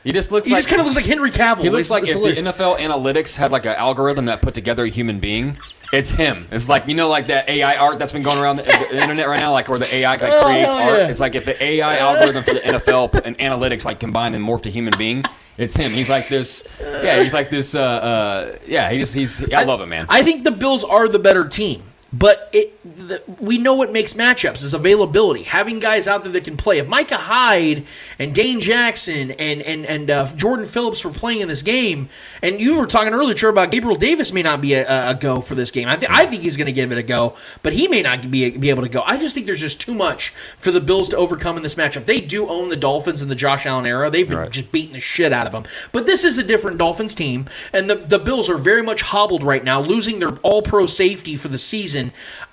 He 0.04 0.12
just 0.14 0.32
looks 0.32 0.48
He 0.48 0.54
like 0.54 0.60
just 0.60 0.70
kind 0.70 0.80
of 0.80 0.86
looks 0.86 0.96
like 0.96 1.06
Henry 1.06 1.32
Cavill. 1.32 1.64
He 1.64 1.70
looks 1.70 1.88
It's- 1.88 1.90
like 1.90 2.04
it's 2.04 2.16
if 2.16 2.22
the. 2.46 2.52
NFL 2.52 2.80
analytics 2.80 3.36
had 3.36 3.52
like 3.52 3.66
an 3.66 3.76
algorithm 3.76 4.26
that 4.26 4.42
put 4.42 4.54
together 4.54 4.86
a 4.86 4.90
human 4.90 5.20
being. 5.20 5.58
It's 5.94 6.12
him. 6.12 6.48
It's 6.52 6.68
like 6.70 6.88
you 6.88 6.96
know, 6.96 7.08
like 7.10 7.28
that 7.28 7.48
AI 7.50 7.76
art 7.78 7.98
that's 8.00 8.12
been 8.12 8.24
going 8.24 8.40
around 8.40 8.58
the, 8.58 8.64
the 8.64 9.02
internet 9.02 9.28
right 9.28 9.40
now, 9.40 9.52
like 9.54 9.70
where 9.70 9.80
the 9.80 9.94
AI 9.96 10.12
like, 10.12 10.22
Oh, 10.22 10.44
creates 10.44 10.72
hell 10.74 10.82
art. 10.82 11.00
yeah. 11.00 11.08
It's 11.08 11.20
like 11.22 11.36
if 11.36 11.46
the 11.46 11.62
AI 11.64 11.98
algorithm 11.98 12.44
for 12.44 12.54
the 12.54 12.60
NFL 12.60 13.22
and 13.26 13.38
analytics 13.38 13.86
like 13.86 14.00
combined 14.00 14.36
and 14.36 14.44
morphed 14.46 14.66
a 14.66 14.70
human 14.70 14.94
being. 14.98 15.24
It's 15.58 15.76
him. 15.76 15.92
He's 15.92 16.10
like 16.10 16.30
this. 16.30 16.68
Yeah, 16.80 17.24
he's 17.24 17.34
like 17.34 17.50
this. 17.50 17.74
Uh, 17.74 17.82
uh, 17.82 18.56
yeah, 18.68 18.92
he 18.92 19.00
just 19.00 19.14
he's. 19.16 19.42
I 19.54 19.64
love 19.64 19.82
him, 19.82 19.90
man. 19.90 20.06
I 20.10 20.22
think 20.24 20.44
the 20.44 20.52
Bills 20.52 20.84
are 20.84 21.08
the 21.08 21.20
better 21.20 21.48
team, 21.48 21.82
but 22.18 22.50
it 22.54 22.74
the, 22.84 23.22
we 23.40 23.58
know 23.58 23.74
what 23.74 23.92
makes 23.92 24.14
matchups 24.14 24.64
is 24.64 24.74
availability, 24.74 25.44
having 25.44 25.80
guys 25.80 26.08
out 26.08 26.24
there 26.24 26.32
that 26.32 26.44
can 26.44 26.58
play. 26.58 26.78
If 26.80 26.88
Micah 26.88 27.18
Hyde 27.18 27.86
and 28.18 28.34
Dane 28.34 28.60
Jackson 28.60 29.32
and 29.32 29.62
and 29.62 29.86
and 29.86 30.10
uh, 30.10 30.28
Jordan 30.36 30.66
Phillips 30.66 31.04
were 31.04 31.12
playing 31.12 31.42
in 31.42 31.48
this 31.48 31.62
game, 31.62 32.10
and 32.42 32.60
you 32.60 32.76
were 32.76 32.88
talking 32.88 33.14
earlier 33.14 33.34
Trevor, 33.36 33.52
about 33.52 33.72
Gabriel 33.72 33.96
Davis 33.98 34.32
may 34.32 34.42
not 34.42 34.62
be 34.62 34.74
a, 34.74 35.10
a 35.10 35.16
go 35.16 35.42
for 35.42 35.56
this 35.56 35.72
game. 35.72 35.88
I 35.88 35.98
think 35.98 36.12
I 36.12 36.26
think 36.26 36.42
he's 36.44 36.58
going 36.58 36.68
to 36.68 36.72
give 36.72 36.92
it 36.92 36.98
a 36.98 37.04
go, 37.04 37.36
but 37.64 37.74
he 37.74 37.88
may 37.88 38.02
not 38.02 38.30
be 38.32 38.52
be 38.52 38.70
able 38.70 38.84
to 38.84 38.90
go. 38.90 39.04
I 39.06 39.18
just 39.18 39.34
think 39.36 39.46
there's 39.46 39.60
just 39.60 39.80
too 39.82 39.94
much 39.94 40.30
for 40.58 40.72
the 40.72 40.82
Bills 40.82 41.10
to 41.10 41.18
overcome 41.18 41.58
in 41.58 41.64
this 41.64 41.76
matchup. 41.76 42.06
They 42.06 42.22
do 42.22 42.48
own 42.48 42.70
the 42.70 42.76
Dolphins 42.76 43.22
in 43.22 43.30
the 43.30 43.36
Josh 43.36 43.66
Allen 43.66 43.86
era. 43.86 44.10
They've 44.10 44.28
been 44.28 44.38
Right. 44.38 44.52
just 44.52 44.72
beating 44.72 44.94
the 44.94 45.00
shit 45.00 45.34
out 45.34 45.48
of 45.48 45.52
them. 45.52 45.64
But 45.92 46.06
this 46.06 46.24
is 46.24 46.38
a 46.38 46.44
different 46.44 46.78
Dolphins 46.78 47.16
team, 47.16 47.48
and 47.74 47.90
the, 47.90 47.96
the 47.96 48.20
Bills 48.20 48.50
are 48.50 48.58
very 48.58 48.84
much 48.84 49.02
hobbled 49.02 49.42
right 49.44 49.64
now, 49.64 49.80
losing 49.82 50.20
their 50.20 50.30
all 50.44 50.62
pro 50.62 50.86
safety 50.86 51.36
for 51.36 51.48
the 51.48 51.58
season. 51.58 52.07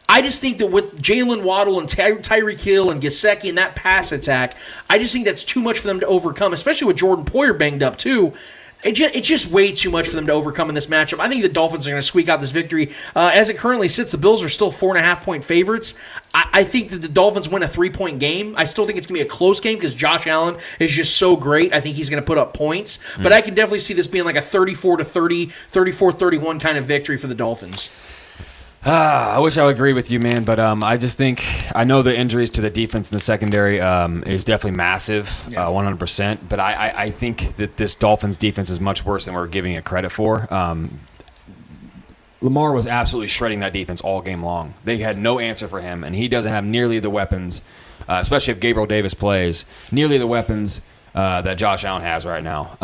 I 0.09 0.23
just 0.23 0.41
think 0.41 0.59
that 0.59 0.67
with 0.67 1.01
Jalen 1.01 1.43
Waddle 1.43 1.81
and 1.81 1.89
Ty- 1.89 2.13
Tyreek 2.13 2.59
Hill 2.59 2.91
and 2.91 3.03
Gesicki 3.03 3.49
and 3.49 3.59
that 3.59 3.75
pass 3.75 4.13
attack, 4.13 4.57
I 4.91 4.99
just 4.99 5.13
think 5.13 5.25
that's 5.25 5.45
too 5.45 5.61
much 5.61 5.79
for 5.79 5.87
them 5.87 6.01
to 6.01 6.07
overcome, 6.07 6.53
especially 6.53 6.87
with 6.87 6.97
Jordan 6.97 7.25
Poyer 7.25 7.57
banged 7.59 7.83
up 7.83 7.97
too. 7.97 8.35
It 8.85 8.93
just, 8.93 9.15
it's 9.15 9.27
just 9.27 9.47
way 9.47 9.73
too 9.73 9.91
much 9.91 10.09
for 10.09 10.15
them 10.15 10.27
to 10.27 10.33
overcome 10.35 10.69
in 10.69 10.75
this 10.75 10.87
matchup. 10.87 11.19
I 11.19 11.29
think 11.31 11.43
the 11.43 11.49
Dolphins 11.49 11.87
are 11.87 11.91
going 11.91 12.03
to 12.03 12.07
squeak 12.07 12.29
out 12.29 12.43
this 12.43 12.51
victory. 12.51 12.93
Uh, 13.17 13.31
as 13.33 13.49
it 13.49 13.57
currently 13.57 13.89
sits, 13.89 14.13
the 14.13 14.19
Bills 14.19 14.43
are 14.43 14.51
still 14.51 14.71
four 14.71 14.95
and 14.95 15.03
a 15.03 15.09
half 15.09 15.25
point 15.25 15.43
favorites. 15.43 15.95
I, 16.35 16.51
I 16.53 16.65
think 16.65 16.91
that 16.91 17.01
the 17.01 17.09
Dolphins 17.09 17.49
win 17.49 17.63
a 17.63 17.69
three 17.69 17.89
point 17.89 18.19
game. 18.19 18.55
I 18.59 18.67
still 18.67 18.85
think 18.85 18.99
it's 18.99 19.07
going 19.07 19.19
to 19.19 19.25
be 19.25 19.27
a 19.27 19.33
close 19.33 19.59
game 19.59 19.79
because 19.79 19.95
Josh 19.95 20.27
Allen 20.27 20.59
is 20.79 20.93
just 20.93 21.17
so 21.17 21.35
great. 21.35 21.73
I 21.73 21.81
think 21.81 21.97
he's 21.97 22.11
going 22.11 22.23
to 22.23 22.27
put 22.27 22.37
up 22.37 22.53
points. 22.53 22.99
But 23.17 23.33
I 23.33 23.41
can 23.41 23.55
definitely 23.55 23.79
see 23.79 23.95
this 23.95 24.07
being 24.07 24.27
like 24.27 24.37
a 24.37 24.43
34 24.43 24.99
to 24.99 25.05
30, 25.05 25.47
34 25.47 26.13
31 26.13 26.61
kind 26.61 26.77
of 26.77 26.85
victory 26.85 27.17
for 27.17 27.27
the 27.27 27.35
Dolphins. 27.35 27.89
Ah, 28.87 29.35
I 29.35 29.39
wish 29.39 29.57
I 29.57 29.65
would 29.65 29.77
agree 29.77 29.95
with 29.95 30.11
you, 30.11 30.21
man, 30.21 30.45
but 30.45 30.59
um, 30.59 30.85
I 30.85 30.99
just 30.99 31.17
think 31.17 31.43
I 31.75 31.85
know 31.85 32.03
the 32.03 32.15
injuries 32.15 32.51
to 32.51 32.61
the 32.61 32.69
defense 32.69 33.11
in 33.11 33.17
the 33.17 33.21
secondary 33.21 33.81
um, 33.81 34.23
is 34.25 34.45
definitely 34.45 34.77
massive, 34.77 35.29
uh, 35.49 35.69
100%. 35.69 36.49
But 36.51 36.61
I, 36.61 36.73
I, 36.75 37.03
I 37.05 37.11
think 37.11 37.57
that 37.57 37.79
this 37.79 37.95
Dolphins 37.95 38.37
defense 38.37 38.69
is 38.69 38.81
much 38.81 39.03
worse 39.07 39.25
than 39.25 39.33
we're 39.33 39.47
giving 39.47 39.73
it 39.73 39.85
credit 39.85 40.11
for. 40.11 40.53
Um, 40.53 41.01
Lamar 42.43 42.73
was 42.73 42.87
absolutely 42.87 43.29
shredding 43.29 43.61
that 43.61 43.73
defense 43.73 44.03
all 44.03 44.21
game 44.21 44.43
long. 44.43 44.75
They 44.85 44.99
had 44.99 45.17
no 45.17 45.39
answer 45.39 45.67
for 45.67 45.81
him, 45.81 46.05
and 46.05 46.15
he 46.15 46.29
doesn't 46.29 46.53
have 46.53 46.67
nearly 46.67 46.99
the 46.99 47.09
weapons, 47.09 47.63
uh, 48.07 48.19
especially 48.21 48.53
if 48.53 48.61
Gabriel 48.61 48.87
Davis 48.87 49.15
plays, 49.15 49.65
nearly 49.91 50.19
the 50.19 50.27
weapons 50.27 50.83
uh, 51.15 51.41
that 51.41 51.57
Josh 51.57 51.85
Allen 51.87 52.03
has 52.03 52.27
right 52.27 52.43
now. 52.43 52.77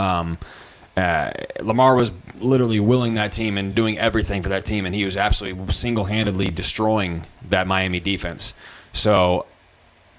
Uh, 0.96 1.30
Lamar 1.60 1.94
was 1.94 2.10
literally 2.38 2.80
willing 2.80 3.14
that 3.14 3.32
team 3.32 3.56
and 3.56 3.74
doing 3.74 3.98
everything 3.98 4.42
for 4.42 4.48
that 4.48 4.64
team, 4.64 4.86
and 4.86 4.94
he 4.94 5.04
was 5.04 5.16
absolutely 5.16 5.72
single-handedly 5.72 6.46
destroying 6.46 7.26
that 7.48 7.66
Miami 7.66 8.00
defense. 8.00 8.54
So 8.92 9.46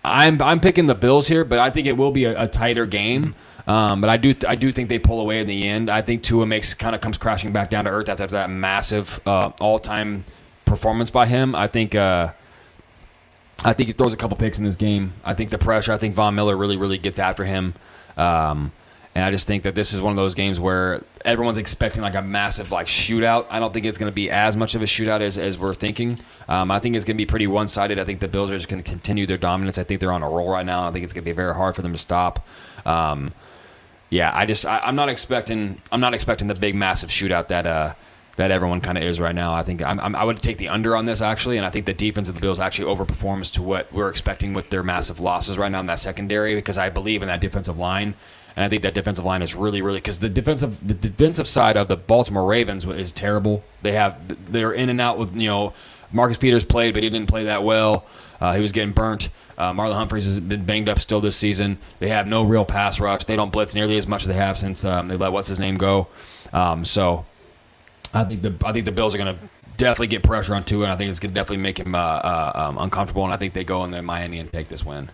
I'm 0.03 0.41
I'm 0.41 0.59
picking 0.59 0.88
the 0.88 0.95
Bills 0.95 1.28
here, 1.28 1.43
but 1.43 1.59
I 1.59 1.69
think 1.69 1.88
it 1.88 1.97
will 1.97 2.11
be 2.11 2.26
a, 2.26 2.43
a 2.43 2.47
tighter 2.47 2.86
game. 2.86 3.36
Um, 3.67 4.01
but 4.01 4.09
I 4.09 4.17
do 4.17 4.34
I 4.47 4.55
do 4.55 4.72
think 4.72 4.89
they 4.89 4.97
pull 4.97 5.19
away 5.19 5.41
in 5.41 5.47
the 5.47 5.67
end. 5.67 5.89
I 5.89 6.01
think 6.01 6.24
Tua 6.24 6.45
makes 6.45 6.74
kind 6.74 6.95
of 6.95 7.01
comes 7.01 7.17
crashing 7.17 7.53
back 7.53 7.69
down 7.69 7.86
to 7.86 7.91
earth 7.91 8.09
after 8.09 8.26
that 8.28 8.49
massive 8.49 9.19
uh, 9.26 9.51
all-time 9.59 10.26
performance 10.65 11.11
by 11.11 11.28
him. 11.28 11.53
I 11.53 11.67
think 11.67 11.93
uh, 11.93 12.32
I 13.63 13.74
think 13.74 13.88
he 13.88 13.93
throws 13.93 14.13
a 14.13 14.17
couple 14.17 14.38
picks 14.38 14.57
in 14.57 14.65
this 14.65 14.76
game. 14.76 15.13
I 15.24 15.36
think 15.36 15.51
the 15.51 15.59
pressure. 15.59 15.91
I 15.91 15.97
think 15.97 16.15
Von 16.15 16.34
Miller 16.34 16.57
really 16.57 16.78
really 16.78 16.97
gets 16.97 17.19
after 17.19 17.45
him. 17.45 17.76
Um, 18.17 18.72
and 19.14 19.26
I 19.26 19.32
just 19.32 19.47
think 19.47 19.64
that 19.64 19.76
this 19.76 19.93
is 19.93 20.01
one 20.01 20.12
of 20.12 20.18
those 20.18 20.36
games 20.36 20.59
where 20.59 21.03
everyone's 21.26 21.57
expecting 21.57 22.01
like 22.01 22.16
a 22.16 22.22
massive 22.22 22.72
like 22.72 22.88
shootout. 22.88 23.45
I 23.49 23.59
don't 23.59 23.74
think 23.74 23.86
it's 23.86 23.97
going 23.97 24.09
to 24.12 24.16
be 24.16 24.30
as 24.30 24.55
much 24.55 24.74
of 24.74 24.82
a 24.82 24.86
shootout 24.86 25.22
as, 25.22 25.38
as 25.38 25.57
we're 25.57 25.74
thinking. 25.74 26.20
Um, 26.47 26.72
I 26.72 26.80
think 26.80 26.95
it's 26.95 27.03
going 27.03 27.18
to 27.18 27.22
be 27.22 27.26
pretty 27.26 27.47
one 27.47 27.68
sided. 27.68 27.99
I 27.99 28.05
think 28.05 28.22
the 28.22 28.30
Bills 28.30 28.51
are 28.51 28.57
just 28.57 28.70
going 28.70 28.82
to 28.82 28.89
continue 28.89 29.28
their 29.28 29.38
dominance. 29.38 29.78
I 29.78 29.84
think 29.84 29.99
they're 29.99 30.14
on 30.14 30.24
a 30.24 30.30
roll 30.30 30.49
right 30.49 30.66
now. 30.66 30.88
I 30.88 30.91
think 30.91 31.03
it's 31.03 31.14
going 31.14 31.24
to 31.24 31.30
be 31.30 31.36
very 31.36 31.53
hard 31.53 31.76
for 31.76 31.82
them 31.82 31.91
to 31.91 31.97
stop. 31.97 32.47
Um, 32.86 33.34
yeah, 34.09 34.32
I 34.34 34.45
just 34.45 34.66
I, 34.66 34.80
I'm 34.80 34.95
not 34.95 35.09
expecting 35.09 35.82
I'm 35.91 36.01
not 36.01 36.14
expecting 36.14 36.47
the 36.47 36.53
big 36.53 36.76
massive 36.76 37.09
shootout 37.09 37.47
that 37.47 37.66
uh 37.66 37.93
that 38.36 38.51
everyone 38.51 38.82
kind 38.82 38.97
of 38.97 39.03
is 39.03 39.20
right 39.20 39.36
now. 39.36 39.53
I 39.53 39.64
think 39.64 39.84
I'm, 39.84 39.99
I'm, 39.99 40.16
I 40.16 40.24
would 40.24 40.41
take 40.41 40.57
the 40.57 40.70
under 40.70 40.95
on 40.95 41.05
this 41.05 41.22
actually, 41.22 41.57
and 41.57 41.66
I 41.66 41.70
think 41.70 41.86
the 41.86 41.93
defense 41.93 42.30
of 42.30 42.36
the 42.36 42.41
Bills 42.41 42.59
actually 42.59 42.93
overperforms 42.93 43.53
to 43.53 43.62
what 43.62 43.91
we're 43.91 44.09
expecting 44.09 44.53
with 44.53 44.70
their 44.70 44.84
massive 44.84 45.20
losses 45.20 45.57
right 45.57 45.72
now 45.72 45.80
in 45.80 45.86
that 45.88 45.99
secondary 45.99 46.55
because 46.55 46.78
I 46.78 46.89
believe 46.89 47.22
in 47.22 47.28
that 47.28 47.41
defensive 47.41 47.78
line. 47.78 48.16
And 48.56 48.66
I 48.66 48.70
think 48.70 48.82
that 48.82 48.93
defensive 48.93 49.24
line 49.24 49.41
is 49.41 49.56
really, 49.56 49.82
really 49.82 49.99
because 49.99 50.20
the 50.20 50.30
defensive 50.30 50.86
the 50.86 50.93
defensive 50.93 51.47
side 51.47 51.78
of 51.78 51.88
the 51.88 51.95
Baltimore 51.95 52.45
Ravens 52.45 52.86
is 52.86 53.12
terrible. 53.14 53.64
They 53.82 53.93
have 53.93 54.52
they're 54.52 54.74
in 54.74 54.89
and 54.89 54.99
out 54.99 55.18
with 55.18 55.36
you 55.36 55.47
know 55.47 55.74
Marcus 56.12 56.38
Peters 56.38 56.66
played, 56.66 56.93
but 56.93 57.04
he 57.04 57.10
didn't 57.10 57.30
play 57.30 57.45
that 57.45 57.64
well. 57.64 58.06
Uh, 58.39 58.54
he 58.54 58.62
was 58.62 58.72
getting 58.72 58.91
burnt. 58.91 59.30
Uh, 59.58 59.72
Marlon 59.74 59.93
Humphreys 59.93 60.26
has 60.26 60.39
been 60.39 60.66
banged 60.66 60.89
up 60.89 60.99
still 60.99 61.22
this 61.22 61.36
season. 61.36 61.78
They 61.99 62.10
have 62.10 62.26
no 62.26 62.43
real 62.43 62.66
pass 62.66 62.99
rush. 62.99 63.26
They 63.26 63.36
don't 63.36 63.52
blitz 63.52 63.76
nearly 63.76 63.97
as 63.97 64.08
much 64.08 64.24
as 64.24 64.28
they 64.28 64.34
have 64.34 64.58
since 64.58 64.84
um, 64.84 65.08
they 65.08 65.16
let 65.16 65.32
what's 65.32 65.47
his 65.47 65.60
name 65.60 65.76
go. 65.76 66.08
Um, 66.52 66.84
so 66.84 67.26
I 68.14 68.24
think 68.24 68.41
the 68.41 68.54
I 68.66 68.74
think 68.74 68.86
the 68.86 68.91
Bills 68.91 69.16
are 69.16 69.18
going 69.18 69.36
to 69.38 69.49
definitely 69.78 70.08
get 70.08 70.24
pressure 70.24 70.56
on 70.56 70.64
Tua, 70.64 70.84
and 70.84 70.91
I 70.91 70.95
think 70.95 71.10
it's 71.10 71.20
going 71.20 71.34
to 71.34 71.39
definitely 71.39 71.64
make 71.64 71.80
him 71.80 71.95
uh, 71.95 71.97
uh, 71.97 72.52
um, 72.56 72.78
uncomfortable. 72.78 73.24
And 73.24 73.34
I 73.34 73.38
think 73.38 73.54
they 73.54 73.64
go 73.64 73.84
in 73.84 73.91
there 73.91 74.02
Miami 74.02 74.39
and 74.39 74.52
take 74.52 74.68
this 74.68 74.86
win. 74.86 75.10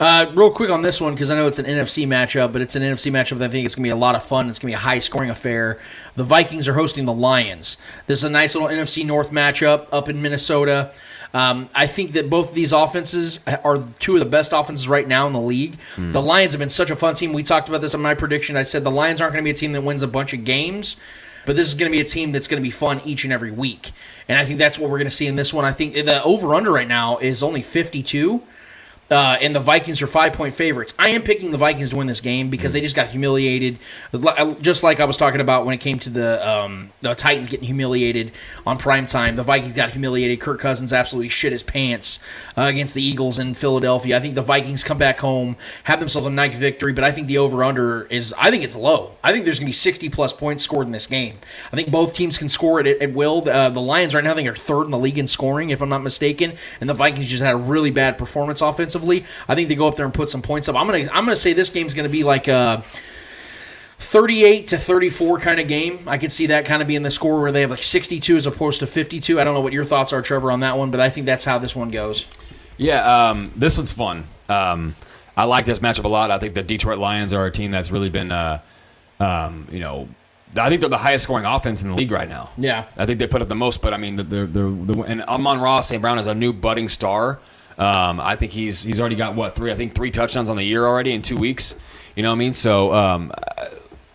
Uh, 0.00 0.30
real 0.34 0.50
quick 0.50 0.70
on 0.70 0.82
this 0.82 1.00
one 1.00 1.14
because 1.14 1.30
I 1.30 1.36
know 1.36 1.46
it's 1.46 1.58
an 1.58 1.66
NFC 1.66 2.06
matchup, 2.06 2.52
but 2.52 2.60
it's 2.60 2.74
an 2.74 2.82
NFC 2.82 3.12
matchup 3.12 3.38
that 3.38 3.50
I 3.50 3.52
think 3.52 3.66
it's 3.66 3.74
going 3.74 3.84
to 3.84 3.86
be 3.88 3.92
a 3.92 3.96
lot 3.96 4.14
of 4.14 4.24
fun. 4.24 4.48
It's 4.50 4.58
going 4.58 4.72
to 4.72 4.76
be 4.76 4.80
a 4.80 4.86
high 4.88 4.98
scoring 4.98 5.30
affair. 5.30 5.78
The 6.16 6.24
Vikings 6.24 6.66
are 6.66 6.74
hosting 6.74 7.04
the 7.04 7.12
Lions. 7.12 7.76
This 8.06 8.18
is 8.18 8.24
a 8.24 8.30
nice 8.30 8.54
little 8.54 8.68
NFC 8.68 9.04
North 9.06 9.30
matchup 9.30 9.86
up 9.92 10.08
in 10.08 10.20
Minnesota. 10.20 10.92
Um, 11.32 11.68
I 11.74 11.88
think 11.88 12.12
that 12.12 12.30
both 12.30 12.50
of 12.50 12.54
these 12.54 12.70
offenses 12.70 13.40
are 13.64 13.84
two 13.98 14.14
of 14.14 14.20
the 14.20 14.26
best 14.26 14.52
offenses 14.52 14.86
right 14.86 15.06
now 15.06 15.26
in 15.26 15.32
the 15.32 15.40
league. 15.40 15.78
The 16.12 16.22
Lions 16.22 16.52
have 16.52 16.60
been 16.60 16.68
such 16.68 16.90
a 16.90 16.96
fun 16.96 17.14
team. 17.14 17.32
We 17.32 17.42
talked 17.42 17.68
about 17.68 17.80
this 17.80 17.94
on 17.94 18.00
my 18.02 18.14
prediction. 18.14 18.56
I 18.56 18.62
said 18.62 18.84
the 18.84 18.90
Lions 18.90 19.20
aren't 19.20 19.32
going 19.32 19.42
to 19.42 19.46
be 19.46 19.50
a 19.50 19.54
team 19.54 19.72
that 19.72 19.82
wins 19.82 20.02
a 20.02 20.06
bunch 20.08 20.32
of 20.32 20.44
games, 20.44 20.96
but 21.44 21.56
this 21.56 21.66
is 21.66 21.74
going 21.74 21.90
to 21.90 21.96
be 21.96 22.00
a 22.00 22.04
team 22.04 22.30
that's 22.30 22.46
going 22.46 22.62
to 22.62 22.66
be 22.66 22.70
fun 22.70 23.00
each 23.04 23.24
and 23.24 23.32
every 23.32 23.50
week. 23.50 23.90
And 24.28 24.38
I 24.38 24.44
think 24.44 24.58
that's 24.60 24.78
what 24.78 24.90
we're 24.90 24.98
going 24.98 25.08
to 25.08 25.14
see 25.14 25.26
in 25.26 25.34
this 25.34 25.52
one. 25.52 25.64
I 25.64 25.72
think 25.72 25.94
the 25.94 26.22
over 26.22 26.54
under 26.54 26.70
right 26.70 26.86
now 26.86 27.18
is 27.18 27.42
only 27.42 27.62
52. 27.62 28.40
Uh, 29.10 29.36
and 29.40 29.54
the 29.54 29.60
Vikings 29.60 30.00
are 30.00 30.06
five 30.06 30.32
point 30.32 30.54
favorites. 30.54 30.94
I 30.98 31.10
am 31.10 31.22
picking 31.22 31.50
the 31.50 31.58
Vikings 31.58 31.90
to 31.90 31.96
win 31.96 32.06
this 32.06 32.20
game 32.20 32.48
because 32.48 32.72
they 32.72 32.80
just 32.80 32.96
got 32.96 33.08
humiliated, 33.08 33.78
just 34.60 34.82
like 34.82 34.98
I 34.98 35.04
was 35.04 35.16
talking 35.16 35.40
about 35.40 35.66
when 35.66 35.74
it 35.74 35.78
came 35.78 35.98
to 36.00 36.10
the 36.10 36.46
um, 36.48 36.90
the 37.02 37.14
Titans 37.14 37.48
getting 37.48 37.66
humiliated 37.66 38.32
on 38.66 38.78
prime 38.78 39.06
time. 39.06 39.36
The 39.36 39.42
Vikings 39.42 39.74
got 39.74 39.90
humiliated. 39.90 40.40
Kirk 40.40 40.60
Cousins 40.60 40.92
absolutely 40.92 41.28
shit 41.28 41.52
his 41.52 41.62
pants 41.62 42.18
uh, 42.56 42.62
against 42.62 42.94
the 42.94 43.02
Eagles 43.02 43.38
in 43.38 43.54
Philadelphia. 43.54 44.16
I 44.16 44.20
think 44.20 44.34
the 44.34 44.42
Vikings 44.42 44.82
come 44.82 44.98
back 44.98 45.18
home, 45.18 45.56
have 45.84 46.00
themselves 46.00 46.26
a 46.26 46.30
nice 46.30 46.56
victory, 46.56 46.92
but 46.92 47.04
I 47.04 47.12
think 47.12 47.26
the 47.26 47.38
over 47.38 47.62
under 47.62 48.04
is 48.06 48.34
I 48.38 48.50
think 48.50 48.64
it's 48.64 48.76
low. 48.76 49.12
I 49.22 49.32
think 49.32 49.44
there's 49.44 49.58
going 49.58 49.66
to 49.66 49.70
be 49.70 49.72
60 49.72 50.08
plus 50.08 50.32
points 50.32 50.62
scored 50.62 50.86
in 50.86 50.92
this 50.92 51.06
game. 51.06 51.38
I 51.72 51.76
think 51.76 51.90
both 51.90 52.14
teams 52.14 52.38
can 52.38 52.48
score 52.48 52.80
it 52.80 52.86
at, 53.02 53.12
will. 53.12 53.48
Uh, 53.48 53.68
the 53.68 53.80
Lions 53.80 54.14
right 54.14 54.24
now 54.24 54.32
I 54.32 54.34
think 54.34 54.48
are 54.48 54.54
third 54.54 54.84
in 54.84 54.90
the 54.90 54.98
league 54.98 55.18
in 55.18 55.26
scoring, 55.26 55.70
if 55.70 55.82
I'm 55.82 55.88
not 55.88 56.02
mistaken, 56.02 56.56
and 56.80 56.88
the 56.88 56.94
Vikings 56.94 57.28
just 57.28 57.42
had 57.42 57.52
a 57.52 57.56
really 57.56 57.90
bad 57.90 58.16
performance 58.16 58.62
I 59.02 59.54
think 59.54 59.68
they 59.68 59.74
go 59.74 59.86
up 59.86 59.96
there 59.96 60.04
and 60.04 60.14
put 60.14 60.30
some 60.30 60.42
points 60.42 60.68
up. 60.68 60.76
I'm 60.76 60.86
gonna 60.86 61.08
I'm 61.12 61.24
gonna 61.24 61.36
say 61.36 61.52
this 61.52 61.70
game's 61.70 61.94
gonna 61.94 62.08
be 62.08 62.24
like 62.24 62.48
a 62.48 62.84
38 63.98 64.68
to 64.68 64.78
34 64.78 65.38
kind 65.38 65.60
of 65.60 65.68
game. 65.68 66.00
I 66.06 66.18
could 66.18 66.32
see 66.32 66.46
that 66.46 66.64
kind 66.66 66.82
of 66.82 66.88
being 66.88 67.02
the 67.02 67.10
score 67.10 67.40
where 67.40 67.52
they 67.52 67.62
have 67.62 67.70
like 67.70 67.82
62 67.82 68.36
as 68.36 68.46
opposed 68.46 68.80
to 68.80 68.86
52. 68.86 69.40
I 69.40 69.44
don't 69.44 69.54
know 69.54 69.60
what 69.60 69.72
your 69.72 69.84
thoughts 69.84 70.12
are, 70.12 70.20
Trevor, 70.20 70.50
on 70.50 70.60
that 70.60 70.76
one, 70.76 70.90
but 70.90 71.00
I 71.00 71.10
think 71.10 71.26
that's 71.26 71.44
how 71.44 71.58
this 71.58 71.74
one 71.74 71.90
goes. 71.90 72.26
Yeah, 72.76 73.28
um, 73.30 73.52
this 73.56 73.76
one's 73.76 73.92
fun. 73.92 74.24
Um, 74.48 74.96
I 75.36 75.44
like 75.44 75.64
this 75.64 75.78
matchup 75.78 76.04
a 76.04 76.08
lot. 76.08 76.30
I 76.30 76.38
think 76.38 76.54
the 76.54 76.62
Detroit 76.62 76.98
Lions 76.98 77.32
are 77.32 77.46
a 77.46 77.50
team 77.50 77.70
that's 77.70 77.90
really 77.90 78.10
been 78.10 78.30
uh, 78.30 78.60
Um, 79.20 79.68
you 79.70 79.80
know, 79.80 80.08
I 80.56 80.68
think 80.68 80.80
they're 80.80 80.90
the 80.90 80.98
highest 80.98 81.24
scoring 81.24 81.44
offense 81.46 81.82
in 81.82 81.90
the 81.90 81.96
league 81.96 82.10
right 82.10 82.28
now. 82.28 82.50
Yeah. 82.58 82.84
I 82.96 83.06
think 83.06 83.18
they 83.18 83.26
put 83.26 83.42
up 83.42 83.48
the 83.48 83.54
most, 83.54 83.80
but 83.80 83.94
I 83.94 83.96
mean, 83.96 84.16
the 84.16 84.22
the, 84.24 84.46
the, 84.46 84.92
the 84.92 85.02
and 85.02 85.22
Amon-Ra 85.22 85.80
St. 85.80 86.00
Brown 86.00 86.18
is 86.18 86.26
a 86.26 86.34
new 86.34 86.52
budding 86.52 86.88
star. 86.88 87.40
Um, 87.78 88.20
I 88.20 88.36
think 88.36 88.52
he's 88.52 88.82
he's 88.82 89.00
already 89.00 89.16
got 89.16 89.34
what 89.34 89.54
three? 89.54 89.72
I 89.72 89.74
think 89.74 89.94
three 89.94 90.10
touchdowns 90.10 90.48
on 90.48 90.56
the 90.56 90.64
year 90.64 90.86
already 90.86 91.12
in 91.12 91.22
two 91.22 91.36
weeks. 91.36 91.74
You 92.14 92.22
know 92.22 92.30
what 92.30 92.36
I 92.36 92.38
mean? 92.38 92.52
So 92.52 92.94
um, 92.94 93.32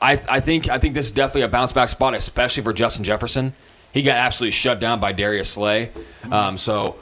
I 0.01 0.21
I 0.27 0.39
think 0.39 0.69
I 0.69 0.79
think 0.79 0.93
this 0.93 1.05
is 1.05 1.11
definitely 1.11 1.41
a 1.41 1.47
bounce 1.49 1.73
back 1.73 1.89
spot, 1.89 2.13
especially 2.13 2.63
for 2.63 2.73
Justin 2.73 3.03
Jefferson. 3.03 3.53
He 3.91 4.01
got 4.01 4.15
absolutely 4.15 4.51
shut 4.51 4.79
down 4.79 4.99
by 4.99 5.11
Darius 5.11 5.49
Slay. 5.49 5.91
Um, 6.31 6.57
so 6.57 6.97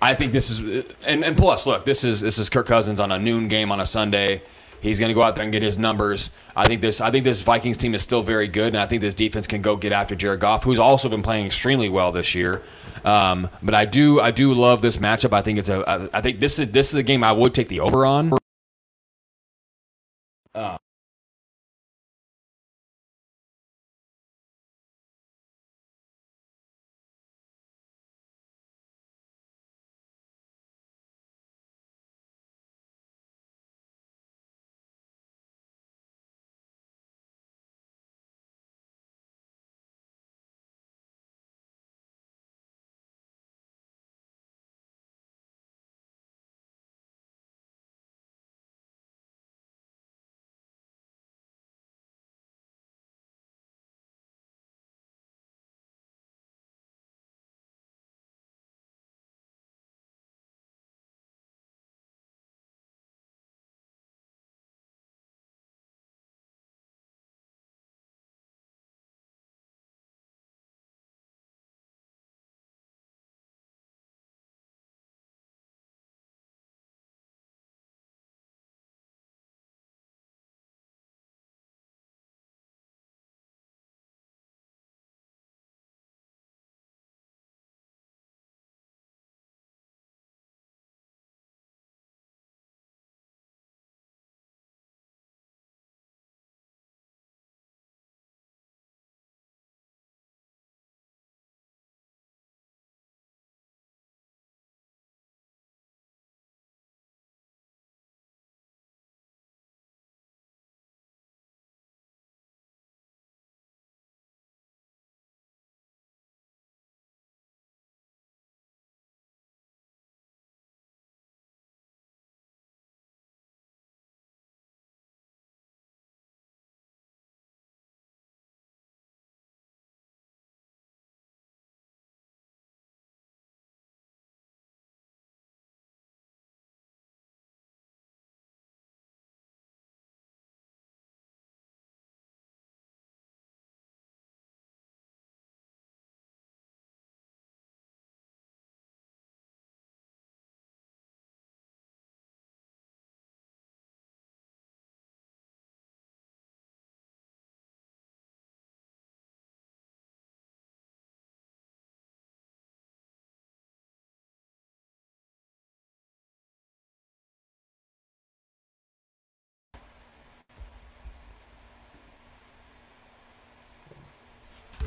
I 0.00 0.14
think 0.14 0.32
this 0.32 0.50
is 0.50 0.84
and, 1.04 1.24
and 1.24 1.36
plus, 1.36 1.66
look, 1.66 1.84
this 1.84 2.02
is 2.02 2.20
this 2.20 2.38
is 2.38 2.50
Kirk 2.50 2.66
Cousins 2.66 2.98
on 2.98 3.12
a 3.12 3.18
noon 3.18 3.48
game 3.48 3.70
on 3.70 3.80
a 3.80 3.86
Sunday. 3.86 4.42
He's 4.80 4.98
going 4.98 5.10
to 5.10 5.14
go 5.14 5.22
out 5.22 5.36
there 5.36 5.44
and 5.44 5.52
get 5.52 5.62
his 5.62 5.78
numbers. 5.78 6.30
I 6.56 6.64
think 6.64 6.80
this. 6.80 7.00
I 7.00 7.12
think 7.12 7.22
this 7.22 7.40
Vikings 7.42 7.76
team 7.76 7.94
is 7.94 8.02
still 8.02 8.22
very 8.22 8.48
good, 8.48 8.74
and 8.74 8.78
I 8.78 8.86
think 8.86 9.00
this 9.00 9.14
defense 9.14 9.46
can 9.46 9.62
go 9.62 9.76
get 9.76 9.92
after 9.92 10.16
Jared 10.16 10.40
Goff, 10.40 10.64
who's 10.64 10.80
also 10.80 11.08
been 11.08 11.22
playing 11.22 11.46
extremely 11.46 11.88
well 11.88 12.10
this 12.10 12.34
year. 12.34 12.62
Um, 13.04 13.48
but 13.62 13.74
I 13.74 13.84
do, 13.84 14.20
I 14.20 14.30
do 14.30 14.52
love 14.54 14.82
this 14.82 14.96
matchup. 14.96 15.32
I 15.32 15.42
think 15.42 15.58
it's 15.58 15.68
a. 15.68 16.08
I, 16.12 16.20
think 16.20 16.40
this 16.40 16.58
is 16.58 16.72
this 16.72 16.90
is 16.90 16.96
a 16.96 17.02
game 17.02 17.24
I 17.24 17.32
would 17.32 17.54
take 17.54 17.68
the 17.68 17.80
over 17.80 18.06
on. 18.06 18.36
Uh, 20.54 20.78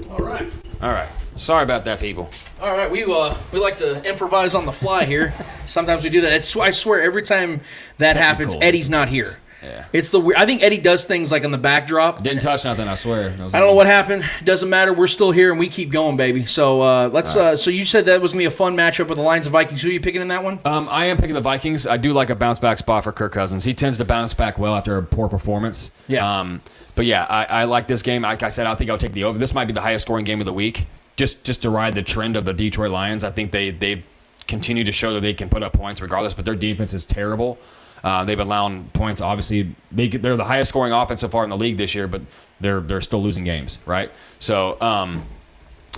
All 0.09 0.17
right. 0.17 0.51
all 0.81 0.91
right. 0.91 1.09
Sorry 1.37 1.63
about 1.63 1.83
that, 1.85 1.99
people. 1.99 2.29
All 2.61 2.71
right, 2.71 2.89
we 2.89 3.03
uh 3.03 3.35
we 3.51 3.59
like 3.59 3.77
to 3.77 4.01
improvise 4.09 4.55
on 4.55 4.65
the 4.65 4.71
fly 4.71 5.03
here. 5.03 5.33
Sometimes 5.65 6.03
we 6.03 6.09
do 6.09 6.21
that. 6.21 6.31
It's, 6.31 6.55
I 6.55 6.71
swear, 6.71 7.01
every 7.01 7.23
time 7.23 7.61
that 7.97 8.15
happens. 8.15 8.55
Eddie's 8.61 8.89
not 8.89 9.09
here. 9.09 9.39
Yeah. 9.65 9.85
It's 9.93 10.09
the. 10.09 10.21
I 10.37 10.45
think 10.45 10.61
Eddie 10.61 10.77
does 10.77 11.05
things 11.05 11.31
like 11.31 11.43
on 11.43 11.51
the 11.51 11.57
backdrop. 11.57 12.21
Didn't 12.21 12.43
touch 12.43 12.65
nothing. 12.65 12.87
I 12.87 12.93
swear. 12.93 13.29
I 13.29 13.35
don't 13.35 13.51
know 13.51 13.73
what 13.73 13.87
happened. 13.87 14.23
Doesn't 14.43 14.69
matter. 14.69 14.93
We're 14.93 15.07
still 15.07 15.31
here 15.31 15.49
and 15.49 15.59
we 15.59 15.69
keep 15.69 15.89
going, 15.89 16.17
baby. 16.17 16.45
So 16.45 16.81
uh, 16.81 17.09
let's. 17.11 17.35
Uh, 17.35 17.57
so 17.57 17.71
you 17.71 17.83
said 17.83 18.05
that 18.05 18.21
was 18.21 18.31
gonna 18.31 18.41
be 18.41 18.45
a 18.45 18.51
fun 18.51 18.77
matchup 18.77 19.07
with 19.07 19.17
the 19.17 19.23
Lions 19.23 19.47
and 19.47 19.53
Vikings. 19.53 19.81
Who 19.81 19.89
are 19.89 19.91
you 19.91 19.99
picking 20.01 20.21
in 20.21 20.27
that 20.27 20.43
one? 20.43 20.59
Um, 20.65 20.87
I 20.89 21.05
am 21.05 21.17
picking 21.17 21.33
the 21.33 21.41
Vikings. 21.41 21.87
I 21.87 21.97
do 21.97 22.13
like 22.13 22.29
a 22.29 22.35
bounce 22.35 22.59
back 22.59 22.77
spot 22.77 23.03
for 23.03 23.11
Kirk 23.11 23.31
Cousins. 23.33 23.63
He 23.63 23.73
tends 23.73 23.97
to 23.97 24.05
bounce 24.05 24.33
back 24.33 24.59
well 24.59 24.75
after 24.75 24.97
a 24.97 25.03
poor 25.03 25.27
performance. 25.27 25.91
Yeah. 26.07 26.39
Um, 26.39 26.61
but 26.93 27.05
yeah, 27.05 27.25
I, 27.25 27.45
I 27.45 27.63
like 27.63 27.87
this 27.87 28.01
game. 28.01 28.21
Like 28.21 28.43
I 28.43 28.49
said, 28.49 28.67
I 28.67 28.75
think 28.75 28.89
I'll 28.89 28.97
take 28.97 29.13
the 29.13 29.23
over. 29.23 29.37
This 29.37 29.53
might 29.53 29.65
be 29.65 29.73
the 29.73 29.81
highest 29.81 30.05
scoring 30.05 30.25
game 30.25 30.39
of 30.39 30.45
the 30.45 30.53
week. 30.53 30.87
Just 31.15 31.43
just 31.43 31.61
to 31.63 31.69
ride 31.69 31.95
the 31.95 32.03
trend 32.03 32.35
of 32.35 32.45
the 32.45 32.53
Detroit 32.53 32.91
Lions. 32.91 33.23
I 33.23 33.31
think 33.31 33.51
they 33.51 33.71
they 33.71 34.03
continue 34.47 34.83
to 34.83 34.91
show 34.91 35.13
that 35.13 35.21
they 35.21 35.33
can 35.33 35.49
put 35.49 35.63
up 35.63 35.73
points 35.73 36.01
regardless. 36.01 36.33
But 36.33 36.45
their 36.45 36.55
defense 36.55 36.93
is 36.93 37.05
terrible. 37.05 37.57
Uh, 38.05 38.23
they've 38.23 38.37
been 38.37 38.45
allowing 38.45 38.87
points. 38.93 39.19
Obviously, 39.19 39.75
they 39.91 40.07
they're 40.07 40.37
the 40.37 40.43
highest 40.45 40.69
scoring 40.69 40.93
offense 40.93 41.21
so 41.21 41.27
far 41.27 41.43
in 41.43 41.49
the 41.49 41.57
league 41.57 41.75
this 41.75 41.95
year, 41.95 42.07
but 42.07 42.21
they're 42.61 42.79
they're 42.79 43.01
still 43.01 43.21
losing 43.21 43.43
games, 43.43 43.79
right? 43.85 44.11
So. 44.39 44.79
Um, 44.79 45.25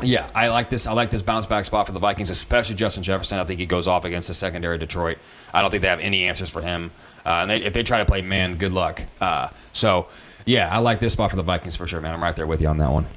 yeah, 0.03 0.30
I 0.36 0.49
like 0.49 0.70
this. 0.70 0.86
I 0.86 0.91
like 0.91 1.10
this 1.10 1.24
bounce 1.24 1.47
back 1.47 1.66
spot 1.66 1.88
for 1.88 1.91
the 1.91 1.97
Vikings, 1.97 2.30
especially 2.30 2.76
Justin 2.76 3.01
Jefferson. 3.01 3.39
I 3.39 3.45
think 3.45 3.60
he 3.60 3.66
goes 3.66 3.88
off 3.88 4.05
against 4.05 4.28
the 4.28 4.36
secondary 4.36 4.78
Detroit. 4.78 5.18
I 5.51 5.64
don't 5.64 5.72
think 5.72 5.82
they 5.82 5.88
have 5.88 5.99
any 5.99 6.26
answers 6.26 6.51
for 6.51 6.62
him. 6.62 6.91
Uh, 7.26 7.30
and 7.30 7.49
they, 7.49 7.64
if 7.64 7.74
they 7.74 7.82
try 7.82 7.97
to 7.97 8.05
play 8.05 8.22
man, 8.22 8.58
good 8.58 8.74
luck. 8.74 9.01
Uh, 9.20 9.49
so, 9.74 10.05
yeah, 10.45 10.70
I 10.70 10.78
like 10.78 10.99
this 10.99 11.14
spot 11.14 11.32
for 11.32 11.36
the 11.36 11.41
Vikings 11.41 11.76
for 11.76 11.88
sure, 11.88 11.99
man. 11.99 12.14
I'm 12.14 12.22
right 12.22 12.36
there 12.36 12.45
with 12.45 12.62
you 12.62 12.68
on 12.68 12.78
that 12.78 12.91
one. 12.91 13.08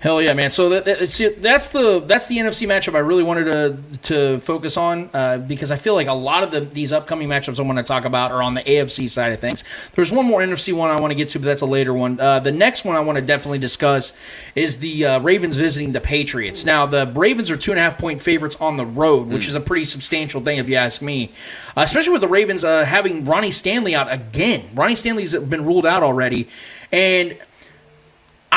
Hell 0.00 0.22
yeah, 0.22 0.32
man! 0.32 0.52
So 0.52 0.68
that, 0.68 0.84
that 0.84 1.10
see, 1.10 1.28
that's 1.28 1.68
the 1.68 1.98
that's 1.98 2.26
the 2.26 2.38
NFC 2.38 2.68
matchup 2.68 2.94
I 2.94 3.00
really 3.00 3.24
wanted 3.24 3.46
to 3.46 3.98
to 4.04 4.40
focus 4.40 4.76
on 4.76 5.10
uh, 5.12 5.38
because 5.38 5.72
I 5.72 5.76
feel 5.76 5.94
like 5.94 6.06
a 6.06 6.12
lot 6.12 6.44
of 6.44 6.52
the 6.52 6.60
these 6.60 6.92
upcoming 6.92 7.28
matchups 7.28 7.58
I 7.58 7.62
want 7.62 7.78
to 7.78 7.82
talk 7.82 8.04
about 8.04 8.30
are 8.30 8.40
on 8.40 8.54
the 8.54 8.62
AFC 8.62 9.08
side 9.08 9.32
of 9.32 9.40
things. 9.40 9.64
There's 9.96 10.12
one 10.12 10.24
more 10.24 10.40
NFC 10.40 10.72
one 10.72 10.90
I 10.90 11.00
want 11.00 11.10
to 11.10 11.16
get 11.16 11.30
to, 11.30 11.40
but 11.40 11.46
that's 11.46 11.62
a 11.62 11.66
later 11.66 11.92
one. 11.92 12.20
Uh, 12.20 12.38
the 12.38 12.52
next 12.52 12.84
one 12.84 12.94
I 12.94 13.00
want 13.00 13.16
to 13.16 13.22
definitely 13.22 13.58
discuss 13.58 14.12
is 14.54 14.78
the 14.78 15.04
uh, 15.04 15.20
Ravens 15.20 15.56
visiting 15.56 15.90
the 15.90 16.00
Patriots. 16.00 16.64
Now 16.64 16.86
the 16.86 17.10
Ravens 17.12 17.50
are 17.50 17.56
two 17.56 17.72
and 17.72 17.80
a 17.80 17.82
half 17.82 17.98
point 17.98 18.22
favorites 18.22 18.54
on 18.60 18.76
the 18.76 18.86
road, 18.86 19.26
which 19.26 19.48
is 19.48 19.54
a 19.56 19.60
pretty 19.60 19.84
substantial 19.84 20.40
thing 20.40 20.58
if 20.58 20.68
you 20.68 20.76
ask 20.76 21.02
me. 21.02 21.32
Uh, 21.76 21.80
especially 21.80 22.12
with 22.12 22.22
the 22.22 22.28
Ravens 22.28 22.62
uh, 22.62 22.84
having 22.84 23.24
Ronnie 23.24 23.50
Stanley 23.50 23.96
out 23.96 24.12
again. 24.12 24.70
Ronnie 24.74 24.94
Stanley's 24.94 25.34
been 25.34 25.64
ruled 25.64 25.86
out 25.86 26.04
already, 26.04 26.48
and. 26.92 27.36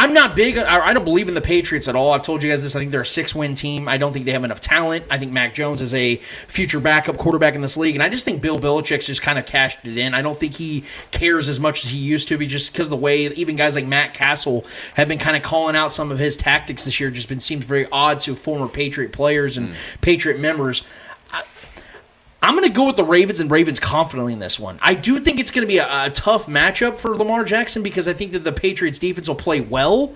I'm 0.01 0.15
not 0.15 0.35
big. 0.35 0.57
I, 0.57 0.93
don't 0.93 1.03
believe 1.03 1.27
in 1.27 1.35
the 1.35 1.41
Patriots 1.41 1.87
at 1.87 1.95
all. 1.95 2.11
I've 2.11 2.23
told 2.23 2.41
you 2.41 2.49
guys 2.49 2.63
this. 2.63 2.75
I 2.75 2.79
think 2.79 2.89
they're 2.89 3.01
a 3.01 3.05
six 3.05 3.35
win 3.35 3.53
team. 3.53 3.87
I 3.87 3.97
don't 3.97 4.11
think 4.11 4.25
they 4.25 4.31
have 4.31 4.43
enough 4.43 4.59
talent. 4.59 5.05
I 5.11 5.19
think 5.19 5.31
Mac 5.31 5.53
Jones 5.53 5.79
is 5.79 5.93
a 5.93 6.15
future 6.47 6.79
backup 6.79 7.19
quarterback 7.19 7.53
in 7.53 7.61
this 7.61 7.77
league, 7.77 7.93
and 7.93 8.01
I 8.01 8.09
just 8.09 8.25
think 8.25 8.41
Bill 8.41 8.57
Belichick's 8.57 9.05
just 9.05 9.21
kind 9.21 9.37
of 9.37 9.45
cashed 9.45 9.77
it 9.83 9.95
in. 9.95 10.15
I 10.15 10.23
don't 10.23 10.35
think 10.35 10.55
he 10.55 10.85
cares 11.11 11.47
as 11.47 11.59
much 11.59 11.85
as 11.85 11.91
he 11.91 11.99
used 11.99 12.27
to, 12.29 12.37
be 12.39 12.47
just 12.47 12.71
because 12.71 12.89
the 12.89 12.97
way 12.97 13.27
even 13.27 13.55
guys 13.55 13.75
like 13.75 13.85
Matt 13.85 14.15
Cassel 14.15 14.65
have 14.95 15.07
been 15.07 15.19
kind 15.19 15.37
of 15.37 15.43
calling 15.43 15.75
out 15.75 15.93
some 15.93 16.11
of 16.11 16.17
his 16.17 16.35
tactics 16.35 16.83
this 16.83 16.99
year. 16.99 17.11
Just 17.11 17.29
been 17.29 17.39
seems 17.39 17.63
very 17.63 17.85
odd 17.91 18.17
to 18.21 18.35
former 18.35 18.67
Patriot 18.67 19.11
players 19.11 19.55
and 19.55 19.67
hmm. 19.67 19.75
Patriot 20.01 20.39
members. 20.39 20.83
I'm 22.41 22.55
going 22.55 22.67
to 22.67 22.73
go 22.73 22.87
with 22.87 22.95
the 22.95 23.03
Ravens 23.03 23.39
and 23.39 23.51
Ravens 23.51 23.79
confidently 23.79 24.33
in 24.33 24.39
this 24.39 24.59
one. 24.59 24.79
I 24.81 24.95
do 24.95 25.19
think 25.19 25.39
it's 25.39 25.51
going 25.51 25.61
to 25.61 25.67
be 25.67 25.77
a, 25.77 26.05
a, 26.05 26.09
tough 26.09 26.47
matchup 26.47 26.97
for 26.97 27.15
Lamar 27.15 27.43
Jackson 27.43 27.83
because 27.83 28.07
I 28.07 28.13
think 28.13 28.31
that 28.31 28.43
the 28.43 28.51
Patriots 28.51 28.97
defense 28.97 29.27
will 29.27 29.35
play 29.35 29.61
well. 29.61 30.15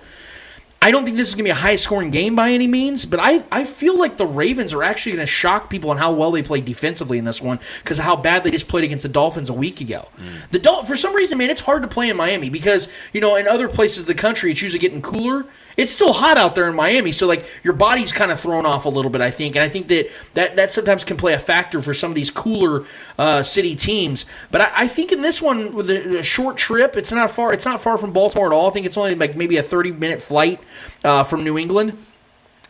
I 0.82 0.90
don't 0.90 1.04
think 1.04 1.16
this 1.16 1.28
is 1.28 1.34
going 1.34 1.44
to 1.44 1.48
be 1.48 1.50
a 1.50 1.54
high 1.54 1.76
scoring 1.76 2.10
game 2.10 2.36
by 2.36 2.52
any 2.52 2.66
means, 2.66 3.04
but 3.04 3.18
I, 3.20 3.44
I 3.50 3.64
feel 3.64 3.98
like 3.98 4.18
the 4.18 4.26
Ravens 4.26 4.72
are 4.72 4.82
actually 4.82 5.12
going 5.16 5.26
to 5.26 5.30
shock 5.32 5.70
people 5.70 5.90
on 5.90 5.96
how 5.96 6.12
well 6.12 6.30
they 6.30 6.42
played 6.42 6.64
defensively 6.64 7.18
in 7.18 7.24
this 7.24 7.40
one 7.40 7.58
because 7.82 7.98
of 7.98 8.04
how 8.04 8.14
bad 8.14 8.44
they 8.44 8.50
just 8.50 8.68
played 8.68 8.84
against 8.84 9.02
the 9.02 9.08
Dolphins 9.08 9.48
a 9.48 9.54
week 9.54 9.80
ago. 9.80 10.08
Mm. 10.18 10.50
The 10.50 10.58
Dol- 10.58 10.84
For 10.84 10.96
some 10.96 11.14
reason, 11.14 11.38
man, 11.38 11.50
it's 11.50 11.62
hard 11.62 11.82
to 11.82 11.88
play 11.88 12.08
in 12.08 12.16
Miami 12.16 12.50
because, 12.50 12.88
you 13.12 13.20
know, 13.20 13.36
in 13.36 13.48
other 13.48 13.68
places 13.68 14.00
of 14.00 14.06
the 14.06 14.14
country, 14.14 14.52
it's 14.52 14.62
usually 14.62 14.78
getting 14.78 15.02
cooler 15.02 15.46
it's 15.76 15.92
still 15.92 16.12
hot 16.12 16.38
out 16.38 16.54
there 16.54 16.68
in 16.68 16.74
Miami, 16.74 17.12
so 17.12 17.26
like 17.26 17.46
your 17.62 17.74
body's 17.74 18.12
kind 18.12 18.30
of 18.30 18.40
thrown 18.40 18.64
off 18.64 18.84
a 18.84 18.88
little 18.88 19.10
bit, 19.10 19.20
I 19.20 19.30
think, 19.30 19.56
and 19.56 19.62
I 19.62 19.68
think 19.68 19.88
that 19.88 20.10
that, 20.34 20.56
that 20.56 20.70
sometimes 20.70 21.04
can 21.04 21.16
play 21.16 21.34
a 21.34 21.38
factor 21.38 21.82
for 21.82 21.92
some 21.92 22.10
of 22.10 22.14
these 22.14 22.30
cooler 22.30 22.84
uh, 23.18 23.42
city 23.42 23.76
teams. 23.76 24.26
But 24.50 24.62
I, 24.62 24.72
I, 24.74 24.88
think 24.88 25.12
in 25.12 25.20
this 25.20 25.42
one 25.42 25.74
with 25.74 25.90
a, 25.90 26.18
a, 26.18 26.22
short 26.22 26.56
trip, 26.56 26.96
it's 26.96 27.12
not 27.12 27.30
far. 27.30 27.52
It's 27.52 27.66
not 27.66 27.80
far 27.80 27.98
from 27.98 28.12
Baltimore 28.12 28.46
at 28.46 28.52
all. 28.52 28.70
I 28.70 28.72
think 28.72 28.86
it's 28.86 28.96
only 28.96 29.14
like 29.14 29.36
maybe 29.36 29.58
a 29.58 29.62
thirty 29.62 29.92
minute 29.92 30.22
flight 30.22 30.60
uh, 31.04 31.24
from 31.24 31.44
New 31.44 31.58
England. 31.58 32.05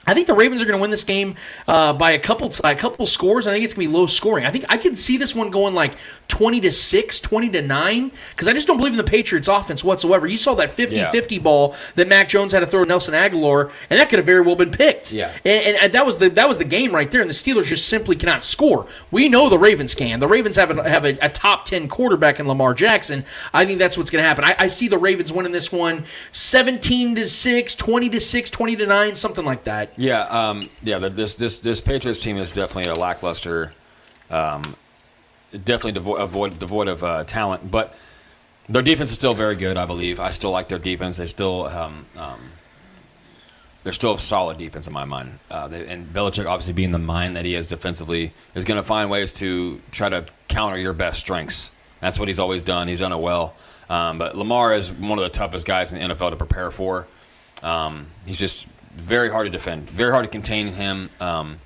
I 0.06 0.14
think 0.14 0.26
the 0.26 0.34
Ravens 0.34 0.62
are 0.62 0.64
going 0.64 0.78
to 0.78 0.80
win 0.80 0.90
this 0.90 1.04
game 1.04 1.34
uh, 1.66 1.92
by 1.92 2.12
a 2.12 2.18
couple 2.18 2.50
by 2.62 2.72
a 2.72 2.76
couple 2.76 3.06
scores. 3.06 3.46
I 3.46 3.52
think 3.52 3.64
it's 3.64 3.74
going 3.74 3.88
to 3.88 3.92
be 3.92 3.96
low 3.96 4.06
scoring. 4.06 4.46
I 4.46 4.50
think 4.50 4.64
I 4.68 4.76
can 4.76 4.94
see 4.94 5.16
this 5.16 5.34
one 5.34 5.50
going 5.50 5.74
like 5.74 5.96
20 6.28 6.60
to 6.60 6.72
6, 6.72 7.20
20 7.20 7.48
to 7.50 7.62
9 7.62 8.12
because 8.30 8.48
I 8.48 8.52
just 8.52 8.66
don't 8.66 8.76
believe 8.76 8.92
in 8.92 8.98
the 8.98 9.04
Patriots 9.04 9.48
offense 9.48 9.82
whatsoever. 9.82 10.26
You 10.26 10.36
saw 10.36 10.54
that 10.54 10.70
50-50 10.70 11.30
yeah. 11.30 11.38
ball 11.38 11.74
that 11.96 12.08
Mac 12.08 12.28
Jones 12.28 12.52
had 12.52 12.60
to 12.60 12.66
throw 12.66 12.84
to 12.84 12.88
Nelson 12.88 13.14
Agholor 13.14 13.72
and 13.90 13.98
that 13.98 14.08
could 14.08 14.18
have 14.18 14.26
very 14.26 14.40
well 14.40 14.56
been 14.56 14.70
picked. 14.70 15.12
Yeah. 15.12 15.32
And, 15.44 15.76
and, 15.76 15.92
that 15.92 16.04
was 16.04 16.18
the 16.18 16.28
that 16.30 16.48
was 16.48 16.58
the 16.58 16.64
game 16.64 16.94
right 16.94 17.10
there 17.10 17.20
and 17.20 17.30
the 17.30 17.34
Steelers 17.34 17.64
just 17.64 17.88
simply 17.88 18.16
cannot 18.16 18.42
score. 18.42 18.86
We 19.10 19.28
know 19.28 19.48
the 19.48 19.58
Ravens 19.58 19.94
can. 19.94 20.20
The 20.20 20.28
Ravens 20.28 20.56
have 20.56 20.76
a, 20.76 20.88
have 20.88 21.04
a, 21.04 21.16
a 21.20 21.28
top 21.28 21.64
10 21.64 21.88
quarterback 21.88 22.38
in 22.38 22.46
Lamar 22.46 22.74
Jackson. 22.74 23.24
I 23.52 23.64
think 23.64 23.78
that's 23.78 23.96
what's 23.96 24.10
going 24.10 24.22
to 24.22 24.28
happen. 24.28 24.44
I, 24.44 24.54
I 24.58 24.66
see 24.68 24.88
the 24.88 24.98
Ravens 24.98 25.32
winning 25.32 25.52
this 25.52 25.72
one 25.72 26.04
17 26.32 27.14
to 27.16 27.26
6, 27.26 27.74
20 27.74 28.08
to 28.10 28.20
6, 28.20 28.50
20 28.50 28.76
to 28.76 28.86
9, 28.86 29.14
something 29.14 29.44
like 29.44 29.64
that. 29.64 29.95
Yeah, 29.96 30.22
um, 30.22 30.62
yeah. 30.82 30.98
This 30.98 31.36
this 31.36 31.58
this 31.60 31.80
Patriots 31.80 32.20
team 32.20 32.36
is 32.36 32.52
definitely 32.52 32.90
a 32.90 32.94
lackluster, 32.94 33.72
um, 34.30 34.76
definitely 35.52 35.92
devoid, 35.92 36.20
avoid, 36.20 36.58
devoid 36.58 36.88
of 36.88 37.02
uh, 37.02 37.24
talent. 37.24 37.70
But 37.70 37.96
their 38.68 38.82
defense 38.82 39.10
is 39.10 39.16
still 39.16 39.34
very 39.34 39.56
good. 39.56 39.76
I 39.76 39.86
believe. 39.86 40.20
I 40.20 40.32
still 40.32 40.50
like 40.50 40.68
their 40.68 40.78
defense. 40.78 41.16
They 41.16 41.26
still 41.26 41.66
um, 41.66 42.06
um, 42.16 42.40
they're 43.86 43.92
still 43.92 44.14
a 44.14 44.18
solid 44.18 44.58
defense 44.58 44.88
in 44.88 44.92
my 44.92 45.04
mind. 45.04 45.38
Uh, 45.48 45.68
they, 45.68 45.86
and 45.86 46.12
Belichick, 46.12 46.44
obviously 46.44 46.74
being 46.74 46.90
the 46.90 46.98
mind 46.98 47.36
that 47.36 47.44
he 47.44 47.54
is 47.54 47.68
defensively, 47.68 48.32
is 48.54 48.64
going 48.64 48.78
to 48.78 48.82
find 48.82 49.08
ways 49.08 49.32
to 49.34 49.80
try 49.92 50.08
to 50.08 50.26
counter 50.48 50.76
your 50.76 50.92
best 50.92 51.20
strengths. 51.20 51.70
That's 52.00 52.18
what 52.18 52.26
he's 52.26 52.40
always 52.40 52.64
done. 52.64 52.88
He's 52.88 52.98
done 52.98 53.12
it 53.12 53.20
well. 53.20 53.54
Um, 53.88 54.18
but 54.18 54.36
Lamar 54.36 54.74
is 54.74 54.92
one 54.92 55.18
of 55.18 55.22
the 55.22 55.30
toughest 55.30 55.66
guys 55.66 55.92
in 55.92 56.00
the 56.00 56.14
NFL 56.14 56.30
to 56.30 56.36
prepare 56.36 56.72
for. 56.72 57.06
Um, 57.62 58.08
he's 58.26 58.40
just 58.40 58.66
very 58.96 59.30
hard 59.30 59.46
to 59.46 59.50
defend, 59.50 59.90
very 59.90 60.10
hard 60.10 60.24
to 60.24 60.30
contain 60.30 60.68
him. 60.68 61.10
Um, 61.20 61.58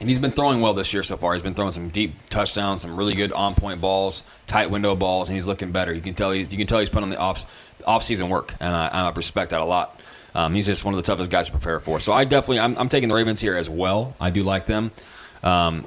and 0.00 0.08
he's 0.08 0.18
been 0.18 0.30
throwing 0.30 0.60
well 0.60 0.74
this 0.74 0.92
year 0.92 1.02
so 1.02 1.16
far. 1.16 1.34
He's 1.34 1.42
been 1.42 1.54
throwing 1.54 1.72
some 1.72 1.88
deep 1.88 2.14
touchdowns, 2.30 2.82
some 2.82 2.96
really 2.96 3.14
good 3.14 3.32
on-point 3.32 3.80
balls, 3.80 4.22
tight 4.46 4.70
window 4.70 4.94
balls, 4.94 5.28
and 5.28 5.36
he's 5.36 5.48
looking 5.48 5.72
better. 5.72 5.92
You 5.92 6.00
can 6.00 6.14
tell 6.14 6.30
he's 6.30 6.50
you 6.52 6.58
can 6.58 6.66
tell 6.66 6.78
he's 6.78 6.88
putting 6.88 7.04
on 7.04 7.10
the 7.10 7.18
off 7.18 7.74
off-season 7.84 8.28
work, 8.28 8.54
and 8.60 8.74
I, 8.74 8.88
I 8.88 9.10
respect 9.10 9.50
that 9.50 9.60
a 9.60 9.64
lot. 9.64 10.00
Um, 10.34 10.54
he's 10.54 10.66
just 10.66 10.84
one 10.84 10.94
of 10.94 10.98
the 10.98 11.06
toughest 11.06 11.30
guys 11.30 11.46
to 11.46 11.52
prepare 11.52 11.80
for. 11.80 12.00
So 12.00 12.12
I 12.12 12.24
definitely 12.24 12.60
I'm, 12.60 12.76
I'm 12.78 12.88
taking 12.88 13.08
the 13.08 13.14
Ravens 13.14 13.40
here 13.40 13.56
as 13.56 13.68
well. 13.68 14.14
I 14.20 14.30
do 14.30 14.42
like 14.42 14.66
them. 14.66 14.92
Um, 15.42 15.86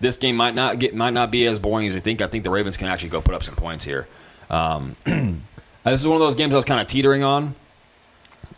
this 0.00 0.16
game 0.16 0.36
might 0.36 0.54
not 0.54 0.78
get 0.78 0.94
might 0.94 1.12
not 1.14 1.32
be 1.32 1.46
as 1.46 1.58
boring 1.58 1.88
as 1.88 1.94
you 1.94 2.00
think. 2.00 2.20
I 2.20 2.28
think 2.28 2.44
the 2.44 2.50
Ravens 2.50 2.76
can 2.76 2.86
actually 2.86 3.10
go 3.10 3.20
put 3.20 3.34
up 3.34 3.42
some 3.42 3.56
points 3.56 3.84
here. 3.84 4.06
Um, 4.50 4.96
this 5.04 6.00
is 6.00 6.06
one 6.06 6.14
of 6.14 6.20
those 6.20 6.36
games 6.36 6.54
I 6.54 6.56
was 6.56 6.64
kind 6.64 6.80
of 6.80 6.86
teetering 6.86 7.24
on 7.24 7.56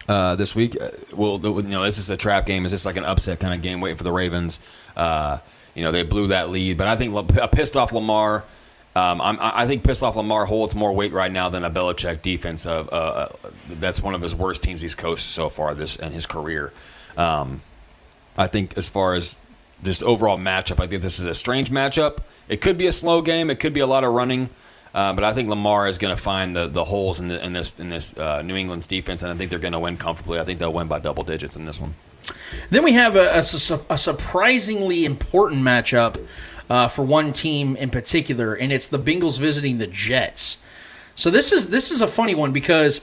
uh, 0.08 0.36
this 0.36 0.54
week. 0.54 0.80
Uh, 0.80 0.90
well, 1.14 1.38
you 1.40 1.62
know, 1.62 1.84
this 1.84 1.98
is 1.98 2.10
a 2.10 2.16
trap 2.16 2.46
game. 2.46 2.64
Is 2.64 2.72
this 2.72 2.86
like 2.86 2.96
an 2.96 3.04
upset 3.04 3.40
kind 3.40 3.54
of 3.54 3.62
game, 3.62 3.80
waiting 3.80 3.96
for 3.96 4.04
the 4.04 4.12
Ravens? 4.12 4.60
Uh, 4.96 5.38
you 5.74 5.82
know, 5.82 5.92
they 5.92 6.02
blew 6.02 6.28
that 6.28 6.50
lead, 6.50 6.76
but 6.76 6.88
I 6.88 6.96
think 6.96 7.14
a 7.36 7.48
pissed 7.48 7.76
off 7.76 7.92
Lamar. 7.92 8.44
Um, 8.96 9.20
i 9.22 9.68
think 9.68 9.84
pissed 9.84 10.02
off 10.02 10.16
Lamar 10.16 10.46
holds 10.46 10.74
more 10.74 10.92
weight 10.92 11.12
right 11.12 11.30
now 11.30 11.48
than 11.48 11.64
a 11.64 11.70
Belichick 11.70 12.22
defense. 12.22 12.66
Of 12.66 12.88
uh, 12.88 12.92
uh, 12.92 13.28
that's 13.68 14.02
one 14.02 14.14
of 14.14 14.20
his 14.20 14.34
worst 14.34 14.64
teams 14.64 14.80
he's 14.80 14.96
coached 14.96 15.22
so 15.22 15.48
far 15.48 15.74
this 15.74 15.94
in 15.94 16.10
his 16.10 16.26
career. 16.26 16.72
Um, 17.16 17.62
I 18.36 18.48
think 18.48 18.76
as 18.76 18.88
far 18.88 19.14
as 19.14 19.38
just 19.84 20.02
overall 20.02 20.38
matchup, 20.38 20.82
I 20.82 20.88
think 20.88 21.02
this 21.02 21.20
is 21.20 21.26
a 21.26 21.34
strange 21.34 21.70
matchup. 21.70 22.18
It 22.48 22.60
could 22.60 22.76
be 22.76 22.88
a 22.88 22.92
slow 22.92 23.22
game. 23.22 23.48
It 23.48 23.60
could 23.60 23.72
be 23.72 23.80
a 23.80 23.86
lot 23.86 24.02
of 24.02 24.12
running. 24.12 24.50
Uh, 24.94 25.12
but 25.12 25.22
I 25.22 25.32
think 25.32 25.48
Lamar 25.48 25.86
is 25.86 25.98
going 25.98 26.14
to 26.14 26.20
find 26.20 26.54
the, 26.54 26.66
the 26.66 26.84
holes 26.84 27.20
in, 27.20 27.28
the, 27.28 27.44
in 27.44 27.52
this 27.52 27.78
in 27.78 27.90
this 27.90 28.16
uh, 28.16 28.42
New 28.42 28.56
England's 28.56 28.86
defense, 28.86 29.22
and 29.22 29.32
I 29.32 29.36
think 29.36 29.50
they're 29.50 29.60
going 29.60 29.72
to 29.72 29.78
win 29.78 29.96
comfortably. 29.96 30.40
I 30.40 30.44
think 30.44 30.58
they'll 30.58 30.72
win 30.72 30.88
by 30.88 30.98
double 30.98 31.22
digits 31.22 31.56
in 31.56 31.64
this 31.64 31.80
one. 31.80 31.94
Then 32.70 32.82
we 32.82 32.92
have 32.92 33.16
a, 33.16 33.34
a, 33.34 33.94
a 33.94 33.98
surprisingly 33.98 35.04
important 35.04 35.62
matchup 35.62 36.24
uh, 36.68 36.88
for 36.88 37.04
one 37.04 37.32
team 37.32 37.76
in 37.76 37.90
particular, 37.90 38.54
and 38.54 38.72
it's 38.72 38.86
the 38.88 38.98
Bengals 38.98 39.38
visiting 39.38 39.78
the 39.78 39.86
Jets. 39.86 40.58
So 41.14 41.30
this 41.30 41.52
is 41.52 41.68
this 41.68 41.90
is 41.90 42.00
a 42.00 42.08
funny 42.08 42.34
one 42.34 42.52
because 42.52 43.00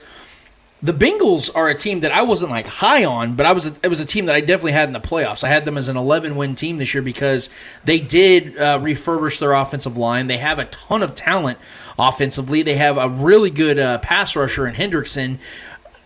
the 0.82 0.94
Bengals 0.94 1.50
are 1.56 1.70
a 1.70 1.76
team 1.76 2.02
that 2.02 2.12
I 2.12 2.22
wasn't 2.22 2.52
like 2.52 2.68
high 2.68 3.04
on, 3.04 3.36
but 3.36 3.48
I 3.48 3.52
was 3.52 3.66
a, 3.66 3.76
it 3.82 3.88
was 3.88 4.00
a 4.00 4.06
team 4.06 4.28
that 4.28 4.36
I 4.36 4.42
definitely 4.42 4.74
had 4.74 4.88
in 4.88 4.94
the 4.94 5.00
playoffs. 5.00 5.44
I 5.44 5.50
had 5.50 5.66
them 5.66 5.78
as 5.78 5.88
an 5.88 5.98
11 5.98 6.36
win 6.36 6.56
team 6.56 6.78
this 6.78 6.94
year 6.94 7.02
because 7.02 7.50
they 7.84 8.00
did 8.00 8.56
uh, 8.58 8.78
refurbish 8.80 9.40
their 9.40 9.54
offensive 9.54 9.98
line. 9.98 10.28
They 10.28 10.38
have 10.38 10.60
a 10.60 10.66
ton 10.66 11.02
of 11.02 11.16
talent 11.16 11.58
offensively. 11.98 12.62
They 12.62 12.76
have 12.76 12.98
a 12.98 13.10
really 13.10 13.50
good 13.50 13.80
uh, 13.80 13.98
pass 14.00 14.36
rusher 14.36 14.68
in 14.68 14.76
Hendrickson. 14.76 15.40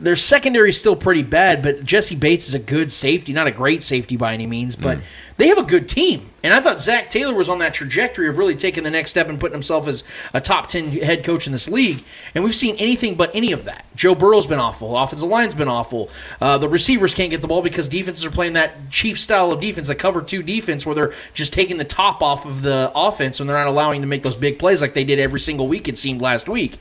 Their 0.01 0.15
secondary 0.15 0.69
is 0.69 0.79
still 0.79 0.95
pretty 0.95 1.21
bad, 1.21 1.61
but 1.61 1.85
Jessie 1.85 2.15
Bates 2.15 2.47
is 2.47 2.55
a 2.55 2.59
good 2.59 2.91
safety, 2.91 3.33
not 3.33 3.45
a 3.45 3.51
great 3.51 3.83
safety 3.83 4.17
by 4.17 4.33
any 4.33 4.47
means, 4.47 4.75
but 4.75 4.97
mm. 4.97 5.01
they 5.37 5.47
have 5.47 5.59
a 5.59 5.63
good 5.63 5.87
team. 5.87 6.31
And 6.43 6.55
I 6.55 6.59
thought 6.59 6.81
Zac 6.81 7.07
Taylor 7.07 7.35
was 7.35 7.47
on 7.47 7.59
that 7.59 7.75
trajectory 7.75 8.27
of 8.27 8.39
really 8.39 8.55
taking 8.55 8.83
the 8.83 8.89
next 8.89 9.11
step 9.11 9.29
and 9.29 9.39
putting 9.39 9.53
himself 9.53 9.87
as 9.87 10.03
a 10.33 10.41
top 10.41 10.65
10 10.65 10.91
head 10.93 11.23
coach 11.23 11.45
in 11.45 11.53
this 11.53 11.69
league. 11.69 12.03
And 12.33 12.43
we've 12.43 12.55
seen 12.55 12.75
anything 12.77 13.13
but 13.13 13.29
any 13.35 13.51
of 13.51 13.65
that. 13.65 13.85
Joe 13.95 14.15
Burrow's 14.15 14.47
been 14.47 14.57
awful. 14.57 14.97
Offensive 14.97 15.29
line's 15.29 15.53
been 15.53 15.67
awful. 15.67 16.09
Uh, 16.41 16.57
the 16.57 16.67
receivers 16.67 17.13
can't 17.13 17.29
get 17.29 17.41
the 17.41 17.47
ball 17.47 17.61
because 17.61 17.87
defenses 17.87 18.25
are 18.25 18.31
playing 18.31 18.53
that 18.53 18.89
chief 18.89 19.19
style 19.19 19.51
of 19.51 19.59
defense, 19.59 19.87
the 19.87 19.93
cover 19.93 20.23
two 20.23 20.41
defense, 20.41 20.83
where 20.83 20.95
they're 20.95 21.13
just 21.35 21.53
taking 21.53 21.77
the 21.77 21.85
top 21.85 22.23
off 22.23 22.47
of 22.47 22.63
the 22.63 22.91
offense 22.95 23.39
and 23.39 23.47
they're 23.47 23.57
not 23.57 23.67
allowing 23.67 24.01
them 24.01 24.09
to 24.09 24.11
make 24.11 24.23
those 24.23 24.35
big 24.35 24.57
plays 24.57 24.81
like 24.81 24.95
they 24.95 25.03
did 25.03 25.19
every 25.19 25.39
single 25.39 25.67
week, 25.67 25.87
it 25.87 25.97
seemed 25.97 26.21
last 26.21 26.49
week. 26.49 26.79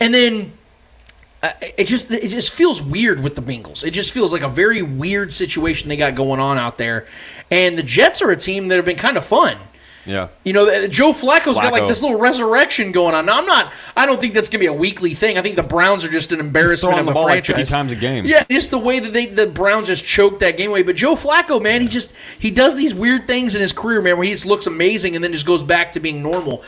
And 0.00 0.14
then 0.14 0.52
uh, 1.42 1.52
it 1.60 1.84
just 1.84 2.10
it 2.10 2.28
just 2.28 2.52
feels 2.52 2.80
weird 2.80 3.20
with 3.20 3.34
the 3.34 3.42
Bengals. 3.42 3.84
It 3.84 3.90
just 3.90 4.12
feels 4.12 4.32
like 4.32 4.42
a 4.42 4.48
very 4.48 4.80
weird 4.80 5.32
situation 5.32 5.88
they 5.88 5.96
got 5.96 6.14
going 6.14 6.38
on 6.38 6.56
out 6.56 6.78
there. 6.78 7.06
And 7.50 7.76
the 7.76 7.82
Jets 7.82 8.22
are 8.22 8.30
a 8.30 8.36
team 8.36 8.68
that 8.68 8.76
have 8.76 8.84
been 8.84 8.96
kind 8.96 9.16
of 9.16 9.26
fun. 9.26 9.58
Yeah. 10.04 10.28
You 10.44 10.52
know, 10.52 10.88
Joe 10.88 11.12
Flacco's 11.12 11.58
Flacco. 11.58 11.62
got 11.62 11.72
like 11.72 11.88
this 11.88 12.02
little 12.02 12.18
resurrection 12.18 12.90
going 12.90 13.14
on. 13.14 13.26
Now, 13.26 13.38
I'm 13.38 13.46
not. 13.46 13.72
I 13.96 14.04
don't 14.06 14.20
think 14.20 14.34
that's 14.34 14.48
gonna 14.48 14.60
be 14.60 14.66
a 14.66 14.72
weekly 14.72 15.14
thing. 15.14 15.38
I 15.38 15.42
think 15.42 15.56
the 15.56 15.62
Browns 15.62 16.04
are 16.04 16.10
just 16.10 16.32
an 16.32 16.40
embarrassment 16.40 16.98
of 16.98 17.08
a 17.08 17.22
franchise. 17.22 17.56
Like 17.56 17.68
times 17.68 17.92
a 17.92 17.96
game. 17.96 18.24
Yeah, 18.24 18.44
just 18.50 18.70
the 18.70 18.78
way 18.78 18.98
that 18.98 19.12
they 19.12 19.26
the 19.26 19.46
Browns 19.46 19.86
just 19.88 20.04
choked 20.04 20.40
that 20.40 20.56
game 20.56 20.70
away. 20.70 20.82
But 20.82 20.96
Joe 20.96 21.14
Flacco, 21.14 21.62
man, 21.62 21.82
he 21.82 21.88
just 21.88 22.12
he 22.38 22.50
does 22.50 22.76
these 22.76 22.94
weird 22.94 23.26
things 23.26 23.54
in 23.54 23.60
his 23.60 23.72
career, 23.72 24.02
man, 24.02 24.16
where 24.16 24.24
he 24.24 24.32
just 24.32 24.46
looks 24.46 24.66
amazing 24.66 25.14
and 25.14 25.22
then 25.24 25.32
just 25.32 25.46
goes 25.46 25.62
back 25.62 25.92
to 25.92 26.00
being 26.00 26.22
normal. 26.22 26.62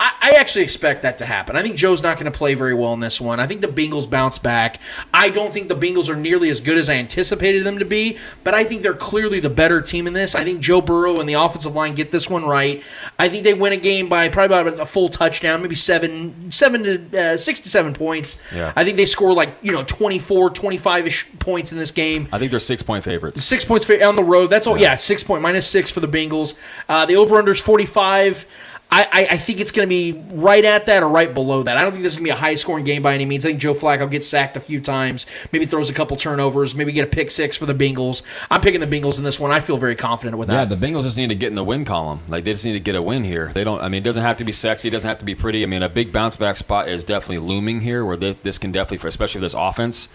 I, 0.00 0.12
I 0.20 0.30
actually 0.30 0.64
expect 0.64 1.02
that 1.02 1.18
to 1.18 1.26
happen. 1.26 1.56
I 1.56 1.62
think 1.62 1.76
Joe's 1.76 2.02
not 2.02 2.16
going 2.16 2.30
to 2.30 2.36
play 2.36 2.54
very 2.54 2.72
well 2.72 2.94
in 2.94 3.00
this 3.00 3.20
one. 3.20 3.38
I 3.38 3.46
think 3.46 3.60
the 3.60 3.68
Bengals 3.68 4.08
bounce 4.08 4.38
back. 4.38 4.80
I 5.12 5.28
don't 5.28 5.52
think 5.52 5.68
the 5.68 5.76
Bengals 5.76 6.08
are 6.08 6.16
nearly 6.16 6.48
as 6.48 6.58
good 6.60 6.78
as 6.78 6.88
I 6.88 6.94
anticipated 6.94 7.64
them 7.64 7.78
to 7.78 7.84
be, 7.84 8.18
but 8.42 8.54
I 8.54 8.64
think 8.64 8.80
they're 8.80 8.94
clearly 8.94 9.40
the 9.40 9.50
better 9.50 9.82
team 9.82 10.06
in 10.06 10.14
this. 10.14 10.34
I 10.34 10.42
think 10.42 10.60
Joe 10.60 10.80
Burrow 10.80 11.20
and 11.20 11.28
the 11.28 11.34
offensive 11.34 11.74
line 11.74 11.94
get 11.94 12.10
this 12.10 12.30
one 12.30 12.46
right. 12.46 12.82
I 13.18 13.28
think 13.28 13.44
they 13.44 13.52
win 13.52 13.74
a 13.74 13.76
game 13.76 14.08
by 14.08 14.30
probably 14.30 14.56
about 14.56 14.80
a 14.80 14.86
full 14.86 15.10
touchdown, 15.10 15.60
maybe 15.60 15.74
seven, 15.74 16.50
seven 16.50 16.82
to 16.82 17.32
uh, 17.32 17.36
six 17.36 17.60
to 17.60 17.68
seven 17.68 17.92
points. 17.92 18.40
Yeah. 18.54 18.72
I 18.74 18.84
think 18.84 18.96
they 18.96 19.06
score 19.06 19.34
like 19.34 19.54
you 19.60 19.72
know 19.72 19.84
24, 19.84 20.50
25 20.50 21.06
ish 21.06 21.26
points 21.38 21.72
in 21.72 21.78
this 21.78 21.90
game. 21.90 22.26
I 22.32 22.38
think 22.38 22.50
they're 22.50 22.60
six 22.60 22.82
point 22.82 23.04
favorites. 23.04 23.44
Six 23.44 23.66
points 23.66 23.88
on 23.90 24.16
the 24.16 24.24
road. 24.24 24.48
That's 24.48 24.66
all. 24.66 24.78
Yeah, 24.78 24.92
yeah 24.92 24.96
six 24.96 25.22
point 25.22 25.42
minus 25.42 25.66
six 25.66 25.90
for 25.90 26.00
the 26.00 26.08
Bengals. 26.08 26.54
Uh, 26.88 27.04
the 27.04 27.16
over 27.16 27.36
under 27.36 27.52
is 27.52 27.60
forty 27.60 27.86
five. 27.86 28.46
I, 28.92 29.04
I, 29.04 29.26
I 29.30 29.36
think 29.38 29.60
it's 29.60 29.70
going 29.70 29.86
to 29.86 29.90
be 29.90 30.20
right 30.32 30.64
at 30.64 30.86
that 30.86 31.02
or 31.02 31.08
right 31.08 31.32
below 31.32 31.62
that. 31.62 31.76
I 31.76 31.82
don't 31.82 31.92
think 31.92 32.02
this 32.02 32.14
is 32.14 32.18
going 32.18 32.26
to 32.26 32.32
be 32.34 32.36
a 32.36 32.40
high 32.40 32.56
scoring 32.56 32.84
game 32.84 33.02
by 33.02 33.14
any 33.14 33.24
means. 33.24 33.44
I 33.44 33.50
think 33.50 33.60
Joe 33.60 33.74
Flacco 33.74 34.10
gets 34.10 34.26
sacked 34.26 34.56
a 34.56 34.60
few 34.60 34.80
times, 34.80 35.26
maybe 35.52 35.64
throws 35.64 35.88
a 35.88 35.92
couple 35.92 36.16
turnovers, 36.16 36.74
maybe 36.74 36.90
get 36.92 37.04
a 37.04 37.10
pick 37.10 37.30
six 37.30 37.56
for 37.56 37.66
the 37.66 37.74
Bengals. 37.74 38.22
I'm 38.50 38.60
picking 38.60 38.80
the 38.80 38.86
Bengals 38.86 39.18
in 39.18 39.24
this 39.24 39.38
one. 39.38 39.52
I 39.52 39.60
feel 39.60 39.76
very 39.76 39.94
confident 39.94 40.38
with 40.38 40.48
that. 40.48 40.54
Yeah, 40.54 40.64
the 40.64 40.76
Bengals 40.76 41.02
just 41.02 41.16
need 41.16 41.28
to 41.28 41.34
get 41.36 41.48
in 41.48 41.54
the 41.54 41.64
win 41.64 41.84
column. 41.84 42.20
Like 42.28 42.44
they 42.44 42.52
just 42.52 42.64
need 42.64 42.72
to 42.72 42.80
get 42.80 42.96
a 42.96 43.02
win 43.02 43.22
here. 43.22 43.52
They 43.54 43.62
don't. 43.62 43.80
I 43.80 43.88
mean, 43.88 44.02
it 44.02 44.04
doesn't 44.04 44.24
have 44.24 44.38
to 44.38 44.44
be 44.44 44.52
sexy. 44.52 44.88
It 44.88 44.90
doesn't 44.90 45.08
have 45.08 45.18
to 45.18 45.24
be 45.24 45.36
pretty. 45.36 45.62
I 45.62 45.66
mean, 45.66 45.82
a 45.82 45.88
big 45.88 46.12
bounce 46.12 46.36
back 46.36 46.56
spot 46.56 46.88
is 46.88 47.04
definitely 47.04 47.38
looming 47.38 47.82
here, 47.82 48.04
where 48.04 48.16
they, 48.16 48.32
this 48.32 48.58
can 48.58 48.72
definitely, 48.72 48.98
for 48.98 49.08
especially 49.08 49.40
this 49.40 49.54
offense, 49.54 50.08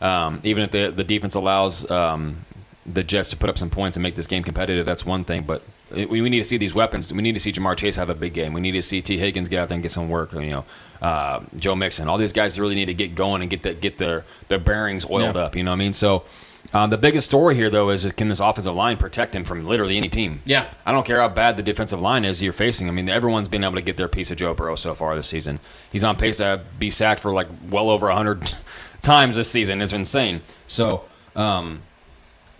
um, 0.00 0.40
even 0.42 0.64
if 0.64 0.72
the 0.72 0.90
the 0.90 1.04
defense 1.04 1.36
allows 1.36 1.88
um, 1.90 2.44
the 2.84 3.04
Jets 3.04 3.30
to 3.30 3.36
put 3.36 3.48
up 3.48 3.56
some 3.56 3.70
points 3.70 3.96
and 3.96 4.02
make 4.02 4.16
this 4.16 4.26
game 4.26 4.42
competitive, 4.42 4.84
that's 4.84 5.06
one 5.06 5.24
thing. 5.24 5.44
But 5.44 5.62
we, 6.04 6.20
we 6.20 6.28
need 6.28 6.38
to 6.38 6.44
see 6.44 6.56
these 6.58 6.74
weapons. 6.74 7.12
We 7.12 7.22
need 7.22 7.32
to 7.34 7.40
see 7.40 7.52
Ja'Marr 7.52 7.76
Chase 7.76 7.96
have 7.96 8.10
a 8.10 8.14
big 8.14 8.34
game. 8.34 8.52
We 8.52 8.60
need 8.60 8.72
to 8.72 8.82
see 8.82 9.00
Tee 9.02 9.18
Higgins 9.18 9.48
get 9.48 9.58
out 9.60 9.68
there 9.68 9.76
and 9.76 9.82
get 9.82 9.90
some 9.92 10.08
work. 10.08 10.32
You 10.32 10.40
know, 10.50 10.64
uh, 11.00 11.40
Joe 11.56 11.74
Mixon. 11.74 12.08
All 12.08 12.18
these 12.18 12.32
guys 12.32 12.60
really 12.60 12.74
need 12.74 12.86
to 12.86 12.94
get 12.94 13.14
going 13.14 13.40
and 13.40 13.50
get 13.50 13.62
the, 13.62 13.74
get 13.74 13.98
their 13.98 14.24
their 14.48 14.58
bearings 14.58 15.04
oiled 15.10 15.34
Yeah. 15.36 15.42
up. 15.42 15.56
You 15.56 15.62
know 15.64 15.70
what 15.70 15.76
I 15.76 15.78
mean? 15.78 15.92
So. 15.92 16.24
Um, 16.74 16.90
the 16.90 16.98
biggest 16.98 17.26
story 17.26 17.54
here, 17.54 17.70
though, 17.70 17.90
is 17.90 18.10
can 18.16 18.28
this 18.28 18.40
offensive 18.40 18.74
line 18.74 18.96
protect 18.96 19.36
him 19.36 19.44
from 19.44 19.64
literally 19.68 19.96
any 19.96 20.08
team? 20.08 20.40
Yeah. 20.44 20.66
I 20.84 20.90
don't 20.90 21.06
care 21.06 21.20
how 21.20 21.28
bad 21.28 21.56
the 21.56 21.62
defensive 21.62 22.00
line 22.00 22.24
is 22.24 22.42
you're 22.42 22.52
facing. 22.52 22.88
I 22.88 22.90
mean, 22.90 23.08
everyone's 23.08 23.46
been 23.46 23.62
able 23.62 23.76
to 23.76 23.82
get 23.82 23.96
their 23.96 24.08
piece 24.08 24.32
of 24.32 24.36
Joe 24.38 24.52
Burrow 24.52 24.74
so 24.74 24.92
far 24.92 25.14
this 25.14 25.28
season. 25.28 25.60
He's 25.92 26.02
on 26.02 26.16
pace 26.16 26.38
to 26.38 26.62
be 26.76 26.90
sacked 26.90 27.20
for 27.20 27.32
like 27.32 27.46
well 27.70 27.88
over 27.88 28.08
100 28.08 28.52
times 29.02 29.36
this 29.36 29.48
season. 29.48 29.80
It's 29.80 29.92
insane. 29.92 30.40
So, 30.66 31.04
um, 31.36 31.82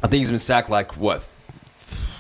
I 0.01 0.07
think 0.07 0.21
he's 0.21 0.31
been 0.31 0.39
sacked 0.39 0.71
like, 0.71 0.97
what, 0.97 1.25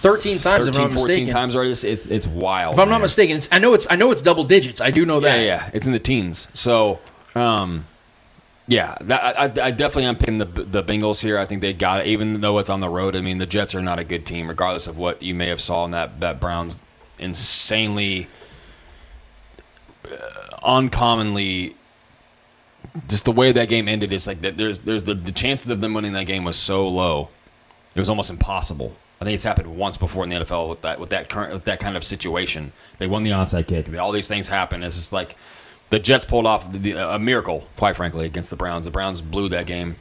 13 0.01 0.39
times, 0.39 0.67
if 0.67 0.75
I'm 0.77 0.83
not 0.83 0.93
14 0.93 1.07
mistaken. 1.07 1.33
times 1.33 1.57
already? 1.57 1.73
It's, 1.73 1.85
it's, 1.85 2.07
it's 2.07 2.27
wild. 2.27 2.75
If 2.75 2.81
I'm 2.81 2.89
not 2.89 3.01
mistaken, 3.01 3.37
it's, 3.37 3.49
I 3.51 3.59
know 3.59 3.75
it's 3.75 3.87
I 3.91 3.97
know 3.97 4.11
it's 4.13 4.23
double 4.23 4.45
digits. 4.45 4.81
I 4.81 4.91
do 4.91 5.07
know 5.07 5.21
that. 5.21 5.39
yeah, 5.39 5.45
yeah, 5.45 5.71
it's 5.73 5.87
in 5.87 5.93
the 5.93 5.99
teens. 5.99 6.47
So, 6.55 7.01
um, 7.35 7.87
yeah, 8.69 8.97
that, 9.01 9.23
I, 9.23 9.45
I 9.45 9.67
I 9.67 9.71
definitely 9.71 10.05
am 10.05 10.17
picking 10.17 10.39
the 10.39 10.45
the 10.45 10.83
Bengals 10.83 11.21
here. 11.21 11.39
I 11.39 11.47
think 11.47 11.61
they 11.61 11.73
got 11.73 12.03
it, 12.03 12.09
even 12.09 12.41
though 12.41 12.59
it's 12.59 12.71
on 12.71 12.81
the 12.81 12.89
road. 12.89 13.17
I 13.17 13.21
mean, 13.21 13.39
the 13.39 13.47
Jets 13.47 13.75
are 13.75 13.83
not 13.83 13.99
a 13.99 14.05
good 14.05 14.27
team, 14.27 14.49
regardless 14.49 14.87
of 14.87 14.99
what 14.99 15.23
you 15.23 15.35
may 15.35 15.49
have 15.49 15.61
saw 15.61 15.85
in 15.85 15.93
that 15.93 16.21
that 16.21 16.41
Browns 16.41 16.77
insanely, 17.19 18.29
uh, 20.05 20.57
uncommonly. 20.63 21.77
Just 23.09 23.25
the 23.27 23.33
way 23.33 23.53
that 23.53 23.69
game 23.69 23.89
ended, 23.89 24.13
it's 24.13 24.27
like 24.27 24.41
that. 24.41 24.57
There's 24.57 24.81
there's 24.81 25.03
the, 25.05 25.15
the 25.15 25.33
chances 25.33 25.71
of 25.71 25.81
them 25.81 25.95
winning 25.95 26.13
that 26.15 26.25
game 26.25 26.45
was 26.45 26.57
so 26.57 26.87
low, 26.89 27.29
it 27.95 27.99
was 27.99 28.09
almost 28.09 28.31
impossible. 28.31 28.97
I 29.21 29.25
think 29.25 29.35
it's 29.35 29.45
happened 29.45 29.77
once 29.77 29.97
before 29.97 30.25
in 30.25 30.31
the 30.31 30.37
NFL 30.37 30.69
with 30.69 30.83
that 30.83 31.01
with 31.01 31.11
that 31.11 31.29
current 31.29 31.53
with 31.53 31.65
that 31.65 31.81
kind 31.81 31.97
of 31.97 32.05
situation. 32.05 32.73
They 32.99 33.07
won 33.07 33.23
the 33.23 33.31
onside 33.31 33.67
kick. 33.67 33.99
All 33.99 34.13
these 34.13 34.29
things 34.29 34.49
happen. 34.49 34.83
It's 34.83 34.97
just 34.97 35.13
like 35.13 35.37
the 35.91 35.99
Jets 35.99 36.25
pulled 36.25 36.47
off 36.47 36.71
the, 36.71 36.79
the, 36.79 37.15
a 37.15 37.19
miracle, 37.19 37.67
quite 37.77 37.97
frankly, 37.97 38.27
against 38.27 38.51
the 38.51 38.57
Browns. 38.57 38.85
The 38.85 38.91
Browns 38.91 39.23
blew 39.23 39.49
that 39.51 39.67
game. 39.67 39.97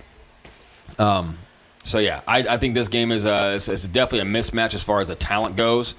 Um, 1.00 1.38
so 1.84 2.00
yeah, 2.00 2.22
I, 2.28 2.40
I 2.40 2.58
think 2.58 2.74
this 2.74 2.88
game 2.88 3.12
is 3.12 3.26
a 3.26 3.52
is, 3.54 3.70
is 3.70 3.88
definitely 3.88 4.30
a 4.30 4.32
mismatch 4.42 4.74
as 4.74 4.84
far 4.84 5.00
as 5.00 5.08
the 5.08 5.16
talent 5.16 5.56
goes. 5.56 5.96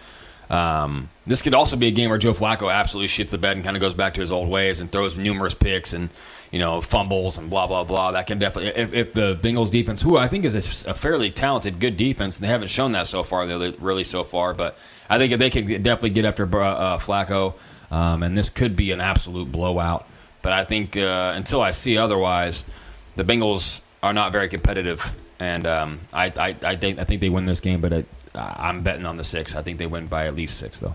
Um, 0.50 1.08
this 1.26 1.42
could 1.42 1.54
also 1.54 1.76
be 1.76 1.88
a 1.88 1.90
game 1.90 2.10
where 2.10 2.18
Joe 2.18 2.32
Flacco 2.32 2.72
absolutely 2.72 3.08
shits 3.08 3.30
the 3.30 3.38
bed 3.38 3.56
and 3.56 3.64
kind 3.64 3.76
of 3.76 3.80
goes 3.80 3.94
back 3.94 4.14
to 4.14 4.20
his 4.20 4.30
old 4.30 4.48
ways 4.48 4.78
and 4.78 4.92
throws 4.92 5.16
numerous 5.16 5.54
picks 5.54 5.92
and 5.92 6.10
you 6.56 6.62
know 6.62 6.80
fumbles 6.80 7.36
and 7.36 7.50
blah 7.50 7.66
blah 7.66 7.84
blah. 7.84 8.12
That 8.12 8.26
can 8.26 8.38
definitely 8.38 8.80
if, 8.82 8.94
if 8.94 9.12
the 9.12 9.36
Bengals 9.36 9.70
defense, 9.70 10.00
who 10.00 10.16
I 10.16 10.26
think 10.26 10.46
is 10.46 10.54
a, 10.54 10.90
a 10.90 10.94
fairly 10.94 11.30
talented, 11.30 11.80
good 11.80 11.98
defense, 11.98 12.38
and 12.38 12.44
they 12.44 12.48
haven't 12.48 12.68
shown 12.68 12.92
that 12.92 13.06
so 13.06 13.22
far, 13.22 13.46
really, 13.46 14.04
so 14.04 14.24
far. 14.24 14.54
But 14.54 14.78
I 15.10 15.18
think 15.18 15.38
they 15.38 15.50
could 15.50 15.66
definitely 15.82 16.10
get 16.10 16.24
after 16.24 16.44
uh, 16.44 16.96
Flacco, 16.96 17.52
um, 17.90 18.22
and 18.22 18.38
this 18.38 18.48
could 18.48 18.74
be 18.74 18.90
an 18.90 19.02
absolute 19.02 19.52
blowout. 19.52 20.08
But 20.40 20.54
I 20.54 20.64
think 20.64 20.96
uh, 20.96 21.34
until 21.36 21.60
I 21.60 21.72
see 21.72 21.98
otherwise, 21.98 22.64
the 23.16 23.24
Bengals 23.24 23.82
are 24.02 24.14
not 24.14 24.32
very 24.32 24.48
competitive, 24.48 25.12
and 25.38 25.66
um, 25.66 26.00
I, 26.10 26.32
I, 26.38 26.56
I, 26.62 26.76
think, 26.76 26.98
I 26.98 27.04
think 27.04 27.20
they 27.20 27.28
win 27.28 27.44
this 27.44 27.60
game. 27.60 27.82
But 27.82 28.06
I'm 28.34 28.82
betting 28.82 29.04
on 29.04 29.18
the 29.18 29.24
six. 29.24 29.54
I 29.54 29.60
think 29.60 29.76
they 29.76 29.86
win 29.86 30.06
by 30.06 30.26
at 30.26 30.34
least 30.34 30.56
six, 30.56 30.80
though. 30.80 30.94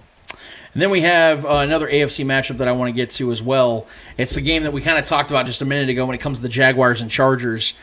And 0.73 0.81
then 0.81 0.89
we 0.89 1.01
have 1.01 1.45
uh, 1.45 1.55
another 1.55 1.87
AFC 1.87 2.25
matchup 2.25 2.57
that 2.57 2.67
I 2.67 2.71
want 2.71 2.89
to 2.89 2.93
get 2.93 3.09
to 3.11 3.31
as 3.31 3.43
well. 3.43 3.87
It's 4.17 4.35
the 4.35 4.41
game 4.41 4.63
that 4.63 4.71
we 4.71 4.81
kind 4.81 4.97
of 4.97 5.03
talked 5.03 5.29
about 5.29 5.45
just 5.45 5.61
a 5.61 5.65
minute 5.65 5.89
ago 5.89 6.05
when 6.05 6.15
it 6.15 6.19
comes 6.21 6.37
to 6.37 6.43
the 6.43 6.49
Jaguars 6.49 7.01
and 7.01 7.11
Chargers. 7.11 7.73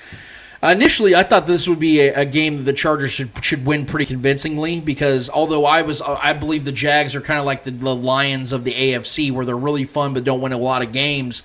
Uh, 0.63 0.69
initially, 0.69 1.15
I 1.15 1.23
thought 1.23 1.47
this 1.47 1.69
would 1.69 1.79
be 1.79 2.01
a, 2.01 2.23
a 2.23 2.25
game 2.25 2.57
that 2.57 2.63
the 2.65 2.73
Chargers 2.73 3.13
should 3.13 3.31
should 3.45 3.65
win 3.65 3.87
pretty 3.87 4.07
convincingly 4.07 4.81
because 4.81 5.31
although 5.31 5.65
I 5.65 5.83
was 5.83 6.01
I 6.03 6.33
believe 6.33 6.65
the 6.65 6.73
Jags 6.73 7.15
are 7.15 7.21
kind 7.21 7.39
of 7.39 7.47
like 7.47 7.63
the, 7.63 7.71
the 7.71 7.95
Lions 7.95 8.53
of 8.53 8.65
the 8.65 8.73
AFC 8.73 9.31
where 9.31 9.45
they're 9.45 9.57
really 9.57 9.85
fun 9.85 10.15
but 10.15 10.25
don't 10.25 10.41
win 10.41 10.53
a 10.53 10.59
lot 10.59 10.83
of 10.83 10.93
games. 10.93 11.43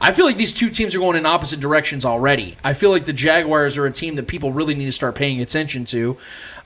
I 0.00 0.12
feel 0.12 0.26
like 0.26 0.36
these 0.36 0.52
two 0.52 0.68
teams 0.70 0.94
are 0.94 0.98
going 0.98 1.16
in 1.16 1.24
opposite 1.24 1.60
directions 1.60 2.04
already. 2.04 2.56
I 2.62 2.74
feel 2.74 2.90
like 2.90 3.06
the 3.06 3.14
Jaguars 3.14 3.76
are 3.78 3.86
a 3.86 3.90
team 3.90 4.14
that 4.16 4.26
people 4.26 4.52
really 4.52 4.74
need 4.74 4.84
to 4.86 4.92
start 4.92 5.14
paying 5.14 5.40
attention 5.40 5.84
to. 5.86 6.18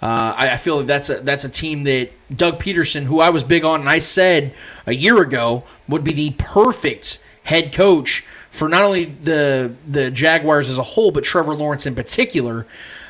Uh, 0.03 0.35
I, 0.37 0.51
I 0.51 0.57
feel 0.57 0.79
like 0.79 0.87
that's 0.87 1.11
a 1.11 1.21
that's 1.21 1.45
a 1.45 1.49
team 1.49 1.85
that 1.85 2.11
Doug 2.35 2.59
Pederson, 2.59 3.05
who 3.05 3.21
I 3.21 3.31
was 3.31 3.45
big 3.45 3.65
on, 3.65 3.81
and 3.81 3.89
I 3.89 3.99
said 3.99 4.55
a 4.87 4.95
year 4.95 5.21
ago 5.21 5.65
would 5.89 6.05
be 6.05 6.15
the 6.15 6.31
perfect 6.39 7.23
head 7.45 7.73
coach 7.73 8.25
for 8.51 8.69
not 8.69 8.85
only 8.85 9.05
the 9.05 9.75
the 9.87 10.11
Jaguars 10.11 10.69
as 10.69 10.79
a 10.79 10.83
whole, 10.83 11.11
but 11.11 11.25
Trevor 11.25 11.55
Lawrence 11.55 11.87
in 11.87 11.95
particular. 11.95 12.67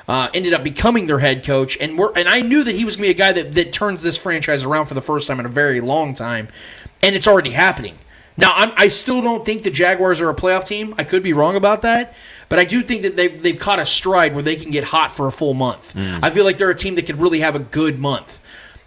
Uh, 0.09 0.29
ended 0.35 0.53
up 0.53 0.65
becoming 0.65 1.07
their 1.07 1.21
head 1.21 1.45
coach, 1.45 1.79
and 1.81 1.97
we're, 1.97 2.13
and 2.15 2.29
I 2.29 2.41
knew 2.41 2.65
that 2.65 2.75
he 2.75 2.85
was 2.85 2.97
going 2.97 3.09
to 3.09 3.15
be 3.15 3.23
a 3.23 3.27
guy 3.27 3.31
that, 3.31 3.55
that 3.55 3.73
turns 3.73 4.03
this 4.03 4.17
franchise 4.17 4.65
around 4.65 4.87
for 4.87 4.95
the 4.95 5.01
first 5.01 5.29
time 5.29 5.39
in 5.39 5.47
a 5.47 5.51
very 5.51 5.81
long 5.81 6.17
time, 6.17 6.49
and 7.01 7.15
it's 7.15 7.29
already 7.29 7.51
happening. 7.51 7.97
Now, 8.37 8.53
I'm, 8.55 8.73
I 8.77 8.89
still 8.89 9.21
don't 9.21 9.45
think 9.45 9.65
the 9.65 9.71
Jaguars 9.71 10.21
are 10.21 10.31
a 10.31 10.35
playoff 10.35 10.65
team. 10.65 10.95
I 10.97 11.05
could 11.05 11.23
be 11.23 11.33
wrong 11.33 11.57
about 11.57 11.83
that, 11.83 12.15
but 12.49 12.59
I 12.59 12.65
do 12.65 12.83
think 12.83 13.03
that 13.03 13.17
they've, 13.17 13.43
they've 13.43 13.59
caught 13.59 13.79
a 13.79 13.87
stride 13.87 14.35
where 14.35 14.43
they 14.43 14.57
can 14.57 14.71
get 14.71 14.85
hot 14.85 15.13
for 15.13 15.27
a 15.27 15.33
full 15.33 15.55
month. 15.55 15.95
Mm. 15.95 16.21
I 16.23 16.31
feel 16.31 16.45
like 16.45 16.57
they're 16.57 16.71
a 16.71 16.75
team 16.75 16.95
that 16.95 17.07
could 17.07 17.21
really 17.21 17.41
have 17.41 17.55
a 17.55 17.61
good 17.61 17.99
month. 17.99 18.41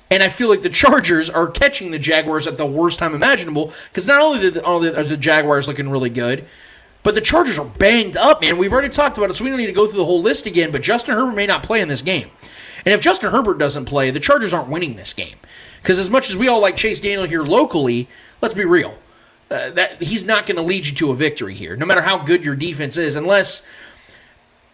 And 0.10 0.22
I 0.22 0.30
feel 0.30 0.50
like 0.50 0.62
the 0.62 0.70
Chargers 0.70 1.30
are 1.30 1.48
catching 1.48 1.92
the 1.92 2.00
Jaguars 2.00 2.48
at 2.48 2.58
the 2.58 2.66
worst 2.66 3.00
time 3.00 3.16
imaginable 3.16 3.74
because 3.90 4.08
not 4.08 4.22
only 4.22 4.50
the, 4.50 4.64
are 4.64 4.80
the- 4.80 5.00
are 5.00 5.04
the 5.04 5.18
Jaguars 5.18 5.68
looking 5.68 5.90
really 5.90 6.10
good, 6.10 6.46
but 7.04 7.16
the 7.16 7.22
Chargers 7.22 7.60
are 7.60 7.66
banged 7.66 8.16
up, 8.16 8.42
man. 8.42 8.58
We've 8.58 8.72
already 8.72 8.90
talked 8.90 9.18
about 9.18 9.30
it, 9.30 9.34
so 9.34 9.44
we 9.44 9.50
don't 9.50 9.60
need 9.60 9.66
to 9.66 9.74
go 9.74 9.88
through 9.88 9.98
the 9.98 10.06
whole 10.06 10.22
list 10.22 10.46
again. 10.46 10.72
But 10.72 10.82
Justin 10.82 11.16
Herbert 11.16 11.36
may 11.36 11.46
not 11.46 11.62
play 11.62 11.82
in 11.82 11.90
this 11.90 12.02
game. 12.02 12.30
And 12.86 12.94
if 12.94 13.02
Justin 13.02 13.32
Herbert 13.32 13.58
doesn't 13.58 13.86
play, 13.86 14.10
the 14.10 14.20
Chargers 14.20 14.54
aren't 14.54 14.70
winning 14.70 14.96
this 14.96 15.14
game. 15.14 15.38
Because 15.82 16.00
as 16.00 16.10
much 16.10 16.30
as 16.30 16.38
we 16.38 16.48
all 16.48 16.62
like 16.62 16.78
Chase 16.78 17.02
Daniel 17.02 17.26
here 17.26 17.44
locally, 17.44 18.08
let's 18.42 18.54
be 18.54 18.66
real. 18.66 18.96
Uh, 19.54 19.70
that 19.70 20.02
he's 20.02 20.26
not 20.26 20.48
going 20.48 20.56
to 20.56 20.64
lead 20.64 20.88
you 20.88 20.96
to 20.96 21.12
a 21.12 21.16
victory 21.16 21.54
here, 21.54 21.76
no 21.76 21.86
matter 21.86 22.02
how 22.02 22.18
good 22.18 22.44
your 22.44 22.56
defense 22.56 22.98
is, 22.98 23.16
unless 23.16 23.64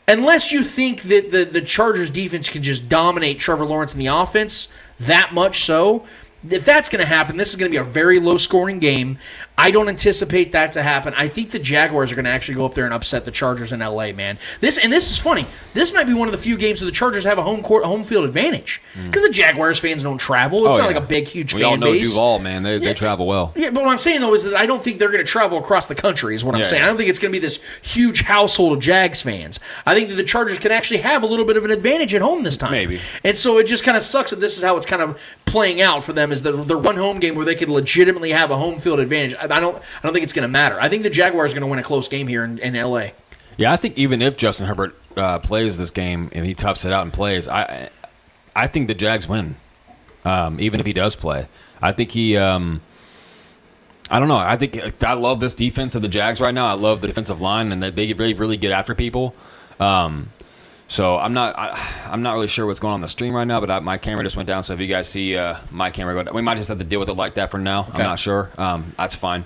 unless 0.07 0.53
you 0.53 0.63
think 0.63 1.01
that 1.01 1.31
the, 1.31 1.43
the 1.43 1.59
Chargers 1.59 2.09
defense 2.09 2.47
can 2.47 2.63
just 2.63 2.87
dominate 2.87 3.39
Trevor 3.39 3.65
Lawrence 3.65 3.93
in 3.93 3.99
the 3.99 4.07
offense 4.07 4.69
that 4.97 5.33
much 5.33 5.65
so. 5.65 6.05
If 6.49 6.63
that's 6.63 6.87
going 6.87 7.01
to 7.01 7.05
happen, 7.05 7.35
this 7.35 7.49
is 7.49 7.57
going 7.57 7.69
to 7.69 7.73
be 7.73 7.81
a 7.81 7.83
very 7.83 8.21
low 8.21 8.37
scoring 8.37 8.79
game. 8.79 9.19
I 9.59 9.71
don't 9.71 9.89
anticipate 9.89 10.53
that 10.53 10.71
to 10.73 10.81
happen. 10.83 11.13
I 11.17 11.27
think 11.27 11.51
the 11.51 11.59
Jaguars 11.59 12.11
are 12.11 12.15
going 12.15 12.25
to 12.25 12.31
actually 12.31 12.55
go 12.55 12.65
up 12.65 12.73
there 12.75 12.85
and 12.85 12.93
upset 12.93 13.25
the 13.25 13.31
Chargers 13.31 13.71
in 13.73 13.81
LA, 13.81 14.13
man. 14.13 14.39
This 14.61 14.77
and 14.77 14.91
this 14.91 15.11
is 15.11 15.17
funny. 15.17 15.45
This 15.73 15.93
might 15.93 16.05
be 16.05 16.13
one 16.13 16.27
of 16.27 16.31
the 16.31 16.37
few 16.37 16.57
games 16.57 16.81
where 16.81 16.85
the 16.89 16.95
Chargers 16.95 17.25
have 17.25 17.37
a 17.37 17.43
home 17.43 17.61
court 17.61 17.83
home 17.83 18.03
field 18.05 18.23
advantage 18.25 18.81
mm. 18.95 19.07
because 19.07 19.23
the 19.23 19.29
Jaguars 19.29 19.77
fans 19.77 20.01
don't 20.01 20.17
travel. 20.17 20.65
It's 20.67 20.75
Oh, 20.75 20.81
not 20.81 20.89
yeah. 20.89 20.95
like 20.95 21.03
a 21.03 21.07
big 21.07 21.27
huge 21.27 21.53
We 21.53 21.61
fan 21.61 21.69
all 21.71 21.77
know 21.77 21.91
base. 21.91 22.09
Duval, 22.09 22.39
man. 22.39 22.63
They, 22.63 22.73
Yeah. 22.77 22.79
they 22.79 22.93
travel 22.93 23.27
well. 23.27 23.51
Yeah, 23.55 23.69
but 23.71 23.83
what 23.83 23.91
I'm 23.91 23.97
saying 23.97 24.21
though 24.21 24.33
is 24.33 24.43
that 24.43 24.55
I 24.55 24.65
don't 24.65 24.81
think 24.81 24.97
they're 24.97 25.11
going 25.11 25.25
to 25.25 25.29
travel 25.29 25.57
across 25.57 25.87
the 25.87 25.95
country. 25.95 26.35
Is 26.35 26.43
what 26.45 26.55
I'm 26.55 26.61
Yeah, 26.61 26.67
saying. 26.67 26.83
I 26.83 26.87
don't 26.87 26.95
think 26.97 27.09
it's 27.09 27.19
going 27.19 27.31
to 27.33 27.37
be 27.37 27.41
this 27.45 27.59
huge 27.81 28.21
household 28.23 28.73
of 28.77 28.79
Jags 28.79 29.21
fans. 29.21 29.59
I 29.85 29.93
think 29.93 30.07
that 30.09 30.15
the 30.15 30.23
Chargers 30.23 30.57
can 30.59 30.71
actually 30.71 31.01
have 31.01 31.21
a 31.23 31.25
little 31.25 31.45
bit 31.45 31.57
of 31.57 31.65
an 31.65 31.71
advantage 31.71 32.13
at 32.13 32.21
home 32.21 32.43
this 32.43 32.55
time. 32.57 32.71
Maybe. 32.71 33.01
And 33.23 33.37
so 33.37 33.57
it 33.57 33.65
just 33.67 33.83
kind 33.83 33.97
of 33.97 34.03
sucks 34.03 34.29
that 34.29 34.39
this 34.39 34.55
is 34.57 34.63
how 34.63 34.77
it's 34.77 34.85
kind 34.85 35.01
of 35.01 35.19
playing 35.45 35.81
out 35.81 36.03
for 36.03 36.13
them. 36.13 36.31
Is 36.31 36.43
the 36.43 36.51
their 36.51 36.77
one 36.77 36.95
home 36.95 37.19
game 37.19 37.35
where 37.35 37.45
they 37.45 37.55
could 37.55 37.69
legitimately 37.69 38.31
have 38.31 38.51
a 38.51 38.55
home 38.57 38.79
field 38.79 38.99
advantage. 38.99 39.35
I 39.51 39.59
don't. 39.59 39.75
I 39.75 40.01
don't 40.03 40.13
think 40.13 40.23
it's 40.23 40.33
going 40.33 40.43
to 40.43 40.49
matter. 40.49 40.79
I 40.79 40.89
think 40.89 41.03
the 41.03 41.09
Jaguars 41.09 41.51
are 41.51 41.55
going 41.55 41.61
to 41.61 41.67
win 41.67 41.79
a 41.79 41.83
close 41.83 42.07
game 42.07 42.27
here 42.27 42.43
in, 42.43 42.59
in 42.59 42.73
LA. 42.73 43.09
Yeah, 43.57 43.73
I 43.73 43.77
think 43.77 43.97
even 43.97 44.21
if 44.21 44.37
Justin 44.37 44.67
Herbert 44.67 44.95
uh, 45.17 45.39
plays 45.39 45.77
this 45.77 45.91
game 45.91 46.29
and 46.33 46.45
he 46.45 46.53
toughs 46.53 46.85
it 46.85 46.91
out 46.91 47.03
and 47.03 47.13
plays, 47.13 47.47
I 47.47 47.89
I 48.55 48.67
think 48.67 48.87
the 48.87 48.95
Jags 48.95 49.27
win. 49.27 49.55
Um, 50.25 50.59
even 50.59 50.79
if 50.79 50.85
he 50.85 50.93
does 50.93 51.15
play, 51.15 51.47
I 51.81 51.91
think 51.91 52.11
he. 52.11 52.37
Um, 52.37 52.81
I 54.11 54.17
don't 54.17 54.27
know. 54.27 54.37
I 54.37 54.57
think 54.57 55.03
I 55.03 55.13
love 55.13 55.39
this 55.39 55.53
defense 55.53 55.93
of 55.93 56.01
the 56.01 56.07
Jags 56.07 56.41
right 56.41 56.53
now. 56.53 56.65
I 56.65 56.73
love 56.73 57.01
the 57.01 57.07
defensive 57.07 57.39
line 57.39 57.71
and 57.71 57.83
that 57.83 57.95
they 57.95 58.11
really 58.13 58.33
really 58.33 58.57
get 58.57 58.71
after 58.71 58.95
people. 58.95 59.35
Um, 59.79 60.31
so 60.89 61.17
I'm 61.17 61.33
not 61.33 61.57
I, 61.57 62.07
I'm 62.11 62.21
not 62.21 62.33
really 62.33 62.47
sure 62.47 62.65
what's 62.65 62.79
going 62.79 62.93
on 62.93 62.97
in 62.99 63.01
the 63.01 63.09
stream 63.09 63.33
right 63.33 63.47
now, 63.47 63.61
but 63.61 63.71
I, 63.71 63.79
my 63.79 63.97
camera 63.97 64.23
just 64.23 64.35
went 64.35 64.47
down. 64.47 64.63
So 64.63 64.73
if 64.73 64.81
you 64.81 64.87
guys 64.87 65.07
see 65.07 65.37
uh, 65.37 65.57
my 65.71 65.91
camera 65.91 66.13
go 66.15 66.23
down, 66.23 66.35
we 66.35 66.41
might 66.41 66.57
just 66.57 66.67
have 66.69 66.79
to 66.79 66.83
deal 66.83 66.99
with 66.99 67.09
it 67.09 67.13
like 67.13 67.35
that 67.35 67.51
for 67.51 67.59
now. 67.59 67.87
I'm 67.93 67.99
not 67.99 68.19
sure. 68.19 68.49
Um, 68.57 68.91
that's 68.97 69.15
fine. 69.15 69.45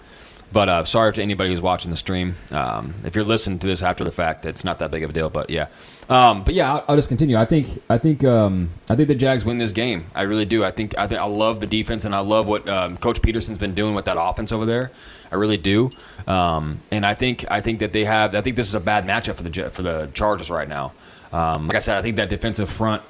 But 0.54 0.70
uh, 0.70 0.86
sorry 0.86 1.12
to 1.14 1.22
anybody 1.22 1.50
who's 1.50 1.62
watching 1.62 1.90
the 1.90 1.98
stream. 1.98 2.36
Um, 2.52 2.94
if 3.04 3.16
you're 3.16 3.26
listening 3.26 3.58
to 3.58 3.66
this 3.66 3.82
after 3.82 4.04
the 4.04 4.12
fact, 4.12 4.46
it's 4.46 4.64
not 4.64 4.78
that 4.80 4.92
big 4.92 5.02
of 5.02 5.10
a 5.10 5.14
deal. 5.14 5.32
But 5.32 5.50
yeah, 5.50 5.68
um, 6.10 6.44
but 6.44 6.54
yeah, 6.54 6.72
I'll, 6.72 6.86
I'll 6.90 6.96
just 6.96 7.10
continue. 7.10 7.38
I 7.38 7.46
think 7.46 7.82
I 7.90 7.98
think 7.98 8.24
um, 8.24 8.70
I 8.88 8.96
think 8.96 9.08
the 9.08 9.16
Jags 9.16 9.46
win 9.46 9.58
this 9.58 9.72
game. 9.72 10.06
I 10.14 10.22
really 10.22 10.46
do. 10.46 10.64
I 10.64 10.70
think 10.70 10.96
I 10.96 11.08
think 11.08 11.20
I 11.20 11.26
love 11.26 11.60
the 11.60 11.66
defense 11.66 12.06
and 12.06 12.14
I 12.14 12.20
love 12.20 12.48
what 12.48 12.70
um, 12.70 12.98
Coach 12.98 13.22
Pederson's 13.24 13.58
been 13.58 13.74
doing 13.74 13.96
with 13.96 14.06
that 14.06 14.18
offense 14.20 14.52
over 14.52 14.68
there. 14.68 14.92
I 15.32 15.36
really 15.36 15.58
do. 15.58 15.90
Um, 16.28 16.82
and 16.92 17.04
I 17.04 17.16
think 17.16 17.46
I 17.50 17.60
think 17.60 17.80
that 17.80 17.92
they 17.92 18.06
have. 18.06 18.36
I 18.36 18.42
think 18.42 18.56
this 18.56 18.68
is 18.68 18.76
a 18.76 18.80
bad 18.80 19.08
matchup 19.08 19.36
for 19.36 19.44
the 19.44 19.70
for 19.72 19.82
the 19.82 20.12
Chargers 20.14 20.52
right 20.52 20.70
now. 20.70 20.92
Um, 21.34 21.68
like 21.68 21.76
I 21.76 21.80
said, 21.80 21.98
I 21.98 22.02
think 22.02 22.16
that 22.18 22.30
defensive 22.30 22.70
front 22.70 23.02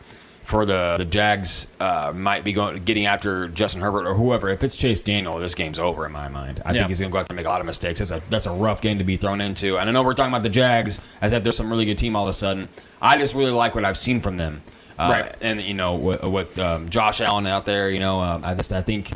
for 0.44 0.66
the 0.66 0.96
the 0.98 1.06
Jags 1.06 1.68
uh, 1.80 2.12
might 2.16 2.44
be 2.44 2.52
going 2.54 2.84
getting 2.84 3.06
after 3.06 3.48
Justin 3.48 3.82
Herbert 3.82 4.08
or 4.08 4.14
whoever. 4.14 4.50
If 4.50 4.64
it's 4.64 4.76
Chase 4.76 5.00
Daniel, 5.00 5.38
this 5.40 5.56
game's 5.56 5.80
over 5.80 6.06
in 6.06 6.12
my 6.12 6.28
mind. 6.30 6.62
I 6.66 6.72
Yeah. 6.72 6.80
think 6.80 6.90
he's 6.90 7.00
going 7.00 7.12
to 7.12 7.14
go 7.14 7.20
out 7.20 7.28
there 7.28 7.34
and 7.34 7.38
make 7.38 7.46
a 7.46 7.50
lot 7.50 7.60
of 7.62 7.66
mistakes. 7.66 8.00
That's 8.00 8.12
a 8.12 8.22
that's 8.30 8.46
a 8.46 8.52
rough 8.52 8.82
game 8.82 8.98
to 8.98 9.04
be 9.04 9.16
thrown 9.18 9.40
into. 9.42 9.78
And 9.78 9.90
I 9.90 9.94
know 9.94 10.04
we're 10.04 10.14
talking 10.14 10.32
about 10.34 10.44
the 10.44 10.50
Jags 10.50 11.00
as 11.22 11.32
that 11.32 11.44
there's 11.44 11.56
some 11.58 11.70
really 11.70 11.86
good 11.86 11.98
team 11.98 12.16
all 12.16 12.24
of 12.24 12.30
a 12.30 12.34
sudden. 12.34 12.68
I 13.02 13.18
just 13.18 13.36
really 13.36 13.52
like 13.52 13.76
what 13.76 13.86
I've 13.86 13.98
seen 13.98 14.20
from 14.20 14.38
them. 14.38 14.62
Uh, 15.00 15.10
Right. 15.12 15.36
And 15.42 15.62
you 15.62 15.74
know 15.74 15.96
with, 15.96 16.24
with 16.24 16.60
um, 16.60 16.90
Josh 16.90 17.20
Allen 17.22 17.48
out 17.48 17.66
there, 17.66 17.90
you 17.90 18.00
know 18.00 18.20
um, 18.22 18.44
I 18.46 18.54
just 18.54 18.72
I 18.74 18.82
think 18.82 19.12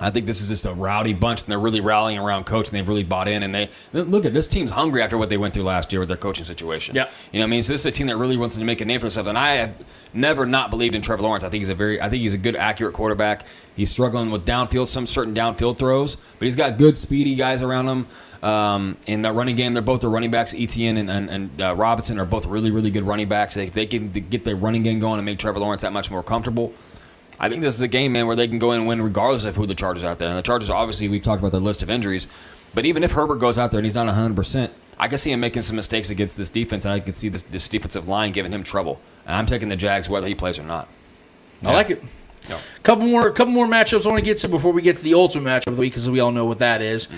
I 0.00 0.10
think 0.10 0.26
this 0.26 0.40
is 0.40 0.48
just 0.48 0.66
a 0.66 0.72
rowdy 0.72 1.12
bunch, 1.12 1.42
and 1.42 1.50
they're 1.50 1.58
really 1.60 1.80
rallying 1.80 2.18
around 2.18 2.46
coach, 2.46 2.68
and 2.68 2.76
they've 2.76 2.88
really 2.88 3.04
bought 3.04 3.28
in. 3.28 3.44
And 3.44 3.54
they 3.54 3.70
look 3.92 4.24
at 4.24 4.32
this 4.32 4.48
team's 4.48 4.70
hungry 4.72 5.02
after 5.02 5.16
what 5.16 5.28
they 5.28 5.36
went 5.36 5.54
through 5.54 5.62
last 5.62 5.92
year 5.92 6.00
with 6.00 6.08
their 6.08 6.16
coaching 6.16 6.44
situation. 6.44 6.96
Yeah. 6.96 7.08
you 7.30 7.38
know, 7.38 7.44
what 7.44 7.48
I 7.48 7.50
mean, 7.50 7.62
so 7.62 7.72
this 7.72 7.82
is 7.82 7.86
a 7.86 7.90
team 7.92 8.08
that 8.08 8.16
really 8.16 8.36
wants 8.36 8.56
to 8.56 8.64
make 8.64 8.80
a 8.80 8.84
name 8.84 8.98
for 8.98 9.04
themselves. 9.04 9.28
And 9.28 9.38
I 9.38 9.54
have 9.54 10.10
never 10.12 10.46
not 10.46 10.70
believed 10.70 10.96
in 10.96 11.02
Trevor 11.02 11.22
Lawrence. 11.22 11.44
I 11.44 11.48
think 11.48 11.60
he's 11.60 11.68
a 11.68 11.76
very, 11.76 12.00
I 12.00 12.10
think 12.10 12.22
he's 12.22 12.34
a 12.34 12.38
good, 12.38 12.56
accurate 12.56 12.92
quarterback. 12.92 13.46
He's 13.76 13.90
struggling 13.90 14.32
with 14.32 14.44
downfield, 14.44 14.88
some 14.88 15.06
certain 15.06 15.34
downfield 15.34 15.78
throws, 15.78 16.16
but 16.16 16.44
he's 16.44 16.56
got 16.56 16.76
good, 16.76 16.98
speedy 16.98 17.36
guys 17.36 17.62
around 17.62 17.88
him. 17.88 18.06
Um, 18.42 18.96
in 19.06 19.22
that 19.22 19.32
running 19.32 19.54
game, 19.56 19.74
they're 19.74 19.82
both 19.82 20.00
the 20.00 20.08
running 20.08 20.30
backs. 20.30 20.54
Etienne 20.54 20.96
and, 20.96 21.10
and, 21.10 21.30
and 21.30 21.62
uh, 21.62 21.74
Robinson 21.74 22.18
are 22.18 22.26
both 22.26 22.46
really, 22.46 22.70
really 22.70 22.90
good 22.90 23.04
running 23.04 23.28
backs. 23.28 23.54
They, 23.54 23.70
they 23.70 23.86
can 23.86 24.10
get 24.10 24.44
their 24.44 24.56
running 24.56 24.82
game 24.82 24.98
going 24.98 25.18
and 25.18 25.24
make 25.24 25.38
Trevor 25.38 25.60
Lawrence 25.60 25.82
that 25.82 25.92
much 25.92 26.10
more 26.10 26.22
comfortable. 26.22 26.74
I 27.38 27.48
think 27.48 27.62
this 27.62 27.74
is 27.74 27.82
a 27.82 27.88
game, 27.88 28.12
man, 28.12 28.26
where 28.26 28.36
they 28.36 28.48
can 28.48 28.58
go 28.58 28.72
in 28.72 28.80
and 28.80 28.88
win 28.88 29.02
regardless 29.02 29.44
of 29.44 29.56
who 29.56 29.66
the 29.66 29.74
Chargers 29.74 30.04
are 30.04 30.10
out 30.10 30.18
there. 30.18 30.28
And 30.28 30.38
the 30.38 30.42
Chargers, 30.42 30.70
obviously, 30.70 31.08
we've 31.08 31.22
talked 31.22 31.40
about 31.40 31.52
their 31.52 31.60
list 31.60 31.82
of 31.82 31.90
injuries. 31.90 32.28
But 32.74 32.84
even 32.86 33.02
if 33.04 33.12
Herbert 33.12 33.36
goes 33.36 33.58
out 33.58 33.70
there 33.70 33.78
and 33.78 33.86
he's 33.86 33.94
not 33.94 34.06
100%, 34.06 34.70
I 34.98 35.08
can 35.08 35.18
see 35.18 35.32
him 35.32 35.40
making 35.40 35.62
some 35.62 35.76
mistakes 35.76 36.10
against 36.10 36.36
this 36.36 36.50
defense, 36.50 36.84
and 36.84 36.94
I 36.94 37.00
can 37.00 37.12
see 37.12 37.28
this, 37.28 37.42
this 37.42 37.68
defensive 37.68 38.08
line 38.08 38.32
giving 38.32 38.52
him 38.52 38.62
trouble. 38.62 39.00
And 39.26 39.36
I'm 39.36 39.46
taking 39.46 39.68
the 39.68 39.76
Jags 39.76 40.08
whether 40.08 40.26
he 40.26 40.34
plays 40.34 40.58
or 40.58 40.64
not. 40.64 40.88
I 41.64 41.72
like 41.72 41.90
it. 41.90 42.02
No. 42.48 42.58
Couple 42.82 43.06
more, 43.06 43.30
couple 43.30 43.54
more 43.54 43.66
matchups 43.66 44.04
I 44.04 44.10
want 44.10 44.18
to 44.18 44.24
get 44.24 44.36
to 44.38 44.48
before 44.48 44.72
we 44.72 44.82
get 44.82 44.98
to 44.98 45.02
the 45.02 45.14
ultimate 45.14 45.48
matchup 45.48 45.68
of 45.68 45.76
the 45.76 45.80
week, 45.80 45.92
because 45.92 46.10
we 46.10 46.20
all 46.20 46.30
know 46.30 46.44
what 46.44 46.58
that 46.58 46.82
is. 46.82 47.08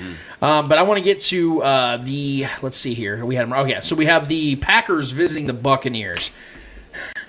Um, 0.40 0.68
but 0.68 0.78
I 0.78 0.82
want 0.82 0.98
to 0.98 1.05
get 1.05 1.20
to 1.22 1.62
uh, 1.62 1.97
the. 1.97 2.47
Let's 2.62 2.76
see 2.76 2.94
here. 2.94 3.24
We 3.24 3.34
had. 3.34 3.51
Oh 3.52 3.64
yeah. 3.64 3.80
So 3.80 3.97
we 3.97 4.06
have 4.06 4.28
the 4.28 4.55
Packers 4.56 5.10
visiting 5.10 5.47
the 5.47 5.52
Buccaneers. 5.52 6.30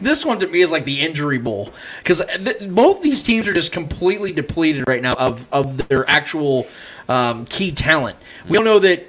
this 0.00 0.24
one 0.24 0.38
to 0.40 0.46
me 0.46 0.60
is 0.60 0.70
like 0.70 0.84
the 0.84 1.00
injury 1.00 1.38
bowl 1.38 1.72
because 1.98 2.22
th- 2.42 2.68
both 2.70 3.02
these 3.02 3.22
teams 3.22 3.46
are 3.46 3.54
just 3.54 3.72
completely 3.72 4.32
depleted 4.32 4.84
right 4.88 5.02
now 5.02 5.14
of 5.14 5.48
of 5.52 5.88
their 5.88 6.08
actual 6.08 6.66
um, 7.08 7.44
key 7.46 7.72
talent. 7.72 8.16
We 8.48 8.58
all 8.58 8.64
know 8.64 8.78
that 8.80 9.06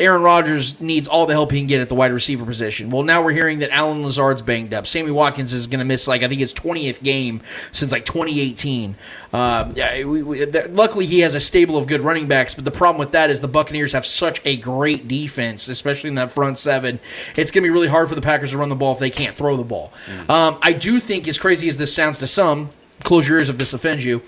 Aaron 0.00 0.22
Rodgers 0.22 0.80
needs 0.80 1.08
all 1.08 1.26
the 1.26 1.32
help 1.32 1.50
he 1.50 1.58
can 1.58 1.66
get 1.66 1.80
at 1.80 1.88
the 1.88 1.94
wide 1.94 2.12
receiver 2.12 2.44
position. 2.44 2.90
Well, 2.90 3.02
now 3.02 3.22
we're 3.22 3.32
hearing 3.32 3.58
that 3.60 3.70
Allen 3.70 4.02
Lazard's 4.02 4.42
banged 4.42 4.72
up. 4.74 4.86
Sammy 4.86 5.10
Watkins 5.10 5.52
is 5.52 5.66
going 5.66 5.80
to 5.80 5.84
miss 5.84 6.06
like 6.06 6.22
I 6.22 6.28
think 6.28 6.40
his 6.40 6.54
20th 6.54 7.02
game 7.02 7.40
since 7.72 7.92
like 7.92 8.04
2018. 8.04 8.96
Um, 9.32 9.72
yeah, 9.76 10.04
we, 10.04 10.22
we, 10.22 10.46
th- 10.46 10.70
luckily 10.70 11.06
he 11.06 11.20
has 11.20 11.34
a 11.34 11.40
stable 11.40 11.76
of 11.76 11.86
good 11.86 12.00
running 12.00 12.28
backs, 12.28 12.54
but 12.54 12.64
the 12.64 12.70
problem 12.70 12.98
with 12.98 13.12
that 13.12 13.30
is 13.30 13.40
the 13.40 13.48
Buccaneers 13.48 13.92
have 13.92 14.06
such 14.06 14.40
a 14.44 14.56
great 14.56 15.06
defense, 15.08 15.68
especially 15.68 16.08
in 16.08 16.14
that 16.14 16.30
front 16.30 16.58
seven. 16.58 17.00
It's 17.36 17.50
going 17.50 17.62
to 17.62 17.66
be 17.66 17.70
really 17.70 17.88
hard 17.88 18.08
for 18.08 18.14
the 18.14 18.22
Packers 18.22 18.50
to 18.52 18.58
run 18.58 18.68
the 18.68 18.76
ball 18.76 18.94
if 18.94 18.98
they 18.98 19.10
can't 19.10 19.36
throw 19.36 19.56
the 19.56 19.64
ball. 19.64 19.92
Um, 20.28 20.58
I 20.62 20.72
do 20.72 21.00
think, 21.00 21.28
as 21.28 21.38
crazy 21.38 21.68
as 21.68 21.76
this 21.76 21.94
sounds 21.94 22.18
to 22.18 22.26
some, 22.26 22.70
close 23.02 23.28
your 23.28 23.38
ears 23.38 23.48
if 23.48 23.58
this 23.58 23.72
offends 23.72 24.04
you. 24.04 24.22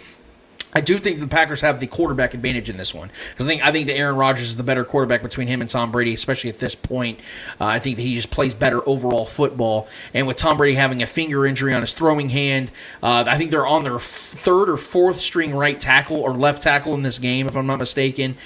I 0.73 0.81
do 0.81 0.99
think 0.99 1.19
the 1.19 1.27
Packers 1.27 1.63
have 1.63 1.81
the 1.81 1.89
quarterback 1.89 2.33
advantage 2.33 2.71
in 2.71 2.77
this 2.77 2.95
one 2.95 3.11
because 3.31 3.45
I 3.45 3.49
think 3.49 3.65
I 3.65 3.73
think 3.73 3.89
that 3.89 3.97
Aaron 3.97 4.17
Rodgers 4.17 4.51
is 4.51 4.57
the 4.57 4.63
better 4.63 4.85
quarterback 4.85 5.23
between 5.23 5.49
him 5.49 5.61
and 5.61 5.69
Tom 5.69 5.91
Brady, 5.91 6.15
especially 6.15 6.49
at 6.49 6.61
this 6.61 6.77
point. 6.77 7.19
Uh, 7.61 7.65
I 7.65 7.79
think 7.81 7.97
that 7.97 8.03
he 8.03 8.15
just 8.15 8.31
plays 8.31 8.55
better 8.55 8.87
overall 8.89 9.25
football, 9.25 9.89
and 10.15 10.27
with 10.29 10.37
Tom 10.37 10.57
Brady 10.57 10.77
having 10.77 11.03
a 11.03 11.07
finger 11.07 11.45
injury 11.45 11.75
on 11.75 11.81
his 11.81 11.93
throwing 11.93 12.29
hand, 12.29 12.71
uh, 13.03 13.25
I 13.27 13.37
think 13.37 13.51
they're 13.51 13.67
on 13.67 13.83
their 13.83 13.99
third 13.99 14.69
or 14.69 14.77
fourth 14.77 15.21
string 15.21 15.55
right 15.55 15.79
tackle 15.79 16.19
or 16.19 16.35
left 16.35 16.63
tackle 16.63 16.95
in 16.95 17.03
this 17.03 17.19
game, 17.19 17.49
if 17.49 17.57
I'm 17.57 17.67
not 17.67 17.81
mistaken. 17.81 18.37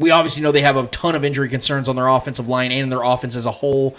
We 0.00 0.10
obviously 0.10 0.42
know 0.42 0.52
they 0.52 0.62
have 0.62 0.76
a 0.76 0.86
ton 0.88 1.14
of 1.14 1.24
injury 1.24 1.48
concerns 1.48 1.88
on 1.88 1.96
their 1.96 2.08
offensive 2.08 2.48
line 2.48 2.72
and 2.72 2.90
their 2.90 3.02
offense 3.02 3.36
as 3.36 3.46
a 3.46 3.50
whole. 3.50 3.96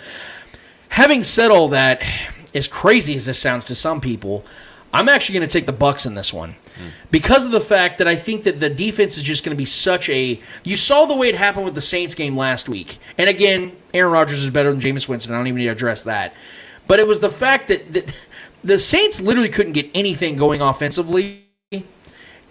Having 0.90 1.24
said 1.24 1.52
all 1.52 1.70
that, 1.70 2.02
as 2.54 2.68
crazy 2.68 3.16
as 3.16 3.26
this 3.26 3.40
sounds 3.40 3.64
to 3.66 3.76
some 3.76 4.02
people, 4.02 4.46
I'm 4.94 5.08
actually 5.08 5.36
going 5.38 5.48
to 5.48 5.52
take 5.52 5.66
the 5.66 5.72
Bucks 5.72 6.06
in 6.06 6.16
this 6.16 6.34
one 6.34 6.56
because 7.12 7.46
of 7.46 7.52
the 7.52 7.62
fact 7.62 7.98
that 7.98 8.08
I 8.08 8.16
think 8.16 8.44
that 8.44 8.60
the 8.60 8.70
defense 8.70 9.18
is 9.18 9.24
just 9.24 9.44
going 9.44 9.56
to 9.56 9.58
be 9.58 9.66
such 9.66 10.10
a. 10.10 10.42
You 10.64 10.76
saw 10.76 11.06
the 11.06 11.16
way 11.16 11.30
it 11.30 11.36
happened 11.36 11.66
with 11.66 11.76
the 11.76 11.82
Saints 11.82 12.16
game 12.16 12.38
last 12.38 12.70
week, 12.70 13.00
and 13.18 13.30
again, 13.30 13.72
Aaron 13.94 14.12
Rodgers 14.12 14.44
is 14.44 14.50
better 14.50 14.72
than 14.72 14.82
Jameis 14.82 15.08
Winston. 15.08 15.34
I 15.34 15.38
don't 15.38 15.48
even 15.48 15.58
need 15.58 15.66
to 15.66 15.72
address 15.72 16.04
that, 16.04 16.34
but 16.88 17.00
it 17.00 17.08
was 17.08 17.20
the 17.20 17.30
fact 17.30 17.68
that, 17.68 17.94
that 17.94 18.26
the 18.64 18.80
Saints 18.80 19.22
literally 19.22 19.50
couldn't 19.50 19.74
get 19.74 19.90
anything 19.94 20.36
going 20.36 20.62
offensively. 20.62 21.46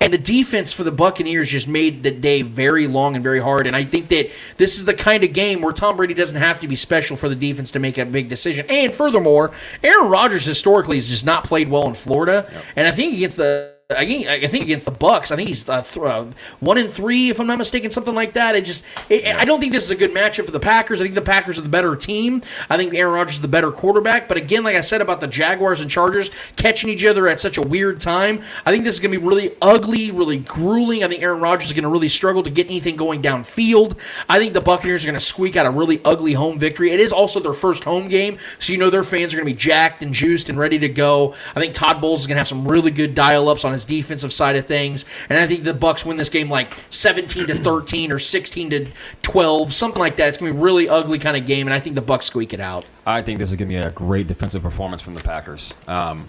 And 0.01 0.13
the 0.13 0.19
defense 0.19 0.73
for 0.73 0.85
the 0.85 0.93
Buccaneers 0.93 1.49
just 1.49 1.67
made 1.67 2.05
the 2.05 2.13
day 2.13 2.43
very 2.43 2.87
long 2.87 3.17
and 3.17 3.23
very 3.23 3.41
hard. 3.41 3.67
And 3.67 3.75
I 3.75 3.83
think 3.83 4.09
that 4.09 4.31
this 4.57 4.77
is 4.79 4.85
the 4.85 4.95
kind 4.95 5.25
of 5.25 5.33
game 5.33 5.61
where 5.61 5.73
Tom 5.73 5.97
Brady 5.97 6.15
doesn't 6.15 6.41
have 6.41 6.61
to 6.61 6.69
be 6.69 6.77
special 6.77 7.17
for 7.17 7.29
the 7.29 7.35
defense 7.35 7.73
to 7.73 7.81
make 7.81 7.99
a 7.99 8.05
big 8.05 8.29
decision. 8.29 8.65
And 8.69 8.95
furthermore, 8.95 9.51
Aaron 9.83 10.09
Rodgers 10.09 10.45
historically 10.45 10.97
has 10.97 11.09
just 11.09 11.25
not 11.25 11.43
played 11.43 11.69
well 11.69 11.89
in 11.89 11.95
Florida. 11.95 12.49
And 12.77 12.87
I 12.87 12.93
think 12.93 13.15
against 13.15 13.39
the 13.39 13.75
I 13.97 14.05
think, 14.05 14.27
I 14.27 14.47
think 14.49 14.65
against 14.65 14.85
the 14.85 14.91
Bucks, 14.91 15.31
I 15.31 15.37
think 15.37 15.49
he's 15.49 15.67
uh, 15.67 15.81
th- 15.81 16.05
uh, 16.05 16.27
one 16.61 16.77
in 16.77 16.89
three, 16.89 17.31
if 17.31 17.41
I'm 17.41 17.47
not 17.47 17.57
mistaken, 17.57 17.89
something 17.89 18.15
like 18.15 18.35
that. 18.35 18.55
It 18.55 18.67
just, 18.67 18.85
it, 19.09 19.27
I 19.35 19.47
don't 19.47 19.61
think 19.61 19.73
this 19.73 19.85
is 19.85 19.91
a 19.91 19.97
good 19.97 20.13
matchup 20.13 20.45
for 20.45 20.51
the 20.51 20.61
Packers. 20.61 21.01
I 21.01 21.05
think 21.05 21.15
the 21.15 21.23
Packers 21.23 21.57
are 21.57 21.63
the 21.63 21.71
better 21.71 21.97
team. 21.97 22.43
I 22.69 22.77
think 22.77 22.93
Aaron 22.93 23.15
Rodgers 23.15 23.37
is 23.37 23.41
the 23.41 23.49
better 23.49 23.73
quarterback. 23.73 24.29
But 24.29 24.37
again, 24.37 24.63
like 24.63 24.77
I 24.77 24.83
said 24.83 25.01
about 25.01 25.23
the 25.23 25.27
Jaguars 25.27 25.81
and 25.81 25.91
Chargers 25.91 26.31
catching 26.57 26.91
each 26.91 27.03
other 27.03 27.29
at 27.29 27.41
such 27.41 27.57
a 27.57 27.63
weird 27.63 27.99
time, 27.99 28.43
I 28.67 28.73
think 28.73 28.85
this 28.85 28.93
is 28.93 29.01
going 29.01 29.11
to 29.11 29.19
be 29.19 29.27
really 29.27 29.57
ugly, 29.63 30.11
really 30.11 30.37
grueling. 30.37 31.03
I 31.03 31.09
think 31.09 31.23
Aaron 31.23 31.41
Rodgers 31.41 31.69
is 31.69 31.73
going 31.73 31.85
to 31.85 31.89
really 31.89 32.11
struggle 32.11 32.43
to 32.43 32.51
get 32.51 32.67
anything 32.67 32.95
going 32.95 33.23
downfield. 33.23 33.97
I 34.29 34.39
think 34.39 34.53
the 34.53 34.61
Buccaneers 34.61 35.05
are 35.05 35.07
going 35.07 35.19
to 35.19 35.25
squeak 35.25 35.57
out 35.57 35.65
a 35.65 35.71
really 35.71 36.03
ugly 36.05 36.35
home 36.35 36.59
victory. 36.59 36.91
It 36.91 37.01
is 37.01 37.11
also 37.11 37.41
their 37.41 37.55
first 37.55 37.85
home 37.85 38.09
game, 38.09 38.37
so 38.59 38.71
you 38.71 38.79
know 38.79 38.91
their 38.91 39.03
fans 39.03 39.33
are 39.33 39.39
going 39.39 39.49
to 39.49 39.55
be 39.55 39.59
jacked 39.59 40.03
and 40.03 40.13
juiced 40.13 40.51
and 40.51 40.59
ready 40.59 40.79
to 40.79 40.91
go. 40.91 41.35
I 41.57 41.61
think 41.61 41.73
Todd 41.73 42.03
Bowles 42.03 42.21
is 42.21 42.27
going 42.27 42.37
to 42.37 42.41
have 42.41 42.49
some 42.49 42.69
really 42.69 42.91
good 42.91 43.15
dial-ups 43.15 43.65
on 43.65 43.73
his 43.73 43.78
defensive 43.85 44.33
side 44.33 44.57
of 44.57 44.67
things, 44.67 45.05
and 45.29 45.39
I 45.39 45.47
think 45.47 45.65
the 45.65 45.75
Bucks 45.75 46.05
win 46.05 46.17
this 46.17 46.29
game 46.29 46.51
like 46.51 46.75
17 46.91 47.49
to 47.49 47.55
13 47.55 48.13
or 48.13 48.19
16 48.19 48.71
to 48.71 48.87
12, 49.23 49.73
something 49.73 50.01
like 50.01 50.17
that. 50.17 50.29
It's 50.29 50.39
going 50.39 50.51
to 50.51 50.55
be 50.55 50.59
a 50.59 50.63
really 50.63 50.89
ugly 50.89 51.19
kind 51.19 51.37
of 51.37 51.47
game, 51.47 51.67
and 51.67 51.75
I 51.75 51.81
think 51.81 51.95
the 51.95 52.03
Bucks 52.03 52.27
squeak 52.27 52.53
it 52.53 52.61
out. 52.61 52.85
I 53.07 53.23
think 53.23 53.39
this 53.39 53.51
is 53.51 53.57
going 53.57 53.69
to 53.69 53.75
be 53.75 53.81
a 53.81 53.91
great 53.91 54.27
defensive 54.27 54.63
performance 54.63 55.03
from 55.03 55.15
the 55.15 55.23
Packers. 55.23 55.73
Um, 55.87 56.29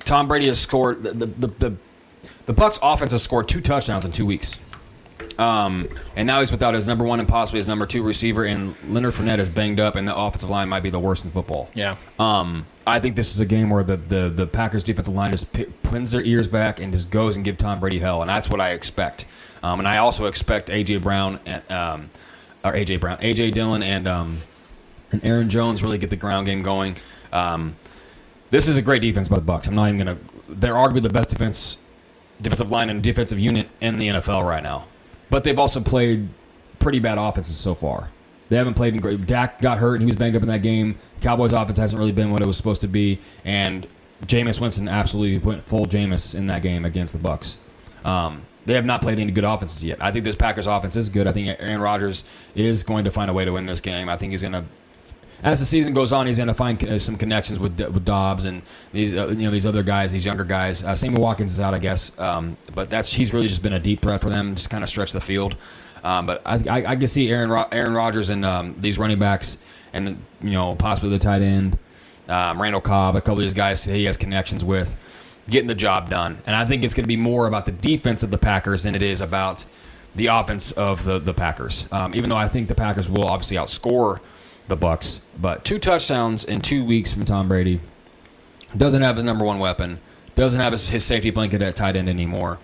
Tom 0.00 0.28
Brady 0.28 0.46
has 0.46 0.60
scored 0.60 1.02
the 1.02 1.12
the, 1.12 1.26
the 1.26 1.46
the 1.46 1.76
the 2.46 2.52
Bucks 2.52 2.78
offense 2.82 3.12
has 3.12 3.22
scored 3.22 3.48
two 3.48 3.60
touchdowns 3.60 4.04
in 4.04 4.12
two 4.12 4.26
weeks. 4.26 4.56
Um, 5.38 5.88
and 6.14 6.26
now 6.26 6.40
he's 6.40 6.50
without 6.50 6.74
his 6.74 6.86
number 6.86 7.04
one 7.04 7.20
and 7.20 7.28
possibly 7.28 7.60
his 7.60 7.68
number 7.68 7.86
two 7.86 8.02
receiver, 8.02 8.44
and 8.44 8.74
Leonard 8.88 9.14
Fournette 9.14 9.38
is 9.38 9.50
banged 9.50 9.80
up, 9.80 9.96
and 9.96 10.06
the 10.06 10.16
offensive 10.16 10.48
line 10.48 10.68
might 10.68 10.82
be 10.82 10.90
the 10.90 11.00
worst 11.00 11.24
in 11.24 11.30
football. 11.30 11.68
Yeah. 11.74 11.96
Um, 12.18 12.66
I 12.86 13.00
think 13.00 13.16
this 13.16 13.34
is 13.34 13.40
a 13.40 13.46
game 13.46 13.70
where 13.70 13.82
the, 13.82 13.96
the, 13.96 14.28
the 14.28 14.46
Packers 14.46 14.84
defensive 14.84 15.12
line 15.12 15.32
just 15.32 15.52
pins 15.82 16.12
their 16.12 16.22
ears 16.22 16.46
back 16.46 16.78
and 16.78 16.92
just 16.92 17.10
goes 17.10 17.34
and 17.34 17.44
give 17.44 17.58
Tom 17.58 17.80
Brady 17.80 17.98
hell, 17.98 18.20
and 18.20 18.30
that's 18.30 18.48
what 18.48 18.60
I 18.60 18.70
expect. 18.70 19.24
Um, 19.62 19.80
and 19.80 19.88
I 19.88 19.96
also 19.98 20.26
expect 20.26 20.68
AJ 20.68 21.02
Brown 21.02 21.40
and 21.44 21.68
um, 21.70 22.10
or 22.64 22.72
AJ 22.72 23.00
Brown, 23.00 23.18
AJ 23.18 23.52
Dillon, 23.52 23.82
and 23.82 24.06
um, 24.06 24.42
and 25.10 25.24
Aaron 25.24 25.50
Jones 25.50 25.82
really 25.82 25.98
get 25.98 26.10
the 26.10 26.16
ground 26.16 26.46
game 26.46 26.62
going. 26.62 26.96
Um, 27.32 27.76
this 28.50 28.68
is 28.68 28.76
a 28.76 28.82
great 28.82 29.02
defense 29.02 29.28
by 29.28 29.36
the 29.36 29.42
Bucks. 29.42 29.66
I'm 29.66 29.74
not 29.74 29.88
even 29.88 29.98
gonna. 29.98 30.18
They're 30.48 30.74
arguably 30.74 31.02
the 31.02 31.08
best 31.08 31.30
defense, 31.30 31.78
defensive 32.40 32.70
line 32.70 32.88
and 32.88 33.02
defensive 33.02 33.38
unit 33.38 33.68
in 33.80 33.98
the 33.98 34.08
NFL 34.08 34.46
right 34.46 34.62
now. 34.62 34.84
But 35.28 35.42
they've 35.42 35.58
also 35.58 35.80
played 35.80 36.28
pretty 36.78 37.00
bad 37.00 37.18
offenses 37.18 37.56
so 37.56 37.74
far. 37.74 38.10
They 38.48 38.56
haven't 38.56 38.74
played 38.74 38.94
in 38.94 39.00
great. 39.00 39.26
Dak 39.26 39.60
got 39.60 39.78
hurt 39.78 39.94
and 39.94 40.02
he 40.02 40.06
was 40.06 40.16
banged 40.16 40.36
up 40.36 40.42
in 40.42 40.48
that 40.48 40.62
game. 40.62 40.96
Cowboys 41.20 41.52
offense 41.52 41.78
hasn't 41.78 41.98
really 41.98 42.12
been 42.12 42.30
what 42.30 42.42
it 42.42 42.46
was 42.46 42.56
supposed 42.56 42.80
to 42.82 42.88
be, 42.88 43.18
and 43.44 43.86
Jameis 44.24 44.60
Winston 44.60 44.88
absolutely 44.88 45.38
went 45.38 45.62
full 45.62 45.86
Jameis 45.86 46.34
in 46.34 46.46
that 46.46 46.62
game 46.62 46.84
against 46.84 47.12
the 47.12 47.18
Bucks. 47.18 47.58
Um, 48.04 48.42
they 48.64 48.74
have 48.74 48.84
not 48.84 49.00
played 49.00 49.18
any 49.18 49.32
good 49.32 49.44
offenses 49.44 49.82
yet. 49.84 49.98
I 50.00 50.10
think 50.10 50.24
this 50.24 50.34
Packers 50.34 50.66
offense 50.66 50.96
is 50.96 51.08
good. 51.08 51.26
I 51.26 51.32
think 51.32 51.56
Aaron 51.60 51.80
Rodgers 51.80 52.24
is 52.54 52.82
going 52.82 53.04
to 53.04 53.10
find 53.10 53.30
a 53.30 53.34
way 53.34 53.44
to 53.44 53.52
win 53.52 53.66
this 53.66 53.80
game. 53.80 54.08
I 54.08 54.16
think 54.16 54.32
he's 54.32 54.42
going 54.42 54.52
to 54.52 54.64
as 55.42 55.60
the 55.60 55.66
season 55.66 55.92
goes 55.92 56.12
on, 56.12 56.26
he's 56.26 56.38
going 56.38 56.48
to 56.48 56.54
find 56.54 56.82
uh, 56.88 56.98
some 56.98 57.16
connections 57.16 57.60
with 57.60 57.78
with 57.80 58.04
Doubs 58.04 58.44
and 58.44 58.62
these 58.92 59.14
uh, 59.14 59.28
you 59.28 59.44
know 59.44 59.50
these 59.50 59.66
other 59.66 59.82
guys, 59.82 60.12
these 60.12 60.24
younger 60.24 60.44
guys. 60.44 60.82
Uh, 60.82 60.94
Sammy 60.94 61.20
Watkins 61.20 61.52
is 61.52 61.60
out, 61.60 61.74
I 61.74 61.78
guess, 61.78 62.16
um, 62.18 62.56
but 62.74 62.90
that's 62.90 63.12
he's 63.12 63.34
really 63.34 63.48
just 63.48 63.62
been 63.62 63.74
a 63.74 63.78
deep 63.78 64.00
threat 64.00 64.20
for 64.20 64.30
them, 64.30 64.54
just 64.54 64.70
kind 64.70 64.82
of 64.82 64.88
stretch 64.88 65.12
the 65.12 65.20
field. 65.20 65.56
Um, 66.06 66.24
but 66.24 66.40
I, 66.46 66.54
I, 66.68 66.92
I 66.92 66.96
can 66.96 67.08
see 67.08 67.28
Aaron 67.32 67.50
Ro- 67.50 67.66
Aaron 67.72 67.92
Rodgers 67.92 68.30
and 68.30 68.44
um, 68.44 68.76
these 68.78 68.96
running 68.96 69.18
backs, 69.18 69.58
and 69.92 70.22
you 70.40 70.52
know 70.52 70.76
possibly 70.76 71.10
the 71.10 71.18
tight 71.18 71.42
end, 71.42 71.78
um, 72.28 72.62
Randall 72.62 72.80
Cobb, 72.80 73.16
a 73.16 73.20
couple 73.20 73.38
of 73.38 73.42
these 73.42 73.54
guys 73.54 73.84
he 73.84 74.04
has 74.04 74.16
connections 74.16 74.64
with, 74.64 74.96
getting 75.50 75.66
the 75.66 75.74
job 75.74 76.08
done. 76.08 76.38
And 76.46 76.54
I 76.54 76.64
think 76.64 76.84
it's 76.84 76.94
going 76.94 77.02
to 77.02 77.08
be 77.08 77.16
more 77.16 77.48
about 77.48 77.66
the 77.66 77.72
defense 77.72 78.22
of 78.22 78.30
the 78.30 78.38
Packers 78.38 78.84
than 78.84 78.94
it 78.94 79.02
is 79.02 79.20
about 79.20 79.66
the 80.14 80.28
offense 80.28 80.70
of 80.70 81.02
the 81.02 81.18
the 81.18 81.34
Packers. 81.34 81.86
Um, 81.90 82.14
even 82.14 82.30
though 82.30 82.36
I 82.36 82.46
think 82.46 82.68
the 82.68 82.76
Packers 82.76 83.10
will 83.10 83.26
obviously 83.26 83.56
outscore 83.56 84.20
the 84.68 84.76
Bucks, 84.76 85.20
but 85.36 85.64
two 85.64 85.80
touchdowns 85.80 86.44
in 86.44 86.60
two 86.60 86.84
weeks 86.84 87.12
from 87.12 87.24
Tom 87.24 87.48
Brady 87.48 87.80
doesn't 88.76 89.02
have 89.02 89.16
his 89.16 89.24
number 89.24 89.44
one 89.44 89.58
weapon, 89.58 89.98
doesn't 90.36 90.60
have 90.60 90.70
his, 90.70 90.88
his 90.88 91.04
safety 91.04 91.30
blanket 91.30 91.62
at 91.62 91.74
tight 91.74 91.96
end 91.96 92.08
anymore. 92.08 92.60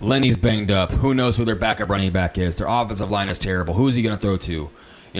Lenny's 0.00 0.36
banged 0.36 0.70
up. 0.70 0.90
Who 0.90 1.14
knows 1.14 1.36
who 1.36 1.44
their 1.44 1.56
backup 1.56 1.88
running 1.88 2.12
back 2.12 2.38
is? 2.38 2.56
Their 2.56 2.66
offensive 2.68 3.10
line 3.10 3.28
is 3.28 3.38
terrible. 3.38 3.74
Who's 3.74 3.94
he 3.94 4.02
going 4.02 4.16
to 4.16 4.20
throw 4.20 4.36
to? 4.36 4.52
You 4.52 4.70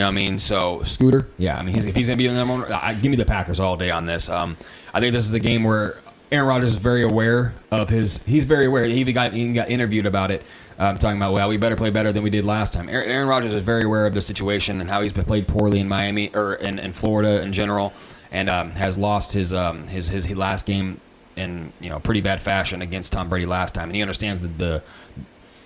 know 0.01 0.05
what 0.05 0.09
I 0.09 0.15
mean? 0.15 0.39
So 0.39 0.83
Scooter, 0.83 1.29
yeah. 1.39 1.57
I 1.57 1.63
mean, 1.63 1.75
he's, 1.75 1.87
if 1.87 1.95
he's 1.95 2.09
going 2.09 2.19
to 2.19 2.23
be 2.23 2.29
the 2.29 2.35
number 2.35 2.55
one, 2.55 2.73
I, 2.73 2.93
give 2.93 3.11
me 3.11 3.17
the 3.17 3.25
Packers 3.25 3.61
all 3.61 3.77
day 3.77 3.91
on 3.91 4.05
this. 4.05 4.29
Um, 4.29 4.57
I 4.93 5.01
think 5.01 5.15
this 5.15 5.27
is 5.27 5.33
a 5.33 5.41
game 5.41 5.65
where 5.65 5.99
Aaron 6.31 6.49
Rodgers 6.49 6.73
is 6.75 6.83
very 6.83 7.03
aware 7.03 7.55
of 7.71 7.89
his. 7.89 8.19
He's 8.27 8.45
very 8.45 8.67
aware. 8.67 8.85
He 8.85 9.01
even 9.01 9.15
got 9.15 9.33
he 9.33 9.43
even 9.43 9.55
got 9.55 9.71
interviewed 9.71 10.05
about 10.05 10.31
it, 10.31 10.43
um, 10.79 10.99
talking 10.99 11.17
about 11.17 11.33
well, 11.33 11.49
we 11.49 11.57
better 11.57 11.77
play 11.77 11.91
better 11.91 12.13
than 12.13 12.23
we 12.23 12.31
did 12.31 12.45
last 12.45 12.73
time. 12.73 12.89
Aaron, 12.89 13.09
Aaron 13.09 13.29
Rodgers 13.29 13.55
is 13.55 13.63
very 13.63 13.85
aware 13.85 14.07
of 14.07 14.13
the 14.13 14.21
situation 14.21 14.81
and 14.81 14.91
how 14.91 15.03
he's 15.03 15.13
been 15.13 15.25
played 15.25 15.47
poorly 15.47 15.79
in 15.79 15.89
Miami 15.89 16.35
or 16.35 16.55
in, 16.55 16.79
in 16.79 16.93
Florida 16.93 17.41
in 17.43 17.53
general, 17.53 17.93
and 18.33 18.51
um, 18.51 18.73
has 18.73 18.99
lost 18.99 19.33
his 19.33 19.55
um, 19.55 19.87
his 19.87 20.09
his 20.09 20.29
last 20.31 20.67
game 20.67 21.01
in 21.37 21.73
you 21.81 21.89
know 21.89 22.01
pretty 22.01 22.21
bad 22.21 22.41
fashion 22.41 22.83
against 22.83 23.13
Tom 23.13 23.29
Brady 23.29 23.47
last 23.47 23.75
time, 23.75 23.89
and 23.89 23.97
he 23.97 24.03
understands 24.03 24.43
the, 24.43 24.49
the 24.49 24.83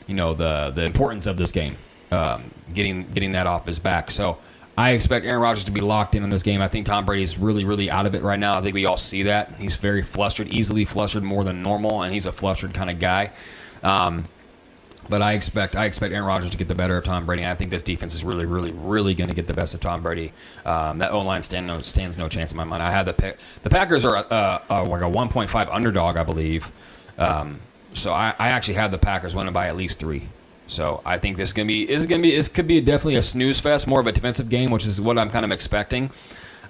you 0.06 0.14
know 0.14 0.34
the 0.34 0.72
the 0.74 0.84
importance 0.84 1.26
of 1.26 1.36
this 1.36 1.52
game, 1.52 1.76
um, 2.10 2.50
getting 2.74 3.04
getting 3.06 3.32
that 3.32 3.46
off 3.46 3.66
his 3.66 3.78
back. 3.78 4.10
So 4.10 4.38
I 4.76 4.92
expect 4.92 5.26
Aaron 5.26 5.40
Rodgers 5.40 5.64
to 5.64 5.70
be 5.70 5.80
locked 5.80 6.14
in 6.14 6.22
on 6.22 6.30
this 6.30 6.42
game. 6.42 6.60
I 6.60 6.68
think 6.68 6.86
Tom 6.86 7.06
Brady's 7.06 7.38
really 7.38 7.64
really 7.64 7.90
out 7.90 8.06
of 8.06 8.14
it 8.14 8.22
right 8.22 8.38
now. 8.38 8.58
I 8.58 8.62
think 8.62 8.74
we 8.74 8.86
all 8.86 8.96
see 8.96 9.24
that 9.24 9.54
he's 9.58 9.76
very 9.76 10.02
flustered, 10.02 10.48
easily 10.48 10.84
flustered 10.84 11.22
more 11.22 11.44
than 11.44 11.62
normal, 11.62 12.02
and 12.02 12.12
he's 12.12 12.26
a 12.26 12.32
flustered 12.32 12.74
kind 12.74 12.90
of 12.90 12.98
guy. 12.98 13.30
Um, 13.82 14.24
but 15.08 15.22
I 15.22 15.32
expect 15.32 15.76
I 15.76 15.86
expect 15.86 16.12
Aaron 16.12 16.26
Rodgers 16.26 16.50
to 16.50 16.56
get 16.56 16.68
the 16.68 16.74
better 16.74 16.96
of 16.96 17.04
Tom 17.04 17.26
Brady. 17.26 17.44
I 17.44 17.54
think 17.54 17.70
this 17.70 17.82
defense 17.82 18.14
is 18.14 18.24
really, 18.24 18.46
really, 18.46 18.72
really 18.72 19.14
going 19.14 19.28
to 19.28 19.34
get 19.34 19.46
the 19.46 19.54
best 19.54 19.74
of 19.74 19.80
Tom 19.80 20.02
Brady. 20.02 20.32
Um, 20.64 20.98
that 20.98 21.12
O 21.12 21.22
line 21.22 21.42
stand 21.42 21.66
no, 21.66 21.80
stands 21.82 22.18
no 22.18 22.28
chance 22.28 22.52
in 22.52 22.56
my 22.56 22.64
mind. 22.64 22.82
I 22.82 22.90
had 22.90 23.04
the 23.04 23.12
pick. 23.12 23.38
The 23.62 23.70
Packers 23.70 24.04
are 24.04 24.16
uh, 24.16 24.62
uh, 24.70 24.86
like 24.88 25.02
a 25.02 25.04
1.5 25.04 25.68
underdog, 25.70 26.16
I 26.16 26.22
believe. 26.22 26.70
Um, 27.18 27.60
so 27.92 28.12
I, 28.12 28.34
I 28.38 28.50
actually 28.50 28.74
have 28.74 28.90
the 28.90 28.98
Packers 28.98 29.34
winning 29.34 29.52
by 29.52 29.68
at 29.68 29.76
least 29.76 29.98
three. 29.98 30.28
So 30.68 31.02
I 31.04 31.18
think 31.18 31.36
this 31.36 31.50
is 31.50 31.52
gonna 31.52 31.66
be 31.66 31.90
is 31.90 32.06
gonna 32.06 32.22
be 32.22 32.36
this 32.36 32.48
could 32.48 32.68
be 32.68 32.80
definitely 32.80 33.16
a 33.16 33.22
snooze 33.22 33.58
fest, 33.58 33.86
more 33.86 34.00
of 34.00 34.06
a 34.06 34.12
defensive 34.12 34.48
game, 34.48 34.70
which 34.70 34.86
is 34.86 35.00
what 35.00 35.18
I'm 35.18 35.30
kind 35.30 35.44
of 35.44 35.50
expecting. 35.50 36.10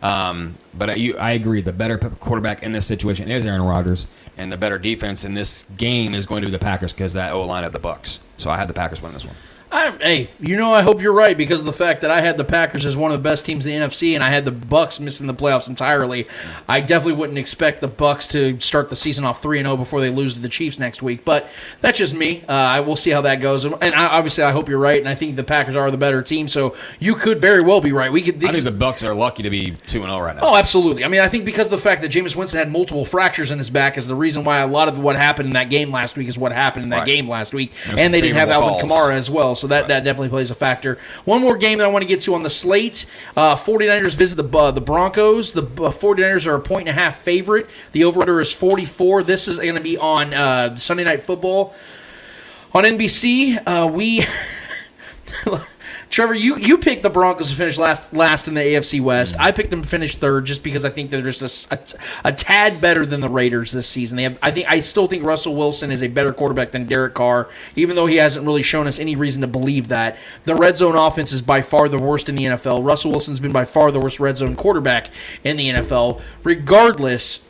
Um, 0.03 0.57
but 0.73 0.91
I, 0.91 0.95
you, 0.95 1.17
I 1.17 1.33
agree. 1.33 1.61
The 1.61 1.73
better 1.73 1.99
quarterback 1.99 2.63
in 2.63 2.73
this 2.73 2.87
situation 2.87 3.31
is 3.31 3.45
Aaron 3.45 3.63
Rodgers, 3.63 4.07
and 4.39 4.53
the 4.53 4.57
better 4.57 4.79
defense 4.79 5.25
in 5.25 5.35
this 5.35 5.65
game 5.77 6.15
is 6.15 6.27
going 6.27 6.41
to 6.43 6.47
be 6.47 6.53
the 6.53 6.59
Packers 6.59 6.93
because 6.93 7.13
that 7.15 7.33
O 7.33 7.45
line 7.45 7.65
of 7.65 7.73
the 7.73 7.79
Bucks. 7.79 8.21
So 8.39 8.51
I 8.51 8.57
had 8.57 8.69
the 8.69 8.75
Packers 8.75 9.03
win 9.03 9.13
this 9.13 9.27
one. 9.27 9.37
I, 9.73 9.93
hey, 10.01 10.31
you 10.41 10.57
know, 10.57 10.73
I 10.73 10.83
hope 10.83 11.01
you're 11.01 11.13
right 11.13 11.37
because 11.37 11.61
of 11.61 11.67
the 11.67 11.73
fact 11.73 12.01
that 12.01 12.11
I 12.11 12.21
had 12.21 12.37
the 12.37 12.45
Packers 12.45 12.85
as 12.85 12.97
one 12.97 13.13
of 13.13 13.19
the 13.19 13.23
best 13.23 13.45
teams 13.45 13.65
in 13.65 13.71
the 13.81 13.87
NFC, 13.87 14.15
and 14.17 14.25
I 14.25 14.29
had 14.31 14.45
the 14.45 14.51
Bucks 14.51 14.99
missing 14.99 15.29
the 15.29 15.35
playoffs 15.35 15.69
entirely. 15.69 16.27
I 16.69 16.81
definitely 16.81 17.13
wouldn't 17.13 17.39
expect 17.39 17.81
the 17.81 17.87
Bucks 17.87 18.27
to 18.29 18.59
start 18.59 18.89
the 18.89 18.97
season 18.97 19.25
off 19.25 19.41
three 19.41 19.59
and 19.61 19.67
zero 19.67 19.77
before 19.77 20.01
they 20.01 20.11
lose 20.11 20.35
to 20.35 20.41
the 20.41 20.49
Chiefs 20.49 20.81
next 20.81 21.03
week. 21.03 21.25
But 21.25 21.49
that's 21.81 21.99
just 21.99 22.15
me. 22.15 22.43
Uh, 22.49 22.53
I 22.53 22.81
will 22.81 22.97
see 22.97 23.11
how 23.11 23.21
that 23.21 23.37
goes, 23.37 23.65
and 23.65 23.77
I, 23.83 24.07
obviously, 24.09 24.43
I 24.43 24.51
hope 24.51 24.69
you're 24.69 24.79
right, 24.81 24.99
and 24.99 25.09
I 25.09 25.15
think 25.15 25.37
the 25.37 25.45
Packers 25.45 25.77
are 25.77 25.89
the 25.93 25.97
better 25.97 26.21
team. 26.21 26.49
So 26.49 26.75
you 26.99 27.15
could 27.15 27.41
very 27.41 27.61
well 27.63 27.81
be 27.81 27.93
right. 27.93 28.11
We 28.11 28.23
could. 28.23 28.45
I 28.45 28.51
think 28.51 28.65
the 28.65 28.73
Bucks 28.73 29.05
are 29.05 29.15
lucky 29.15 29.45
to 29.45 29.51
be 29.51 29.77
two 29.87 30.03
and 30.03 30.11
zero 30.11 30.21
right 30.21 30.35
now. 30.35 30.43
Oh, 30.43 30.57
absolutely. 30.57 31.05
I 31.05 31.09
mean, 31.09 31.21
I 31.21 31.29
think 31.29 31.45
because 31.45 31.69
of 31.69 31.73
the 31.73 31.79
fact 31.79 32.03
that 32.03 32.11
Jameis 32.11 32.35
Winston 32.35 32.59
had 32.59 32.73
multiple 32.73 33.05
fractures 33.05 33.53
in 33.53 33.59
his 33.59 33.71
back 33.71 33.97
is 33.97 34.09
the 34.09 34.17
reason 34.17 34.43
why 34.43 34.59
a 34.59 34.67
lot 34.67 34.89
of 34.89 34.99
what 34.99 35.15
happened 35.15 35.47
in 35.47 35.53
that 35.53 35.71
game 35.71 35.93
last 35.93 36.17
week 36.17 36.27
is 36.27 36.37
what 36.37 36.51
happened 36.51 36.83
in 36.83 36.91
that 36.91 37.01
Right. 37.01 37.07
game 37.07 37.29
last 37.29 37.55
week, 37.55 37.73
There's 37.87 37.99
and 38.01 38.13
they 38.13 38.21
didn't 38.21 38.37
have 38.37 38.51
Alvin 38.51 38.81
calls. 38.81 38.83
Kamara 38.93 39.15
as 39.15 39.31
well. 39.31 39.55
So 39.61 39.67
that, 39.69 39.89
that 39.89 40.05
definitely 40.05 40.31
plays 40.31 40.51
a 40.51 40.55
factor. 40.55 40.99
One 41.25 41.41
more 41.41 41.57
game 41.57 41.79
that 41.79 41.85
I 41.85 41.91
want 41.91 42.03
to 42.03 42.09
get 42.09 42.21
to 42.23 42.35
on 42.35 42.43
the 42.43 42.51
slate. 42.51 43.07
Uh, 43.37 43.57
49ers 43.57 44.15
visit 44.15 44.37
the 44.37 44.59
uh, 44.59 44.71
the 44.71 44.81
Broncos. 44.81 45.53
The 45.53 45.63
uh, 45.63 45.93
49ers 45.93 46.47
are 46.47 46.55
a 46.55 46.61
point 46.61 46.89
and 46.89 46.99
a 46.99 47.01
half 47.01 47.19
favorite. 47.19 47.69
The 47.93 48.05
over-under 48.05 48.41
is 48.41 48.53
44. 48.53 49.23
This 49.23 49.49
is 49.49 49.59
going 49.59 49.75
to 49.75 49.81
be 49.81 49.97
on 49.97 50.35
uh, 50.35 50.77
Sunday 50.77 51.05
Night 51.05 51.23
Football. 51.23 51.75
On 52.73 52.85
NBC, 52.85 53.61
uh, 53.67 53.87
we... 53.87 54.25
Trevor, 56.11 56.35
you, 56.35 56.57
you 56.57 56.77
picked 56.77 57.05
the 57.05 57.09
Broncos 57.09 57.51
to 57.51 57.57
finish 57.57 57.79
last 57.79 58.13
last 58.13 58.49
in 58.49 58.55
the 58.55 58.61
AFC 58.61 59.01
West. 59.01 59.35
Mm-hmm. 59.35 59.43
I 59.43 59.53
picked 59.53 59.71
them 59.71 59.83
to 59.83 59.89
finish 59.89 60.17
third 60.17 60.45
just 60.45 60.65
because 60.65 60.85
I 60.85 60.91
think 60.91 61.11
they're 61.11 61.23
just 61.23 61.69
a 62.25 62.33
tad 62.33 62.81
better 62.81 63.07
than 63.07 63.21
the 63.21 63.29
Raiders 63.29 63.71
this 63.71 63.87
season. 63.87 64.17
They 64.17 64.25
have, 64.25 64.39
I 64.43 64.51
think 64.51 64.71
I 64.71 64.81
still 64.81 65.07
think 65.07 65.25
Russell 65.25 65.55
Wilson 65.55 65.93
is 65.93 66.03
a 66.03 66.09
better 66.09 66.33
quarterback 66.33 66.73
than 66.73 66.87
Derek 66.87 67.15
Carr, 67.15 67.49
even 67.77 67.95
though 67.95 68.07
he 68.07 68.17
hasn't 68.17 68.45
really 68.45 68.65
shown 68.65 68.89
us 68.89 68.99
any 68.99 69.15
reason 69.15 69.41
to 69.43 69.47
believe 69.47 69.87
that. 69.89 70.19
The 70.45 70.57
red 70.57 70.77
zone 70.77 70.97
offense 70.97 71.31
is 71.31 71.43
by 71.43 71.63
far 71.63 71.89
the 71.89 71.99
worst 71.99 72.29
in 72.29 72.35
the 72.35 72.45
NFL. 72.45 72.85
Russell 72.85 73.13
Wilson's 73.13 73.39
been 73.39 73.53
by 73.53 73.65
far 73.65 73.93
the 73.93 74.01
worst 74.01 74.19
red 74.19 74.37
zone 74.37 74.57
quarterback 74.57 75.11
in 75.45 75.57
the 75.57 75.71
NFL. 75.71 76.21
Regardless, 76.43 77.41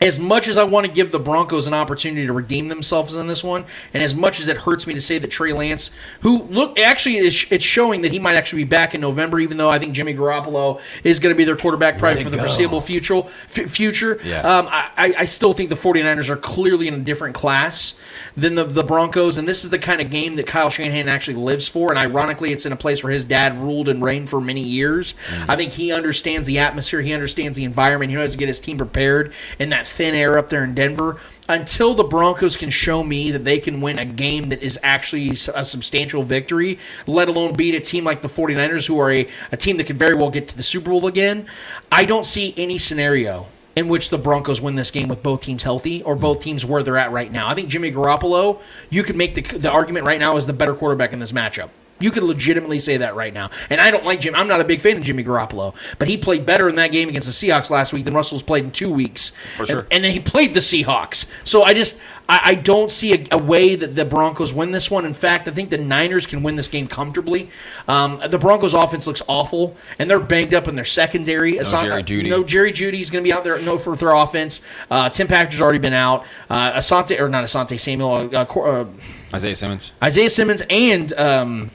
as 0.00 0.18
much 0.18 0.48
as 0.48 0.56
I 0.56 0.64
want 0.64 0.86
to 0.86 0.92
give 0.92 1.12
the 1.12 1.18
Broncos 1.18 1.66
an 1.66 1.74
opportunity 1.74 2.26
to 2.26 2.32
redeem 2.32 2.68
themselves 2.68 3.14
in 3.14 3.26
this 3.26 3.44
one, 3.44 3.64
and 3.92 4.02
as 4.02 4.14
much 4.14 4.40
as 4.40 4.48
it 4.48 4.56
hurts 4.58 4.86
me 4.86 4.94
to 4.94 5.00
say 5.00 5.18
that 5.18 5.28
Trey 5.30 5.52
Lance, 5.52 5.90
who 6.20 6.42
look 6.44 6.78
actually 6.78 7.18
is 7.18 7.46
it's 7.50 7.64
showing 7.64 8.00
that 8.02 8.12
he 8.12 8.18
might 8.18 8.34
actually 8.36 8.64
be 8.64 8.68
back 8.68 8.94
in 8.94 9.00
November, 9.02 9.38
even 9.40 9.58
though 9.58 9.68
I 9.68 9.78
think 9.78 9.92
Jimmy 9.92 10.14
Garoppolo 10.14 10.80
is 11.04 11.18
going 11.18 11.34
to 11.34 11.36
be 11.36 11.44
their 11.44 11.56
quarterback 11.56 11.98
probably 11.98 12.24
for 12.24 12.30
the 12.30 12.38
foreseeable 12.38 12.80
future. 12.80 13.22
F- 13.54 13.70
future, 13.70 14.18
Yeah. 14.24 14.40
um, 14.40 14.68
I, 14.70 14.90
I 14.96 15.14
I 15.18 15.24
still 15.26 15.52
think 15.52 15.68
the 15.68 15.74
49ers 15.74 16.28
are 16.28 16.36
clearly 16.36 16.88
in 16.88 16.94
a 16.94 16.98
different 16.98 17.34
class 17.34 17.94
than 18.36 18.54
the, 18.54 18.64
the 18.64 18.82
Broncos, 18.84 19.36
and 19.36 19.46
this 19.46 19.64
is 19.64 19.70
the 19.70 19.78
kind 19.78 20.00
of 20.00 20.10
game 20.10 20.36
that 20.36 20.46
Kyle 20.46 20.70
Shanahan 20.70 21.08
actually 21.08 21.36
lives 21.36 21.68
for. 21.68 21.90
And 21.90 21.98
ironically, 21.98 22.52
it's 22.52 22.64
in 22.64 22.72
a 22.72 22.76
place 22.76 23.02
where 23.02 23.12
his 23.12 23.24
dad 23.24 23.58
ruled 23.58 23.88
and 23.88 24.02
reigned 24.02 24.30
for 24.30 24.40
many 24.40 24.62
years. 24.62 25.14
I 25.48 25.56
think 25.56 25.72
he 25.72 25.92
understands 25.92 26.46
the 26.46 26.58
atmosphere, 26.58 27.02
he 27.02 27.12
understands 27.12 27.56
the 27.56 27.64
environment, 27.64 28.10
he 28.10 28.16
knows 28.16 28.32
to 28.32 28.38
get 28.38 28.48
his 28.48 28.60
team 28.60 28.78
prepared 28.78 29.32
in 29.58 29.68
that 29.70 29.86
thin 29.90 30.14
air 30.14 30.38
up 30.38 30.48
there 30.48 30.64
in 30.64 30.74
Denver. 30.74 31.20
Until 31.48 31.94
the 31.94 32.04
Broncos 32.04 32.56
can 32.56 32.70
show 32.70 33.02
me 33.02 33.30
that 33.32 33.44
they 33.44 33.58
can 33.58 33.80
win 33.80 33.98
a 33.98 34.04
game 34.04 34.48
that 34.50 34.62
is 34.62 34.78
actually 34.82 35.30
a 35.30 35.64
substantial 35.64 36.22
victory, 36.22 36.78
let 37.06 37.28
alone 37.28 37.54
beat 37.54 37.74
a 37.74 37.80
team 37.80 38.04
like 38.04 38.22
the 38.22 38.28
49ers, 38.28 38.86
who 38.86 38.98
are 39.00 39.10
a, 39.10 39.28
a 39.50 39.56
team 39.56 39.76
that 39.78 39.84
could 39.84 39.98
very 39.98 40.14
well 40.14 40.30
get 40.30 40.48
to 40.48 40.56
the 40.56 40.62
Super 40.62 40.90
Bowl 40.90 41.06
again, 41.06 41.46
I 41.90 42.04
don't 42.04 42.24
see 42.24 42.54
any 42.56 42.78
scenario 42.78 43.46
in 43.76 43.88
which 43.88 44.10
the 44.10 44.18
Broncos 44.18 44.60
win 44.60 44.74
this 44.74 44.90
game 44.90 45.08
with 45.08 45.22
both 45.22 45.40
teams 45.40 45.62
healthy 45.62 46.02
or 46.02 46.14
both 46.14 46.40
teams 46.40 46.64
where 46.64 46.82
they're 46.82 46.96
at 46.96 47.12
right 47.12 47.30
now. 47.30 47.48
I 47.48 47.54
think 47.54 47.68
Jimmy 47.68 47.90
Garoppolo, 47.90 48.60
you 48.90 49.02
could 49.02 49.16
make 49.16 49.34
the, 49.34 49.42
the 49.58 49.70
argument 49.70 50.06
right 50.06 50.20
now 50.20 50.36
is 50.36 50.46
the 50.46 50.52
better 50.52 50.74
quarterback 50.74 51.12
in 51.12 51.18
this 51.18 51.32
matchup. 51.32 51.70
You 52.00 52.10
could 52.10 52.22
legitimately 52.22 52.78
say 52.78 52.96
that 52.98 53.14
right 53.14 53.32
now. 53.32 53.50
And 53.68 53.80
I 53.80 53.90
don't 53.90 54.04
like 54.04 54.20
Jim. 54.20 54.34
I'm 54.34 54.48
not 54.48 54.60
a 54.60 54.64
big 54.64 54.80
fan 54.80 54.96
of 54.96 55.04
Jimmy 55.04 55.24
Garoppolo, 55.24 55.74
but 55.98 56.08
he 56.08 56.16
played 56.16 56.46
better 56.46 56.68
in 56.68 56.76
that 56.76 56.92
game 56.92 57.08
against 57.08 57.26
the 57.26 57.48
Seahawks 57.48 57.70
last 57.70 57.92
week 57.92 58.04
than 58.04 58.14
Russell's 58.14 58.42
played 58.42 58.64
in 58.64 58.70
two 58.70 58.90
weeks. 58.90 59.32
For 59.56 59.66
sure. 59.66 59.80
And, 59.80 59.92
and 59.92 60.04
then 60.04 60.12
he 60.12 60.20
played 60.20 60.54
the 60.54 60.60
Seahawks. 60.60 61.26
So 61.44 61.62
I 61.62 61.74
just 61.74 61.98
I, 62.30 62.40
I 62.44 62.54
don't 62.54 62.90
see 62.90 63.12
a, 63.12 63.26
a 63.32 63.42
way 63.42 63.74
that 63.74 63.96
the 63.96 64.04
Broncos 64.04 64.54
win 64.54 64.70
this 64.70 64.88
one. 64.88 65.04
In 65.04 65.14
fact, 65.14 65.48
I 65.48 65.50
think 65.50 65.68
the 65.68 65.78
Niners 65.78 66.28
can 66.28 66.44
win 66.44 66.54
this 66.54 66.68
game 66.68 66.86
comfortably. 66.86 67.50
Um, 67.88 68.22
the 68.30 68.38
Broncos 68.38 68.72
offense 68.72 69.06
looks 69.06 69.20
awful, 69.26 69.76
and 69.98 70.08
they're 70.08 70.20
banged 70.20 70.54
up 70.54 70.68
in 70.68 70.76
their 70.76 70.84
secondary. 70.84 71.52
No 71.52 71.62
Jerry 71.62 72.02
Jeudy. 72.04 72.28
No 72.30 72.44
Jerry 72.44 72.72
Jeudy's 72.72 73.10
going 73.10 73.24
to 73.24 73.28
be 73.28 73.32
out 73.32 73.42
there. 73.42 73.60
No 73.60 73.76
for 73.78 73.96
their 73.96 74.14
offense. 74.14 74.62
Uh, 74.90 75.10
Tim 75.10 75.26
Packer's 75.26 75.60
already 75.60 75.80
been 75.80 75.92
out. 75.92 76.24
Uh, 76.48 76.72
Asante 76.74 77.18
or 77.18 77.28
not 77.28 77.42
Asante 77.44 77.78
Samuel. 77.80 78.34
Uh, 78.34 78.46
uh, 78.48 78.60
uh, 78.60 78.86
Isaiah 79.34 79.54
Simmons, 79.54 79.92
Isaiah 80.02 80.30
Simmons 80.30 80.62
and 80.70 81.12
um, 81.14 81.70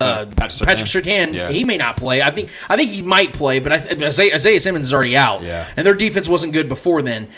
uh, 0.00 0.26
Patrick 0.36 0.68
Patrick 0.68 0.88
Surtain, 0.88 1.34
Yeah. 1.34 1.50
he 1.50 1.64
may 1.64 1.76
not 1.76 1.96
play. 1.96 2.22
I 2.22 2.30
think 2.30 2.50
I 2.68 2.76
think 2.76 2.90
he 2.90 3.02
might 3.02 3.32
play, 3.32 3.58
but 3.58 3.72
I 3.72 3.78
th- 3.78 4.00
Isaiah, 4.02 4.34
Isaiah 4.34 4.60
Simmons 4.60 4.86
is 4.86 4.92
already 4.94 5.16
out. 5.16 5.42
Yeah. 5.42 5.66
And 5.76 5.86
their 5.86 5.94
defense 5.94 6.28
wasn't 6.28 6.52
good 6.52 6.68
before 6.68 7.02
then. 7.02 7.28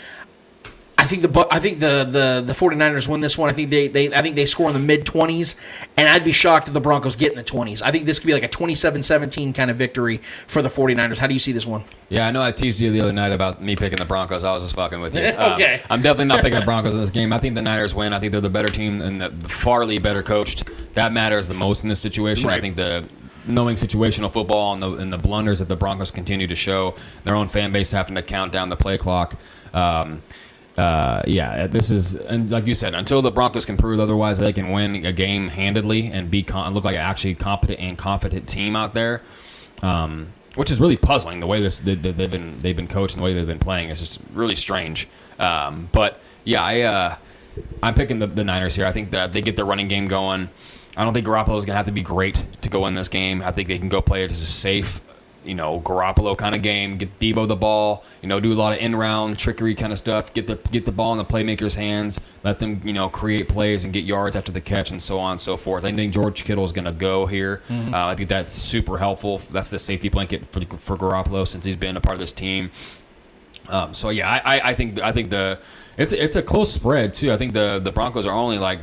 I 1.01 1.05
think 1.05 1.23
the 1.23 1.47
I 1.49 1.59
think 1.59 1.79
the, 1.79 2.03
the 2.03 2.43
the 2.45 2.53
49ers 2.53 3.07
win 3.07 3.21
this 3.21 3.35
one. 3.35 3.49
I 3.49 3.53
think 3.53 3.71
they, 3.71 3.87
they 3.87 4.13
I 4.13 4.21
think 4.21 4.35
they 4.35 4.45
score 4.45 4.67
in 4.67 4.73
the 4.73 4.79
mid 4.79 5.03
20s 5.03 5.55
and 5.97 6.07
I'd 6.07 6.23
be 6.23 6.31
shocked 6.31 6.67
if 6.67 6.75
the 6.75 6.79
Broncos 6.79 7.15
get 7.15 7.31
in 7.31 7.39
the 7.39 7.43
20s. 7.43 7.81
I 7.81 7.91
think 7.91 8.05
this 8.05 8.19
could 8.19 8.27
be 8.27 8.33
like 8.33 8.43
a 8.43 8.47
27-17 8.47 9.55
kind 9.55 9.71
of 9.71 9.77
victory 9.77 10.21
for 10.45 10.61
the 10.61 10.69
49ers. 10.69 11.17
How 11.17 11.25
do 11.25 11.33
you 11.33 11.39
see 11.39 11.53
this 11.53 11.65
one? 11.65 11.85
Yeah, 12.09 12.27
I 12.27 12.31
know 12.31 12.43
I 12.43 12.51
teased 12.51 12.79
you 12.79 12.91
the 12.91 13.01
other 13.01 13.13
night 13.13 13.31
about 13.31 13.63
me 13.63 13.75
picking 13.75 13.97
the 13.97 14.05
Broncos. 14.05 14.43
I 14.43 14.51
was 14.51 14.61
just 14.61 14.75
fucking 14.75 15.01
with 15.01 15.15
you. 15.15 15.21
Okay. 15.41 15.81
Uh, 15.81 15.87
I'm 15.89 16.03
definitely 16.03 16.25
not 16.25 16.43
picking 16.43 16.59
the 16.59 16.65
Broncos 16.65 16.93
in 16.93 17.01
this 17.01 17.09
game. 17.09 17.33
I 17.33 17.39
think 17.39 17.55
the 17.55 17.63
Niners 17.63 17.95
win. 17.95 18.13
I 18.13 18.19
think 18.19 18.31
they're 18.31 18.41
the 18.41 18.49
better 18.49 18.67
team 18.67 19.01
and 19.01 19.19
the 19.19 19.29
farly 19.29 20.01
better 20.01 20.21
coached. 20.21 20.69
That 20.93 21.11
matters 21.11 21.47
the 21.47 21.55
most 21.55 21.81
in 21.83 21.89
this 21.89 21.99
situation. 21.99 22.49
I 22.49 22.61
think 22.61 22.75
the 22.75 23.09
knowing 23.47 23.75
situational 23.75 24.31
football 24.31 24.73
and 24.73 24.83
the 24.83 24.91
and 24.93 25.11
the 25.11 25.17
blunders 25.17 25.59
that 25.59 25.67
the 25.67 25.75
Broncos 25.75 26.11
continue 26.11 26.45
to 26.45 26.55
show, 26.55 26.95
their 27.23 27.35
own 27.35 27.47
fan 27.47 27.71
base 27.71 27.91
having 27.91 28.15
to 28.15 28.21
count 28.21 28.51
down 28.51 28.69
the 28.69 28.75
play 28.75 28.99
clock. 28.99 29.35
Um, 29.73 30.21
uh, 30.77 31.21
yeah, 31.27 31.67
this 31.67 31.89
is 31.89 32.15
and 32.15 32.49
like 32.49 32.67
you 32.67 32.73
said, 32.73 32.93
until 32.93 33.21
the 33.21 33.31
Broncos 33.31 33.65
can 33.65 33.77
prove 33.77 33.99
otherwise, 33.99 34.39
they 34.39 34.53
can 34.53 34.71
win 34.71 35.05
a 35.05 35.11
game 35.11 35.49
handedly 35.49 36.07
and 36.07 36.31
be 36.31 36.43
con- 36.43 36.73
look 36.73 36.85
like 36.85 36.95
an 36.95 37.01
actually 37.01 37.35
competent 37.35 37.79
and 37.79 37.97
confident 37.97 38.47
team 38.47 38.75
out 38.75 38.93
there. 38.93 39.21
Um, 39.81 40.33
which 40.55 40.69
is 40.69 40.79
really 40.79 40.97
puzzling. 40.97 41.39
The 41.39 41.47
way 41.47 41.61
this 41.61 41.79
they, 41.79 41.95
they've 41.95 42.29
been 42.29 42.59
they've 42.59 42.75
been 42.75 42.87
coached 42.87 43.15
and 43.15 43.21
the 43.21 43.25
way 43.25 43.33
they've 43.33 43.47
been 43.47 43.59
playing 43.59 43.89
is 43.89 43.99
just 43.99 44.19
really 44.33 44.55
strange. 44.55 45.07
Um, 45.39 45.89
but 45.91 46.19
yeah, 46.43 46.61
I 46.61 46.81
uh, 46.81 47.15
I'm 47.81 47.93
picking 47.93 48.19
the, 48.19 48.27
the 48.27 48.43
Niners 48.43 48.75
here. 48.75 48.85
I 48.85 48.91
think 48.91 49.11
that 49.11 49.33
they 49.33 49.41
get 49.41 49.55
their 49.55 49.65
running 49.65 49.87
game 49.87 50.07
going. 50.07 50.49
I 50.97 51.03
don't 51.03 51.13
think 51.13 51.25
Garoppolo 51.25 51.57
is 51.57 51.65
going 51.65 51.73
to 51.73 51.77
have 51.77 51.85
to 51.85 51.91
be 51.91 52.01
great 52.01 52.45
to 52.61 52.69
go 52.69 52.85
in 52.85 52.95
this 52.95 53.07
game. 53.07 53.41
I 53.41 53.51
think 53.51 53.69
they 53.69 53.77
can 53.77 53.89
go 53.89 54.01
play 54.01 54.25
it 54.25 54.31
as 54.31 54.41
a 54.41 54.45
safe, 54.45 55.01
you 55.43 55.55
know, 55.55 55.79
Garoppolo 55.81 56.37
kind 56.37 56.55
of 56.55 56.61
game. 56.61 56.97
Get 56.97 57.19
Deebo 57.19 57.47
the 57.47 57.55
ball, 57.55 58.03
you 58.21 58.27
know, 58.27 58.39
do 58.39 58.53
a 58.53 58.55
lot 58.55 58.73
of 58.73 58.79
in 58.79 58.95
round 58.95 59.39
trickery 59.39 59.75
kind 59.75 59.91
of 59.91 59.97
stuff. 59.97 60.33
Get 60.33 60.47
the 60.47 60.55
get 60.71 60.85
the 60.85 60.91
ball 60.91 61.11
in 61.11 61.17
the 61.17 61.25
playmakers' 61.25 61.75
hands. 61.75 62.21
Let 62.43 62.59
them, 62.59 62.81
you 62.83 62.93
know, 62.93 63.09
create 63.09 63.49
plays 63.49 63.83
and 63.83 63.93
get 63.93 64.03
yards 64.03 64.35
after 64.35 64.51
the 64.51 64.61
catch 64.61 64.91
and 64.91 65.01
so 65.01 65.19
on 65.19 65.31
and 65.31 65.41
so 65.41 65.57
forth. 65.57 65.83
I 65.83 65.91
think 65.91 66.13
George 66.13 66.43
Kittle 66.43 66.63
is 66.63 66.71
going 66.71 66.85
to 66.85 66.91
go 66.91 67.25
here. 67.25 67.61
Uh, 67.93 68.07
I 68.07 68.15
think 68.15 68.29
that's 68.29 68.51
super 68.51 68.97
helpful. 68.97 69.39
That's 69.39 69.69
the 69.69 69.79
safety 69.79 70.09
blanket 70.09 70.45
for 70.51 70.61
for 70.77 70.97
Garoppolo 70.97 71.47
since 71.47 71.65
he's 71.65 71.75
been 71.75 71.97
a 71.97 72.01
part 72.01 72.13
of 72.13 72.19
this 72.19 72.31
team. 72.31 72.71
Um, 73.69 73.93
so 73.93 74.09
yeah, 74.09 74.29
I, 74.29 74.57
I, 74.57 74.69
I 74.69 74.75
think 74.75 74.99
I 74.99 75.11
think 75.11 75.29
the 75.29 75.59
it's 75.97 76.13
it's 76.13 76.35
a 76.35 76.41
close 76.41 76.71
spread 76.73 77.13
too. 77.13 77.31
I 77.31 77.37
think 77.37 77.53
the 77.53 77.79
the 77.79 77.91
Broncos 77.91 78.25
are 78.25 78.35
only 78.35 78.57
like 78.57 78.79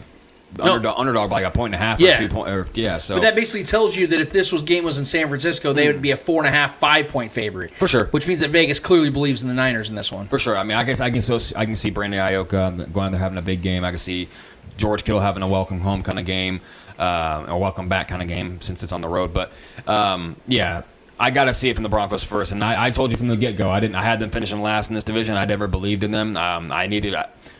underdog, 0.61 0.99
underdog 0.99 1.31
by 1.31 1.43
like 1.43 1.45
a 1.45 1.51
point 1.57 1.75
and 1.75 1.83
a 1.83 1.85
half 1.87 2.01
Yeah. 2.01 2.15
or 2.15 2.19
two 2.19 2.29
point 2.29 2.49
or 2.51 2.67
yeah. 2.75 2.99
So 2.99 3.17
But 3.17 3.23
that 3.23 3.35
basically 3.35 3.65
tells 3.65 3.97
you 3.97 4.07
that 4.09 4.21
if 4.21 4.33
this 4.33 4.51
was 4.51 4.63
game 4.63 4.85
was 4.85 4.99
in 4.99 5.05
San 5.05 5.29
Francisco, 5.29 5.73
they 5.73 5.87
would 5.87 6.01
be 6.03 6.11
a 6.11 6.17
four 6.17 6.45
and 6.45 6.49
a 6.53 6.57
half, 6.57 6.77
five 6.77 7.09
point 7.09 7.33
favorite 7.33 7.73
For 7.73 7.87
sure. 7.89 8.07
Which 8.07 8.27
means 8.27 8.41
that 8.41 8.51
Vegas 8.51 8.81
clearly 8.81 9.11
believes 9.11 9.43
in 9.43 9.49
the 9.49 9.55
Niners 9.55 9.91
in 9.91 9.95
this 9.95 10.11
one. 10.11 10.27
for 10.29 10.39
sure. 10.39 10.57
I 10.57 10.63
mean, 10.63 10.77
I 10.77 10.85
guess 10.85 11.01
I 11.01 11.11
can 11.11 11.21
so 11.21 11.39
I 11.57 11.65
can 11.67 11.75
see 11.77 11.91
Brandon 11.91 12.27
Aiyuk 12.27 12.93
going 12.93 13.11
there 13.13 13.21
having 13.21 13.39
a 13.39 13.43
big 13.43 13.63
game. 13.63 13.85
I 13.85 13.91
can 13.91 13.99
see 13.99 14.29
George 14.77 15.05
Kittle 15.05 15.21
having 15.21 15.43
a 15.43 15.49
welcome 15.49 15.81
home 15.81 16.03
kind 16.03 16.19
of 16.19 16.25
game, 16.25 16.61
uh, 16.99 17.47
or 17.49 17.59
welcome 17.59 17.89
back 17.89 18.09
kind 18.09 18.23
of 18.23 18.29
game 18.29 18.61
since 18.61 18.83
it's 18.83 18.93
on 18.93 19.01
the 19.01 19.09
road. 19.09 19.35
But 19.35 19.53
um, 19.87 20.37
yeah. 20.47 20.83
I 21.21 21.31
got 21.31 21.47
to 21.47 21.53
see 21.53 21.69
it 21.69 21.75
from 21.75 21.83
the 21.83 21.89
Broncos 21.89 22.23
first, 22.23 22.53
and 22.53 22.63
I, 22.63 22.87
I 22.87 22.91
told 22.93 23.11
you 23.11 23.17
from 23.17 23.27
the 23.27 23.37
get 23.37 23.57
go. 23.57 23.69
I 23.69 23.81
didn't. 23.81 23.97
I 23.97 24.03
had 24.05 24.21
them 24.21 24.31
finishing 24.31 24.63
last 24.63 24.89
in 24.89 24.95
this 24.95 25.03
division. 25.03 25.37
I 25.37 25.47
never 25.47 25.67
believed 25.67 26.05
in 26.05 26.13
them. 26.13 26.37
Um, 26.37 26.71
I 26.71 26.87
needed. 26.87 27.17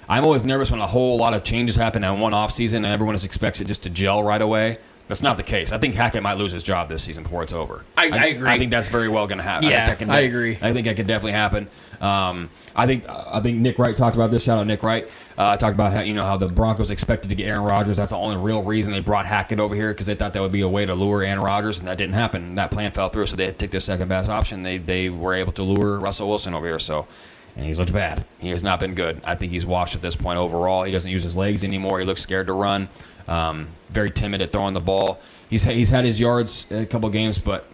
I, 0.09 0.17
I'm 0.17 0.25
always 0.25 0.45
nervous 0.45 0.71
when 0.71 0.81
a 0.81 0.87
whole 0.87 1.17
lot 1.19 1.35
of 1.35 1.45
changes 1.45 1.77
happen 1.77 2.03
in 2.05 2.19
one 2.21 2.35
off 2.35 2.53
season, 2.53 2.85
and 2.85 2.93
everyone 2.93 3.15
just 3.15 3.25
expects 3.25 3.61
it 3.61 3.67
just 3.67 3.83
to 3.85 3.91
gel 3.91 4.23
right 4.23 4.41
away. 4.43 4.79
That's 5.07 5.23
not 5.23 5.39
the 5.39 5.43
case. 5.43 5.73
I 5.73 5.79
think 5.79 5.95
Hackett 5.95 6.23
might 6.23 6.35
lose 6.35 6.53
his 6.53 6.63
job 6.63 6.91
this 6.91 7.03
season 7.03 7.23
before 7.23 7.43
it's 7.43 7.55
over. 7.55 7.83
I- 7.97 8.11
I 8.11 8.27
agree. 8.27 8.51
I 8.51 8.59
think 8.59 8.71
that's 8.71 8.89
very 8.89 9.09
well 9.09 9.27
going 9.27 9.39
to 9.39 9.45
happen. 9.45 9.71
Yeah, 9.71 9.85
I, 9.85 9.95
think 9.95 10.11
that 10.11 10.17
I 10.17 10.21
agree. 10.21 10.59
I 10.61 10.75
think 10.75 10.87
that 10.87 10.97
could 10.97 11.07
definitely 11.07 11.33
happen. 11.33 11.67
Um, 12.03 12.51
I 12.77 12.87
think 12.87 13.09
I 13.09 13.41
think 13.41 13.57
Nick 13.57 13.79
Wright 13.79 13.97
talked 13.97 14.17
about 14.17 14.31
this. 14.31 14.45
Shout 14.45 14.59
out 14.59 14.67
Nick 14.67 14.83
Wright. 14.83 15.09
Uh, 15.39 15.57
talked 15.57 15.75
about 15.75 15.95
how 15.95 16.03
you 16.03 16.13
know 16.13 16.25
how 16.25 16.37
the 16.37 16.49
Broncos 16.49 16.91
expected 16.91 17.29
to 17.31 17.35
get 17.35 17.49
Aaron 17.49 17.63
Rodgers. 17.63 17.97
That's 17.97 18.11
the 18.11 18.19
only 18.19 18.37
real 18.37 18.63
reason 18.63 18.93
they 18.93 19.01
brought 19.01 19.25
Hackett 19.25 19.61
over 19.61 19.75
here 19.75 19.93
because 19.95 20.07
they 20.07 20.15
thought 20.15 20.35
that 20.35 20.43
would 20.43 20.53
be 20.53 20.61
a 20.61 20.69
way 20.69 20.85
to 20.85 20.95
lure 20.95 21.23
Aaron 21.23 21.41
Rodgers, 21.41 21.79
and 21.79 21.89
that 21.89 21.97
didn't 21.97 22.13
happen. 22.15 22.55
That 22.57 22.71
plan 22.71 22.91
fell 22.91 23.09
through, 23.09 23.27
so 23.29 23.37
they 23.37 23.47
had 23.47 23.55
to 23.55 23.59
take 23.65 23.71
their 23.71 23.81
second 23.81 24.09
best 24.09 24.29
option. 24.29 24.63
They 24.63 24.77
they 24.77 25.09
were 25.09 25.33
able 25.33 25.53
to 25.53 25.63
lure 25.63 25.99
Russell 25.99 26.29
Wilson 26.29 26.53
over 26.53 26.67
here. 26.67 26.79
So. 26.79 27.07
And 27.59 27.67
he's 27.67 27.79
looked 27.79 27.93
bad. 27.93 28.25
He 28.39 28.51
has 28.51 28.63
not 28.63 28.79
been 28.79 28.95
good. 28.95 29.21
I 29.25 29.35
think 29.35 29.51
he's 29.51 29.67
washed 29.67 29.97
at 29.97 30.01
this 30.01 30.15
point 30.15 30.39
overall. 30.39 30.85
He 30.85 30.93
doesn't 30.93 31.11
use 31.11 31.25
his 31.25 31.37
legs 31.37 31.65
anymore. 31.65 31.99
He 31.99 32.07
looks 32.07 32.21
scared 32.23 32.47
to 32.47 32.53
run. 32.53 32.89
Um, 33.27 33.67
very 33.91 34.13
timid 34.13 34.41
at 34.41 34.53
throwing 34.53 34.75
the 34.75 34.81
ball. 34.81 35.19
He's 35.51 35.65
he's 35.65 35.91
had 35.91 36.05
his 36.05 36.21
yards 36.21 36.67
a 36.71 36.87
couple 36.87 37.11
games, 37.11 37.39
but 37.39 37.67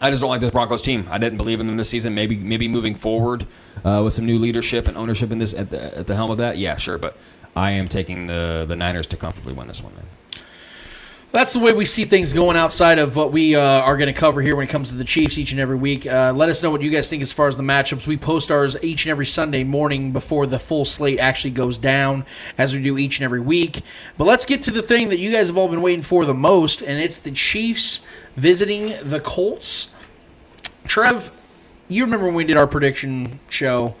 I 0.00 0.10
just 0.10 0.20
don't 0.20 0.28
like 0.28 0.40
this 0.40 0.50
Broncos 0.50 0.82
team. 0.82 1.06
I 1.08 1.18
didn't 1.18 1.38
believe 1.38 1.60
in 1.60 1.68
them 1.68 1.76
this 1.76 1.88
season. 1.88 2.14
Maybe 2.14 2.36
maybe 2.36 2.66
moving 2.66 2.96
forward 2.96 3.46
uh, 3.84 4.02
with 4.04 4.12
some 4.12 4.26
new 4.26 4.38
leadership 4.38 4.88
and 4.88 4.96
ownership 4.96 5.30
in 5.30 5.38
this 5.38 5.54
at 5.54 5.70
the, 5.70 5.98
at 5.98 6.06
the 6.08 6.16
helm 6.16 6.30
of 6.32 6.38
that, 6.38 6.58
yeah, 6.58 6.76
sure. 6.76 6.98
But 6.98 7.16
I 7.54 7.70
am 7.70 7.88
taking 7.88 8.26
the 8.26 8.64
the 8.66 8.76
Niners 8.76 9.06
to 9.08 9.16
comfortably 9.16 9.52
win 9.52 9.68
this 9.68 9.82
one, 9.82 9.94
man. 9.94 10.04
That's 11.32 11.52
the 11.52 11.58
way 11.58 11.72
we 11.74 11.84
see 11.84 12.04
things 12.06 12.32
going 12.32 12.56
outside 12.56 12.98
of 12.98 13.14
what 13.14 13.30
we 13.30 13.54
uh, 13.56 13.60
are 13.60 13.96
going 13.98 14.06
to 14.06 14.18
cover 14.18 14.40
here 14.40 14.56
when 14.56 14.66
it 14.66 14.70
comes 14.70 14.90
to 14.90 14.96
the 14.96 15.04
Chiefs 15.04 15.36
each 15.36 15.50
and 15.50 15.60
every 15.60 15.76
week. 15.76 16.06
Uh, 16.06 16.32
let 16.34 16.48
us 16.48 16.62
know 16.62 16.70
what 16.70 16.80
you 16.80 16.90
guys 16.90 17.10
think 17.10 17.20
as 17.20 17.32
far 17.32 17.46
as 17.46 17.56
the 17.56 17.62
matchups. 17.62 18.06
We 18.06 18.16
post 18.16 18.50
ours 18.50 18.76
each 18.82 19.04
and 19.04 19.10
every 19.10 19.26
Sunday 19.26 19.62
morning 19.62 20.12
before 20.12 20.46
the 20.46 20.58
full 20.58 20.86
slate 20.86 21.18
actually 21.18 21.50
goes 21.50 21.76
down, 21.76 22.24
as 22.56 22.72
we 22.72 22.82
do 22.82 22.96
each 22.96 23.18
and 23.18 23.24
every 23.24 23.40
week. 23.40 23.82
But 24.16 24.24
let's 24.24 24.46
get 24.46 24.62
to 24.62 24.70
the 24.70 24.80
thing 24.80 25.10
that 25.10 25.18
you 25.18 25.30
guys 25.30 25.48
have 25.48 25.58
all 25.58 25.68
been 25.68 25.82
waiting 25.82 26.02
for 26.02 26.24
the 26.24 26.32
most, 26.32 26.80
and 26.80 26.98
it's 27.00 27.18
the 27.18 27.32
Chiefs 27.32 28.00
visiting 28.36 28.94
the 29.02 29.20
Colts. 29.20 29.90
Trev, 30.86 31.30
you 31.88 32.04
remember 32.04 32.26
when 32.26 32.34
we 32.34 32.44
did 32.44 32.56
our 32.56 32.66
prediction 32.66 33.40
show? 33.50 33.94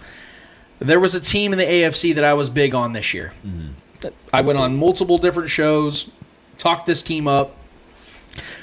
There 0.78 1.00
was 1.00 1.14
a 1.14 1.20
team 1.20 1.52
in 1.52 1.58
the 1.58 1.64
AFC 1.64 2.14
that 2.14 2.24
I 2.24 2.32
was 2.34 2.48
big 2.48 2.74
on 2.74 2.92
this 2.92 3.12
year. 3.12 3.32
That 4.00 4.14
I 4.32 4.40
went 4.40 4.58
on 4.58 4.78
multiple 4.78 5.18
different 5.18 5.50
shows, 5.50 6.08
talked 6.58 6.86
this 6.86 7.02
team 7.02 7.26
up, 7.26 7.56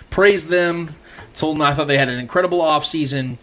praised 0.10 0.50
them, 0.50 0.96
told 1.36 1.58
them 1.58 1.62
I 1.64 1.74
thought 1.74 1.88
they 1.88 1.98
had 1.98 2.10
an 2.10 2.20
incredible 2.20 2.60
offseason, 2.60 3.38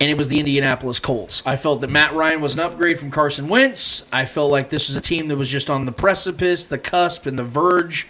and 0.00 0.10
it 0.10 0.18
was 0.18 0.28
the 0.28 0.38
Indianapolis 0.38 0.98
Colts. 0.98 1.42
I 1.46 1.56
felt 1.56 1.80
that 1.80 1.90
Matt 1.90 2.14
Ryan 2.14 2.40
was 2.40 2.54
an 2.54 2.60
upgrade 2.60 2.98
from 2.98 3.10
Carson 3.10 3.48
Wentz. 3.48 4.06
I 4.12 4.26
felt 4.26 4.50
like 4.50 4.70
this 4.70 4.88
was 4.88 4.96
a 4.96 5.00
team 5.00 5.28
that 5.28 5.36
was 5.36 5.48
just 5.48 5.70
on 5.70 5.86
the 5.86 5.92
precipice, 5.92 6.64
the 6.64 6.78
cusp, 6.78 7.26
and 7.26 7.38
the 7.38 7.44
verge 7.44 8.06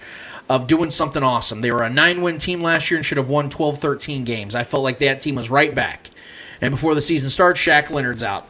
of 0.49 0.67
doing 0.67 0.91
something 0.91 1.23
awesome. 1.23 1.61
They 1.61 1.71
were 1.71 1.83
a 1.83 1.91
nine 1.91 2.23
win 2.23 2.39
team 2.39 2.63
last 2.63 2.91
year 2.91 2.99
and 2.99 3.07
should 3.07 3.19
have 3.19 3.29
won 3.29 3.51
12 3.51 3.79
13 3.79 4.25
games. 4.25 4.55
I 4.55 4.65
felt 4.65 4.83
like 4.83 4.99
that 4.99 5.21
team 5.21 5.37
was 5.37 5.51
right 5.51 5.75
back. 5.75 6.11
And 6.61 6.71
before 6.71 6.95
the 6.95 7.03
season 7.03 7.31
starts, 7.31 7.61
Shaq 7.61 7.91
Leonard's 7.91 8.23
out. 8.23 8.47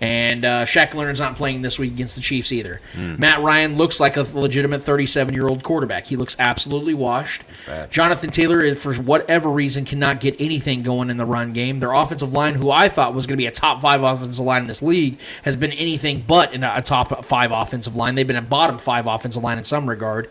And 0.00 0.44
uh, 0.44 0.66
Shaq 0.66 0.92
Leonard's 0.92 1.20
not 1.20 1.36
playing 1.36 1.62
this 1.62 1.78
week 1.78 1.92
against 1.92 2.16
the 2.16 2.20
Chiefs 2.20 2.52
either. 2.52 2.82
Matt 3.18 3.40
Ryan 3.40 3.76
looks 3.76 3.98
like 3.98 4.18
a 4.18 4.22
legitimate 4.22 4.82
37 4.82 5.34
year 5.34 5.48
old 5.48 5.62
quarterback. 5.62 6.06
He 6.06 6.16
looks 6.16 6.36
absolutely 6.38 6.92
washed. 6.92 7.42
Jonathan 7.88 8.30
Taylor, 8.30 8.60
is, 8.60 8.80
for 8.80 8.94
whatever 8.94 9.48
reason, 9.50 9.86
cannot 9.86 10.20
get 10.20 10.36
anything 10.38 10.82
going 10.82 11.08
in 11.08 11.16
the 11.16 11.24
run 11.24 11.54
game. 11.54 11.80
Their 11.80 11.92
offensive 11.92 12.32
line, 12.32 12.56
who 12.56 12.70
I 12.70 12.88
thought 12.90 13.14
was 13.14 13.26
going 13.26 13.38
to 13.38 13.42
be 13.42 13.46
a 13.46 13.50
top 13.50 13.80
five 13.80 14.02
offensive 14.02 14.44
line 14.44 14.62
in 14.62 14.68
this 14.68 14.82
league, 14.82 15.18
has 15.44 15.56
been 15.56 15.72
anything 15.72 16.24
but 16.26 16.52
in 16.52 16.62
a, 16.62 16.74
a 16.76 16.82
top 16.82 17.24
five 17.24 17.50
offensive 17.50 17.96
line. 17.96 18.16
They've 18.16 18.26
been 18.26 18.36
a 18.36 18.42
bottom 18.42 18.78
five 18.78 19.06
offensive 19.06 19.42
line 19.42 19.56
in 19.56 19.64
some 19.64 19.88
regard. 19.88 20.28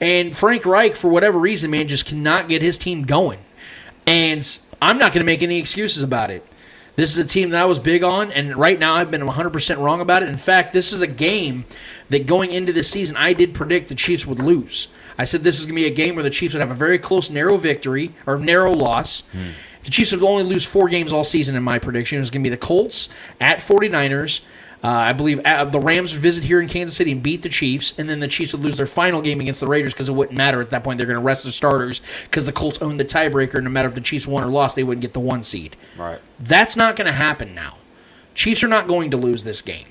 And 0.00 0.36
Frank 0.36 0.66
Reich, 0.66 0.96
for 0.96 1.08
whatever 1.08 1.38
reason, 1.38 1.70
man, 1.70 1.86
just 1.86 2.04
cannot 2.04 2.48
get 2.48 2.62
his 2.62 2.76
team 2.78 3.04
going. 3.04 3.38
And 4.06 4.58
I'm 4.82 4.98
not 4.98 5.12
going 5.12 5.20
to 5.20 5.26
make 5.26 5.42
any 5.42 5.58
excuses 5.58 6.02
about 6.02 6.30
it. 6.30 6.44
This 6.96 7.10
is 7.10 7.18
a 7.18 7.24
team 7.24 7.50
that 7.50 7.60
I 7.60 7.64
was 7.64 7.80
big 7.80 8.04
on, 8.04 8.30
and 8.30 8.56
right 8.56 8.78
now 8.78 8.94
I've 8.94 9.10
been 9.10 9.22
100% 9.22 9.78
wrong 9.78 10.00
about 10.00 10.22
it. 10.22 10.28
In 10.28 10.36
fact, 10.36 10.72
this 10.72 10.92
is 10.92 11.00
a 11.00 11.08
game 11.08 11.64
that 12.08 12.26
going 12.26 12.52
into 12.52 12.72
this 12.72 12.88
season, 12.88 13.16
I 13.16 13.32
did 13.32 13.52
predict 13.52 13.88
the 13.88 13.96
Chiefs 13.96 14.24
would 14.26 14.38
lose. 14.38 14.86
I 15.18 15.24
said 15.24 15.42
this 15.42 15.58
is 15.58 15.66
going 15.66 15.76
to 15.76 15.82
be 15.82 15.86
a 15.86 15.94
game 15.94 16.14
where 16.14 16.22
the 16.22 16.30
Chiefs 16.30 16.54
would 16.54 16.60
have 16.60 16.70
a 16.70 16.74
very 16.74 16.98
close, 16.98 17.30
narrow 17.30 17.56
victory 17.56 18.14
or 18.26 18.38
narrow 18.38 18.72
loss. 18.72 19.22
Hmm. 19.32 19.50
The 19.82 19.90
Chiefs 19.90 20.12
would 20.12 20.22
only 20.22 20.44
lose 20.44 20.64
four 20.64 20.88
games 20.88 21.12
all 21.12 21.24
season, 21.24 21.56
in 21.56 21.62
my 21.62 21.78
prediction. 21.78 22.18
It 22.18 22.20
was 22.20 22.30
going 22.30 22.42
to 22.42 22.48
be 22.48 22.54
the 22.54 22.60
Colts 22.60 23.08
at 23.40 23.58
49ers. 23.58 24.40
Uh, 24.84 24.88
I 24.88 25.12
believe 25.14 25.40
uh, 25.46 25.64
the 25.64 25.80
Rams 25.80 26.12
would 26.12 26.20
visit 26.20 26.44
here 26.44 26.60
in 26.60 26.68
Kansas 26.68 26.94
City 26.94 27.10
and 27.10 27.22
beat 27.22 27.40
the 27.40 27.48
Chiefs, 27.48 27.94
and 27.96 28.06
then 28.06 28.20
the 28.20 28.28
Chiefs 28.28 28.52
would 28.52 28.60
lose 28.60 28.76
their 28.76 28.86
final 28.86 29.22
game 29.22 29.40
against 29.40 29.60
the 29.60 29.66
Raiders 29.66 29.94
because 29.94 30.10
it 30.10 30.12
wouldn't 30.12 30.36
matter 30.36 30.60
at 30.60 30.68
that 30.70 30.84
point. 30.84 30.98
They're 30.98 31.06
going 31.06 31.18
to 31.18 31.24
rest 31.24 31.44
the 31.44 31.52
starters 31.52 32.02
because 32.24 32.44
the 32.44 32.52
Colts 32.52 32.82
owned 32.82 33.00
the 33.00 33.04
tiebreaker. 33.04 33.62
No 33.62 33.70
matter 33.70 33.88
if 33.88 33.94
the 33.94 34.02
Chiefs 34.02 34.26
won 34.26 34.44
or 34.44 34.48
lost, 34.48 34.76
they 34.76 34.84
wouldn't 34.84 35.00
get 35.00 35.14
the 35.14 35.20
one 35.20 35.42
seed. 35.42 35.76
Right. 35.96 36.20
That's 36.38 36.76
not 36.76 36.96
going 36.96 37.06
to 37.06 37.14
happen 37.14 37.54
now. 37.54 37.78
Chiefs 38.34 38.62
are 38.62 38.68
not 38.68 38.86
going 38.86 39.10
to 39.12 39.16
lose 39.16 39.42
this 39.42 39.62
game. 39.62 39.86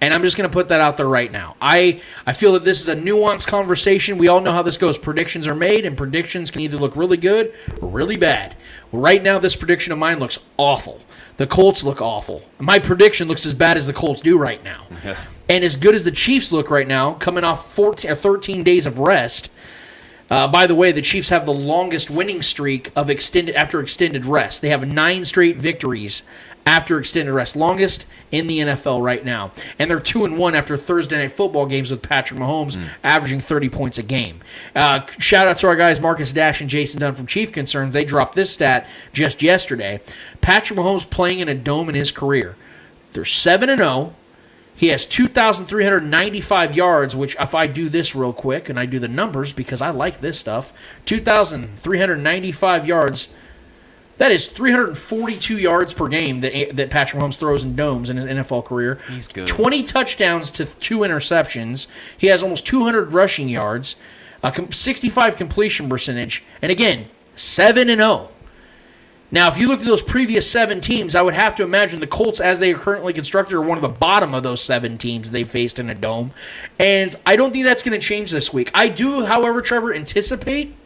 And 0.00 0.14
I'm 0.14 0.22
just 0.22 0.38
going 0.38 0.48
to 0.48 0.52
put 0.52 0.68
that 0.68 0.80
out 0.80 0.96
there 0.96 1.08
right 1.08 1.30
now. 1.30 1.56
I, 1.60 2.00
I 2.26 2.32
feel 2.32 2.54
that 2.54 2.64
this 2.64 2.80
is 2.80 2.88
a 2.88 2.96
nuanced 2.96 3.46
conversation. 3.46 4.16
We 4.16 4.28
all 4.28 4.40
know 4.40 4.52
how 4.52 4.62
this 4.62 4.78
goes. 4.78 4.96
Predictions 4.96 5.46
are 5.46 5.54
made, 5.54 5.84
and 5.84 5.98
predictions 5.98 6.50
can 6.50 6.62
either 6.62 6.78
look 6.78 6.96
really 6.96 7.16
good 7.18 7.54
or 7.80 7.90
really 7.90 8.16
bad. 8.16 8.56
Right 8.90 9.22
now, 9.22 9.38
this 9.38 9.54
prediction 9.54 9.92
of 9.92 9.98
mine 9.98 10.18
looks 10.18 10.38
awful. 10.56 11.00
The 11.36 11.46
Colts 11.46 11.82
look 11.82 12.00
awful. 12.00 12.42
My 12.58 12.78
prediction 12.78 13.26
looks 13.26 13.44
as 13.44 13.54
bad 13.54 13.76
as 13.76 13.86
the 13.86 13.92
Colts 13.92 14.20
do 14.20 14.38
right 14.38 14.62
now. 14.62 14.86
and 15.48 15.64
as 15.64 15.76
good 15.76 15.94
as 15.94 16.04
the 16.04 16.12
Chiefs 16.12 16.52
look 16.52 16.70
right 16.70 16.86
now, 16.86 17.14
coming 17.14 17.44
off 17.44 17.72
14 17.72 18.10
or 18.10 18.14
13 18.14 18.62
days 18.62 18.86
of 18.86 18.98
rest, 18.98 19.50
uh, 20.30 20.48
by 20.48 20.66
the 20.66 20.74
way, 20.74 20.92
the 20.92 21.02
Chiefs 21.02 21.28
have 21.28 21.44
the 21.44 21.52
longest 21.52 22.08
winning 22.08 22.40
streak 22.40 22.90
of 22.96 23.10
extended 23.10 23.54
after 23.56 23.80
extended 23.80 24.26
rest. 24.26 24.62
They 24.62 24.70
have 24.70 24.86
nine 24.86 25.24
straight 25.24 25.56
victories 25.56 26.22
after 26.66 26.98
extended 26.98 27.32
rest, 27.32 27.56
longest 27.56 28.06
in 28.30 28.46
the 28.46 28.60
NFL 28.60 29.02
right 29.02 29.24
now, 29.24 29.52
and 29.78 29.90
they're 29.90 30.00
two 30.00 30.24
and 30.24 30.38
one 30.38 30.54
after 30.54 30.76
Thursday 30.76 31.18
night 31.18 31.32
football 31.32 31.66
games 31.66 31.90
with 31.90 32.02
Patrick 32.02 32.40
Mahomes 32.40 32.78
averaging 33.02 33.40
thirty 33.40 33.68
points 33.68 33.98
a 33.98 34.02
game. 34.02 34.40
Uh, 34.74 35.06
shout 35.18 35.46
out 35.46 35.58
to 35.58 35.66
our 35.66 35.76
guys 35.76 36.00
Marcus 36.00 36.32
Dash 36.32 36.60
and 36.60 36.70
Jason 36.70 37.00
Dunn 37.00 37.14
from 37.14 37.26
Chief 37.26 37.52
Concerns. 37.52 37.94
They 37.94 38.04
dropped 38.04 38.34
this 38.34 38.50
stat 38.50 38.88
just 39.12 39.42
yesterday. 39.42 40.00
Patrick 40.40 40.78
Mahomes 40.78 41.08
playing 41.08 41.40
in 41.40 41.48
a 41.48 41.54
dome 41.54 41.88
in 41.88 41.94
his 41.94 42.10
career. 42.10 42.56
They're 43.12 43.24
seven 43.24 43.68
and 43.68 43.78
zero. 43.78 44.14
He 44.76 44.88
has 44.88 45.06
2,395 45.06 46.74
yards, 46.74 47.14
which, 47.14 47.36
if 47.38 47.54
I 47.54 47.68
do 47.68 47.88
this 47.88 48.14
real 48.14 48.32
quick 48.32 48.68
and 48.68 48.78
I 48.78 48.86
do 48.86 48.98
the 48.98 49.06
numbers 49.06 49.52
because 49.52 49.80
I 49.80 49.90
like 49.90 50.20
this 50.20 50.38
stuff, 50.38 50.72
2,395 51.06 52.86
yards. 52.86 53.28
That 54.18 54.30
is 54.30 54.46
342 54.46 55.58
yards 55.58 55.92
per 55.92 56.06
game 56.06 56.40
that, 56.40 56.76
that 56.76 56.90
Patrick 56.90 57.22
Mahomes 57.22 57.36
throws 57.36 57.64
in 57.64 57.74
domes 57.74 58.10
in 58.10 58.16
his 58.16 58.26
NFL 58.26 58.64
career. 58.64 58.98
He's 59.08 59.28
good. 59.28 59.48
20 59.48 59.82
touchdowns 59.82 60.50
to 60.52 60.66
two 60.66 60.98
interceptions. 61.00 61.88
He 62.16 62.28
has 62.28 62.42
almost 62.42 62.66
200 62.66 63.12
rushing 63.12 63.48
yards, 63.48 63.96
a 64.42 64.72
65 64.72 65.36
completion 65.36 65.88
percentage, 65.88 66.44
and 66.62 66.70
again, 66.70 67.06
7 67.34 67.88
and 67.88 68.00
0. 68.00 68.30
Now, 69.34 69.48
if 69.48 69.58
you 69.58 69.66
look 69.66 69.80
at 69.80 69.86
those 69.86 70.00
previous 70.00 70.48
seven 70.48 70.80
teams, 70.80 71.16
I 71.16 71.22
would 71.22 71.34
have 71.34 71.56
to 71.56 71.64
imagine 71.64 71.98
the 71.98 72.06
Colts, 72.06 72.38
as 72.38 72.60
they 72.60 72.72
are 72.72 72.78
currently 72.78 73.12
constructed, 73.12 73.56
are 73.56 73.60
one 73.60 73.76
of 73.76 73.82
the 73.82 73.88
bottom 73.88 74.32
of 74.32 74.44
those 74.44 74.60
seven 74.60 74.96
teams 74.96 75.32
they 75.32 75.42
faced 75.42 75.80
in 75.80 75.90
a 75.90 75.94
dome. 75.94 76.30
And 76.78 77.16
I 77.26 77.34
don't 77.34 77.50
think 77.50 77.64
that's 77.64 77.82
going 77.82 77.98
to 77.98 78.06
change 78.06 78.30
this 78.30 78.52
week. 78.52 78.70
I 78.74 78.88
do, 78.88 79.24
however, 79.24 79.60
Trevor, 79.60 79.92
anticipate 79.92 80.76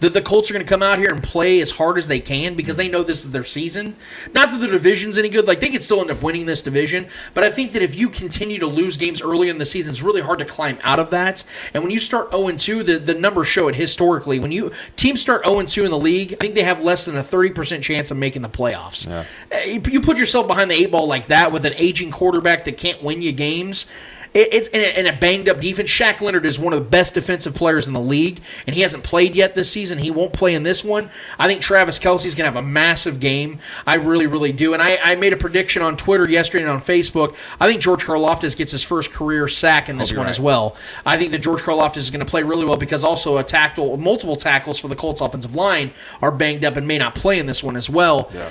that 0.00 0.12
the 0.12 0.22
Colts 0.22 0.50
are 0.50 0.54
going 0.54 0.64
to 0.64 0.68
come 0.68 0.82
out 0.82 0.98
here 0.98 1.10
and 1.10 1.22
play 1.22 1.60
as 1.60 1.72
hard 1.72 1.98
as 1.98 2.08
they 2.08 2.20
can 2.20 2.54
because 2.54 2.76
they 2.76 2.88
know 2.88 3.02
this 3.02 3.24
is 3.24 3.30
their 3.30 3.44
season. 3.44 3.96
Not 4.34 4.50
that 4.50 4.58
the 4.58 4.68
division's 4.68 5.18
any 5.18 5.28
good; 5.28 5.46
like 5.46 5.60
they 5.60 5.70
could 5.70 5.82
still 5.82 6.00
end 6.00 6.10
up 6.10 6.22
winning 6.22 6.46
this 6.46 6.62
division. 6.62 7.06
But 7.34 7.44
I 7.44 7.50
think 7.50 7.72
that 7.72 7.82
if 7.82 7.96
you 7.96 8.08
continue 8.08 8.58
to 8.58 8.66
lose 8.66 8.96
games 8.96 9.20
early 9.22 9.48
in 9.48 9.58
the 9.58 9.66
season, 9.66 9.90
it's 9.90 10.02
really 10.02 10.20
hard 10.22 10.38
to 10.40 10.44
climb 10.44 10.78
out 10.82 10.98
of 10.98 11.10
that. 11.10 11.44
And 11.74 11.82
when 11.82 11.92
you 11.92 12.00
start 12.00 12.30
0 12.30 12.50
2, 12.52 12.82
the 12.82 12.98
the 12.98 13.14
numbers 13.14 13.48
show 13.48 13.68
it 13.68 13.74
historically. 13.74 14.38
When 14.38 14.52
you 14.52 14.72
teams 14.96 15.20
start 15.20 15.44
0 15.44 15.62
2 15.62 15.84
in 15.84 15.90
the 15.90 15.98
league, 15.98 16.32
I 16.34 16.36
think 16.36 16.54
they 16.54 16.62
have 16.62 16.82
less 16.82 17.04
than 17.04 17.16
a 17.16 17.22
30 17.22 17.50
percent 17.50 17.84
chance 17.84 18.10
of 18.10 18.16
making 18.16 18.42
the 18.42 18.48
playoffs. 18.48 19.08
Uh, 19.52 19.58
You 19.58 19.82
you 19.90 20.00
put 20.00 20.18
yourself 20.18 20.46
behind 20.46 20.70
the 20.70 20.74
eight 20.74 20.90
ball 20.90 21.06
like 21.06 21.26
that 21.26 21.52
with 21.52 21.64
an 21.66 21.74
aging 21.74 22.10
quarterback 22.10 22.64
that 22.64 22.76
can't 22.76 23.02
win 23.02 23.22
you 23.22 23.32
games. 23.32 23.86
It- 24.34 24.48
It's 24.52 24.68
in 24.68 24.80
a, 24.80 24.98
in 25.00 25.06
a 25.06 25.12
banged 25.12 25.48
up 25.48 25.60
defense. 25.60 25.88
Shaq 25.90 26.20
Leonard 26.20 26.44
is 26.46 26.58
one 26.58 26.72
of 26.72 26.78
the 26.78 26.88
best 26.88 27.14
defensive 27.14 27.54
players 27.54 27.86
in 27.86 27.92
the 27.92 28.00
league, 28.00 28.40
and 28.66 28.74
he 28.74 28.82
hasn't 28.82 29.04
played 29.04 29.34
yet 29.34 29.54
this 29.54 29.70
season. 29.70 29.98
He 29.98 30.10
won't 30.10 30.32
play 30.32 30.54
in 30.54 30.62
this 30.62 30.84
one. 30.84 31.10
I 31.38 31.46
think 31.46 31.60
Travis 31.62 31.98
Kelce's 31.98 32.34
going 32.34 32.50
to 32.50 32.52
have 32.54 32.56
a 32.62 32.66
massive 32.66 33.20
game. 33.20 33.58
I 33.86 33.94
really, 33.94 34.26
really 34.26 34.52
do. 34.52 34.74
And 34.74 34.82
I, 34.82 34.98
I 35.02 35.14
made 35.16 35.32
a 35.32 35.36
prediction 35.36 35.82
on 35.82 35.96
Twitter 35.96 36.28
yesterday 36.28 36.62
and 36.64 36.70
on 36.70 36.80
Facebook. 36.80 37.36
I 37.60 37.66
think 37.66 37.80
George 37.80 38.04
Karlaftis 38.04 38.56
gets 38.56 38.72
his 38.72 38.82
first 38.82 39.12
career 39.12 39.48
sack 39.48 39.88
in 39.88 39.98
this 39.98 40.12
one 40.12 40.24
right. 40.26 40.30
as 40.30 40.40
well. 40.40 40.76
I 41.06 41.16
think 41.16 41.32
that 41.32 41.38
George 41.40 41.60
Karlaftis 41.60 41.98
is 41.98 42.10
going 42.10 42.24
to 42.24 42.30
play 42.30 42.42
really 42.42 42.64
well 42.64 42.76
because 42.76 43.04
also 43.04 43.38
a 43.38 43.44
tackle, 43.44 43.96
multiple 43.96 44.36
tackles 44.36 44.78
for 44.78 44.88
the 44.88 44.96
Colts 44.96 45.20
offensive 45.20 45.54
line 45.54 45.92
are 46.20 46.30
banged 46.30 46.64
up 46.64 46.76
and 46.76 46.86
may 46.86 46.98
not 46.98 47.14
play 47.14 47.38
in 47.38 47.46
this 47.46 47.62
one 47.62 47.76
as 47.76 47.88
well. 47.90 48.30
Yeah. 48.34 48.50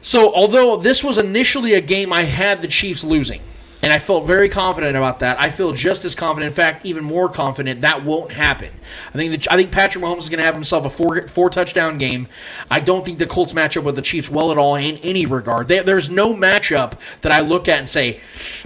So, 0.00 0.32
although 0.34 0.76
this 0.76 1.02
was 1.02 1.18
initially 1.18 1.74
a 1.74 1.80
game 1.80 2.12
I 2.12 2.22
had 2.24 2.62
the 2.62 2.68
Chiefs 2.68 3.02
losing, 3.02 3.40
and 3.86 3.92
I 3.92 4.00
felt 4.00 4.26
very 4.26 4.48
confident 4.48 4.96
about 4.96 5.20
that, 5.20 5.40
I 5.40 5.48
feel 5.48 5.72
just 5.72 6.04
as 6.04 6.16
confident, 6.16 6.50
in 6.50 6.54
fact, 6.56 6.84
even 6.84 7.04
more 7.04 7.28
confident 7.28 7.82
that 7.82 8.04
won't 8.04 8.32
happen. 8.32 8.70
I 9.10 9.12
think 9.12 9.30
that 9.30 9.52
I 9.52 9.54
think 9.54 9.70
Patrick 9.70 10.02
Mahomes 10.02 10.18
is 10.22 10.28
going 10.28 10.40
to 10.40 10.44
have 10.44 10.54
himself 10.56 10.84
a 10.84 10.90
four 10.90 11.28
four 11.28 11.50
touchdown 11.50 11.96
game. 11.96 12.26
I 12.68 12.80
don't 12.80 13.04
think 13.04 13.20
the 13.20 13.28
Colts 13.28 13.54
match 13.54 13.76
up 13.76 13.84
with 13.84 13.94
the 13.94 14.02
Chiefs 14.02 14.28
well 14.28 14.50
at 14.50 14.58
all 14.58 14.74
in 14.74 14.96
any 15.04 15.24
regard. 15.24 15.68
There- 15.68 15.84
there's 15.84 16.10
no 16.10 16.34
matchup 16.34 16.94
that 17.20 17.30
I 17.30 17.38
look 17.38 17.68
at 17.68 17.78
and 17.78 17.88
say, 17.88 18.18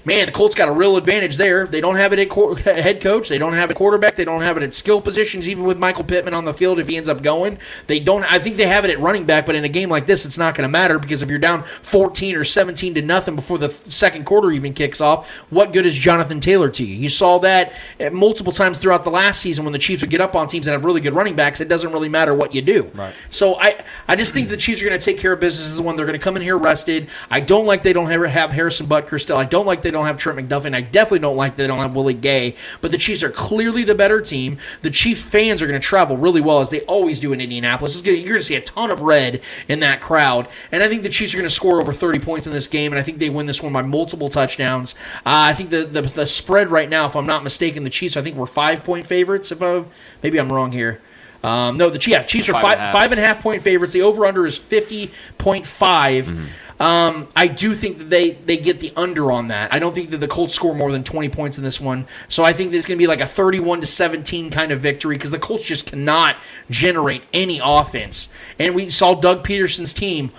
man, 0.07 0.25
the 0.25 0.33
Colts 0.33 0.55
got 0.55 0.71
a 0.71 0.73
real 0.73 0.97
advantage 0.97 1.37
there. 1.37 1.67
They 1.67 1.83
don't 1.83 1.97
have 1.97 2.15
it 2.15 2.19
at 2.19 2.59
head 2.83 3.03
coach. 3.03 3.29
They 3.29 3.37
don't 3.37 3.53
have 3.53 3.71
a 3.71 3.75
quarterback. 3.75 4.17
They 4.17 4.25
don't 4.25 4.41
have 4.41 4.57
it 4.57 4.63
at 4.63 4.73
skill 4.73 5.03
positions. 5.03 5.47
Even 5.51 5.65
with 5.65 5.77
Michael 5.77 6.05
Pittman 6.05 6.33
on 6.33 6.47
the 6.47 6.55
field, 6.55 6.79
if 6.79 6.89
he 6.89 6.97
ends 6.97 7.11
up 7.11 7.21
going, 7.21 7.59
they 7.89 8.01
don't. 8.01 8.25
I 8.25 8.39
think 8.39 8.57
they 8.57 8.67
have 8.67 8.87
it 8.87 8.91
at 8.91 9.01
running 9.01 9.27
back, 9.27 9.45
but 9.45 9.55
in 9.55 9.65
a 9.65 9.69
game 9.69 9.91
like 9.91 10.07
this, 10.07 10.25
it's 10.25 10.39
not 10.39 10.55
going 10.55 10.67
to 10.67 10.73
matter 10.73 10.99
because 10.99 11.21
if 11.21 11.29
you're 11.29 11.39
down 11.39 11.63
14 11.65 12.37
or 12.37 12.45
17 12.45 12.95
to 12.95 13.03
nothing 13.03 13.37
before 13.37 13.59
the 13.59 13.69
second 13.69 14.25
quarter 14.25 14.51
even 14.51 14.73
kicks 14.73 15.03
off, 15.03 15.10
what 15.51 15.73
good 15.73 15.87
is 15.87 15.97
Jonathan 15.97 16.41
Taylor 16.41 16.71
to 16.71 16.85
you? 16.85 16.95
You 16.95 17.09
saw 17.09 17.39
that 17.39 17.73
uh, 17.99 18.11
multiple 18.11 18.53
times 18.53 18.79
throughout 18.79 19.05
the 19.05 19.11
last 19.11 19.41
season 19.41 19.65
when 19.65 19.73
the 19.73 19.79
Chiefs 19.79 20.03
would 20.03 20.11
get 20.11 20.21
up 20.21 20.35
on 20.35 20.47
teams 20.47 20.67
that 20.67 20.73
have 20.73 20.85
really 20.85 21.01
good 21.01 21.15
running 21.15 21.37
backs. 21.37 21.61
It 21.61 21.69
doesn't 21.69 21.93
really 21.93 22.09
matter 22.09 22.35
what 22.35 22.55
you 22.55 22.63
do. 22.63 22.91
Right. 22.95 23.15
So 23.29 23.59
I, 23.61 23.85
I 24.09 24.17
just 24.17 24.33
think 24.33 24.49
the 24.49 24.57
Chiefs 24.57 24.83
are 24.83 24.87
going 24.87 24.99
to 24.99 25.05
take 25.05 25.19
care 25.19 25.33
of 25.33 25.41
business 25.41 25.69
as 25.69 25.77
the 25.77 25.83
one 25.83 25.97
they're 25.97 26.07
going 26.07 26.19
to 26.19 26.23
come 26.23 26.37
in 26.37 26.43
here 26.43 26.57
rested. 26.57 27.09
I 27.31 27.41
don't 27.41 27.67
like 27.67 27.83
they 27.83 27.93
don't 27.93 28.11
have, 28.11 28.23
have 28.25 28.53
Harrison 28.53 28.87
Butker 28.87 29.21
still. 29.21 29.37
I 29.37 29.45
don't 29.45 29.67
like 29.67 29.83
they 29.83 29.91
don't 29.91 30.07
have 30.07 30.19
Trent 30.19 30.39
McDuffie. 30.39 30.75
I 30.75 30.81
definitely 30.81 31.21
don't 31.21 31.37
like 31.37 31.57
they 31.57 31.67
don't 31.67 31.79
have 31.79 31.95
Willie 31.95 32.15
Gay. 32.15 32.57
But 32.81 32.93
the 32.93 32.99
Chiefs 32.99 33.23
are 33.23 33.31
clearly 33.31 33.85
the 33.85 33.95
better 33.95 34.21
team. 34.21 34.59
The 34.83 34.91
Chiefs 34.91 35.23
fans 35.23 35.63
are 35.63 35.67
going 35.67 35.81
to 35.81 35.87
travel 35.87 36.17
really 36.17 36.41
well 36.41 36.61
as 36.61 36.71
they 36.71 36.83
always 36.83 37.21
do 37.21 37.33
in 37.33 37.41
Indianapolis. 37.41 37.95
It's 37.95 38.03
gonna, 38.03 38.19
you're 38.19 38.29
going 38.29 38.41
to 38.41 38.47
see 38.47 38.55
a 38.55 38.61
ton 38.61 38.91
of 38.91 39.01
red 39.01 39.41
in 39.69 39.81
that 39.81 40.01
crowd, 40.01 40.49
and 40.71 40.83
I 40.83 40.89
think 40.89 41.03
the 41.03 41.09
Chiefs 41.09 41.35
are 41.35 41.39
going 41.39 41.49
to 41.49 41.55
score 41.55 41.81
over 41.81 41.93
30 41.93 42.21
points 42.21 42.47
in 42.47 42.53
this 42.53 42.67
game, 42.67 42.93
and 42.93 42.99
I 42.99 43.03
think 43.03 43.19
they 43.19 43.31
win 43.31 43.47
this 43.47 43.63
one 43.63 43.73
by 43.73 43.83
multiple 43.83 44.29
touchdowns. 44.29 44.90
Uh, 45.19 45.51
I 45.51 45.55
think 45.55 45.71
the, 45.71 45.85
the 45.85 46.03
the 46.03 46.27
spread 46.27 46.71
right 46.71 46.89
now, 46.89 47.07
if 47.07 47.17
I'm 47.17 47.27
not 47.27 47.43
mistaken, 47.45 47.85
the 47.85 47.91
Chiefs 47.91 48.17
I 48.17 48.23
think 48.23 48.37
we're 48.37 48.47
five 48.47 48.85
point 48.85 49.07
favorites. 49.07 49.53
If 49.53 49.63
I 49.63 49.85
maybe 50.23 50.39
I'm 50.39 50.53
wrong 50.53 50.73
here. 50.73 51.01
Um, 51.43 51.79
no, 51.79 51.89
the 51.89 51.99
yeah, 52.11 52.23
Chiefs 52.23 52.51
are 52.51 52.53
Five 52.53 52.63
five, 52.63 52.73
and 52.73 52.81
a 52.81 52.85
half. 52.85 52.93
five 52.93 53.13
and 53.13 53.21
a 53.21 53.25
half 53.25 53.43
point 53.43 53.63
favorites. 53.63 53.95
The 53.95 54.03
over 54.03 54.27
under 54.27 54.45
is 54.45 54.59
fifty 54.59 55.11
point 55.39 55.67
five. 55.67 56.27
Mm-hmm. 56.27 56.83
Um, 56.83 57.29
I 57.35 57.47
do 57.47 57.75
think 57.75 57.97
that 57.97 58.11
they 58.11 58.33
they 58.33 58.59
get 58.59 58.81
the 58.81 58.93
under 58.95 59.33
on 59.33 59.49
that. 59.49 59.73
I 59.73 59.79
don't 59.79 59.95
think 59.95 60.11
that 60.11 60.19
the 60.19 60.29
Colts 60.29 60.55
score 60.55 60.75
more 60.75 60.93
than 60.93 61.03
twenty 61.03 61.31
points 61.31 61.57
in 61.57 61.65
this 61.65 61.81
one. 61.81 62.07
So 62.29 62.45
I 62.45 62.53
think 62.53 62.73
that 62.73 62.77
it's 62.77 62.87
going 62.87 62.99
to 62.99 63.03
be 63.03 63.07
like 63.07 63.21
a 63.21 63.27
thirty-one 63.27 63.81
to 63.81 63.87
seventeen 63.87 64.51
kind 64.51 64.71
of 64.71 64.81
victory 64.81 65.17
because 65.17 65.31
the 65.31 65.39
Colts 65.39 65.65
just 65.65 65.87
cannot 65.87 66.37
generate 66.69 67.23
any 67.33 67.59
offense. 67.63 68.29
And 68.59 68.75
we 68.75 68.91
saw 68.91 69.15
Doug 69.15 69.43
Pederson's 69.43 69.95
team 69.95 70.33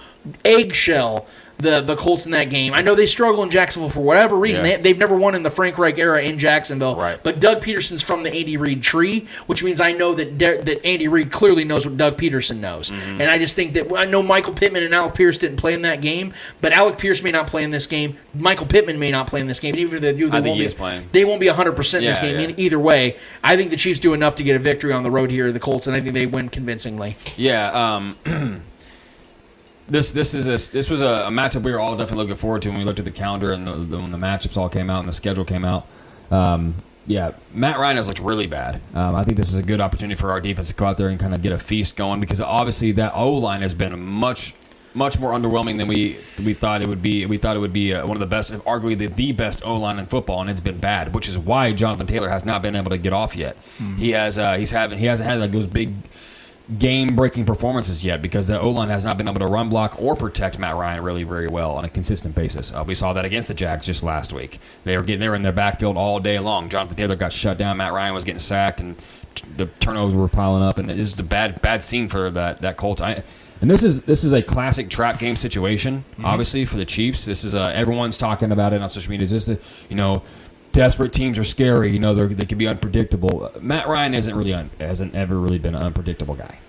eggshell. 0.45 1.25
The, 1.61 1.81
the 1.81 1.95
Colts 1.95 2.25
in 2.25 2.31
that 2.31 2.49
game. 2.49 2.73
I 2.73 2.81
know 2.81 2.95
they 2.95 3.05
struggle 3.05 3.43
in 3.43 3.49
Jacksonville 3.49 3.89
for 3.89 4.01
whatever 4.01 4.35
reason. 4.35 4.65
Yeah. 4.65 4.77
They, 4.77 4.83
they've 4.83 4.97
never 4.97 5.15
won 5.15 5.35
in 5.35 5.43
the 5.43 5.49
Frank 5.49 5.77
Reich 5.77 5.97
era 5.97 6.21
in 6.21 6.39
Jacksonville. 6.39 6.95
Right. 6.95 7.19
But 7.21 7.39
Doug 7.39 7.63
Pederson's 7.63 8.01
from 8.01 8.23
the 8.23 8.33
Andy 8.33 8.57
Reid 8.57 8.81
tree, 8.81 9.27
which 9.45 9.63
means 9.63 9.79
I 9.79 9.91
know 9.91 10.13
that 10.15 10.37
De- 10.37 10.61
that 10.61 10.85
Andy 10.85 11.07
Reid 11.07 11.31
clearly 11.31 11.63
knows 11.63 11.85
what 11.85 11.97
Doug 11.97 12.17
Pederson 12.17 12.57
knows. 12.57 12.89
Mm-hmm. 12.89 13.21
And 13.21 13.31
I 13.31 13.37
just 13.37 13.55
think 13.55 13.73
that 13.73 13.93
I 13.95 14.05
know 14.05 14.23
Michael 14.23 14.53
Pittman 14.53 14.83
and 14.83 14.93
Alec 14.93 15.15
Pierce 15.15 15.37
didn't 15.37 15.57
play 15.57 15.73
in 15.73 15.81
that 15.83 16.01
game, 16.01 16.33
but 16.61 16.73
Alec 16.73 16.97
Pierce 16.97 17.21
may 17.21 17.31
not 17.31 17.47
play 17.47 17.63
in 17.63 17.71
this 17.71 17.87
game. 17.87 18.17
Michael 18.33 18.65
Pittman 18.65 18.99
may 18.99 19.11
not 19.11 19.27
play 19.27 19.41
in 19.41 19.47
this 19.47 19.59
game. 19.59 19.75
Even 19.77 19.95
if 19.95 20.01
they 20.01 20.13
do, 20.13 20.29
they 20.29 20.41
won't 20.41 20.59
be, 20.59 20.67
playing. 20.69 21.07
They 21.11 21.25
won't 21.25 21.39
be 21.39 21.47
100 21.47 21.75
percent 21.75 22.03
in 22.03 22.11
this 22.11 22.19
game. 22.19 22.39
yeah. 22.39 22.47
In 22.47 22.59
either 22.59 22.79
way, 22.79 23.17
I 23.43 23.55
think 23.55 23.69
the 23.71 23.77
Chiefs 23.77 23.99
do 23.99 24.13
enough 24.13 24.35
to 24.37 24.43
get 24.43 24.55
a 24.55 24.59
victory 24.59 24.93
on 24.93 25.03
the 25.03 25.11
road 25.11 25.31
here, 25.31 25.51
the 25.51 25.59
Colts, 25.59 25.87
and 25.87 25.95
I 25.95 26.01
think 26.01 26.13
they 26.13 26.25
win 26.25 26.49
convincingly. 26.49 27.17
Yeah. 27.37 27.95
Um, 28.25 28.63
this 29.91 30.11
this 30.13 30.33
is 30.33 30.47
a 30.47 30.71
this 30.71 30.89
was 30.89 31.01
a, 31.01 31.27
a 31.27 31.29
matchup 31.29 31.63
we 31.63 31.71
were 31.71 31.79
all 31.79 31.95
definitely 31.97 32.23
looking 32.23 32.37
forward 32.37 32.61
to 32.63 32.69
when 32.69 32.79
we 32.79 32.85
looked 32.85 32.99
at 32.99 33.05
the 33.05 33.11
calendar 33.11 33.51
and 33.51 33.67
the, 33.67 33.73
the, 33.73 33.97
when 33.97 34.11
the 34.11 34.17
matchups 34.17 34.57
all 34.57 34.69
came 34.69 34.89
out 34.89 34.99
and 34.99 35.09
the 35.09 35.13
schedule 35.13 35.43
came 35.43 35.65
out. 35.65 35.85
Um, 36.31 36.75
yeah, 37.07 37.31
Matt 37.53 37.77
Ryan 37.77 37.97
has 37.97 38.07
looked 38.07 38.19
really 38.19 38.47
bad. 38.47 38.79
Um, 38.93 39.15
I 39.15 39.23
think 39.23 39.35
this 39.35 39.49
is 39.49 39.55
a 39.55 39.63
good 39.63 39.81
opportunity 39.81 40.15
for 40.15 40.31
our 40.31 40.39
defense 40.39 40.69
to 40.69 40.75
go 40.75 40.85
out 40.85 40.97
there 40.97 41.09
and 41.09 41.19
kind 41.19 41.33
of 41.33 41.41
get 41.41 41.51
a 41.51 41.57
feast 41.57 41.97
going 41.97 42.19
because 42.19 42.39
obviously 42.39 42.93
that 42.93 43.13
O 43.15 43.33
line 43.33 43.61
has 43.61 43.73
been 43.73 43.99
much 43.99 44.53
much 44.93 45.17
more 45.19 45.31
underwhelming 45.31 45.77
than 45.77 45.87
we 45.87 46.17
we 46.43 46.53
thought 46.53 46.81
it 46.81 46.87
would 46.87 47.01
be. 47.01 47.25
We 47.25 47.37
thought 47.37 47.55
it 47.55 47.59
would 47.59 47.73
be 47.73 47.93
uh, 47.93 48.05
one 48.05 48.15
of 48.15 48.19
the 48.19 48.27
best, 48.27 48.53
arguably 48.53 48.97
the, 48.97 49.07
the 49.07 49.31
best 49.33 49.61
O 49.65 49.75
line 49.75 49.99
in 49.99 50.05
football, 50.05 50.41
and 50.41 50.49
it's 50.49 50.59
been 50.59 50.79
bad, 50.79 51.13
which 51.13 51.27
is 51.27 51.37
why 51.37 51.73
Jonathan 51.73 52.07
Taylor 52.07 52.29
has 52.29 52.45
not 52.45 52.61
been 52.61 52.75
able 52.75 52.91
to 52.91 52.97
get 52.97 53.13
off 53.13 53.35
yet. 53.35 53.57
He 53.97 54.11
has 54.11 54.37
uh, 54.37 54.55
he's 54.55 54.71
having 54.71 54.99
he 54.99 55.05
hasn't 55.05 55.29
had 55.29 55.39
like 55.39 55.51
those 55.51 55.67
big 55.67 55.93
game 56.77 57.15
breaking 57.15 57.45
performances 57.45 58.03
yet 58.03 58.21
because 58.21 58.47
the 58.47 58.59
O 58.59 58.69
line 58.69 58.89
has 58.89 59.03
not 59.03 59.17
been 59.17 59.27
able 59.27 59.39
to 59.39 59.47
run 59.47 59.69
block 59.69 59.95
or 59.99 60.15
protect 60.15 60.57
Matt 60.59 60.75
Ryan 60.75 61.03
really 61.03 61.23
very 61.23 61.47
well 61.47 61.71
on 61.71 61.83
a 61.83 61.89
consistent 61.89 62.35
basis. 62.35 62.73
Uh, 62.73 62.83
we 62.85 62.95
saw 62.95 63.13
that 63.13 63.25
against 63.25 63.47
the 63.47 63.53
Jags 63.53 63.85
just 63.85 64.03
last 64.03 64.31
week. 64.31 64.59
They 64.83 64.95
were 64.95 65.03
getting 65.03 65.19
they 65.19 65.29
were 65.29 65.35
in 65.35 65.41
their 65.41 65.51
backfield 65.51 65.97
all 65.97 66.19
day 66.19 66.39
long. 66.39 66.69
Jonathan 66.69 66.95
Taylor 66.97 67.15
got 67.15 67.33
shut 67.33 67.57
down. 67.57 67.77
Matt 67.77 67.93
Ryan 67.93 68.13
was 68.13 68.23
getting 68.23 68.39
sacked, 68.39 68.79
and 68.79 68.97
t- 69.35 69.45
the 69.57 69.65
turnovers 69.65 70.15
were 70.15 70.27
piling 70.27 70.63
up. 70.63 70.77
And 70.77 70.89
it 70.89 70.99
is 70.99 71.19
a 71.19 71.23
bad 71.23 71.61
bad 71.61 71.83
scene 71.83 72.07
for 72.07 72.29
that 72.31 72.61
that 72.61 72.77
Colts. 72.77 73.01
I, 73.01 73.23
and 73.59 73.69
this 73.69 73.83
is 73.83 74.03
this 74.03 74.23
is 74.23 74.33
a 74.33 74.41
classic 74.41 74.89
trap 74.89 75.19
game 75.19 75.35
situation. 75.35 76.03
Obviously 76.23 76.65
for 76.65 76.77
the 76.77 76.85
Chiefs, 76.85 77.25
this 77.25 77.43
is 77.43 77.53
uh, 77.53 77.71
everyone's 77.75 78.17
talking 78.17 78.51
about 78.51 78.73
it 78.73 78.81
on 78.81 78.89
social 78.89 79.11
media. 79.11 79.25
Is 79.25 79.31
this 79.31 79.49
a, 79.49 79.59
you 79.89 79.95
know 79.95 80.23
desperate 80.71 81.13
teams 81.13 81.37
are 81.37 81.43
scary. 81.43 81.91
You 81.91 81.99
know, 81.99 82.13
they're, 82.13 82.29
can 82.29 82.57
be 82.57 82.67
unpredictable. 82.67 83.51
Matt 83.61 83.87
Ryan 83.87 84.13
isn't 84.13 84.35
really 84.35 84.53
un, 84.53 84.69
hasn't 84.79 85.15
ever 85.15 85.39
really 85.39 85.59
been 85.59 85.75
an 85.75 85.83
unpredictable 85.83 86.35
guy. 86.35 86.59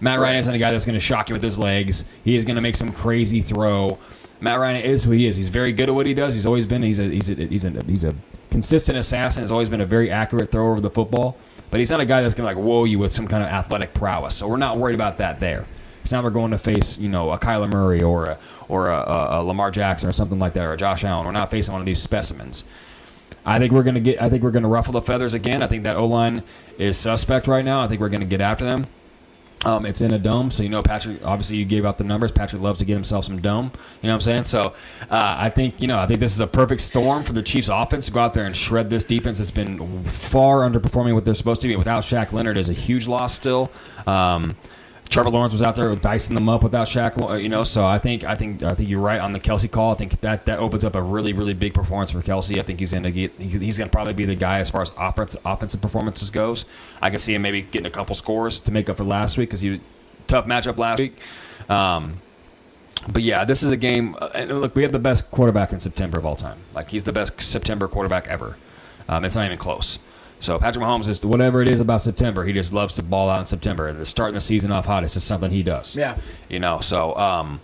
Matt 0.00 0.18
Ryan 0.18 0.36
isn't 0.38 0.54
a 0.54 0.58
guy 0.58 0.72
that's 0.72 0.84
going 0.84 0.94
to 0.94 1.00
shock 1.00 1.28
you 1.28 1.34
with 1.34 1.42
his 1.42 1.58
legs. 1.58 2.04
He 2.24 2.34
is 2.34 2.44
going 2.44 2.56
to 2.56 2.62
make 2.62 2.74
some 2.74 2.92
crazy 2.92 3.40
throw. 3.40 3.98
Matt 4.40 4.58
Ryan 4.58 4.82
is 4.82 5.04
who 5.04 5.12
he 5.12 5.26
is. 5.26 5.36
He's 5.36 5.48
very 5.48 5.72
good 5.72 5.88
at 5.88 5.94
what 5.94 6.06
he 6.06 6.14
does. 6.14 6.34
He's 6.34 6.46
always 6.46 6.66
been. 6.66 6.82
He's 6.82 6.98
a 6.98 7.04
he's 7.04 7.30
a 7.30 7.34
he's 7.34 7.64
a, 7.64 7.84
he's 7.84 8.04
a 8.04 8.14
consistent 8.50 8.98
assassin. 8.98 9.44
Has 9.44 9.52
always 9.52 9.68
been 9.68 9.80
a 9.80 9.86
very 9.86 10.10
accurate 10.10 10.50
thrower 10.50 10.74
of 10.74 10.82
the 10.82 10.90
football. 10.90 11.38
But 11.70 11.78
he's 11.78 11.90
not 11.90 12.00
a 12.00 12.04
guy 12.04 12.20
that's 12.20 12.34
going 12.34 12.48
to 12.48 12.54
like 12.54 12.62
whoa 12.62 12.84
you 12.84 12.98
with 12.98 13.12
some 13.12 13.28
kind 13.28 13.44
of 13.44 13.48
athletic 13.48 13.94
prowess. 13.94 14.34
So 14.34 14.48
we're 14.48 14.56
not 14.56 14.76
worried 14.76 14.96
about 14.96 15.18
that 15.18 15.38
there. 15.38 15.66
It's 16.02 16.10
not 16.10 16.24
we're 16.24 16.30
going 16.30 16.50
to 16.50 16.58
face 16.58 16.98
you 16.98 17.08
know 17.08 17.30
a 17.30 17.38
Kyler 17.38 17.72
Murray 17.72 18.02
or 18.02 18.24
a 18.24 18.38
or 18.68 18.90
a, 18.90 19.38
a, 19.38 19.44
Lamar 19.44 19.70
Jackson 19.70 20.08
or 20.08 20.12
something 20.12 20.40
like 20.40 20.54
that 20.54 20.64
or 20.64 20.76
Josh 20.76 21.04
Allen. 21.04 21.24
We're 21.24 21.32
not 21.32 21.50
facing 21.50 21.72
one 21.72 21.80
of 21.80 21.86
these 21.86 22.02
specimens. 22.02 22.64
I 23.44 23.58
think 23.58 23.72
we're 23.72 23.82
gonna 23.82 24.00
get. 24.00 24.20
I 24.20 24.30
think 24.30 24.42
we're 24.42 24.50
gonna 24.50 24.68
ruffle 24.68 24.92
the 24.92 25.02
feathers 25.02 25.34
again. 25.34 25.62
I 25.62 25.66
think 25.66 25.82
that 25.82 25.96
O 25.96 26.06
line 26.06 26.42
is 26.78 26.96
suspect 26.96 27.46
right 27.46 27.64
now. 27.64 27.82
I 27.82 27.88
think 27.88 28.00
we're 28.00 28.08
gonna 28.08 28.24
get 28.24 28.40
after 28.40 28.64
them. 28.64 28.86
Um, 29.64 29.86
it's 29.86 30.00
in 30.00 30.12
a 30.12 30.18
dome, 30.18 30.50
so 30.50 30.62
you 30.62 30.68
know 30.68 30.82
Patrick. 30.82 31.24
Obviously, 31.24 31.56
you 31.56 31.64
gave 31.64 31.84
out 31.84 31.98
the 31.98 32.04
numbers. 32.04 32.32
Patrick 32.32 32.60
loves 32.60 32.80
to 32.80 32.84
get 32.84 32.94
himself 32.94 33.26
some 33.26 33.40
dome. 33.40 33.70
You 34.00 34.08
know 34.08 34.10
what 34.10 34.14
I'm 34.14 34.20
saying? 34.20 34.44
So 34.44 34.74
uh, 35.10 35.36
I 35.38 35.50
think 35.50 35.80
you 35.80 35.86
know 35.86 35.98
I 35.98 36.06
think 36.06 36.20
this 36.20 36.34
is 36.34 36.40
a 36.40 36.46
perfect 36.46 36.80
storm 36.80 37.22
for 37.22 37.32
the 37.32 37.42
Chiefs' 37.42 37.68
offense 37.68 38.06
to 38.06 38.12
go 38.12 38.20
out 38.20 38.34
there 38.34 38.44
and 38.44 38.56
shred 38.56 38.90
this 38.90 39.04
defense. 39.04 39.38
that's 39.38 39.50
been 39.50 40.04
far 40.04 40.60
underperforming 40.60 41.14
what 41.14 41.24
they're 41.24 41.34
supposed 41.34 41.60
to 41.62 41.68
be. 41.68 41.76
Without 41.76 42.02
Shaq 42.02 42.32
Leonard, 42.32 42.58
is 42.58 42.68
a 42.68 42.72
huge 42.72 43.06
loss 43.06 43.34
still. 43.34 43.70
Um, 44.06 44.56
Trevor 45.12 45.28
Lawrence 45.28 45.52
was 45.52 45.60
out 45.60 45.76
there 45.76 45.94
dicing 45.94 46.34
them 46.34 46.48
up 46.48 46.62
without 46.62 46.88
Shaq, 46.88 47.20
uh, 47.20 47.34
you 47.34 47.50
know. 47.50 47.64
So 47.64 47.84
I 47.84 47.98
think 47.98 48.24
I 48.24 48.34
think 48.34 48.62
I 48.62 48.74
think 48.74 48.88
you're 48.88 48.98
right 48.98 49.20
on 49.20 49.32
the 49.32 49.40
Kelce 49.40 49.70
call. 49.70 49.92
I 49.92 49.94
think 49.94 50.18
that 50.22 50.46
that 50.46 50.58
opens 50.58 50.86
up 50.86 50.94
a 50.94 51.02
really 51.02 51.34
really 51.34 51.52
big 51.52 51.74
performance 51.74 52.12
for 52.12 52.22
Kelce. 52.22 52.58
I 52.58 52.62
think 52.62 52.80
he's 52.80 52.92
to 52.92 53.10
get 53.10 53.32
he's 53.38 53.76
to 53.76 53.86
probably 53.88 54.14
be 54.14 54.24
the 54.24 54.34
guy 54.34 54.58
as 54.60 54.70
far 54.70 54.80
as 54.80 54.90
offensive 54.96 55.42
offensive 55.44 55.82
performances 55.82 56.30
goes. 56.30 56.64
I 57.02 57.10
can 57.10 57.18
see 57.18 57.34
him 57.34 57.42
maybe 57.42 57.60
getting 57.60 57.86
a 57.86 57.90
couple 57.90 58.14
scores 58.14 58.58
to 58.60 58.72
make 58.72 58.88
up 58.88 58.96
for 58.96 59.04
last 59.04 59.36
week 59.36 59.50
because 59.50 59.60
he 59.60 59.70
was 59.70 59.80
tough 60.28 60.46
matchup 60.46 60.78
last 60.78 60.98
week. 60.98 61.18
Um, 61.68 62.22
but 63.06 63.22
yeah, 63.22 63.44
this 63.44 63.62
is 63.62 63.70
a 63.70 63.76
game. 63.76 64.16
Uh, 64.18 64.30
and 64.34 64.60
look, 64.62 64.74
we 64.74 64.82
have 64.82 64.92
the 64.92 64.98
best 64.98 65.30
quarterback 65.30 65.74
in 65.74 65.80
September 65.80 66.18
of 66.18 66.24
all 66.24 66.36
time. 66.36 66.58
Like 66.74 66.88
he's 66.88 67.04
the 67.04 67.12
best 67.12 67.38
September 67.38 67.86
quarterback 67.86 68.28
ever. 68.28 68.56
Um, 69.10 69.26
it's 69.26 69.36
not 69.36 69.44
even 69.44 69.58
close. 69.58 69.98
So 70.42 70.58
Patrick 70.58 70.84
Mahomes 70.84 71.08
is 71.08 71.24
whatever 71.24 71.62
it 71.62 71.68
is 71.68 71.80
about 71.80 72.00
September. 72.00 72.44
He 72.44 72.52
just 72.52 72.72
loves 72.72 72.96
to 72.96 73.02
ball 73.04 73.30
out 73.30 73.38
in 73.38 73.46
September. 73.46 74.04
Starting 74.04 74.34
the 74.34 74.40
season 74.40 74.72
off 74.72 74.86
hot. 74.86 75.04
It's 75.04 75.14
just 75.14 75.28
something 75.28 75.52
he 75.52 75.62
does. 75.62 75.94
Yeah. 75.94 76.18
You 76.48 76.58
know. 76.58 76.80
So 76.80 77.14
um, 77.14 77.60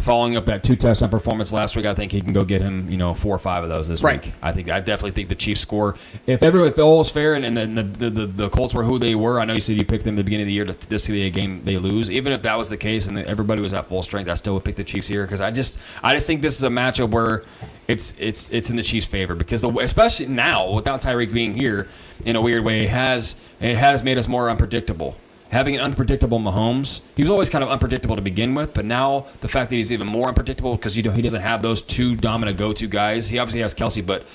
following 0.00 0.36
up 0.36 0.46
that 0.46 0.62
two 0.62 0.76
touchdown 0.76 1.08
performance 1.10 1.52
last 1.52 1.74
week, 1.76 1.86
I 1.86 1.94
think 1.94 2.12
he 2.12 2.20
can 2.20 2.32
go 2.32 2.44
get 2.44 2.60
him, 2.60 2.88
you 2.90 2.96
know, 2.96 3.14
four 3.14 3.34
or 3.34 3.38
five 3.38 3.62
of 3.62 3.68
those 3.68 3.88
this 3.88 4.02
Right. 4.02 4.24
week. 4.24 4.34
I 4.42 4.52
think 4.52 4.68
I 4.68 4.80
definitely 4.80 5.12
think 5.12 5.28
the 5.28 5.34
Chiefs 5.34 5.60
score. 5.60 5.96
If 6.26 6.42
everyone, 6.42 6.68
if 6.68 6.78
all 6.78 6.98
was 6.98 7.10
fair 7.10 7.34
and, 7.34 7.44
and 7.58 7.76
the, 7.76 7.82
the, 7.82 8.10
the 8.10 8.26
the 8.26 8.48
Colts 8.50 8.74
were 8.74 8.84
who 8.84 8.98
they 8.98 9.14
were, 9.14 9.40
I 9.40 9.44
know 9.44 9.54
you 9.54 9.60
said 9.60 9.76
you 9.76 9.84
picked 9.84 10.04
them 10.04 10.14
at 10.14 10.18
the 10.18 10.24
beginning 10.24 10.44
of 10.44 10.48
the 10.48 10.52
year 10.52 10.64
to 10.66 10.88
this 10.88 11.06
be 11.08 11.22
a 11.26 11.30
game 11.30 11.64
they 11.64 11.78
lose. 11.78 12.10
Even 12.10 12.32
if 12.32 12.42
that 12.42 12.56
was 12.56 12.68
the 12.68 12.76
case 12.76 13.06
and 13.08 13.18
everybody 13.18 13.62
was 13.62 13.72
at 13.72 13.88
full 13.88 14.02
strength, 14.02 14.28
I 14.28 14.34
still 14.34 14.54
would 14.54 14.64
pick 14.64 14.76
the 14.76 14.84
Chiefs 14.84 15.08
here 15.08 15.24
because 15.24 15.40
I 15.40 15.50
just 15.50 15.78
I 16.02 16.12
just 16.14 16.26
think 16.26 16.42
this 16.42 16.56
is 16.58 16.64
a 16.64 16.68
matchup 16.68 17.10
where 17.10 17.44
it's 17.88 18.14
it's 18.18 18.50
it's 18.50 18.70
in 18.70 18.76
the 18.76 18.82
Chiefs' 18.82 19.06
favor 19.06 19.34
because 19.34 19.62
the, 19.62 19.70
especially 19.78 20.26
now 20.26 20.70
without 20.72 21.00
Tyreek 21.00 21.32
being 21.32 21.54
here 21.54 21.88
in 22.24 22.36
a 22.36 22.40
weird 22.40 22.64
way, 22.64 22.84
it 22.84 22.88
has 22.90 23.36
it 23.60 23.76
has 23.76 24.02
made 24.02 24.18
us 24.18 24.28
more 24.28 24.50
unpredictable 24.50 25.16
having 25.50 25.74
an 25.74 25.80
unpredictable 25.80 26.40
Mahomes. 26.40 27.00
He 27.14 27.22
was 27.22 27.30
always 27.30 27.50
kind 27.50 27.62
of 27.62 27.70
unpredictable 27.70 28.16
to 28.16 28.22
begin 28.22 28.54
with, 28.54 28.74
but 28.74 28.84
now 28.84 29.26
the 29.40 29.48
fact 29.48 29.70
that 29.70 29.76
he's 29.76 29.92
even 29.92 30.06
more 30.06 30.28
unpredictable 30.28 30.76
because 30.76 30.96
you 30.96 31.02
know 31.02 31.10
he 31.10 31.22
doesn't 31.22 31.42
have 31.42 31.62
those 31.62 31.82
two 31.82 32.16
dominant 32.16 32.58
go-to 32.58 32.88
guys. 32.88 33.28
He 33.28 33.38
obviously 33.38 33.60
has 33.60 33.74
Kelce, 33.74 34.04
but 34.04 34.26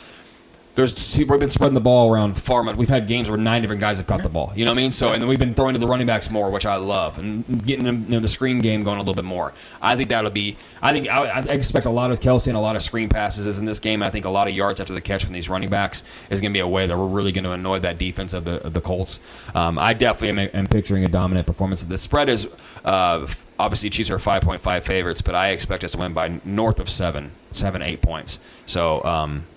there's 0.75 1.17
we've 1.17 1.27
been 1.27 1.49
spreading 1.49 1.73
the 1.73 1.81
ball 1.81 2.13
around 2.13 2.35
far 2.35 2.63
much. 2.63 2.77
We've 2.77 2.89
had 2.89 3.07
games 3.07 3.29
where 3.29 3.37
nine 3.37 3.61
different 3.61 3.81
guys 3.81 3.97
have 3.97 4.07
caught 4.07 4.23
the 4.23 4.29
ball. 4.29 4.53
You 4.55 4.63
know 4.63 4.71
what 4.71 4.77
I 4.77 4.81
mean? 4.81 4.91
So 4.91 5.09
and 5.09 5.21
then 5.21 5.27
we've 5.27 5.39
been 5.39 5.53
throwing 5.53 5.73
to 5.73 5.79
the 5.79 5.87
running 5.87 6.07
backs 6.07 6.29
more, 6.29 6.49
which 6.49 6.65
I 6.65 6.75
love, 6.77 7.17
and 7.17 7.65
getting 7.65 7.83
them, 7.83 8.05
you 8.05 8.11
know, 8.11 8.19
the 8.19 8.29
screen 8.29 8.59
game 8.59 8.83
going 8.83 8.97
a 8.97 9.01
little 9.01 9.13
bit 9.13 9.25
more. 9.25 9.53
I 9.81 9.95
think 9.95 10.09
that'll 10.09 10.31
be. 10.31 10.57
I 10.81 10.93
think 10.93 11.09
I, 11.09 11.25
I 11.25 11.39
expect 11.41 11.85
a 11.85 11.89
lot 11.89 12.11
of 12.11 12.19
Kelce 12.19 12.47
and 12.47 12.55
a 12.55 12.61
lot 12.61 12.75
of 12.75 12.81
screen 12.81 13.09
passes 13.09 13.59
in 13.59 13.65
this 13.65 13.79
game. 13.79 14.01
I 14.01 14.09
think 14.09 14.25
a 14.25 14.29
lot 14.29 14.47
of 14.47 14.55
yards 14.55 14.79
after 14.79 14.93
the 14.93 15.01
catch 15.01 15.25
from 15.25 15.33
these 15.33 15.49
running 15.49 15.69
backs 15.69 16.03
is 16.29 16.39
going 16.39 16.51
to 16.51 16.57
be 16.57 16.61
a 16.61 16.67
way 16.67 16.87
that 16.87 16.97
we're 16.97 17.05
really 17.05 17.33
going 17.33 17.43
to 17.43 17.51
annoy 17.51 17.79
that 17.79 17.97
defense 17.97 18.33
of 18.33 18.45
the 18.45 18.63
of 18.65 18.73
the 18.73 18.81
Colts. 18.81 19.19
Um, 19.53 19.77
I 19.77 19.93
definitely 19.93 20.43
am, 20.43 20.49
am 20.53 20.67
picturing 20.67 21.03
a 21.03 21.09
dominant 21.09 21.47
performance. 21.47 21.83
The 21.83 21.97
spread 21.97 22.29
is 22.29 22.47
uh, 22.85 23.27
obviously 23.59 23.89
Chiefs 23.89 24.09
are 24.09 24.19
five 24.19 24.41
point 24.41 24.61
five 24.61 24.85
favorites, 24.85 25.21
but 25.21 25.35
I 25.35 25.49
expect 25.49 25.83
us 25.83 25.91
to 25.91 25.97
win 25.97 26.13
by 26.13 26.39
north 26.45 26.79
of 26.79 26.89
seven, 26.89 27.31
seven 27.51 27.81
eight 27.81 28.01
points. 28.01 28.39
So. 28.65 29.03
Um, 29.03 29.47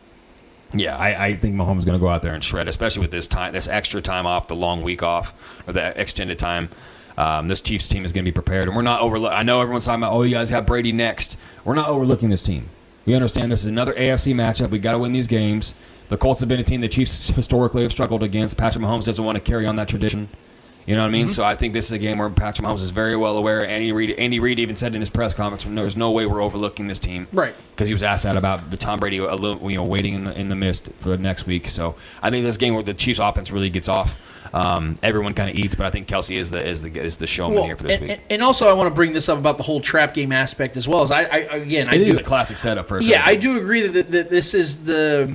yeah, 0.74 0.96
I, 0.96 1.26
I 1.26 1.36
think 1.36 1.54
Mahomes 1.54 1.78
is 1.78 1.84
going 1.84 1.98
to 1.98 2.00
go 2.00 2.08
out 2.08 2.22
there 2.22 2.34
and 2.34 2.42
shred, 2.42 2.68
especially 2.68 3.02
with 3.02 3.10
this 3.10 3.28
time, 3.28 3.52
this 3.52 3.68
extra 3.68 4.00
time 4.02 4.26
off, 4.26 4.48
the 4.48 4.56
long 4.56 4.82
week 4.82 5.02
off, 5.02 5.34
or 5.66 5.72
the 5.72 5.98
extended 6.00 6.38
time. 6.38 6.68
Um, 7.16 7.48
this 7.48 7.60
Chiefs 7.60 7.88
team 7.88 8.04
is 8.04 8.12
going 8.12 8.24
to 8.24 8.28
be 8.28 8.34
prepared, 8.34 8.66
and 8.66 8.74
we're 8.74 8.82
not 8.82 9.00
overlook. 9.00 9.32
I 9.32 9.42
know 9.42 9.60
everyone's 9.60 9.84
talking 9.84 10.02
about, 10.02 10.12
oh, 10.12 10.22
you 10.22 10.34
guys 10.34 10.50
have 10.50 10.66
Brady 10.66 10.92
next. 10.92 11.36
We're 11.64 11.74
not 11.74 11.88
overlooking 11.88 12.30
this 12.30 12.42
team. 12.42 12.70
We 13.06 13.14
understand 13.14 13.52
this 13.52 13.60
is 13.60 13.66
another 13.66 13.92
AFC 13.92 14.34
matchup. 14.34 14.70
We 14.70 14.78
got 14.78 14.92
to 14.92 14.98
win 14.98 15.12
these 15.12 15.28
games. 15.28 15.74
The 16.08 16.16
Colts 16.16 16.40
have 16.40 16.48
been 16.48 16.60
a 16.60 16.64
team 16.64 16.80
the 16.80 16.88
Chiefs 16.88 17.28
historically 17.30 17.82
have 17.82 17.92
struggled 17.92 18.22
against. 18.22 18.56
Patrick 18.56 18.84
Mahomes 18.84 19.04
doesn't 19.04 19.24
want 19.24 19.36
to 19.36 19.42
carry 19.42 19.66
on 19.66 19.76
that 19.76 19.88
tradition. 19.88 20.28
You 20.86 20.94
know 20.94 21.00
what 21.02 21.08
I 21.08 21.12
mean? 21.12 21.28
So 21.28 21.44
I 21.44 21.56
think 21.56 21.72
this 21.72 21.86
is 21.86 21.92
a 21.92 21.98
game 21.98 22.18
where 22.18 22.28
Patrick 22.28 22.66
Mahomes 22.66 22.82
is 22.82 22.90
very 22.90 23.16
well 23.16 23.38
aware. 23.38 23.66
Andy 23.66 23.90
Reid, 23.92 24.10
Andy 24.18 24.38
Reid 24.38 24.58
even 24.58 24.76
said 24.76 24.94
in 24.94 25.00
his 25.00 25.08
press 25.08 25.32
conference, 25.32 25.64
"There's 25.64 25.96
no 25.96 26.10
way 26.10 26.26
we're 26.26 26.42
overlooking 26.42 26.88
this 26.88 26.98
team." 26.98 27.26
Right. 27.32 27.54
Because 27.70 27.88
he 27.88 27.94
was 27.94 28.02
asked 28.02 28.24
that 28.24 28.36
about 28.36 28.70
the 28.70 28.76
Tom 28.76 28.98
Brady, 28.98 29.18
a 29.18 29.34
little, 29.34 29.70
you 29.70 29.78
know, 29.78 29.84
waiting 29.84 30.14
in 30.14 30.24
the 30.24 30.38
in 30.38 30.48
the 30.48 30.54
mist 30.54 30.90
for 30.98 31.08
the 31.08 31.16
next 31.16 31.46
week. 31.46 31.68
So 31.68 31.94
I 32.22 32.30
think 32.30 32.44
this 32.44 32.58
game 32.58 32.74
where 32.74 32.82
the 32.82 32.92
Chiefs' 32.94 33.18
offense 33.18 33.50
really 33.50 33.70
gets 33.70 33.88
off, 33.88 34.16
um, 34.52 34.96
everyone 35.02 35.32
kind 35.32 35.48
of 35.48 35.56
eats, 35.56 35.74
but 35.74 35.86
I 35.86 35.90
think 35.90 36.06
Kelce 36.06 36.36
is 36.36 36.50
the 36.50 36.64
is 36.64 36.82
the 36.82 36.90
is 37.00 37.16
the 37.16 37.26
showman 37.26 37.54
Well, 37.56 37.64
here 37.64 37.76
for 37.76 37.84
this 37.84 37.96
and, 37.96 38.08
week. 38.08 38.20
and- 38.28 38.42
also, 38.42 38.68
I 38.68 38.74
want 38.74 38.88
to 38.88 38.94
bring 38.94 39.14
this 39.14 39.30
up 39.30 39.38
about 39.38 39.56
the 39.56 39.62
whole 39.62 39.80
trap 39.80 40.12
game 40.12 40.32
aspect 40.32 40.76
as 40.76 40.86
well. 40.86 41.02
As 41.02 41.10
I, 41.10 41.22
I 41.22 41.38
again, 41.56 41.88
I 41.88 41.94
it 41.94 42.02
is 42.02 42.16
do, 42.16 42.20
a 42.20 42.24
classic 42.24 42.58
setup 42.58 42.86
for 42.88 42.98
a 42.98 43.02
yeah, 43.02 43.22
I 43.24 43.36
do 43.36 43.56
agree 43.56 43.86
that, 43.86 44.10
that 44.10 44.28
this 44.28 44.52
is 44.52 44.84
the 44.84 45.34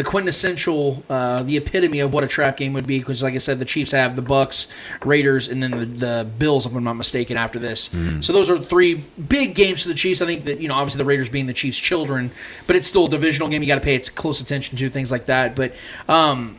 the 0.00 0.08
quintessential, 0.08 1.04
uh, 1.10 1.42
the 1.42 1.58
epitome 1.58 2.00
of 2.00 2.14
what 2.14 2.24
a 2.24 2.26
trap 2.26 2.56
game 2.56 2.72
would 2.72 2.86
be. 2.86 2.98
Because, 3.00 3.22
like 3.22 3.34
I 3.34 3.38
said, 3.38 3.58
the 3.58 3.66
Chiefs 3.66 3.90
have 3.90 4.16
the 4.16 4.22
Bucks, 4.22 4.66
Raiders, 5.04 5.46
and 5.46 5.62
then 5.62 5.72
the, 5.72 5.84
the 5.84 6.30
Bills, 6.38 6.64
if 6.64 6.74
I'm 6.74 6.84
not 6.84 6.94
mistaken, 6.94 7.36
after 7.36 7.58
this. 7.58 7.90
Mm-hmm. 7.90 8.22
So 8.22 8.32
those 8.32 8.48
are 8.48 8.58
three 8.58 8.94
big 9.28 9.54
games 9.54 9.82
for 9.82 9.88
the 9.88 9.94
Chiefs. 9.94 10.22
I 10.22 10.26
think 10.26 10.44
that 10.44 10.58
you 10.58 10.68
know, 10.68 10.74
obviously, 10.74 10.98
the 10.98 11.04
Raiders 11.04 11.28
being 11.28 11.46
the 11.46 11.52
Chiefs' 11.52 11.78
children, 11.78 12.30
but 12.66 12.76
it's 12.76 12.86
still 12.86 13.06
a 13.06 13.10
divisional 13.10 13.48
game. 13.48 13.62
You 13.62 13.68
got 13.68 13.74
to 13.74 13.80
pay 13.82 13.98
close 13.98 14.40
attention 14.40 14.78
to 14.78 14.88
things 14.88 15.12
like 15.12 15.26
that. 15.26 15.54
But 15.54 15.74
um, 16.08 16.56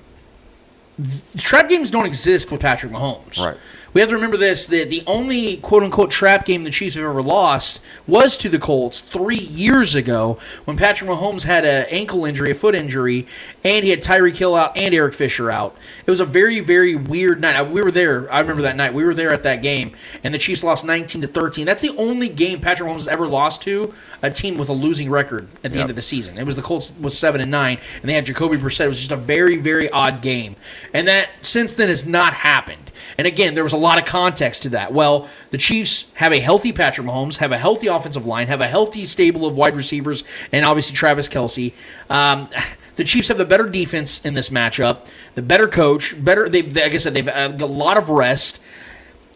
trap 1.38 1.68
games 1.68 1.90
don't 1.90 2.06
exist 2.06 2.52
with 2.52 2.62
Patrick 2.62 2.92
Mahomes. 2.92 3.44
Right. 3.44 3.58
We 3.94 4.00
have 4.00 4.10
to 4.10 4.16
remember 4.16 4.38
this: 4.38 4.68
that 4.68 4.90
the 4.90 5.04
only 5.06 5.58
"quote 5.58 5.84
unquote" 5.84 6.12
trap 6.12 6.46
game 6.46 6.64
the 6.64 6.70
Chiefs 6.70 6.96
have 6.96 7.04
ever 7.04 7.22
lost 7.22 7.80
was 8.08 8.38
to 8.38 8.48
the 8.48 8.58
Colts 8.60 9.02
three 9.02 9.38
years 9.38 9.96
ago 9.96 10.38
when 10.64 10.78
Patrick 10.78 11.10
Mahomes 11.10 11.44
had 11.44 11.66
an 11.66 11.88
ankle 11.90 12.24
injury, 12.26 12.52
a 12.52 12.56
foot 12.56 12.74
injury, 12.74 13.28
and 13.66 13.84
he 13.84 13.90
had 13.90 14.02
Tyreek 14.02 14.36
Hill 14.38 14.56
out 14.56 14.76
and 14.78 14.94
Eric 14.94 15.14
Fisher 15.14 15.52
out. 15.52 15.76
It 16.06 16.10
was 16.10 16.22
a 16.22 16.26
very, 16.26 16.62
very 16.62 16.96
weird 16.96 17.42
night. 17.42 17.62
We 17.70 17.82
were 17.82 17.92
there. 17.92 18.32
I 18.32 18.40
remember 18.40 18.62
that 18.62 18.78
night. 18.78 18.94
We 18.94 19.04
were 19.04 19.14
there 19.14 19.34
at 19.34 19.44
that 19.44 19.62
game, 19.62 19.94
and 20.24 20.34
the 20.34 20.38
Chiefs 20.40 20.64
lost 20.64 20.86
19 20.86 21.22
to 21.22 21.28
13. 21.28 21.66
That's 21.66 21.82
the 21.82 21.96
only 21.98 22.30
game 22.30 22.62
Patrick 22.62 22.88
Mahomes 22.90 22.96
has 23.00 23.08
ever 23.10 23.28
lost 23.28 23.62
to 23.64 23.94
a 24.22 24.32
team 24.32 24.58
with 24.58 24.70
a 24.70 24.74
losing 24.74 25.10
record 25.10 25.50
at 25.64 25.72
the 25.72 25.78
Yep. 25.78 25.82
end 25.82 25.90
of 25.90 25.96
the 25.98 26.02
season. 26.02 26.38
It 26.38 26.46
was 26.46 26.56
the 26.56 26.62
Colts 26.62 26.94
was 27.00 27.18
seven 27.18 27.42
and 27.42 27.52
nine, 27.52 27.78
and 28.02 28.10
they 28.10 28.14
had 28.14 28.26
Jacoby 28.26 28.58
Brissett. 28.58 28.86
It 28.86 28.88
was 28.90 29.00
just 29.00 29.12
a 29.12 29.18
very, 29.18 29.58
very 29.58 29.90
odd 29.90 30.22
game, 30.22 30.56
and 30.94 31.08
that 31.10 31.30
since 31.42 31.74
then 31.76 31.90
has 31.90 32.06
not 32.06 32.34
happened. 32.36 32.91
And 33.22 33.28
again, 33.28 33.54
there 33.54 33.64
was 33.64 33.72
a 33.72 33.78
lot 33.78 34.00
of 34.00 34.06
context 34.06 34.64
to 34.64 34.70
that. 34.70 34.94
Well, 34.94 35.30
the 35.52 35.60
Chiefs 35.60 36.10
have 36.16 36.34
a 36.34 36.40
healthy 36.40 36.72
Patrick 36.72 37.06
Mahomes, 37.06 37.36
have 37.36 37.52
a 37.52 37.58
healthy 37.60 37.86
offensive 37.86 38.26
line, 38.26 38.48
have 38.48 38.62
a 38.62 38.68
healthy 38.68 39.06
stable 39.06 39.46
of 39.46 39.56
wide 39.56 39.76
receivers, 39.76 40.24
and 40.52 40.66
obviously 40.66 40.96
Travis 40.96 41.30
Kelce. 41.30 41.72
Um, 42.10 42.50
the 42.96 43.04
Chiefs 43.04 43.28
have 43.28 43.38
the 43.38 43.46
better 43.46 43.70
defense 43.70 44.26
in 44.26 44.34
this 44.34 44.50
matchup, 44.50 45.06
the 45.36 45.44
better 45.44 45.68
coach, 45.68 46.16
better. 46.18 46.50
They, 46.50 46.64
like 46.64 46.96
I 46.96 46.98
said, 46.98 47.14
they've 47.14 47.28
uh, 47.28 47.54
a 47.60 47.66
lot 47.68 47.98
of 47.98 48.10
rest 48.10 48.60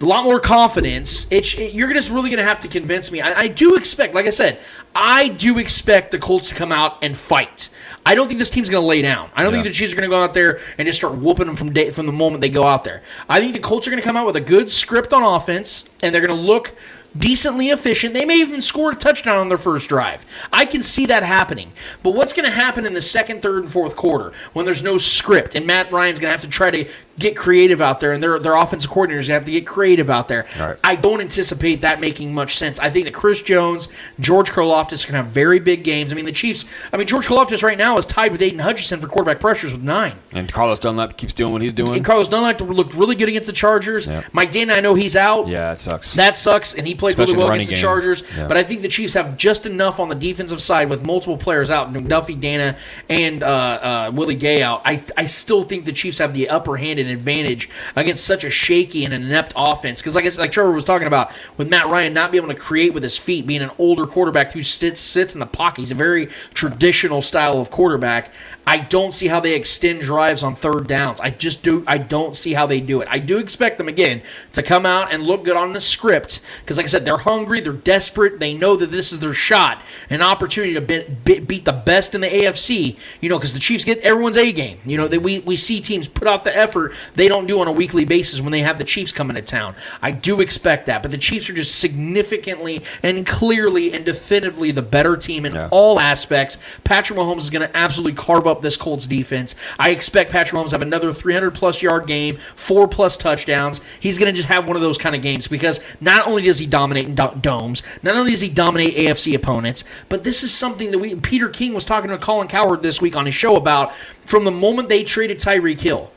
a 0.02 0.06
lot 0.06 0.24
more 0.24 0.40
confidence. 0.40 1.26
It, 1.32 1.74
you're 1.74 1.94
just 1.94 2.10
really 2.10 2.30
going 2.30 2.40
to 2.40 2.44
have 2.44 2.60
to 2.62 2.68
convince 2.68 3.12
me. 3.12 3.22
I, 3.22 3.42
I 3.42 3.48
do 3.48 3.76
expect, 3.76 4.14
like 4.14 4.26
I 4.26 4.32
said, 4.32 4.60
I 4.96 5.28
do 5.28 5.60
expect 5.60 6.12
the 6.12 6.18
Colts 6.18 6.50
to 6.50 6.56
come 6.56 6.72
out 6.72 7.04
and 7.04 7.18
fight. 7.18 7.70
I 8.06 8.16
don't 8.16 8.28
think 8.28 8.40
this 8.40 8.50
team's 8.50 8.70
going 8.70 8.82
to 8.82 8.88
lay 8.88 9.02
down. 9.02 9.30
I 9.36 9.44
don't 9.44 9.52
think 9.52 9.66
the 9.66 9.72
Chiefs 9.72 9.92
are 9.92 9.96
going 9.96 10.10
to 10.10 10.16
go 10.16 10.24
out 10.24 10.34
there 10.34 10.62
and 10.78 10.86
just 10.86 11.00
start 11.00 11.16
whooping 11.16 11.48
them 11.48 11.56
from 11.56 11.74
day, 11.74 11.92
from 11.92 12.06
the 12.06 12.12
moment 12.12 12.42
they 12.42 12.50
go 12.50 12.64
out 12.64 12.84
there. 12.84 13.04
I 13.28 13.40
think 13.40 13.54
the 13.54 13.60
Colts 13.60 13.88
are 13.88 13.92
going 13.92 14.02
to 14.02 14.06
come 14.06 14.16
out 14.16 14.26
with 14.26 14.36
a 14.38 14.42
good 14.42 14.70
script 14.70 15.12
on 15.12 15.22
offense, 15.22 15.84
and 16.02 16.14
they're 16.14 16.26
going 16.26 16.36
to 16.36 16.42
look 16.42 16.76
decently 17.18 17.70
efficient. 17.70 18.14
They 18.14 18.26
may 18.26 18.40
even 18.40 18.62
score 18.62 18.92
a 18.92 18.96
touchdown 18.96 19.38
on 19.38 19.50
their 19.50 19.58
first 19.58 19.90
drive. 19.90 20.26
I 20.52 20.66
can 20.66 20.84
see 20.84 21.06
that 21.08 21.24
happening. 21.24 21.72
But 22.04 22.12
what's 22.12 22.34
going 22.34 22.46
to 22.46 22.56
happen 22.56 22.86
in 22.86 22.94
the 22.94 23.02
second, 23.02 23.42
third, 23.42 23.64
and 23.64 23.72
fourth 23.72 23.96
quarter 23.96 24.34
when 24.54 24.66
there's 24.66 24.84
no 24.84 24.98
script 24.98 25.56
and 25.56 25.66
Matt 25.66 25.92
Ryan's 25.92 26.20
going 26.20 26.30
to 26.30 26.38
have 26.38 26.42
to 26.42 26.48
try 26.48 26.72
to 26.72 26.90
get 27.18 27.36
creative 27.38 27.82
out 27.82 28.00
there 28.00 28.12
and 28.12 28.22
their 28.22 28.40
their 28.40 28.56
offensive 28.56 28.92
coordinators 28.92 29.28
have 29.28 29.46
to 29.46 29.52
get 29.52 29.66
creative 29.66 30.10
out 30.10 30.28
there. 30.28 30.46
Right. 30.60 30.78
I 30.84 30.96
don't 30.96 31.22
anticipate 31.22 31.82
that 31.82 32.00
making 32.02 32.34
much 32.34 32.58
sense. 32.58 32.80
I 32.80 32.90
think 32.90 33.06
that 33.06 33.14
Chris 33.14 33.42
Jones, 33.42 33.88
George 34.20 34.50
Karlaftis 34.52 35.06
can 35.06 35.16
have 35.16 35.28
very 35.28 35.60
big 35.60 35.84
games. 35.84 36.12
I 36.12 36.16
mean, 36.16 36.26
the 36.26 36.32
Chiefs. 36.32 36.66
I 36.92 36.98
mean, 36.98 37.08
George 37.08 37.26
Karlaftis 37.28 37.64
right 37.64 37.78
now 37.78 37.98
is 37.98 38.06
tied 38.06 38.32
with 38.32 38.42
Aidan 38.42 38.60
Hutchinson 38.60 39.00
for 39.00 39.08
quarterback 39.08 39.40
pressures 39.40 39.72
with 39.72 39.84
nine. 39.84 40.16
and 40.34 40.52
Carlos 40.52 40.80
Dunlap 40.80 41.18
keeps 41.18 41.34
doing 41.34 41.52
what 41.54 41.62
he's 41.62 41.74
doing. 41.74 41.96
And 41.96 42.04
Carlos 42.06 42.28
Dunlap 42.30 42.60
looked 42.62 42.94
really 42.94 43.16
good 43.16 43.30
against 43.30 43.48
the 43.48 43.54
Chargers. 43.54 44.08
Yep. 44.08 44.26
Mike 44.34 44.52
Danna, 44.52 44.76
I 44.76 44.82
know 44.82 44.94
he's 44.94 45.16
out. 45.16 45.48
yeah, 45.48 45.72
it 45.72 45.80
sucks. 45.80 46.14
That 46.14 46.36
sucks, 46.36 46.74
and 46.74 46.86
he 46.86 46.96
played 46.96 47.12
Especially 47.12 47.34
really 47.36 47.44
well 47.44 47.48
the 47.50 47.54
against 47.56 47.70
the 47.72 47.78
Chargers. 47.78 48.24
Yeah. 48.36 48.48
But 48.48 48.58
I 48.58 48.64
think 48.64 48.82
the 48.82 48.88
Chiefs 48.90 49.14
have 49.14 49.38
just 49.38 49.66
enough 49.66 50.00
on 50.00 50.10
the 50.10 50.16
defensive 50.16 50.62
side 50.62 50.90
with 50.90 51.06
multiple 51.06 51.38
players 51.38 51.70
out, 51.70 51.94
McDuffie, 51.94 52.40
Danna, 52.40 52.78
and 53.10 53.42
uh, 53.44 53.48
uh, 53.48 54.12
Willie 54.14 54.36
Gay 54.36 54.62
out. 54.62 54.82
I, 54.86 55.02
I 55.18 55.26
still 55.28 55.64
think 55.64 55.86
the 55.86 55.94
Chiefs 55.94 56.18
have 56.18 56.34
the 56.34 56.50
upper 56.50 56.76
hand 56.78 57.00
an 57.06 57.12
advantage 57.12 57.70
against 57.96 58.26
such 58.26 58.44
a 58.44 58.50
shaky 58.50 59.06
and 59.06 59.14
inept 59.14 59.54
offense. 59.56 60.02
Because, 60.02 60.16
like 60.16 60.26
I 60.26 60.30
said, 60.30 60.42
like 60.42 60.52
Trevor 60.52 60.72
was 60.72 60.86
talking 60.86 61.08
about, 61.08 61.32
with 61.58 61.70
Matt 61.70 61.88
Ryan 61.88 62.14
not 62.14 62.32
being 62.32 62.44
able 62.44 62.54
to 62.54 62.60
create 62.60 62.94
with 62.94 63.04
his 63.04 63.18
feet, 63.18 63.48
being 63.48 63.62
an 63.62 63.72
older 63.78 64.06
quarterback 64.06 64.52
who 64.52 64.64
sits 64.64 65.00
sits 65.00 65.34
in 65.34 65.40
the 65.40 65.46
pocket, 65.46 65.82
he's 65.82 65.92
a 65.92 65.96
very 65.96 66.28
traditional 66.54 67.22
style 67.22 67.60
of 67.60 67.70
quarterback. 67.70 68.32
I 68.68 68.80
don't 68.80 69.14
see 69.14 69.28
how 69.28 69.40
they 69.40 69.54
extend 69.54 70.02
drives 70.02 70.42
on 70.42 70.56
third 70.56 70.88
downs. 70.88 71.20
I 71.20 71.30
just 71.30 71.62
do. 71.62 71.84
I 71.86 72.00
don't 72.00 72.36
see 72.36 72.54
how 72.54 72.66
they 72.66 72.82
do 72.82 73.02
it. 73.02 73.08
I 73.12 73.20
do 73.20 73.38
expect 73.38 73.78
them 73.78 73.88
again 73.88 74.24
to 74.54 74.64
come 74.64 74.86
out 74.86 75.14
and 75.14 75.24
look 75.24 75.46
good 75.46 75.56
on 75.56 75.74
the 75.74 75.82
script 75.82 76.42
because, 76.62 76.78
like 76.78 76.86
I 76.86 76.90
said, 76.90 77.06
they're 77.06 77.18
hungry, 77.18 77.62
they're 77.62 77.74
desperate, 77.74 78.40
they 78.40 78.54
know 78.54 78.76
that 78.76 78.90
this 78.92 79.14
is 79.14 79.20
their 79.20 79.34
shot, 79.34 79.84
an 80.10 80.22
opportunity 80.22 80.74
to 80.74 80.82
be, 80.82 81.04
be, 81.04 81.40
beat 81.40 81.66
the 81.66 81.74
best 81.74 82.16
in 82.16 82.22
the 82.22 82.28
AFC. 82.28 82.98
You 83.22 83.30
know, 83.30 83.38
because 83.38 83.54
the 83.54 83.60
Chiefs 83.60 83.84
get 83.84 84.00
everyone's 84.00 84.38
A 84.38 84.52
game. 84.52 84.80
You 84.86 84.98
know, 84.98 85.08
that 85.08 85.22
we 85.22 85.40
we 85.40 85.56
see 85.56 85.80
teams 85.80 86.08
put 86.08 86.28
out 86.28 86.44
the 86.44 86.56
effort 86.56 86.94
they 87.16 87.28
don't 87.28 87.48
do 87.48 87.60
on 87.60 87.68
a 87.68 87.72
weekly 87.72 88.06
basis 88.06 88.42
when 88.42 88.52
they 88.52 88.62
have 88.62 88.78
the 88.78 88.84
Chiefs 88.84 89.12
coming 89.12 89.36
to 89.36 89.42
town. 89.42 89.76
I 90.02 90.12
do 90.12 90.42
expect 90.42 90.86
that, 90.88 91.02
but 91.02 91.12
the 91.12 91.18
Chiefs 91.18 91.50
are 91.50 91.54
just 91.54 91.80
significantly 91.80 92.84
and 93.04 93.26
clearly 93.26 93.94
and 93.94 94.06
definitively 94.06 94.72
the 94.72 94.82
better 94.82 95.18
team 95.18 95.46
in 95.46 95.54
Yeah. 95.56 95.68
all 95.72 96.00
aspects. 96.00 96.58
Patrick 96.84 97.18
Mahomes 97.20 97.40
is 97.40 97.50
going 97.50 97.68
to 97.68 97.76
absolutely 97.78 98.14
carve 98.14 98.48
up 98.48 98.62
this 98.62 98.78
Colts 98.78 99.06
defense. 99.06 99.56
I 99.80 99.90
expect 99.90 100.32
Patrick 100.32 100.60
Mahomes 100.60 100.70
to 100.70 100.76
have 100.76 100.82
another 100.82 101.14
300 101.14 101.52
plus 101.52 101.82
yard 101.82 102.08
game, 102.08 102.38
four 102.56 102.88
plus 102.88 103.18
touchdowns. 103.18 103.82
He's 104.00 104.18
going 104.18 104.32
to 104.34 104.36
just 104.38 104.48
have 104.50 104.68
one 104.68 104.76
of 104.76 104.82
those 104.82 104.98
kind 104.98 105.16
of 105.16 105.22
games 105.22 105.48
because 105.48 105.80
not 106.02 106.28
only 106.28 106.44
does 106.44 106.60
he 106.60 106.66
dominate 106.66 107.06
in 107.08 107.16
do- 107.16 107.38
domes, 107.42 107.84
not 108.04 108.16
only 108.16 108.32
does 108.32 108.42
he 108.42 108.50
dominate 108.50 108.96
AFC 108.96 109.34
opponents, 109.34 109.84
but 110.10 110.24
this 110.24 110.44
is 110.44 110.54
something 110.54 110.92
that 110.92 111.00
we 111.00 111.16
Peter 111.16 111.50
King 111.50 111.74
was 111.74 111.86
talking 111.86 112.10
to 112.10 112.18
Colin 112.18 112.48
Cowherd 112.48 112.82
this 112.84 113.02
week 113.02 113.16
on 113.16 113.26
his 113.26 113.36
show 113.36 113.56
about 113.56 113.94
from 114.26 114.44
the 114.46 114.52
moment 114.52 114.90
they 114.90 115.04
traded 115.04 115.38
Tyreek 115.40 115.80
Hill. 115.80 116.12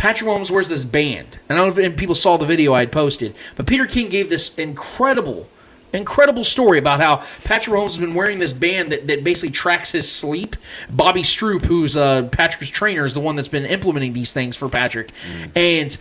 Patrick 0.00 0.30
Mahomes 0.30 0.50
wears 0.50 0.70
this 0.70 0.82
band. 0.82 1.38
And 1.46 1.58
I 1.58 1.62
don't 1.62 1.76
know 1.76 1.82
if 1.82 1.94
people 1.94 2.14
saw 2.14 2.38
the 2.38 2.46
video 2.46 2.72
I 2.72 2.80
had 2.80 2.90
posted, 2.90 3.36
but 3.54 3.66
Peter 3.66 3.84
King 3.84 4.08
gave 4.08 4.30
this 4.30 4.54
incredible, 4.56 5.46
incredible 5.92 6.42
story 6.42 6.78
about 6.78 7.02
how 7.02 7.22
Patrick 7.44 7.76
Mahomes 7.76 7.88
has 7.88 7.98
been 7.98 8.14
wearing 8.14 8.38
this 8.38 8.54
band 8.54 8.90
that, 8.92 9.06
that 9.08 9.22
basically 9.22 9.50
tracks 9.50 9.92
his 9.92 10.10
sleep. 10.10 10.56
Bobby 10.88 11.22
Stroupe, 11.22 11.66
who's 11.66 11.98
uh, 11.98 12.30
Patrick's 12.32 12.70
trainer, 12.70 13.04
is 13.04 13.12
the 13.12 13.20
one 13.20 13.36
that's 13.36 13.46
been 13.46 13.66
implementing 13.66 14.14
these 14.14 14.32
things 14.32 14.56
for 14.56 14.70
Patrick. 14.70 15.12
And 15.54 15.94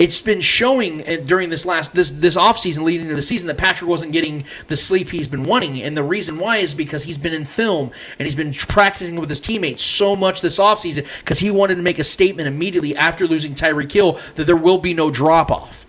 it's 0.00 0.20
been 0.20 0.40
showing 0.40 1.06
uh, 1.06 1.18
during 1.26 1.50
this 1.50 1.66
last 1.66 1.94
this 1.94 2.10
this 2.10 2.34
offseason 2.34 2.82
leading 2.82 3.02
into 3.02 3.14
the 3.14 3.22
season 3.22 3.46
that 3.46 3.58
Patrick 3.58 3.88
wasn't 3.88 4.12
getting 4.12 4.44
the 4.66 4.76
sleep 4.76 5.10
he's 5.10 5.28
been 5.28 5.44
wanting 5.44 5.80
and 5.80 5.96
the 5.96 6.02
reason 6.02 6.38
why 6.38 6.56
is 6.56 6.74
because 6.74 7.04
he's 7.04 7.18
been 7.18 7.34
in 7.34 7.44
film 7.44 7.92
and 8.18 8.26
he's 8.26 8.34
been 8.34 8.52
practicing 8.52 9.16
with 9.16 9.28
his 9.28 9.40
teammates 9.40 9.82
so 9.82 10.16
much 10.16 10.40
this 10.40 10.58
offseason 10.58 11.06
because 11.20 11.38
he 11.38 11.50
wanted 11.50 11.76
to 11.76 11.82
make 11.82 11.98
a 11.98 12.04
statement 12.04 12.48
immediately 12.48 12.96
after 12.96 13.28
losing 13.28 13.54
Tyreek 13.54 13.92
Hill 13.92 14.18
that 14.34 14.44
there 14.44 14.56
will 14.56 14.78
be 14.78 14.94
no 14.94 15.10
drop 15.10 15.50
off. 15.50 15.86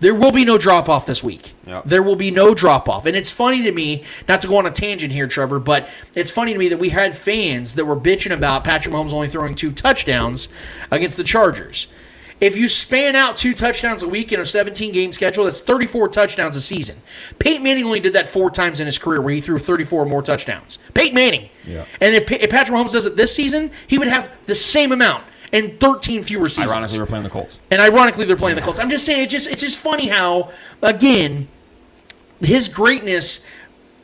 There 0.00 0.14
will 0.14 0.32
be 0.32 0.44
no 0.44 0.58
drop 0.58 0.88
off 0.88 1.06
this 1.06 1.22
week. 1.22 1.54
Yep. 1.66 1.84
There 1.86 2.02
will 2.02 2.16
be 2.16 2.30
no 2.30 2.52
drop 2.52 2.90
off. 2.90 3.06
And 3.06 3.16
it's 3.16 3.30
funny 3.30 3.62
to 3.62 3.72
me, 3.72 4.04
not 4.28 4.42
to 4.42 4.48
go 4.48 4.58
on 4.58 4.66
a 4.66 4.70
tangent 4.70 5.12
here, 5.12 5.26
Trevor, 5.26 5.58
but 5.58 5.88
it's 6.14 6.30
funny 6.30 6.52
to 6.52 6.58
me 6.58 6.68
that 6.68 6.78
we 6.78 6.90
had 6.90 7.16
fans 7.16 7.74
that 7.76 7.86
were 7.86 7.96
bitching 7.96 8.34
about 8.34 8.64
Patrick 8.64 8.94
Mahomes 8.94 9.14
only 9.14 9.28
throwing 9.28 9.54
two 9.54 9.72
touchdowns 9.72 10.48
against 10.90 11.16
the 11.16 11.24
Chargers. 11.24 11.86
If 12.44 12.58
you 12.58 12.68
span 12.68 13.16
out 13.16 13.38
two 13.38 13.54
touchdowns 13.54 14.02
a 14.02 14.08
week 14.08 14.30
in 14.30 14.38
a 14.38 14.44
17 14.44 14.92
game 14.92 15.12
schedule, 15.12 15.44
that's 15.44 15.62
34 15.62 16.08
touchdowns 16.08 16.56
a 16.56 16.60
season. 16.60 17.00
Peyton 17.38 17.62
Manning 17.62 17.84
only 17.84 18.00
did 18.00 18.12
that 18.12 18.28
four 18.28 18.50
times 18.50 18.80
in 18.80 18.86
his 18.86 18.98
career 18.98 19.22
where 19.22 19.32
he 19.34 19.40
threw 19.40 19.58
34 19.58 20.04
more 20.04 20.20
touchdowns. 20.20 20.78
Peyton 20.92 21.14
Manning. 21.14 21.48
Yeah. 21.66 21.86
And 22.02 22.14
if, 22.14 22.30
if 22.30 22.50
Patrick 22.50 22.76
Mahomes 22.76 22.92
does 22.92 23.06
it 23.06 23.16
this 23.16 23.34
season, 23.34 23.70
he 23.86 23.96
would 23.96 24.08
have 24.08 24.30
the 24.44 24.54
same 24.54 24.92
amount 24.92 25.24
and 25.54 25.80
13 25.80 26.22
fewer 26.22 26.50
seasons. 26.50 26.70
Ironically, 26.70 26.98
we're 26.98 27.06
playing 27.06 27.24
the 27.24 27.30
Colts. 27.30 27.60
And 27.70 27.80
ironically, 27.80 28.26
they're 28.26 28.36
playing 28.36 28.56
the 28.56 28.62
Colts. 28.62 28.78
I'm 28.78 28.90
just 28.90 29.06
saying, 29.06 29.22
it's 29.22 29.32
just 29.32 29.48
it's 29.48 29.62
just 29.62 29.78
funny 29.78 30.08
how, 30.08 30.50
again, 30.82 31.48
his 32.40 32.68
greatness, 32.68 33.40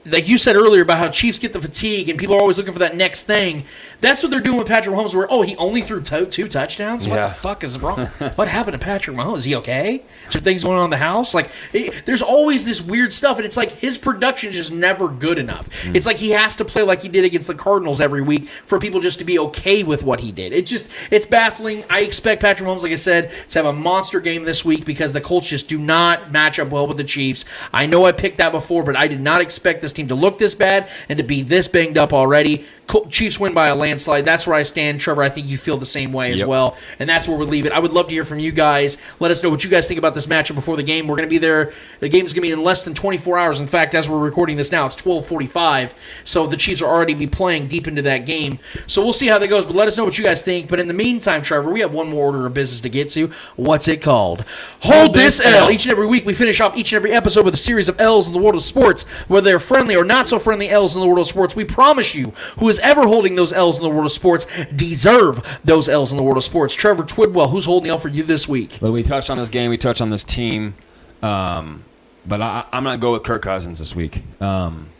like 0.07 0.29
you 0.29 0.39
said 0.39 0.57
earlier 0.57 0.83
about 0.83 0.99
how 0.99 1.09
Chiefs 1.09 1.39
get 1.39 1.53
the 1.53 1.61
fatigue 1.61 2.09
and 2.09 2.19
people 2.19 2.35
are 2.35 2.41
always 2.41 2.57
looking 2.57 2.73
for 2.73 2.79
that 2.79 2.97
next 2.97 3.25
thing. 3.25 3.65
That's 4.01 4.23
what 4.23 4.31
they're 4.31 4.41
doing 4.41 4.57
with 4.59 4.67
Patrick 4.67 4.95
Mahomes. 4.95 5.15
Where 5.15 5.31
oh, 5.31 5.43
he 5.43 5.55
only 5.57 5.83
threw 5.83 6.01
to- 6.01 6.27
two 6.27 6.49
touchdowns. 6.49 7.07
What 7.07 7.17
Yeah. 7.17 7.29
the 7.29 7.35
fuck 7.35 7.63
is 7.63 7.79
wrong? 7.79 8.07
what 8.37 8.49
happened 8.49 8.73
to 8.81 8.85
Patrick 8.85 9.17
Mahomes? 9.17 9.39
Is 9.39 9.45
he 9.45 9.55
okay? 9.57 10.03
Is 10.27 10.33
there 10.33 10.41
things 10.43 10.65
going 10.65 10.79
on 10.79 10.85
in 10.85 10.91
the 10.91 10.97
house? 10.97 11.35
Like, 11.35 11.51
it- 11.73 12.07
there's 12.07 12.23
always 12.23 12.65
this 12.65 12.81
weird 12.81 13.13
stuff, 13.13 13.37
and 13.37 13.45
it's 13.45 13.57
like 13.57 13.73
his 13.73 13.99
production 13.99 14.51
is 14.51 14.57
just 14.57 14.73
never 14.73 15.09
good 15.09 15.39
enough. 15.39 15.69
Hmm. 15.83 15.95
It's 15.95 16.07
like 16.07 16.17
he 16.17 16.31
has 16.31 16.57
to 16.57 16.65
play 16.65 16.83
like 16.83 17.03
he 17.03 17.09
did 17.09 17.25
against 17.25 17.49
the 17.49 17.55
Cardinals 17.55 18.01
every 18.01 18.23
week 18.23 18.49
for 18.49 18.79
people 18.79 19.01
just 19.01 19.19
to 19.19 19.25
be 19.25 19.39
okay 19.39 19.83
with 19.83 20.03
what 20.03 20.21
he 20.21 20.33
did. 20.33 20.53
It 20.53 20.67
just 20.67 20.89
it's 21.11 21.27
baffling. 21.27 21.85
I 21.91 22.01
expect 22.01 22.41
Patrick 22.41 22.69
Mahomes, 22.69 22.83
like 22.83 22.93
I 22.93 22.97
said, 22.97 23.31
to 23.51 23.59
have 23.59 23.67
a 23.67 23.73
monster 23.73 24.21
game 24.21 24.45
this 24.45 24.65
week 24.65 24.85
because 24.87 25.13
the 25.13 25.21
Colts 25.21 25.49
just 25.49 25.69
do 25.69 25.79
not 25.79 26.33
match 26.33 26.59
up 26.59 26.71
well 26.71 26.87
with 26.87 26.97
the 26.97 27.05
Chiefs. 27.05 27.45
I 27.75 27.85
know 27.87 28.07
I 28.07 28.13
picked 28.13 28.39
that 28.39 28.53
before, 28.53 28.83
but 28.83 28.97
I 28.97 29.07
did 29.07 29.21
not 29.21 29.41
expect 29.41 29.83
this 29.83 29.90
team 29.93 30.09
to 30.09 30.15
look 30.15 30.39
this 30.39 30.55
bad 30.55 30.89
and 31.09 31.17
to 31.19 31.23
be 31.25 31.43
this 31.43 31.69
banged 31.69 31.99
up 31.99 32.13
already. 32.13 32.65
Chiefs 33.09 33.39
win 33.39 33.55
by 33.55 33.69
a 33.69 33.75
landslide. 33.77 34.25
That's 34.25 34.49
where 34.49 34.57
I 34.57 34.65
stand, 34.65 34.99
Trevor. 35.01 35.23
I 35.23 35.29
think 35.29 35.47
you 35.47 35.57
feel 35.57 35.77
the 35.77 35.87
same 35.87 36.13
way 36.13 36.33
as 36.33 36.41
Yep. 36.41 36.49
well, 36.49 36.77
and 36.99 37.09
that's 37.09 37.29
where 37.29 37.39
we 37.39 37.47
leave 37.47 37.65
it. 37.65 37.73
I 37.73 37.79
would 37.79 37.93
love 37.93 38.07
to 38.09 38.13
hear 38.13 38.25
from 38.25 38.41
you 38.41 38.51
guys. 38.51 38.97
Let 39.21 39.31
us 39.31 39.43
know 39.45 39.49
what 39.51 39.63
you 39.63 39.71
guys 39.71 39.87
think 39.87 39.99
about 39.99 40.15
this 40.17 40.27
matchup 40.27 40.57
before 40.57 40.77
the 40.77 40.83
game. 40.83 41.07
We're 41.07 41.15
going 41.15 41.29
to 41.29 41.31
be 41.31 41.39
there. 41.39 41.73
The 42.01 42.09
game 42.09 42.27
is 42.27 42.33
going 42.35 42.43
to 42.43 42.49
be 42.49 42.53
in 42.53 42.65
less 42.65 42.83
than 42.83 42.95
24 42.95 43.39
hours. 43.39 43.61
In 43.61 43.69
fact, 43.69 43.95
as 43.95 44.09
we're 44.09 44.19
recording 44.19 44.57
this 44.57 44.73
now, 44.73 44.87
it's 44.87 44.97
12:45. 44.97 45.93
So 46.25 46.47
the 46.49 46.57
Chiefs 46.57 46.83
are 46.83 46.87
already 46.89 47.15
be 47.15 47.29
playing 47.29 47.69
deep 47.69 47.87
into 47.87 48.03
that 48.03 48.27
game. 48.27 48.59
So 48.89 49.03
we'll 49.05 49.13
see 49.13 49.29
how 49.29 49.39
that 49.39 49.47
goes. 49.49 49.67
But 49.67 49.77
let 49.77 49.87
us 49.87 49.97
know 49.97 50.05
what 50.05 50.19
you 50.19 50.25
guys 50.25 50.43
think. 50.43 50.69
But 50.69 50.81
in 50.81 50.89
the 50.89 50.95
meantime, 50.95 51.43
Trevor, 51.43 51.71
we 51.71 51.81
have 51.81 51.93
one 51.93 52.09
more 52.11 52.27
order 52.27 52.45
of 52.47 52.55
business 52.55 52.81
to 52.81 52.89
get 52.89 53.09
to. 53.11 53.31
What's 53.57 53.87
it 53.87 54.03
called? 54.03 54.45
Hold 54.81 55.15
this 55.15 55.41
L. 55.41 55.71
Each 55.71 55.85
and 55.85 55.93
every 55.93 56.07
week, 56.07 56.27
we 56.27 56.35
finish 56.35 56.61
off 56.61 56.77
each 56.77 56.93
and 56.93 56.97
every 56.97 57.13
episode 57.13 57.45
with 57.45 57.55
a 57.55 57.59
series 57.59 57.89
of 57.89 58.01
L's 58.01 58.27
in 58.27 58.33
the 58.33 58.39
world 58.41 58.57
of 58.57 58.63
sports, 58.63 59.03
whether 59.29 59.45
they're 59.45 59.61
friendly 59.81 59.97
or 59.97 60.05
not 60.05 60.29
so 60.29 60.39
friendly 60.39 60.69
L's 60.69 60.95
in 60.95 61.01
the 61.01 61.07
world 61.07 61.21
of 61.21 61.27
sports. 61.27 61.57
We 61.57 61.65
promise 61.65 62.15
you, 62.15 62.33
who 62.59 62.69
is 62.69 62.79
ever 62.81 63.07
holding 63.07 63.35
those 63.35 63.51
L's 63.51 63.79
in 63.79 63.83
the 63.83 63.89
world 63.89 64.05
of 64.05 64.13
sports, 64.13 64.47
deserve 64.77 65.59
those 65.65 65.89
L's 65.89 66.11
in 66.11 66.19
the 66.19 66.23
world 66.23 66.37
of 66.37 66.45
sports. 66.45 66.75
Trevor 66.75 67.03
Twidwell, 67.03 67.51
who's 67.51 67.65
holding 67.65 67.89
the 67.89 67.95
L 67.95 67.99
for 67.99 68.09
you 68.09 68.23
this 68.23 68.47
week? 68.47 68.77
But 68.79 68.93
we 68.93 69.03
touched 69.03 69.31
on 69.31 69.39
this 69.39 69.49
game. 69.49 69.71
We 69.71 69.79
touched 69.79 70.03
on 70.03 70.11
this 70.11 70.23
team. 70.23 70.75
Um, 71.23 71.85
but 72.27 72.43
I, 72.43 72.67
I'm 72.73 72.85
going 72.85 72.95
to 72.95 73.01
go 73.01 73.13
with 73.13 73.23
Kirk 73.23 73.41
Cousins 73.41 73.79
this 73.79 73.97
week. 73.97 74.23
Um, 74.43 74.91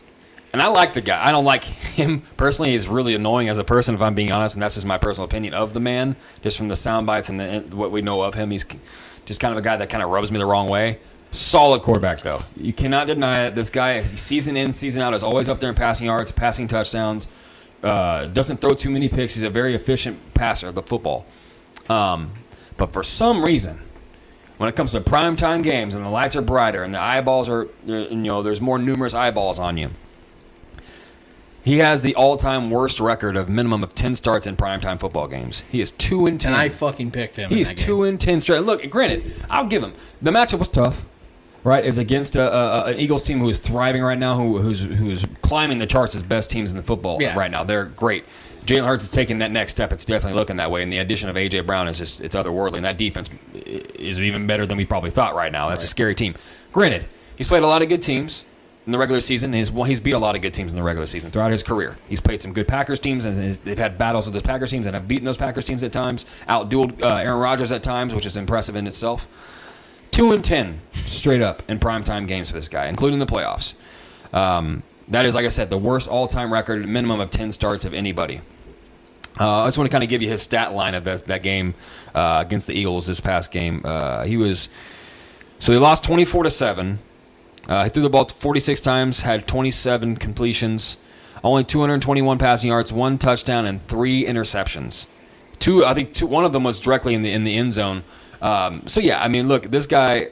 and 0.51 0.63
I 0.63 0.67
like 0.67 0.95
the 0.95 1.01
guy. 1.01 1.23
I 1.23 1.31
don't 1.31 1.45
like 1.45 1.63
him 1.63 2.21
personally. 2.37 2.71
He's 2.71 2.87
really 2.87 3.13
annoying 3.13 3.49
as 3.49 3.59
a 3.59 3.63
person, 3.63 3.93
if 3.93 4.01
I'm 4.01 4.15
being 4.15 4.31
honest. 4.31 4.55
And 4.55 4.63
that's 4.63 4.73
just 4.73 4.87
my 4.87 4.97
personal 4.97 5.25
opinion 5.25 5.53
of 5.53 5.73
the 5.73 5.79
man, 5.79 6.15
just 6.41 6.57
from 6.57 6.69
the 6.69 6.75
sound 6.75 7.05
bites 7.05 7.29
and, 7.29 7.39
the, 7.39 7.43
and 7.43 7.73
what 7.75 7.91
we 7.91 8.01
know 8.01 8.23
of 8.23 8.33
him. 8.33 8.49
He's 8.49 8.65
just 9.25 9.39
kind 9.39 9.51
of 9.51 9.59
a 9.59 9.61
guy 9.61 9.77
that 9.77 9.91
kind 9.91 10.01
of 10.03 10.09
rubs 10.09 10.31
me 10.31 10.39
the 10.39 10.45
wrong 10.45 10.67
way. 10.67 10.99
Solid 11.31 11.81
quarterback, 11.81 12.19
though. 12.19 12.43
You 12.57 12.73
cannot 12.73 13.07
deny 13.07 13.45
it. 13.45 13.55
This 13.55 13.69
guy, 13.69 14.03
season 14.03 14.57
in, 14.57 14.71
season 14.71 15.01
out, 15.01 15.13
is 15.13 15.23
always 15.23 15.47
up 15.47 15.59
there 15.59 15.69
in 15.69 15.75
passing 15.75 16.07
yards, 16.07 16.31
passing 16.31 16.67
touchdowns. 16.67 17.27
Uh, 17.81 18.25
doesn't 18.25 18.57
throw 18.57 18.71
too 18.71 18.89
many 18.89 19.07
picks. 19.07 19.35
He's 19.35 19.43
a 19.43 19.49
very 19.49 19.73
efficient 19.73 20.33
passer 20.33 20.67
of 20.67 20.75
the 20.75 20.83
football. 20.83 21.25
Um, 21.89 22.31
but 22.77 22.91
for 22.91 23.01
some 23.01 23.43
reason, 23.43 23.81
when 24.57 24.69
it 24.69 24.75
comes 24.75 24.91
to 24.91 25.01
primetime 25.01 25.63
games 25.63 25.95
and 25.95 26.05
the 26.05 26.09
lights 26.09 26.35
are 26.35 26.41
brighter 26.41 26.83
and 26.83 26.93
the 26.93 27.01
eyeballs 27.01 27.49
are, 27.49 27.67
you 27.85 28.09
know, 28.11 28.43
there's 28.43 28.61
more 28.61 28.77
numerous 28.77 29.13
eyeballs 29.13 29.57
on 29.57 29.77
you. 29.77 29.89
He 31.63 31.77
has 31.77 32.01
the 32.01 32.15
all-time 32.15 32.71
worst 32.71 32.99
record 32.99 33.37
of 33.37 33.47
minimum 33.47 33.83
of 33.83 33.93
ten 33.95 34.15
starts 34.15 34.47
in 34.47 34.57
primetime 34.57 34.99
football 34.99 35.27
games. 35.27 35.61
He 35.71 35.79
is 35.79 35.91
two 35.91 36.25
and 36.25 36.41
ten. 36.41 36.53
And 36.53 36.61
I 36.61 36.69
fucking 36.69 37.11
picked 37.11 37.37
him. 37.37 37.49
that 37.49 37.55
game. 37.55 37.75
two 37.75 38.03
and 38.03 38.19
ten 38.19 38.39
straight. 38.39 38.63
Look, 38.63 38.89
granted, 38.89 39.31
I'll 39.49 39.67
give 39.67 39.83
him 39.83 39.93
the 40.21 40.31
matchup 40.31 40.59
was 40.59 40.67
tough, 40.67 41.05
right? 41.63 41.83
It's 41.85 41.97
against 41.97 42.35
a, 42.35 42.53
a, 42.53 42.83
an 42.91 42.99
Eagles 42.99 43.23
team 43.23 43.39
who 43.39 43.49
is 43.49 43.59
thriving 43.59 44.01
right 44.01 44.17
now, 44.17 44.35
who, 44.35 44.59
who's 44.59 44.81
who's 44.83 45.25
climbing 45.41 45.77
the 45.77 45.87
charts 45.87 46.15
as 46.15 46.23
best 46.23 46.49
teams 46.51 46.71
in 46.71 46.77
the 46.77 46.83
football 46.83 47.21
Yeah. 47.21 47.37
right 47.37 47.51
now. 47.51 47.63
They're 47.63 47.85
great. 47.85 48.25
Jalen 48.65 48.85
Hurts 48.85 49.05
is 49.05 49.09
taking 49.09 49.39
that 49.39 49.51
next 49.51 49.71
step. 49.71 49.91
It's 49.91 50.05
definitely 50.05 50.37
looking 50.39 50.57
that 50.57 50.69
way, 50.69 50.83
and 50.83 50.91
the 50.91 50.99
addition 50.99 51.29
of 51.29 51.35
AJ 51.35 51.65
Brown 51.65 51.87
is 51.87 51.97
just 51.97 52.21
it's 52.21 52.35
otherworldly. 52.35 52.75
And 52.75 52.85
that 52.85 52.97
defense 52.97 53.29
is 53.53 54.19
even 54.21 54.45
better 54.45 54.65
than 54.65 54.77
we 54.77 54.85
probably 54.85 55.09
thought 55.09 55.33
right 55.35 55.51
now. 55.51 55.69
That's 55.69 55.83
a 55.83 55.87
scary 55.87 56.13
team. 56.15 56.35
Granted, 56.71 57.05
he's 57.35 57.47
played 57.47 57.63
a 57.63 57.67
lot 57.67 57.81
of 57.81 57.89
good 57.89 58.01
teams 58.03 58.43
in 58.85 58.91
the 58.91 58.97
regular 58.99 59.19
season. 59.21 59.51
He's 59.53 59.71
well, 59.71 59.85
he's 59.85 59.99
beat 59.99 60.11
a 60.13 60.19
lot 60.19 60.35
of 60.35 60.41
good 60.43 60.53
teams 60.53 60.73
in 60.73 60.77
the 60.77 60.83
regular 60.83 61.07
season 61.07 61.31
throughout 61.31 61.49
his 61.51 61.63
career. 61.63 61.97
He's 62.07 62.21
played 62.21 62.39
some 62.39 62.53
good 62.53 62.67
Packers 62.67 62.99
teams, 62.99 63.25
and 63.25 63.35
his, 63.35 63.57
they've 63.59 63.77
had 63.79 63.97
battles 63.97 64.25
with 64.27 64.33
those 64.33 64.43
Packers 64.43 64.69
teams 64.69 64.85
and 64.85 64.93
have 64.93 65.07
beaten 65.07 65.25
those 65.25 65.37
Packers 65.37 65.65
teams 65.65 65.83
at 65.83 65.91
times. 65.91 66.27
Outdueled 66.47 67.03
uh, 67.03 67.15
Aaron 67.15 67.39
Rodgers 67.39 67.71
at 67.71 67.81
times, 67.81 68.13
which 68.13 68.27
is 68.27 68.37
impressive 68.37 68.75
in 68.75 68.85
itself. 68.85 69.27
Two 70.11 70.31
and 70.31 70.43
ten 70.43 70.81
straight 70.93 71.41
up 71.41 71.63
in 71.69 71.79
primetime 71.79 72.27
games 72.27 72.49
for 72.49 72.57
this 72.57 72.67
guy, 72.69 72.87
including 72.87 73.19
the 73.19 73.25
playoffs. 73.25 73.73
Um, 74.33 74.83
that 75.07 75.25
is, 75.25 75.35
like 75.35 75.45
I 75.45 75.49
said, 75.49 75.69
the 75.69 75.77
worst 75.77 76.09
all-time 76.09 76.53
record, 76.53 76.87
minimum 76.87 77.19
of 77.19 77.29
ten 77.29 77.51
starts 77.51 77.85
of 77.85 77.93
anybody. 77.93 78.41
Uh, 79.39 79.61
I 79.61 79.65
just 79.65 79.77
want 79.77 79.89
to 79.89 79.91
kind 79.91 80.03
of 80.03 80.09
give 80.09 80.21
you 80.21 80.29
his 80.29 80.41
stat 80.41 80.73
line 80.73 80.93
of 80.93 81.05
that, 81.05 81.25
that 81.25 81.41
game 81.43 81.73
uh, 82.13 82.43
against 82.45 82.67
the 82.67 82.73
Eagles 82.73 83.07
this 83.07 83.19
past 83.19 83.51
game. 83.51 83.81
Uh, 83.85 84.23
he 84.25 84.35
was 84.37 84.67
so 85.59 85.71
he 85.71 85.79
lost 85.79 86.03
twenty 86.03 86.25
four 86.25 86.43
to 86.43 86.49
seven. 86.49 86.99
Uh, 87.67 87.85
he 87.85 87.89
threw 87.89 88.01
the 88.01 88.09
ball 88.09 88.25
46 88.27 88.81
times, 88.81 89.19
had 89.21 89.47
27 89.47 90.17
completions, 90.17 90.97
only 91.43 91.63
221 91.63 92.39
passing 92.39 92.69
yards, 92.69 92.91
one 92.91 93.19
touchdown, 93.19 93.67
and 93.67 93.85
three 93.87 94.25
interceptions. 94.25 95.05
two. 95.59 95.85
I 95.85 95.93
think 95.93 96.13
two. 96.13 96.25
One 96.25 96.43
of 96.43 96.53
them 96.53 96.63
was 96.63 96.79
directly 96.79 97.13
in 97.13 97.21
the 97.21 97.31
in 97.31 97.43
the 97.43 97.55
end 97.55 97.73
zone. 97.73 98.03
Um, 98.41 98.87
so 98.87 98.99
yeah, 98.99 99.21
I 99.21 99.27
mean, 99.27 99.47
look, 99.47 99.63
this 99.63 99.87
guy. 99.87 100.29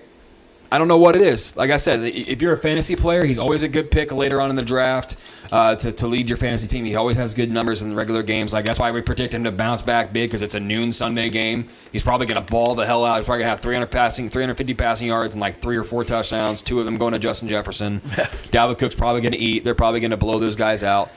I 0.72 0.78
don't 0.78 0.88
know 0.88 1.00
what 1.00 1.16
it 1.16 1.24
is. 1.24 1.58
Like 1.58 1.72
I 1.72 1.78
said, 1.78 2.02
if 2.04 2.44
you're 2.44 2.54
a 2.54 2.58
fantasy 2.58 2.96
player, 2.96 3.26
he's 3.26 3.40
always 3.40 3.64
a 3.64 3.68
good 3.68 3.90
pick 3.90 4.12
later 4.12 4.40
on 4.40 4.52
in 4.52 4.56
the 4.56 4.62
draft 4.62 5.16
uh, 5.52 5.74
to, 5.76 5.92
to 5.92 6.06
lead 6.06 6.30
your 6.30 6.38
fantasy 6.38 6.68
team. 6.68 6.86
He 6.86 6.94
always 6.94 7.18
has 7.18 7.34
good 7.34 7.50
numbers 7.50 7.82
in 7.82 7.90
the 7.90 7.96
regular 7.96 8.22
games. 8.22 8.54
Like 8.54 8.66
that's 8.66 8.78
why 8.78 8.92
we 8.92 9.02
predict 9.02 9.34
him 9.34 9.46
to 9.46 9.52
bounce 9.52 9.82
back 9.82 10.14
big 10.14 10.30
because 10.30 10.44
it's 10.44 10.54
a 10.54 10.60
noon 10.60 10.92
Sunday 10.92 11.32
game. 11.32 11.70
He's 11.92 12.04
probably 12.04 12.28
going 12.28 12.46
to 12.46 12.52
ball 12.52 12.76
the 12.76 12.86
hell 12.86 13.04
out. 13.04 13.18
He's 13.18 13.26
probably 13.26 13.40
going 13.40 13.48
to 13.48 13.56
have 13.56 13.62
300 13.62 13.88
passing, 13.88 14.30
350 14.30 14.76
passing 14.76 15.08
yards, 15.08 15.34
and 15.34 15.42
like 15.42 15.60
three 15.60 15.76
or 15.76 15.84
four 15.84 16.04
touchdowns. 16.04 16.62
Two 16.62 16.80
of 16.80 16.86
them 16.86 17.00
going 17.00 17.14
to 17.14 17.20
Justin 17.20 17.48
Jefferson. 17.48 18.02
Dalvin 18.52 18.78
Cook's 18.78 18.94
probably 18.94 19.22
going 19.22 19.34
to 19.34 19.40
eat. 19.40 19.64
They're 19.64 19.74
probably 19.74 20.02
going 20.02 20.12
to 20.12 20.18
blow 20.18 20.38
those 20.38 20.56
guys 20.56 20.84
out. 20.84 21.10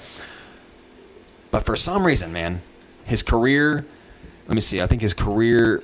But 1.51 1.67
for 1.67 1.77
some 1.77 2.07
reason, 2.07 2.33
man, 2.33 2.63
his 3.05 3.23
career. 3.23 3.85
Let 4.49 4.55
me 4.55 4.63
see. 4.63 4.81
I 4.81 4.87
think 4.87 5.03
his 5.03 5.13
career 5.13 5.83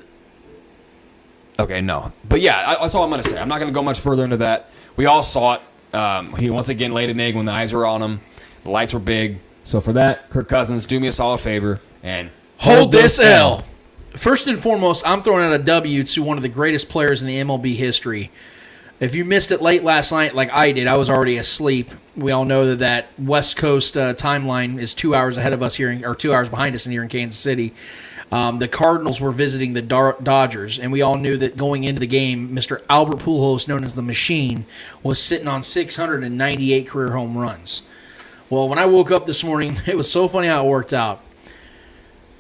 Okay, 1.59 1.81
no. 1.81 2.13
But 2.29 2.41
yeah, 2.41 2.71
I, 2.71 2.83
that's 2.83 2.95
all 2.95 3.05
I'm 3.05 3.11
going 3.11 3.23
to 3.23 3.29
say. 3.29 3.39
I'm 3.39 3.49
not 3.49 3.59
going 3.59 3.73
to 3.73 3.75
go 3.75 3.83
much 3.83 4.01
further 4.01 4.25
into 4.25 4.37
that. 4.39 4.71
We 4.97 5.07
all 5.07 5.23
saw 5.23 5.55
it. 5.55 5.63
Um, 5.95 6.35
he 6.37 6.51
once 6.51 6.69
again 6.69 6.93
laid 6.93 7.11
an 7.11 7.19
egg 7.19 7.35
when 7.35 7.47
the 7.47 7.53
eyes 7.53 7.73
were 7.73 7.87
on 7.87 8.03
him. 8.03 8.21
The 8.65 8.71
lights 8.71 8.93
were 8.93 9.01
big. 9.01 9.39
So 9.65 9.81
for 9.81 9.93
that, 9.95 10.31
Kirk 10.31 10.49
Cousins, 10.49 10.87
do 10.87 11.01
me 11.01 11.09
a 11.09 11.13
solid 11.13 11.39
favor 11.39 11.81
and 12.03 12.31
Hold 12.59 12.91
this 12.91 13.19
L. 13.19 13.65
First 14.11 14.49
and 14.49 14.59
foremost, 14.59 15.07
I'm 15.07 15.23
throwing 15.23 15.45
out 15.45 15.53
a 15.53 15.63
W 15.63 16.03
to 16.03 16.23
one 16.23 16.37
of 16.37 16.43
the 16.43 16.49
greatest 16.49 16.89
players 16.89 17.23
in 17.23 17.29
the 17.29 17.37
MLB 17.37 17.77
history. 17.77 18.33
If 18.99 19.15
you 19.15 19.25
missed 19.25 19.53
it 19.53 19.63
late 19.63 19.85
last 19.85 20.11
night, 20.11 20.35
like 20.35 20.51
I 20.53 20.73
did, 20.73 20.89
I 20.89 20.97
was 20.97 21.09
already 21.09 21.37
asleep. 21.37 21.93
We 22.17 22.33
all 22.33 22.45
know 22.45 22.67
that 22.67 22.81
that 22.81 23.07
West 23.17 23.57
Coast 23.57 23.97
uh, 23.97 24.15
timeline 24.15 24.81
is 24.81 24.93
two 24.93 25.15
hours 25.15 25.37
ahead 25.37 25.53
of 25.53 25.63
us 25.63 25.77
here, 25.77 25.91
in, 25.91 26.05
or 26.05 26.17
two 26.17 26.35
hours 26.35 26.49
behind 26.49 26.75
us 26.75 26.85
in 26.85 26.91
here 26.91 27.05
in 27.05 27.09
Kansas 27.09 27.39
City. 27.39 27.75
Um, 28.31 28.59
the 28.59 28.69
Cardinals 28.69 29.21
were 29.21 29.33
visiting 29.33 29.73
the 29.73 29.83
Dar- 29.83 30.17
Dodgers, 30.23 30.79
and 30.79 30.93
we 30.93 31.01
all 31.01 31.17
knew 31.17 31.39
that 31.39 31.57
going 31.57 31.85
into 31.85 32.01
the 32.01 32.07
game, 32.07 32.51
Mr. 32.51 32.83
Albert 32.91 33.21
Pujols, 33.21 33.67
known 33.67 33.85
as 33.85 33.95
the 33.95 34.03
Machine, 34.03 34.67
was 35.03 35.21
sitting 35.21 35.49
on 35.49 35.63
698 35.63 36.87
career 36.87 37.13
home 37.13 37.39
runs. 37.39 37.83
Well, 38.51 38.69
when 38.69 38.79
I 38.79 38.87
woke 38.87 39.11
up 39.11 39.27
this 39.27 39.43
morning, 39.43 39.81
it 39.87 39.97
was 39.97 40.11
so 40.11 40.29
funny 40.29 40.49
how 40.49 40.67
it 40.67 40.69
worked 40.69 40.93
out. 40.93 41.23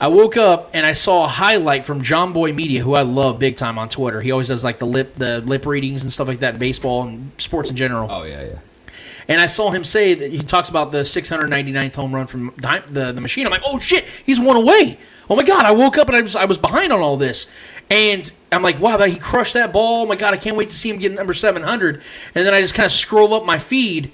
I 0.00 0.08
woke 0.08 0.36
up 0.36 0.70
and 0.74 0.86
I 0.86 0.92
saw 0.92 1.24
a 1.24 1.28
highlight 1.28 1.84
from 1.84 2.02
Jomboy 2.02 2.54
Media, 2.54 2.82
who 2.82 2.94
I 2.94 3.02
love 3.02 3.40
big 3.40 3.56
time 3.56 3.78
on 3.78 3.88
Twitter. 3.88 4.20
He 4.20 4.30
always 4.30 4.46
does 4.46 4.62
like 4.62 4.78
the 4.78 4.86
lip 4.86 5.16
the 5.16 5.40
lip 5.40 5.66
readings 5.66 6.02
and 6.02 6.12
stuff 6.12 6.28
like 6.28 6.38
that, 6.38 6.54
in 6.54 6.60
baseball 6.60 7.02
and 7.02 7.32
sports 7.38 7.68
in 7.68 7.76
general. 7.76 8.08
Oh 8.08 8.22
yeah, 8.22 8.42
yeah. 8.42 8.58
And 9.26 9.40
I 9.40 9.46
saw 9.46 9.70
him 9.70 9.82
say 9.82 10.14
that 10.14 10.30
he 10.30 10.38
talks 10.38 10.68
about 10.68 10.92
the 10.92 10.98
699th 10.98 11.96
home 11.96 12.14
run 12.14 12.26
from 12.26 12.54
the, 12.56 12.82
the, 12.88 13.12
the 13.12 13.20
machine. 13.20 13.44
I'm 13.44 13.50
like, 13.50 13.62
oh 13.64 13.78
shit, 13.78 14.06
he's 14.24 14.40
one 14.40 14.56
away. 14.56 14.98
Oh 15.30 15.36
my 15.36 15.44
god, 15.44 15.64
I 15.64 15.72
woke 15.72 15.98
up 15.98 16.08
and 16.08 16.16
I 16.16 16.22
was 16.22 16.34
I 16.34 16.46
was 16.46 16.58
behind 16.58 16.92
on 16.92 17.00
all 17.00 17.16
this. 17.16 17.46
And 17.90 18.30
I'm 18.52 18.62
like, 18.62 18.80
wow, 18.80 18.96
that 18.96 19.08
he 19.08 19.18
crushed 19.18 19.54
that 19.54 19.72
ball. 19.72 20.02
Oh 20.02 20.06
my 20.06 20.16
god, 20.16 20.34
I 20.34 20.36
can't 20.36 20.56
wait 20.56 20.68
to 20.68 20.74
see 20.74 20.90
him 20.90 20.98
get 20.98 21.12
number 21.12 21.34
700. 21.34 22.02
And 22.34 22.46
then 22.46 22.54
I 22.54 22.60
just 22.60 22.74
kind 22.74 22.86
of 22.86 22.92
scroll 22.92 23.34
up 23.34 23.44
my 23.44 23.58
feed 23.58 24.12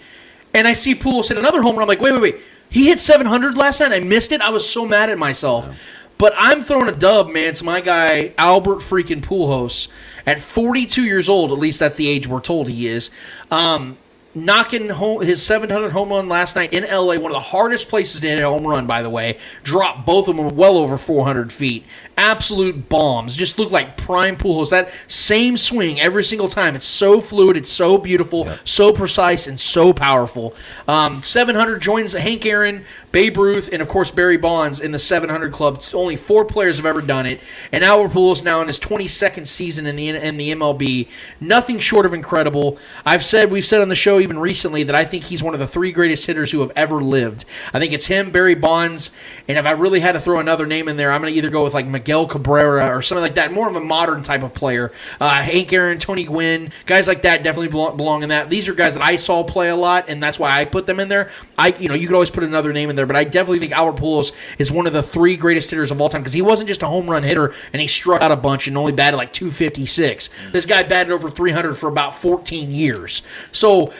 and 0.54 0.68
I 0.68 0.72
see 0.72 0.94
Pujols 0.94 1.28
hit 1.28 1.38
another 1.38 1.62
home 1.62 1.76
run. 1.76 1.82
I'm 1.82 1.88
like, 1.88 2.00
wait, 2.00 2.12
wait, 2.12 2.22
wait. 2.22 2.36
He 2.70 2.86
hit 2.86 2.98
700 2.98 3.56
last 3.56 3.80
night. 3.80 3.92
I 3.92 4.00
missed 4.00 4.32
it. 4.32 4.40
I 4.40 4.50
was 4.50 4.68
so 4.68 4.86
mad 4.86 5.10
at 5.10 5.18
myself. 5.18 5.68
But 6.16 6.32
I'm 6.36 6.62
throwing 6.62 6.88
a 6.88 6.92
dub, 6.92 7.28
man, 7.28 7.54
to 7.54 7.64
my 7.64 7.80
guy 7.80 8.34
Albert 8.38 8.78
freaking 8.78 9.20
Pujols 9.20 9.88
at 10.26 10.40
42 10.40 11.04
years 11.04 11.28
old. 11.28 11.50
At 11.50 11.58
least 11.58 11.80
that's 11.80 11.96
the 11.96 12.08
age 12.08 12.28
we're 12.28 12.40
told 12.40 12.68
he 12.68 12.86
is. 12.86 13.10
Um, 13.50 13.98
knocking 14.34 14.88
home 14.88 15.22
his 15.22 15.42
700 15.42 15.92
home 15.92 16.10
run 16.10 16.28
last 16.28 16.56
night 16.56 16.72
in 16.72 16.84
LA, 16.84 17.16
one 17.16 17.26
of 17.26 17.32
the 17.32 17.40
hardest 17.40 17.88
places 17.88 18.20
to 18.20 18.28
hit 18.28 18.40
a 18.40 18.48
home 18.48 18.66
run, 18.66 18.86
by 18.86 19.02
the 19.02 19.10
way. 19.10 19.38
Dropped 19.62 20.04
both 20.06 20.28
of 20.28 20.36
them 20.36 20.48
well 20.56 20.76
over 20.76 20.98
400 20.98 21.52
feet. 21.52 21.84
Absolute 22.16 22.88
bombs. 22.88 23.36
Just 23.36 23.58
look 23.58 23.70
like 23.70 23.96
prime 23.96 24.36
Pujols. 24.36 24.70
That 24.70 24.90
same 25.08 25.56
swing 25.56 26.00
every 26.00 26.22
single 26.22 26.48
time. 26.48 26.76
It's 26.76 26.86
so 26.86 27.20
fluid. 27.20 27.56
It's 27.56 27.70
so 27.70 27.98
beautiful, 27.98 28.48
so 28.64 28.92
precise, 28.92 29.46
and 29.46 29.58
so 29.58 29.92
powerful. 29.92 30.54
Um, 30.86 31.22
700 31.22 31.80
joins 31.80 32.12
Hank 32.12 32.46
Aaron, 32.46 32.84
Babe 33.10 33.36
Ruth, 33.36 33.68
and 33.72 33.82
of 33.82 33.88
course 33.88 34.10
Barry 34.10 34.36
Bonds 34.36 34.78
in 34.78 34.92
the 34.92 34.98
700 34.98 35.52
club. 35.52 35.82
Only 35.92 36.16
four 36.16 36.44
players 36.44 36.76
have 36.76 36.86
ever 36.86 37.00
done 37.00 37.26
it, 37.26 37.40
and 37.72 37.82
Albert 37.82 38.12
Pujols 38.12 38.44
now 38.44 38.60
in 38.60 38.68
his 38.68 38.78
22nd 38.78 39.46
season 39.46 39.86
in 39.86 39.96
the 39.96 40.08
in 40.08 40.36
the 40.36 40.52
MLB. 40.52 41.08
Nothing 41.40 41.78
short 41.78 42.06
of 42.06 42.14
incredible. 42.14 42.78
I've 43.04 43.24
said 43.24 43.50
we've 43.50 43.66
said 43.66 43.80
on 43.80 43.88
the 43.88 43.96
show 43.96 44.20
even 44.20 44.38
recently 44.38 44.82
that 44.84 44.94
I 44.94 45.04
think 45.04 45.24
he's 45.24 45.42
one 45.42 45.54
of 45.54 45.60
the 45.60 45.66
three 45.66 45.92
greatest 45.92 46.26
hitters 46.26 46.52
who 46.52 46.60
have 46.60 46.72
ever 46.76 47.02
lived. 47.02 47.44
I 47.72 47.78
think 47.78 47.92
it's 47.92 48.06
him, 48.06 48.30
Barry 48.30 48.54
Bonds, 48.54 49.10
and 49.48 49.58
if 49.58 49.66
I 49.66 49.72
really 49.72 50.00
had 50.00 50.12
to 50.12 50.20
throw 50.20 50.38
another 50.38 50.66
name 50.66 50.88
in 50.88 50.96
there, 50.96 51.10
I'm 51.10 51.20
going 51.20 51.32
to 51.32 51.36
either 51.36 51.50
go 51.50 51.64
with 51.64 51.74
like 51.74 51.86
Miguel 52.04 52.26
Cabrera 52.26 52.94
or 52.94 53.00
something 53.00 53.22
like 53.22 53.36
that, 53.36 53.50
more 53.50 53.66
of 53.66 53.74
a 53.76 53.80
modern 53.80 54.22
type 54.22 54.42
of 54.42 54.52
player. 54.52 54.92
Uh, 55.18 55.40
Hank 55.40 55.72
Aaron, 55.72 55.98
Tony 55.98 56.24
Gwynn, 56.24 56.70
guys 56.84 57.08
like 57.08 57.22
that 57.22 57.42
definitely 57.42 57.68
belong, 57.68 58.22
in 58.22 58.28
that. 58.28 58.50
These 58.50 58.68
are 58.68 58.74
guys 58.74 58.92
that 58.92 59.02
I 59.02 59.16
saw 59.16 59.42
play 59.42 59.70
a 59.70 59.74
lot, 59.74 60.04
and 60.08 60.22
that's 60.22 60.38
why 60.38 60.50
I 60.50 60.66
put 60.66 60.84
them 60.84 61.00
in 61.00 61.08
there. 61.08 61.30
I, 61.56 61.68
you 61.68 61.88
know, 61.88 61.94
you 61.94 62.06
could 62.06 62.12
always 62.14 62.28
put 62.28 62.44
another 62.44 62.74
name 62.74 62.90
in 62.90 62.96
there, 62.96 63.06
but 63.06 63.16
I 63.16 63.24
definitely 63.24 63.58
think 63.58 63.72
Albert 63.72 64.02
Pujols 64.02 64.32
is 64.58 64.70
one 64.70 64.86
of 64.86 64.92
the 64.92 65.02
three 65.02 65.38
greatest 65.38 65.70
hitters 65.70 65.90
of 65.90 65.98
all 65.98 66.10
time 66.10 66.20
because 66.20 66.34
he 66.34 66.42
wasn't 66.42 66.68
just 66.68 66.82
a 66.82 66.86
home 66.86 67.08
run 67.08 67.22
hitter 67.22 67.54
and 67.72 67.80
he 67.80 67.88
struck 67.88 68.20
out 68.20 68.30
a 68.30 68.36
bunch 68.36 68.66
and 68.66 68.76
only 68.76 68.92
batted 68.92 69.16
like 69.16 69.32
256. 69.32 70.28
This 70.52 70.66
guy 70.66 70.82
batted 70.82 71.10
over 71.10 71.30
300 71.30 71.74
for 71.74 71.88
about 71.88 72.14
14 72.14 72.70
years. 72.70 73.22
So 73.50 73.94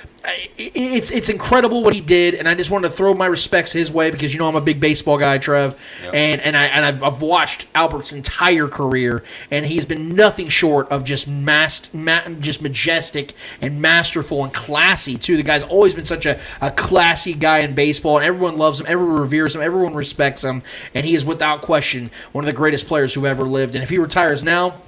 it's 0.57 1.11
it's 1.11 1.29
incredible 1.29 1.83
what 1.83 1.93
he 1.93 2.01
did, 2.01 2.35
and 2.35 2.49
I 2.49 2.55
just 2.55 2.71
wanted 2.71 2.89
to 2.89 2.95
throw 2.95 3.13
my 3.13 3.27
respects 3.27 3.73
his 3.73 3.91
way 3.91 4.11
because 4.11 4.33
you 4.33 4.39
know 4.39 4.49
I'm 4.49 4.57
a 4.57 4.61
big 4.61 4.81
baseball 4.81 5.19
guy, 5.19 5.37
Trev, 5.39 5.79
and 6.03 6.41
and 6.41 6.57
I 6.57 6.65
and 6.67 6.87
I've, 6.87 7.03
I've 7.03 7.21
watched 7.21 7.67
Albert's 7.75 8.13
entire 8.13 8.67
career, 8.67 9.23
and 9.51 9.67
he's 9.67 9.85
been 9.85 10.15
nothing 10.15 10.49
short 10.49 10.89
of 10.89 11.05
just 11.05 11.29
mass, 11.29 11.93
ma- 11.93 12.27
just 12.41 12.63
majestic 12.63 13.35
and 13.61 13.83
masterful 13.83 14.43
and 14.43 14.53
classy 14.53 15.19
too. 15.19 15.37
The 15.37 15.43
guy's 15.43 15.63
always 15.63 15.95
been 15.95 16.07
such 16.07 16.25
a, 16.25 16.41
a 16.61 16.71
classy 16.71 17.35
guy 17.35 17.59
in 17.59 17.75
baseball, 17.75 18.17
and 18.17 18.25
everyone 18.25 18.57
loves 18.57 18.81
him, 18.81 18.87
everyone 18.89 19.21
reveres 19.21 19.55
him, 19.55 19.61
everyone 19.61 19.95
respects 19.95 20.43
him, 20.43 20.63
and 20.95 21.05
he 21.05 21.15
is 21.15 21.25
without 21.25 21.61
question 21.61 22.11
one 22.33 22.45
of 22.45 22.47
the 22.47 22.53
greatest 22.53 22.87
players 22.87 23.13
who 23.13 23.27
ever 23.27 23.43
lived. 23.43 23.75
And 23.75 23.83
if 23.83 23.91
he 23.91 23.99
retires 23.99 24.43
now. 24.43 24.81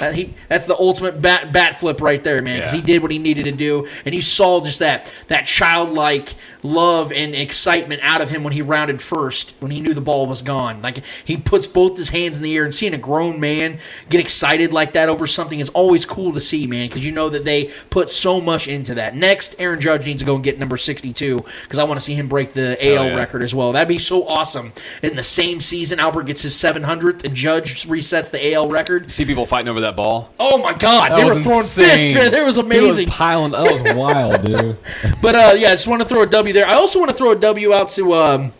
That 0.00 0.14
he, 0.14 0.34
that's 0.48 0.66
the 0.66 0.76
ultimate 0.78 1.20
bat 1.20 1.52
bat 1.52 1.78
flip 1.78 2.00
right 2.00 2.22
there, 2.22 2.42
man. 2.42 2.58
Because 2.58 2.74
Yeah. 2.74 2.80
he 2.80 2.86
did 2.86 3.02
what 3.02 3.10
he 3.10 3.18
needed 3.18 3.44
to 3.44 3.52
do, 3.52 3.88
and 4.04 4.14
you 4.14 4.20
saw 4.22 4.60
just 4.64 4.78
that 4.78 5.10
that 5.28 5.46
childlike 5.46 6.34
love 6.62 7.12
and 7.12 7.34
excitement 7.34 8.00
out 8.02 8.20
of 8.20 8.30
him 8.30 8.42
when 8.42 8.52
he 8.52 8.60
rounded 8.62 9.00
first, 9.00 9.54
when 9.60 9.70
he 9.70 9.80
knew 9.80 9.94
the 9.94 10.00
ball 10.00 10.26
was 10.26 10.42
gone. 10.42 10.82
Like 10.82 11.04
he 11.24 11.36
puts 11.36 11.66
both 11.66 11.96
his 11.96 12.10
hands 12.10 12.36
in 12.36 12.42
the 12.42 12.54
air, 12.56 12.64
and 12.64 12.74
seeing 12.74 12.94
a 12.94 12.98
grown 12.98 13.38
man 13.40 13.78
get 14.08 14.20
excited 14.20 14.72
like 14.72 14.92
that 14.92 15.08
over 15.08 15.26
something 15.26 15.60
is 15.60 15.68
always 15.70 16.04
cool 16.04 16.32
to 16.32 16.40
see, 16.40 16.66
man. 16.66 16.88
Because 16.88 17.04
you 17.04 17.12
know 17.12 17.28
that 17.30 17.44
they 17.44 17.70
put 17.90 18.10
so 18.10 18.40
much 18.40 18.68
into 18.68 18.94
that. 18.94 19.16
Next, 19.16 19.54
Aaron 19.58 19.80
Judge 19.80 20.04
needs 20.04 20.22
to 20.22 20.26
go 20.26 20.34
and 20.34 20.44
get 20.44 20.58
number 20.58 20.76
sixty-two 20.76 21.44
because 21.62 21.78
I 21.78 21.84
want 21.84 21.98
to 22.00 22.04
see 22.04 22.14
him 22.14 22.28
break 22.28 22.52
the 22.52 22.76
AL 22.84 23.06
yeah. 23.06 23.14
record 23.16 23.42
as 23.42 23.54
well. 23.54 23.72
That'd 23.72 23.88
be 23.88 23.98
so 23.98 24.26
awesome. 24.26 24.72
In 25.02 25.16
the 25.16 25.22
same 25.22 25.60
season, 25.60 26.00
Albert 26.00 26.24
gets 26.24 26.42
his 26.42 26.54
seven 26.56 26.82
hundredth, 26.84 27.24
and 27.24 27.34
Judge 27.34 27.86
resets 27.86 28.30
the 28.30 28.54
AL 28.54 28.68
record. 28.68 29.10
See 29.12 29.24
people 29.24 29.46
fighting 29.46 29.68
over 29.68 29.80
that 29.80 29.87
ball. 29.96 30.30
Oh 30.38 30.58
my 30.58 30.72
God, 30.74 31.12
That 31.12 31.16
they 31.16 31.24
were 31.24 31.42
throwing 31.42 31.58
insane. 31.60 31.88
fists, 31.90 32.12
man. 32.12 32.30
That 32.32 32.44
was 32.44 32.56
amazing. 32.56 33.08
piling. 33.08 33.52
That 33.52 33.70
was 33.70 33.82
wild, 33.94 34.44
dude. 34.44 34.76
But 35.22 35.34
uh, 35.34 35.54
yeah, 35.56 35.68
I 35.68 35.72
just 35.72 35.86
want 35.86 36.02
to 36.02 36.08
throw 36.08 36.22
a 36.22 36.26
W 36.26 36.52
there. 36.54 36.66
I 36.66 36.74
also 36.74 36.98
want 36.98 37.10
to 37.10 37.16
throw 37.16 37.30
a 37.32 37.36
W 37.36 37.72
out 37.74 37.88
to 37.90 38.14
um, 38.14 38.52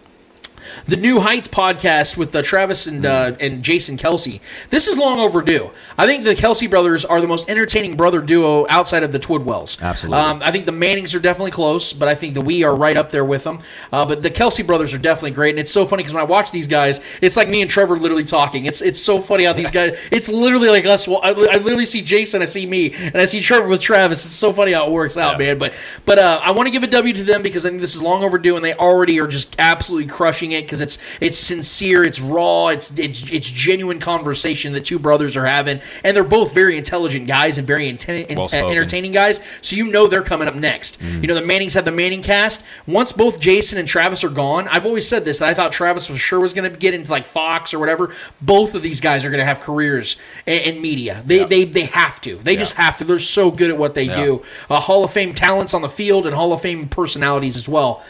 the 0.88 0.96
New 0.96 1.20
Heights 1.20 1.46
podcast 1.46 2.16
with 2.16 2.34
uh, 2.34 2.42
Travis 2.42 2.86
and 2.86 3.04
uh, 3.04 3.32
and 3.40 3.62
Jason 3.62 3.98
Kelce. 3.98 4.40
This 4.70 4.88
is 4.88 4.96
long 4.96 5.20
overdue. 5.20 5.70
I 5.98 6.06
think 6.06 6.24
the 6.24 6.34
Kelce 6.34 6.68
brothers 6.68 7.04
are 7.04 7.20
the 7.20 7.26
most 7.26 7.48
entertaining 7.50 7.94
brother 7.94 8.22
duo 8.22 8.66
outside 8.70 9.02
of 9.02 9.12
the 9.12 9.18
Twidwells. 9.18 9.80
Absolutely. 9.82 10.18
Um, 10.18 10.40
I 10.42 10.50
think 10.50 10.64
the 10.64 10.72
Mannings 10.72 11.14
are 11.14 11.20
definitely 11.20 11.50
close, 11.50 11.92
but 11.92 12.08
I 12.08 12.14
think 12.14 12.32
the 12.32 12.40
we 12.40 12.64
are 12.64 12.74
right 12.74 12.96
up 12.96 13.10
there 13.10 13.24
with 13.24 13.44
them. 13.44 13.60
Uh, 13.92 14.06
but 14.06 14.22
the 14.22 14.30
Kelce 14.30 14.66
brothers 14.66 14.94
are 14.94 14.98
definitely 14.98 15.32
great, 15.32 15.50
and 15.50 15.58
it's 15.58 15.70
so 15.70 15.84
funny 15.84 16.02
because 16.02 16.14
when 16.14 16.22
I 16.22 16.26
watch 16.26 16.50
these 16.50 16.66
guys, 16.66 17.00
it's 17.20 17.36
like 17.36 17.50
me 17.50 17.60
and 17.60 17.70
Trevor 17.70 17.98
literally 17.98 18.24
talking. 18.24 18.64
It's 18.64 18.80
it's 18.80 18.98
so 19.00 19.20
funny 19.20 19.44
how 19.44 19.52
these 19.52 19.70
guys. 19.78 19.98
It's 20.10 20.30
literally 20.30 20.70
like 20.70 20.86
us. 20.86 21.06
Well, 21.06 21.20
I, 21.22 21.28
I 21.28 21.56
literally 21.58 21.86
see 21.86 22.00
Jason, 22.00 22.40
I 22.40 22.46
see 22.46 22.64
me, 22.64 22.94
and 22.94 23.16
I 23.16 23.26
see 23.26 23.42
Trevor 23.42 23.68
with 23.68 23.82
Travis. 23.82 24.24
It's 24.24 24.34
so 24.34 24.54
funny 24.54 24.72
how 24.72 24.86
it 24.86 24.92
works 24.92 25.18
out, 25.18 25.38
man. 25.38 25.58
But 25.58 25.74
but 26.06 26.18
uh, 26.18 26.40
I 26.42 26.52
want 26.52 26.66
to 26.66 26.70
give 26.70 26.82
a 26.82 26.86
W 26.86 27.12
to 27.12 27.24
them 27.24 27.42
because 27.42 27.66
I 27.66 27.68
think 27.68 27.82
this 27.82 27.94
is 27.94 28.00
long 28.00 28.24
overdue, 28.24 28.56
and 28.56 28.64
they 28.64 28.72
already 28.72 29.20
are 29.20 29.26
just 29.26 29.54
absolutely 29.58 30.08
crushing 30.08 30.52
it 30.52 30.62
because 30.62 30.77
it's 30.80 30.98
it's 31.20 31.36
sincere, 31.38 32.04
it's 32.04 32.20
raw, 32.20 32.68
it's 32.68 32.90
it's 32.98 33.30
it's 33.30 33.50
genuine 33.50 33.98
conversation 34.00 34.72
that 34.72 34.84
two 34.84 34.98
brothers 34.98 35.36
are 35.36 35.46
having, 35.46 35.80
and 36.04 36.16
they're 36.16 36.24
both 36.24 36.52
very 36.54 36.76
intelligent 36.76 37.26
guys 37.26 37.58
and 37.58 37.66
very 37.66 37.92
inten- 37.92 38.36
Well 38.36 38.48
spoken. 38.48 38.70
entertaining 38.70 39.12
guys. 39.12 39.40
So 39.62 39.76
you 39.76 39.86
know 39.86 40.06
they're 40.06 40.22
coming 40.22 40.48
up 40.48 40.54
next. 40.54 41.00
You 41.00 41.26
know 41.26 41.34
the 41.34 41.42
Mannings 41.42 41.74
have 41.74 41.84
the 41.84 41.90
Manning 41.92 42.22
cast. 42.22 42.64
Once 42.86 43.12
both 43.12 43.40
Jason 43.40 43.78
and 43.78 43.86
Travis 43.88 44.22
are 44.24 44.28
gone, 44.28 44.68
I've 44.68 44.86
always 44.86 45.06
said 45.06 45.24
this 45.24 45.38
that 45.38 45.48
I 45.48 45.54
thought 45.54 45.72
Travis 45.72 46.08
was 46.08 46.20
sure 46.20 46.40
was 46.40 46.54
going 46.54 46.70
to 46.70 46.76
get 46.76 46.94
into 46.94 47.10
like 47.10 47.26
Fox 47.26 47.72
or 47.74 47.78
whatever. 47.78 48.14
Both 48.40 48.74
of 48.74 48.82
these 48.82 49.00
guys 49.00 49.24
are 49.24 49.30
going 49.30 49.40
to 49.40 49.46
have 49.46 49.60
careers 49.60 50.16
in, 50.46 50.74
in 50.76 50.82
media. 50.82 51.22
They, 51.26 51.38
they 51.48 51.64
they 51.64 51.84
have 51.86 52.20
to. 52.22 52.36
They 52.36 52.56
just 52.56 52.74
have 52.76 52.98
to. 52.98 53.04
They're 53.04 53.18
so 53.18 53.50
good 53.50 53.70
at 53.70 53.78
what 53.78 53.94
they 53.94 54.06
do. 54.06 54.42
Uh, 54.68 54.80
Hall 54.80 55.04
of 55.04 55.12
Fame 55.12 55.34
talents 55.34 55.74
on 55.74 55.82
the 55.82 55.88
field 55.88 56.26
and 56.26 56.34
Hall 56.34 56.52
of 56.52 56.60
Fame 56.60 56.88
personalities 56.88 57.56
as 57.56 57.68
well. 57.68 58.04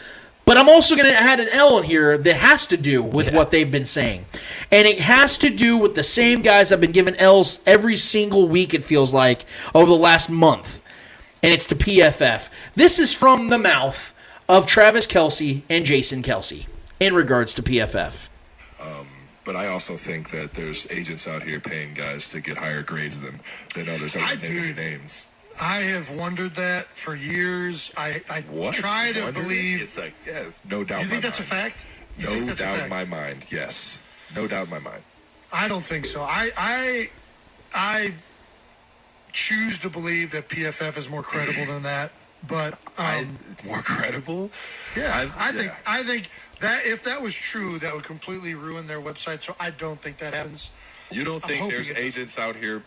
But 0.49 0.57
I'm 0.57 0.67
also 0.67 0.95
going 0.95 1.07
to 1.07 1.15
add 1.15 1.39
an 1.39 1.47
L 1.49 1.77
in 1.77 1.83
here 1.83 2.17
that 2.17 2.33
has 2.37 2.65
to 2.65 2.75
do 2.75 3.03
with 3.03 3.31
what 3.31 3.51
they've 3.51 3.69
been 3.69 3.85
saying. 3.85 4.25
And 4.71 4.87
it 4.87 4.97
has 4.99 5.37
to 5.37 5.51
do 5.51 5.77
with 5.77 5.93
the 5.93 6.01
same 6.01 6.41
guys 6.41 6.71
I've 6.71 6.81
been 6.81 6.91
giving 6.91 7.15
L's 7.17 7.61
every 7.67 7.95
single 7.95 8.47
week, 8.47 8.73
it 8.73 8.83
feels 8.83 9.13
like, 9.13 9.45
over 9.75 9.85
the 9.85 9.95
last 9.95 10.27
month. 10.27 10.81
And 11.43 11.53
it's 11.53 11.67
to 11.67 11.75
PFF. 11.75 12.49
This 12.73 12.97
is 12.97 13.13
from 13.13 13.49
the 13.49 13.59
mouth 13.59 14.11
of 14.47 14.65
Travis 14.65 15.05
Kelce 15.05 15.61
and 15.69 15.85
Jason 15.85 16.23
Kelce 16.23 16.65
in 16.99 17.13
regards 17.13 17.53
to 17.53 17.61
PFF. 17.61 18.29
Um, 18.81 19.05
But 19.45 19.55
I 19.55 19.67
also 19.67 19.93
think 19.93 20.31
that 20.31 20.55
there's 20.55 20.89
agents 20.91 21.27
out 21.27 21.43
here 21.43 21.59
paying 21.59 21.93
guys 21.93 22.27
to 22.29 22.41
get 22.41 22.57
higher 22.57 22.81
grades 22.81 23.21
than, 23.21 23.39
than 23.75 23.87
others. 23.87 24.15
I 24.15 24.21
I 24.21 24.29
won't 24.29 24.41
name 24.41 24.57
any 24.57 24.73
do. 24.73 24.81
names. 24.81 25.27
I 25.61 25.77
have 25.81 26.09
wondered 26.11 26.55
that 26.55 26.85
for 26.97 27.15
years. 27.15 27.91
I, 27.97 28.21
I 28.29 28.41
What? 28.49 28.73
try 28.75 29.11
to 29.13 29.23
Wondered? 29.23 29.43
believe. 29.43 29.81
It's 29.81 29.97
like, 29.97 30.13
yeah, 30.25 30.39
it's 30.47 30.63
no 30.65 30.83
doubt. 30.83 31.01
you 31.01 31.07
think 31.07 31.23
that's 31.23 31.39
a 31.39 31.43
fact? 31.43 31.85
You 32.17 32.25
No 32.25 32.31
think 32.31 32.45
that's 32.47 32.61
a 32.61 32.63
doubt 32.65 32.83
in 32.83 32.89
my 32.89 33.03
mind. 33.05 33.45
Yes, 33.51 33.99
no 34.35 34.47
doubt 34.47 34.65
in 34.65 34.69
my 34.71 34.79
mind. 34.79 35.03
I 35.51 35.67
don't 35.67 35.83
think 35.83 36.05
so. 36.05 36.21
I 36.21 36.49
I 36.57 37.09
I 37.73 38.13
choose 39.31 39.77
to 39.79 39.89
believe 39.89 40.31
that 40.31 40.47
PFF 40.49 40.97
is 40.97 41.09
more 41.09 41.23
credible 41.23 41.65
than 41.71 41.83
that. 41.83 42.11
But 42.47 42.79
um, 42.97 43.37
More 43.65 43.81
credible. 43.81 44.49
yeah, 44.95 45.11
I, 45.13 45.49
I- 45.49 45.51
think 45.51 45.67
yeah. 45.67 45.75
I 45.85 46.03
think 46.03 46.29
that 46.61 46.85
if 46.85 47.03
that 47.03 47.21
was 47.21 47.35
true, 47.35 47.77
that 47.79 47.93
would 47.93 48.03
completely 48.05 48.55
ruin 48.55 48.87
their 48.87 49.01
website. 49.01 49.41
So 49.41 49.55
I 49.59 49.71
don't 49.71 50.01
think 50.01 50.17
that 50.19 50.33
happens. 50.33 50.71
You 51.11 51.23
don't 51.25 51.41
think 51.43 51.69
there's 51.71 51.89
agents 51.91 52.37
out 52.39 52.55
here 52.55 52.83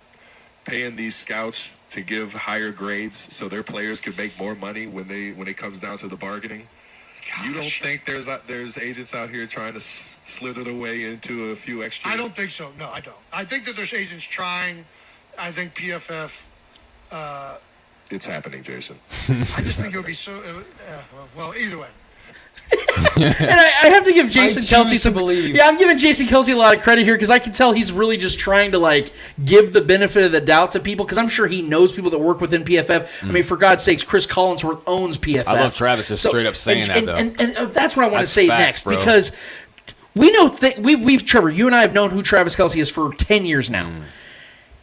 paying 0.64 0.96
these 0.96 1.14
scouts 1.14 1.76
to 1.90 2.00
give 2.02 2.32
higher 2.32 2.70
grades 2.70 3.34
so 3.34 3.48
their 3.48 3.62
players 3.62 4.00
can 4.00 4.14
make 4.16 4.38
more 4.38 4.54
money 4.54 4.86
when 4.86 5.06
they 5.08 5.30
when 5.32 5.48
it 5.48 5.56
comes 5.56 5.78
down 5.78 5.98
to 5.98 6.08
the 6.08 6.16
bargaining? 6.16 6.66
You 7.44 7.54
don't 7.54 7.64
think 7.64 8.04
there's 8.04 8.26
uh, 8.28 8.40
there's 8.46 8.76
agents 8.78 9.14
out 9.14 9.30
here 9.30 9.46
trying 9.46 9.72
to 9.72 9.76
s- 9.78 10.16
slither 10.24 10.64
their 10.64 10.74
way 10.76 11.04
into 11.04 11.50
a 11.50 11.56
few 11.56 11.82
extra? 11.82 12.10
I 12.10 12.16
don't 12.16 12.34
think 12.34 12.50
so. 12.50 12.72
No, 12.78 12.88
I 12.90 13.00
don't. 13.00 13.16
I 13.32 13.44
think 13.44 13.64
that 13.66 13.76
there's 13.76 13.94
agents 13.94 14.24
trying. 14.24 14.84
I 15.38 15.50
think 15.50 15.74
PFF. 15.74 16.46
It's 18.10 18.26
happening, 18.26 18.62
Jason. 18.62 18.98
I 19.28 19.62
just 19.62 19.80
think 19.80 19.94
it 19.94 19.96
would 19.96 20.06
be 20.06 20.12
so. 20.12 20.32
Uh, 20.32 20.60
uh, 20.90 21.02
well, 21.14 21.28
well, 21.36 21.54
either 21.56 21.78
way. 21.78 21.88
And 23.16 23.60
I, 23.60 23.72
I 23.82 23.88
have 23.90 24.04
to 24.04 24.12
give 24.12 24.30
Jason 24.30 24.62
Kelce 24.62 24.98
some 24.98 25.12
believe. 25.12 25.54
Yeah, 25.54 25.66
I'm 25.66 25.76
giving 25.76 25.98
Jason 25.98 26.26
Kelce 26.26 26.52
a 26.52 26.56
lot 26.56 26.74
of 26.74 26.82
credit 26.82 27.04
here 27.04 27.14
because 27.14 27.30
I 27.30 27.38
can 27.38 27.52
tell 27.52 27.72
he's 27.72 27.92
really 27.92 28.16
just 28.16 28.38
trying 28.38 28.72
to 28.72 28.78
like 28.78 29.12
give 29.44 29.72
the 29.72 29.80
benefit 29.80 30.24
of 30.24 30.32
the 30.32 30.40
doubt 30.40 30.72
to 30.72 30.80
people 30.80 31.04
because 31.04 31.18
I'm 31.18 31.28
sure 31.28 31.46
he 31.46 31.62
knows 31.62 31.92
people 31.92 32.10
that 32.10 32.18
work 32.18 32.40
within 32.40 32.64
PFF. 32.64 33.08
I 33.22 33.26
mean, 33.30 33.42
for 33.42 33.56
God's 33.56 33.82
sakes, 33.82 34.02
Cris 34.02 34.26
Collinsworth 34.26 34.82
owns 34.86 35.18
PFF. 35.18 35.44
Mm. 35.44 35.48
I 35.48 35.60
love 35.60 35.74
Travis 35.74 36.08
just 36.08 36.26
straight 36.26 36.46
up 36.46 36.56
saying 36.56 36.82
and, 36.82 36.90
that, 36.90 36.98
and, 36.98 37.08
though. 37.08 37.14
And, 37.14 37.40
and, 37.40 37.56
uh, 37.56 37.64
that's 37.66 37.96
what 37.96 38.04
I 38.06 38.08
want 38.08 38.22
to 38.22 38.32
say 38.32 38.48
facts, 38.48 38.60
next 38.60 38.84
bro. 38.84 38.96
because 38.96 39.32
we 40.14 40.30
know 40.32 40.48
th- 40.48 40.78
we've 40.78 41.00
we've 41.00 41.24
Trevor, 41.24 41.50
you 41.50 41.66
and 41.66 41.76
I 41.76 41.82
have 41.82 41.94
known 41.94 42.10
who 42.10 42.22
Travis 42.22 42.56
Kelce 42.56 42.80
is 42.80 42.90
for 42.90 43.14
ten 43.14 43.44
years 43.44 43.70
now. 43.70 43.86
Mm. 43.90 44.02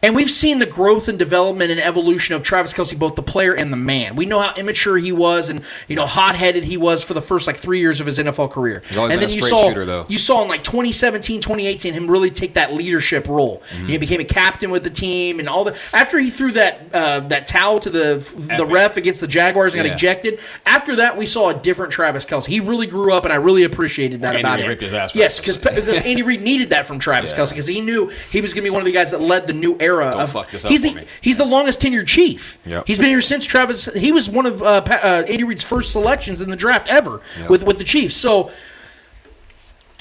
And 0.02 0.14
we've 0.14 0.30
seen 0.30 0.58
the 0.60 0.66
growth 0.66 1.08
and 1.08 1.18
development 1.18 1.70
and 1.70 1.78
evolution 1.80 2.34
of 2.34 2.42
Travis 2.42 2.72
Kelce, 2.72 2.98
both 2.98 3.16
the 3.16 3.22
player 3.22 3.52
and 3.52 3.70
the 3.72 3.76
man. 3.76 4.16
We 4.16 4.24
know 4.24 4.40
how 4.40 4.54
immature 4.54 4.96
he 4.96 5.12
was 5.12 5.50
and 5.50 5.62
you 5.88 5.96
know 5.96 6.06
hot 6.06 6.34
headed 6.36 6.64
he 6.64 6.76
was 6.78 7.02
for 7.02 7.12
the 7.14 7.20
first 7.22 7.46
like 7.46 7.56
three 7.56 7.80
years 7.80 8.00
of 8.00 8.06
his 8.06 8.18
NFL 8.18 8.50
career. 8.50 8.82
And 8.90 9.20
then 9.20 9.28
you 9.28 9.42
saw 9.42 9.68
shooter, 9.68 10.04
you 10.08 10.16
saw 10.18 10.42
in 10.42 10.48
like 10.48 10.64
2017, 10.64 11.40
2018 11.42 11.92
him 11.94 12.10
really 12.10 12.30
take 12.30 12.54
that 12.54 12.72
leadership 12.72 13.28
role. 13.28 13.62
Mm-hmm. 13.74 13.86
He 13.88 13.98
became 13.98 14.20
a 14.20 14.24
captain 14.24 14.70
with 14.70 14.84
the 14.84 14.90
team 14.90 15.38
and 15.38 15.48
all 15.48 15.64
the 15.64 15.76
after 15.92 16.18
he 16.18 16.30
threw 16.30 16.52
that 16.52 16.80
uh, 16.94 17.20
that 17.28 17.46
towel 17.46 17.78
to 17.80 17.90
the 17.90 18.24
the 18.56 18.64
ref 18.64 18.96
against 18.96 19.20
the 19.20 19.28
Jaguars 19.28 19.74
and 19.74 19.82
got 19.82 19.86
Yeah. 19.88 19.94
ejected. 19.94 20.40
After 20.64 20.96
that, 20.96 21.16
we 21.16 21.26
saw 21.26 21.50
a 21.50 21.54
different 21.54 21.92
Travis 21.92 22.24
Kelce. 22.24 22.46
He 22.46 22.60
really 22.60 22.86
grew 22.86 23.12
up, 23.12 23.24
and 23.24 23.32
I 23.32 23.36
really 23.36 23.64
appreciated 23.64 24.22
that 24.22 24.30
Andy 24.30 24.40
about 24.40 24.60
him. 24.60 24.68
ripped 24.68 24.80
his 24.82 24.94
ass 24.94 25.14
yes, 25.14 25.38
because 25.40 25.58
because 25.58 26.00
Andy 26.00 26.22
Reid 26.22 26.40
needed 26.42 26.70
that 26.70 26.86
from 26.86 26.98
Travis 27.06 27.32
Yeah. 27.32 27.38
Kelce 27.38 27.50
because 27.50 27.66
he 27.66 27.80
knew 27.82 28.10
he 28.30 28.40
was 28.40 28.54
going 28.54 28.62
to 28.62 28.66
be 28.66 28.70
one 28.70 28.80
of 28.80 28.86
the 28.86 28.92
guys 28.92 29.10
that 29.10 29.20
led 29.20 29.46
the 29.46 29.52
new 29.52 29.76
era 29.78 29.89
Don't 29.96 30.20
of. 30.20 30.30
fuck 30.32 30.50
this 30.50 30.64
up 30.64 30.70
he's 30.70 30.82
the 30.82 31.06
he's 31.20 31.36
the 31.36 31.44
longest 31.44 31.80
tenured 31.80 32.06
chief. 32.06 32.58
Yep. 32.66 32.86
He's 32.86 32.98
been 32.98 33.08
here 33.08 33.20
since 33.20 33.44
Travis. 33.44 33.86
He 33.86 34.12
was 34.12 34.28
one 34.28 34.46
of 34.46 34.62
uh, 34.62 34.82
uh, 34.86 35.24
Andy 35.28 35.44
Reid's 35.44 35.62
first 35.62 35.92
selections 35.92 36.40
in 36.40 36.50
the 36.50 36.56
draft 36.56 36.88
ever 36.88 37.20
Yep. 37.38 37.50
with 37.50 37.62
with 37.64 37.78
the 37.78 37.84
Chiefs. 37.84 38.16
So 38.16 38.50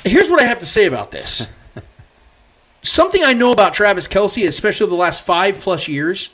here's 0.03 0.29
what 0.29 0.41
I 0.41 0.45
have 0.45 0.59
to 0.59 0.65
say 0.65 0.85
about 0.85 1.11
this. 1.11 1.47
Something 2.81 3.23
I 3.23 3.33
know 3.33 3.51
about 3.51 3.73
Travis 3.73 4.07
Kelce, 4.07 4.47
especially 4.47 4.85
over 4.85 4.91
the 4.91 4.99
last 5.01 5.25
five 5.25 5.59
plus 5.59 5.87
years, 5.87 6.29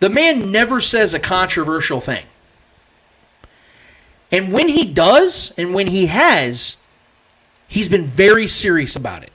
the 0.00 0.10
man 0.10 0.50
never 0.52 0.80
says 0.80 1.14
a 1.14 1.18
controversial 1.18 2.00
thing. 2.00 2.26
And 4.30 4.52
when 4.52 4.68
he 4.68 4.84
does, 4.84 5.52
and 5.58 5.74
when 5.74 5.88
he 5.88 6.06
has, 6.06 6.76
he's 7.68 7.88
been 7.88 8.06
very 8.06 8.46
serious 8.46 8.96
about 8.96 9.22
it. 9.22 9.31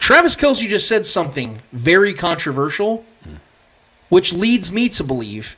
Travis 0.00 0.34
Kelce 0.34 0.68
just 0.68 0.88
said 0.88 1.06
something 1.06 1.60
very 1.72 2.12
controversial, 2.12 3.04
which 4.08 4.32
leads 4.32 4.72
me 4.72 4.88
to 4.88 5.04
believe 5.04 5.56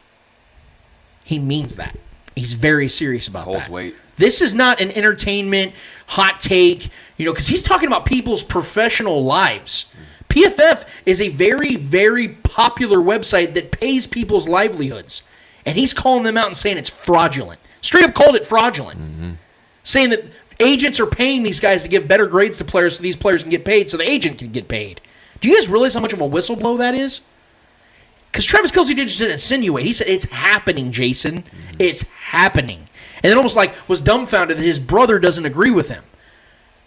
he 1.25 1.39
means 1.39 1.77
that. 1.77 1.97
He's 2.35 2.53
very 2.55 2.89
serious 2.89 3.29
about 3.29 3.45
Holds 3.45 3.67
that. 3.67 3.71
weight. 3.71 3.95
This 4.17 4.41
is 4.41 4.53
not 4.55 4.81
an 4.81 4.91
entertainment 4.93 5.73
hot 6.09 6.41
take, 6.41 6.91
you 7.17 7.25
know, 7.25 7.33
because 7.33 7.47
he's 7.47 7.63
talking 7.63 7.87
about 7.87 8.05
people's 8.05 8.43
professional 8.43 9.25
lives. 9.25 9.87
PFF 10.29 10.87
is 11.07 11.21
a 11.21 11.29
very, 11.29 11.77
very 11.77 12.29
popular 12.29 12.99
website 12.99 13.55
that 13.55 13.71
pays 13.71 14.07
people's 14.07 14.49
livelihoods. 14.49 15.23
And 15.65 15.77
he's 15.77 15.95
calling 15.95 16.25
them 16.25 16.37
out 16.37 16.47
and 16.47 16.57
saying 16.57 16.79
it's 16.79 16.91
fraudulent. 16.91 17.61
Straight 17.81 18.05
up 18.05 18.15
called 18.15 18.35
it 18.35 18.45
fraudulent. 18.45 18.99
Mm-hmm. 19.01 19.31
Saying 19.85 20.11
that 20.11 20.25
agents 20.61 21.01
are 21.01 21.07
paying 21.07 21.43
these 21.43 21.61
guys 21.61 21.83
to 21.83 21.89
give 21.89 22.09
better 22.09 22.27
grades 22.27 22.59
to 22.59 22.65
players 22.65 22.97
so 22.97 23.03
these 23.03 23.17
players 23.17 23.43
can 23.43 23.51
get 23.51 23.65
paid 23.65 23.91
so 23.91 23.97
the 23.97 24.09
agent 24.09 24.39
can 24.39 24.53
get 24.53 24.69
paid. 24.69 25.01
Do 25.41 25.49
you 25.49 25.57
guys 25.57 25.69
realize 25.69 25.95
how 25.95 26.01
much 26.01 26.13
of 26.13 26.21
a 26.21 26.29
whistleblow 26.29 26.79
that 26.79 26.95
is? 26.95 27.21
Because 28.31 28.45
Travis 28.45 28.71
Kelce 28.71 28.89
didn't 28.89 29.09
just 29.09 29.21
insinuate. 29.21 29.85
He 29.85 29.93
said, 29.93 30.09
It's 30.09 30.25
happening, 30.31 30.93
Jason. 30.93 31.43
Mm-hmm. 31.43 31.77
It's 31.79 32.09
happening. 32.11 32.89
And 33.23 33.31
then 33.31 33.37
almost 33.37 33.57
like 33.57 33.75
was 33.89 34.01
dumbfounded 34.01 34.57
that 34.57 34.63
his 34.63 34.81
brother 34.81 35.19
doesn't 35.19 35.45
agree 35.45 35.71
with 35.71 35.89
him. 35.89 36.03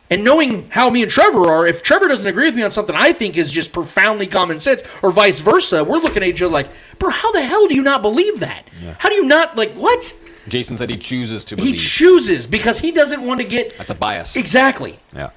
And 0.09 0.23
knowing 0.23 0.69
how 0.69 0.89
me 0.89 1.01
and 1.01 1.11
Trevor 1.11 1.49
are, 1.49 1.65
if 1.65 1.81
Trevor 1.81 2.07
doesn't 2.07 2.27
agree 2.27 2.45
with 2.45 2.55
me 2.55 2.61
on 2.61 2.69
something 2.69 2.95
I 2.95 3.11
think 3.11 3.37
is 3.37 3.51
just 3.51 3.73
profoundly 3.73 4.27
common 4.27 4.59
sense, 4.59 4.83
or 5.01 5.11
vice 5.11 5.39
versa, 5.39 5.83
we're 5.83 5.97
looking 5.97 6.21
at 6.21 6.29
each 6.29 6.41
other 6.41 6.53
like, 6.53 6.69
bro, 6.99 7.09
how 7.09 7.31
the 7.31 7.41
hell 7.41 7.67
do 7.67 7.73
you 7.73 7.81
not 7.81 8.01
believe 8.03 8.39
that? 8.39 8.65
How 8.99 9.09
do 9.09 9.15
you 9.15 9.25
not, 9.25 9.55
like, 9.55 9.73
what? 9.73 10.15
Jason 10.47 10.77
said 10.77 10.89
he 10.89 10.97
chooses 10.97 11.43
to 11.45 11.55
be 11.55 11.63
He 11.63 11.73
chooses 11.73 12.47
because 12.47 12.79
he 12.79 12.91
doesn't 12.91 13.21
want 13.21 13.39
to 13.41 13.45
get. 13.45 13.77
That's 13.77 13.89
a 13.89 13.95
bias. 13.95 14.35
Exactly. 14.35 14.99
Yeah. 15.13 15.31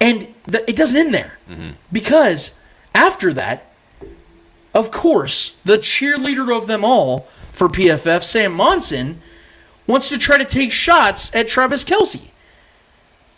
And 0.00 0.34
the, 0.46 0.68
it 0.68 0.76
doesn't 0.76 0.96
end 0.96 1.14
there. 1.14 1.38
Mm-hmm. 1.48 1.70
Because 1.92 2.54
after 2.94 3.32
that, 3.34 3.72
of 4.74 4.90
course, 4.90 5.54
the 5.64 5.78
cheerleader 5.78 6.56
of 6.56 6.66
them 6.66 6.84
all 6.84 7.28
for 7.52 7.68
PFF, 7.68 8.22
Sam 8.22 8.52
Monson, 8.52 9.20
wants 9.86 10.08
to 10.08 10.18
try 10.18 10.38
to 10.38 10.44
take 10.44 10.72
shots 10.72 11.34
at 11.34 11.48
Travis 11.48 11.84
Kelce. 11.84 12.28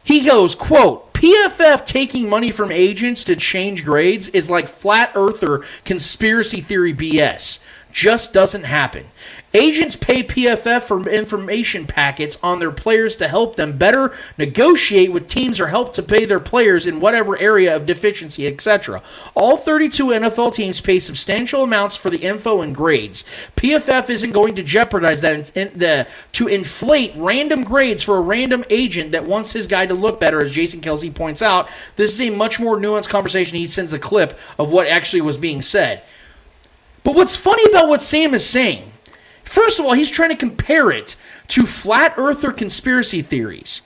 He 0.05 0.21
goes, 0.21 0.55
quote, 0.55 1.13
PFF 1.15 1.87
taking 1.87 2.29
money 2.29 2.51
from 2.51 2.73
agents 2.73 3.23
to 3.25 3.37
change 3.37 3.85
grades 3.85 4.29
is 4.29 4.51
like 4.51 4.69
flat 4.69 5.13
earther 5.15 5.65
conspiracy 5.85 6.61
theory 6.61 6.93
BS. 6.93 7.61
Just 7.93 8.33
doesn't 8.33 8.65
happen. 8.65 9.07
Agents 9.53 9.97
pay 9.97 10.23
PFF 10.23 10.83
for 10.85 11.07
information 11.07 11.87
packets 11.87 12.39
on 12.43 12.59
their 12.59 12.71
players 12.71 13.17
to 13.17 13.29
help 13.29 13.57
them 13.57 13.77
better 13.77 14.17
negotiate 14.39 15.13
with 15.13 15.29
teams 15.29 15.61
or 15.61 15.67
help 15.67 15.93
to 15.93 16.03
pay 16.03 16.25
their 16.25 16.41
players 16.41 16.87
in 16.87 17.01
whatever 17.01 17.37
area 17.39 17.77
of 17.77 17.85
deficiency, 17.85 18.47
etc. 18.47 19.03
All 19.35 19.59
32 19.59 20.07
NFL 20.07 20.55
teams 20.55 20.81
pay 20.81 20.99
substantial 20.99 21.63
amounts 21.63 21.95
for 21.95 22.09
the 22.09 22.21
info 22.21 22.63
and 22.63 22.75
grades. 22.75 23.25
PFF 23.57 24.09
isn't 24.09 24.31
going 24.33 24.55
to 24.55 24.63
jeopardize 24.63 25.21
that 25.21 25.55
in, 25.55 25.79
the, 25.79 26.09
to 26.33 26.49
inflate 26.49 27.13
random 27.15 27.63
grades 27.63 28.03
for 28.03 28.17
a 28.17 28.23
random 28.23 28.65
agent 28.71 29.13
that 29.13 29.27
wants 29.27 29.53
his 29.53 29.67
guy 29.67 29.85
to 29.85 29.95
look 29.95 30.19
better, 30.19 30.43
as 30.43 30.53
Jason 30.53 30.81
Kelce 30.81 31.15
points 31.15 31.43
out. 31.43 31.69
This 31.97 32.15
is 32.15 32.23
a 32.23 32.31
much 32.31 32.59
more 32.59 32.79
nuanced 32.79 33.11
conversation. 33.11 33.59
He 33.59 33.67
sends 33.67 33.93
a 33.93 33.99
clip 33.99 34.39
of 34.59 34.71
what 34.71 34.87
actually 34.87 35.21
was 35.21 35.37
being 35.37 35.61
said. 35.61 36.03
But 37.05 37.15
what's 37.15 37.37
funny 37.37 37.65
about 37.71 37.89
what 37.89 38.03
Sam 38.03 38.35
is 38.35 38.47
saying, 38.47 38.93
first 39.45 39.79
of 39.79 39.85
all, 39.85 39.93
he's 39.93 40.11
trying 40.11 40.31
to 40.31 40.37
compare 40.37 40.91
it 40.91 41.17
to 41.49 41.67
flat 41.67 42.15
earther 42.17 42.53
conspiracy 42.53 43.23
theories. 43.23 43.83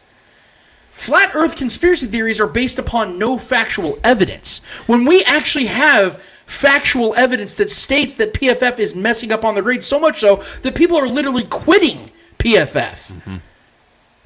Flat 0.94 1.32
earth 1.34 1.56
conspiracy 1.56 2.06
theories 2.06 2.40
are 2.40 2.46
based 2.46 2.78
upon 2.78 3.18
no 3.18 3.36
factual 3.36 3.98
evidence. 4.02 4.60
When 4.86 5.04
we 5.04 5.22
actually 5.24 5.66
have 5.66 6.22
factual 6.46 7.14
evidence 7.16 7.54
that 7.56 7.70
states 7.70 8.14
that 8.14 8.32
PFF 8.32 8.78
is 8.78 8.94
messing 8.94 9.30
up 9.30 9.44
on 9.44 9.54
the 9.54 9.62
grades, 9.62 9.84
so 9.86 9.98
much 9.98 10.20
so 10.20 10.42
that 10.62 10.74
people 10.74 10.96
are 10.96 11.08
literally 11.08 11.44
quitting 11.44 12.10
PFF. 12.38 13.40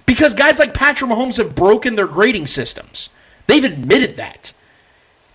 Because 0.07 0.35
guys 0.35 0.59
like 0.59 0.75
Patrick 0.75 1.11
Mahomes 1.11 1.39
have 1.39 1.55
broken 1.55 1.97
their 1.97 2.07
grading 2.07 2.47
systems. 2.47 3.09
They've 3.47 3.65
admitted 3.65 4.17
that. 4.17 4.53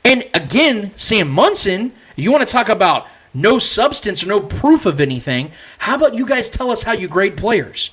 And 0.05 0.29
again, 0.33 0.91
Sam 0.95 1.29
Monson, 1.29 1.91
you 2.15 2.31
want 2.31 2.47
to 2.47 2.51
talk 2.51 2.69
about 2.69 3.07
no 3.35 3.59
substance 3.59 4.23
or 4.23 4.27
no 4.27 4.39
proof 4.39 4.87
of 4.87 4.99
anything. 4.99 5.51
How 5.79 5.95
about 5.95 6.15
you 6.15 6.25
guys 6.25 6.49
tell 6.49 6.71
us 6.71 6.83
how 6.83 6.93
you 6.93 7.07
grade 7.07 7.37
players? 7.37 7.91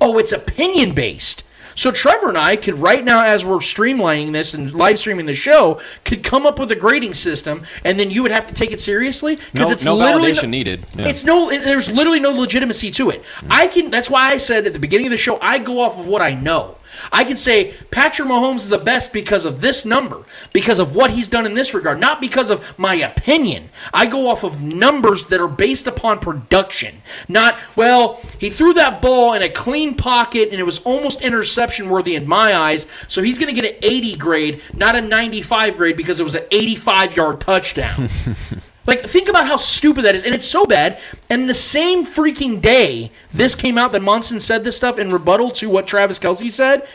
oh, 0.00 0.18
it's 0.18 0.32
opinion 0.32 0.92
based. 0.92 1.44
So 1.74 1.92
Trevor 1.92 2.28
and 2.28 2.36
I 2.36 2.56
could 2.56 2.78
right 2.78 3.04
now, 3.04 3.24
as 3.24 3.44
we're 3.44 3.58
streamlining 3.58 4.32
this 4.32 4.52
and 4.52 4.74
live 4.74 4.98
streaming 4.98 5.26
the 5.26 5.34
show, 5.34 5.80
could 6.04 6.24
come 6.24 6.44
up 6.44 6.58
with 6.58 6.72
a 6.72 6.76
grading 6.76 7.14
system, 7.14 7.62
and 7.84 8.00
then 8.00 8.10
you 8.10 8.22
would 8.22 8.32
have 8.32 8.48
to 8.48 8.54
take 8.54 8.72
it 8.72 8.80
seriously 8.80 9.38
No, 9.54 9.70
it's 9.70 9.84
no 9.84 9.94
literally 9.94 10.32
validation 10.32 10.48
needed. 10.48 10.84
Yeah. 10.96 11.06
It's 11.06 11.22
no, 11.22 11.48
there's 11.48 11.88
literally 11.88 12.18
no 12.18 12.32
legitimacy 12.32 12.90
to 12.92 13.10
it. 13.10 13.22
Mm-hmm. 13.22 13.46
I 13.50 13.68
can. 13.68 13.90
That's 13.90 14.10
why 14.10 14.30
I 14.30 14.38
said 14.38 14.66
at 14.66 14.72
the 14.72 14.80
beginning 14.80 15.06
of 15.06 15.12
the 15.12 15.18
show, 15.18 15.38
I 15.40 15.60
go 15.60 15.80
off 15.80 15.96
of 15.96 16.08
what 16.08 16.20
I 16.20 16.34
know. 16.34 16.77
I 17.12 17.24
can 17.24 17.36
say 17.36 17.74
Patrick 17.90 18.28
Mahomes 18.28 18.56
is 18.56 18.68
the 18.68 18.78
best 18.78 19.12
because 19.12 19.44
of 19.44 19.60
this 19.60 19.84
number, 19.84 20.24
because 20.52 20.78
of 20.78 20.94
what 20.94 21.10
he's 21.10 21.28
done 21.28 21.46
in 21.46 21.54
this 21.54 21.74
regard, 21.74 22.00
not 22.00 22.20
because 22.20 22.50
of 22.50 22.64
my 22.78 22.94
opinion. 22.94 23.70
I 23.92 24.06
go 24.06 24.28
off 24.28 24.44
of 24.44 24.62
numbers 24.62 25.26
that 25.26 25.40
are 25.40 25.48
based 25.48 25.86
upon 25.86 26.20
production, 26.20 27.02
not, 27.28 27.58
well, 27.76 28.20
he 28.38 28.50
threw 28.50 28.74
that 28.74 29.02
ball 29.02 29.34
in 29.34 29.42
a 29.42 29.48
clean 29.48 29.94
pocket 29.94 30.50
and 30.50 30.60
it 30.60 30.64
was 30.64 30.80
almost 30.80 31.22
interception 31.22 31.88
worthy 31.88 32.14
in 32.14 32.26
my 32.26 32.54
eyes, 32.54 32.86
so 33.08 33.22
he's 33.22 33.38
going 33.38 33.54
to 33.54 33.60
get 33.60 33.74
an 33.74 33.78
80 33.82 34.16
grade, 34.16 34.62
not 34.74 34.96
a 34.96 35.00
95 35.00 35.76
grade 35.76 35.96
because 35.96 36.20
it 36.20 36.24
was 36.24 36.34
an 36.34 36.44
85 36.50 37.16
yard 37.16 37.40
touchdown. 37.40 38.08
Like, 38.88 39.04
think 39.04 39.28
about 39.28 39.46
how 39.46 39.58
stupid 39.58 40.06
that 40.06 40.14
is. 40.14 40.24
And 40.24 40.34
it's 40.34 40.46
so 40.46 40.64
bad. 40.64 40.98
And 41.28 41.46
the 41.46 41.54
same 41.54 42.06
freaking 42.06 42.62
day 42.62 43.12
this 43.30 43.54
came 43.54 43.76
out 43.76 43.92
that 43.92 44.00
Monson 44.00 44.40
said 44.40 44.64
this 44.64 44.78
stuff 44.78 44.98
in 44.98 45.12
rebuttal 45.12 45.50
to 45.52 45.68
what 45.68 45.86
Travis 45.86 46.18
Kelce 46.18 46.50
said, 46.50 46.88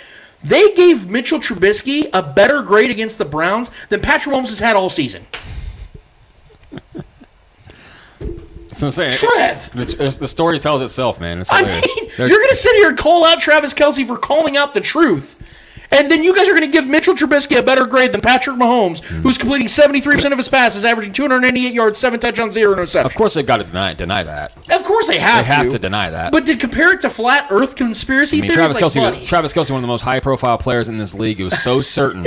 they 0.43 0.73
gave 0.73 1.07
Mitchell 1.07 1.37
Trubisky 1.37 2.09
a 2.11 2.23
better 2.23 2.63
grade 2.63 2.89
against 2.89 3.19
the 3.19 3.25
Browns 3.25 3.69
than 3.89 4.01
Patrick 4.01 4.35
Mahomes 4.35 4.49
has 4.49 4.57
had 4.57 4.75
all 4.75 4.89
season. 4.89 5.27
So 8.71 8.87
I'm 8.87 8.91
saying, 8.91 9.11
Trev! 9.11 9.69
the, 9.73 10.07
uh, 10.07 10.09
the 10.09 10.27
story 10.27 10.57
tells 10.57 10.81
itself, 10.81 11.19
man. 11.19 11.41
It's 11.41 11.53
I 11.53 11.61
mean, 11.61 12.09
you're 12.17 12.27
going 12.27 12.49
to 12.49 12.55
sit 12.55 12.75
here 12.75 12.89
and 12.89 12.97
call 12.97 13.23
out 13.23 13.39
Travis 13.39 13.71
Kelce 13.71 14.05
for 14.07 14.17
calling 14.17 14.57
out 14.57 14.73
the 14.73 14.81
truth. 14.81 15.37
And 15.93 16.09
then 16.11 16.23
you 16.23 16.35
guys 16.35 16.47
are 16.47 16.51
going 16.51 16.61
to 16.61 16.67
give 16.67 16.87
Mitchell 16.87 17.13
Trubisky 17.13 17.57
a 17.57 17.63
better 17.63 17.85
grade 17.85 18.11
than 18.11 18.21
Patrick 18.21 18.57
Mahomes, 18.57 19.03
Hmm. 19.03 19.21
who's 19.21 19.37
completing 19.37 19.67
73% 19.67 20.31
of 20.31 20.37
his 20.37 20.49
passes, 20.49 20.83
averaging 20.85 21.13
298 21.13 21.73
yards, 21.73 21.97
7 21.99 22.19
touchdowns, 22.19 22.53
0 22.53 22.75
interceptions. 22.75 23.05
of 23.05 23.15
course, 23.15 23.33
they've 23.35 23.45
got 23.45 23.57
to 23.57 23.63
deny 23.63 23.93
deny 23.93 24.23
that. 24.23 24.53
Of 24.71 24.83
course 24.83 25.07
they 25.07 25.19
have 25.19 25.45
They 25.45 25.51
have 25.53 25.65
to. 25.67 25.71
to 25.73 25.79
deny 25.79 26.09
that. 26.09 26.31
But 26.31 26.45
to 26.47 26.55
compare 26.55 26.91
it 26.93 26.99
to 27.01 27.09
flat 27.09 27.47
Earth 27.51 27.75
conspiracy 27.75 28.37
I 28.37 28.41
mean, 28.41 28.51
theories, 28.51 28.73
Travis 28.73 28.75
like, 28.75 28.83
Kelce, 29.03 29.11
buddy, 29.13 29.25
Travis 29.25 29.53
Kelce, 29.53 29.69
one 29.71 29.77
of 29.77 29.83
the 29.83 29.87
most 29.87 30.01
high-profile 30.01 30.57
players 30.57 30.89
in 30.89 30.97
this 30.97 31.13
league. 31.13 31.39
It 31.39 31.43
was 31.45 31.61
so 31.61 31.79
certain. 31.93 32.25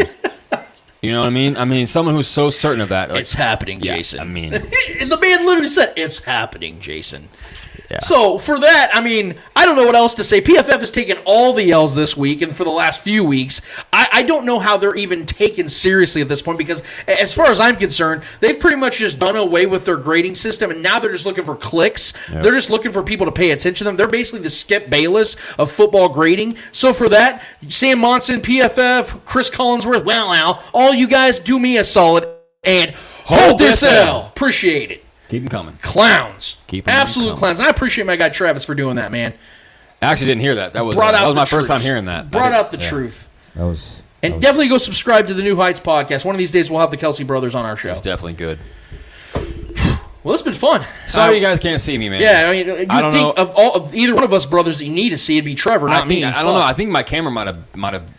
you 1.02 1.12
know 1.12 1.20
what 1.20 1.26
I 1.26 1.30
mean? 1.30 1.56
I 1.56 1.64
mean, 1.64 1.86
someone 1.86 2.14
who's 2.14 2.28
so 2.28 2.50
certain 2.50 2.80
of 2.80 2.88
that. 2.90 3.10
Like, 3.10 3.20
it's 3.20 3.32
happening, 3.32 3.80
yeah, 3.80 3.96
Jason. 3.96 4.20
I 4.20 4.24
mean, 4.24 4.50
the 4.52 5.18
man 5.20 5.44
literally 5.46 5.68
said, 5.68 5.92
"It's 5.96 6.22
happening, 6.24 6.78
Jason." 6.80 7.28
Yeah. 7.90 8.00
So 8.00 8.38
for 8.38 8.58
that, 8.58 8.90
I 8.92 9.00
mean, 9.00 9.36
I 9.54 9.64
don't 9.64 9.76
know 9.76 9.86
what 9.86 9.94
else 9.94 10.14
to 10.14 10.24
say. 10.24 10.40
PFF 10.40 10.80
has 10.80 10.90
taken 10.90 11.18
all 11.24 11.52
the 11.52 11.70
L's 11.70 11.94
this 11.94 12.16
week, 12.16 12.42
and 12.42 12.54
for 12.54 12.64
the 12.64 12.70
last 12.70 13.00
few 13.00 13.24
weeks, 13.24 13.60
I, 13.92 14.08
I 14.12 14.22
don't 14.22 14.44
know 14.44 14.58
how 14.58 14.76
they're 14.76 14.96
even 14.96 15.26
taken 15.26 15.68
seriously 15.68 16.20
at 16.20 16.28
this 16.28 16.42
point. 16.42 16.58
Because 16.58 16.82
as 17.06 17.34
far 17.34 17.46
as 17.46 17.60
I'm 17.60 17.76
concerned, 17.76 18.22
they've 18.40 18.58
pretty 18.58 18.76
much 18.76 18.98
just 18.98 19.18
done 19.18 19.36
away 19.36 19.66
with 19.66 19.84
their 19.84 19.96
grading 19.96 20.34
system, 20.34 20.70
and 20.70 20.82
now 20.82 20.98
they're 20.98 21.12
just 21.12 21.26
looking 21.26 21.44
for 21.44 21.56
clicks. 21.56 22.12
They're 22.28 22.54
just 22.54 22.70
looking 22.70 22.92
for 22.92 23.02
people 23.02 23.26
to 23.26 23.32
pay 23.32 23.50
attention 23.50 23.84
to 23.84 23.84
them. 23.84 23.96
They're 23.96 24.08
basically 24.08 24.40
the 24.40 24.50
Skip 24.50 24.90
Bayless 24.90 25.36
of 25.58 25.70
football 25.70 26.08
grading. 26.08 26.56
So 26.72 26.92
for 26.92 27.08
that, 27.10 27.42
Sam 27.68 28.00
Monson, 28.00 28.40
PFF, 28.40 29.24
Cris 29.24 29.50
Collinsworth, 29.50 30.04
well, 30.04 30.32
Al, 30.32 30.64
all 30.74 30.94
you 30.94 31.06
guys 31.06 31.38
do 31.38 31.58
me 31.58 31.76
a 31.76 31.84
solid 31.84 32.28
and 32.64 32.90
hold 32.92 33.58
this 33.58 33.82
L. 33.82 34.26
Appreciate 34.26 34.90
it 34.90 35.05
keep 35.28 35.42
them 35.42 35.48
coming. 35.48 35.78
clowns. 35.82 36.56
Keep 36.66 36.88
Absolute 36.88 37.36
clowns. 37.38 37.58
And 37.60 37.66
I 37.66 37.70
appreciate 37.70 38.04
my 38.04 38.16
guy 38.16 38.28
Travis 38.28 38.64
for 38.64 38.74
doing 38.74 38.96
that, 38.96 39.10
man. 39.12 39.34
I 40.02 40.06
actually 40.12 40.26
didn't 40.28 40.42
hear 40.42 40.56
that. 40.56 40.72
That 40.74 40.84
was 40.84 40.96
uh, 40.96 41.12
that 41.12 41.26
was 41.26 41.34
my 41.34 41.44
first 41.46 41.68
time 41.68 41.80
hearing 41.80 42.04
that. 42.06 42.30
Brought 42.30 42.52
out 42.52 42.70
the 42.70 42.78
yeah. 42.78 42.88
truth. 42.88 43.28
That 43.54 43.64
was. 43.64 44.02
And 44.22 44.34
that 44.34 44.36
was- 44.36 44.42
definitely 44.42 44.68
go 44.68 44.78
subscribe 44.78 45.26
to 45.28 45.34
the 45.34 45.42
New 45.42 45.56
Heights 45.56 45.80
podcast. 45.80 46.24
One 46.24 46.34
of 46.34 46.38
these 46.38 46.50
days 46.50 46.70
we'll 46.70 46.80
have 46.80 46.90
the 46.90 46.96
Kelce 46.96 47.26
brothers 47.26 47.54
on 47.54 47.64
our 47.64 47.76
show. 47.76 47.90
It's 47.90 48.00
definitely 48.00 48.34
good. 48.34 48.58
Well, 50.22 50.34
it's 50.34 50.42
been 50.42 50.54
fun. 50.54 50.84
Sorry, 51.06 51.36
you 51.36 51.40
guys 51.40 51.60
can't 51.60 51.80
see 51.80 51.96
me, 51.96 52.08
man. 52.08 52.20
Yeah, 52.20 52.48
I 52.48 52.50
mean, 52.52 52.66
you 52.66 52.86
I 52.90 53.00
don't 53.00 53.12
think 53.12 53.36
know. 53.36 53.42
of 53.44 53.54
all 53.54 53.74
of 53.74 53.94
either 53.94 54.12
one 54.12 54.24
of 54.24 54.32
us 54.32 54.44
brothers 54.44 54.82
you 54.82 54.90
need 54.90 55.10
to 55.10 55.18
see, 55.18 55.36
it'd 55.36 55.44
be 55.44 55.54
Trevor, 55.54 55.86
not 55.86 56.02
I 56.02 56.04
mean, 56.06 56.18
me. 56.22 56.24
I 56.24 56.42
don't 56.42 56.54
know. 56.54 56.60
I 56.60 56.72
think 56.72 56.90
my 56.90 57.04
camera 57.04 57.30
might 57.30 57.46
have 57.46 57.76
might 57.76 57.92
have 57.94 58.10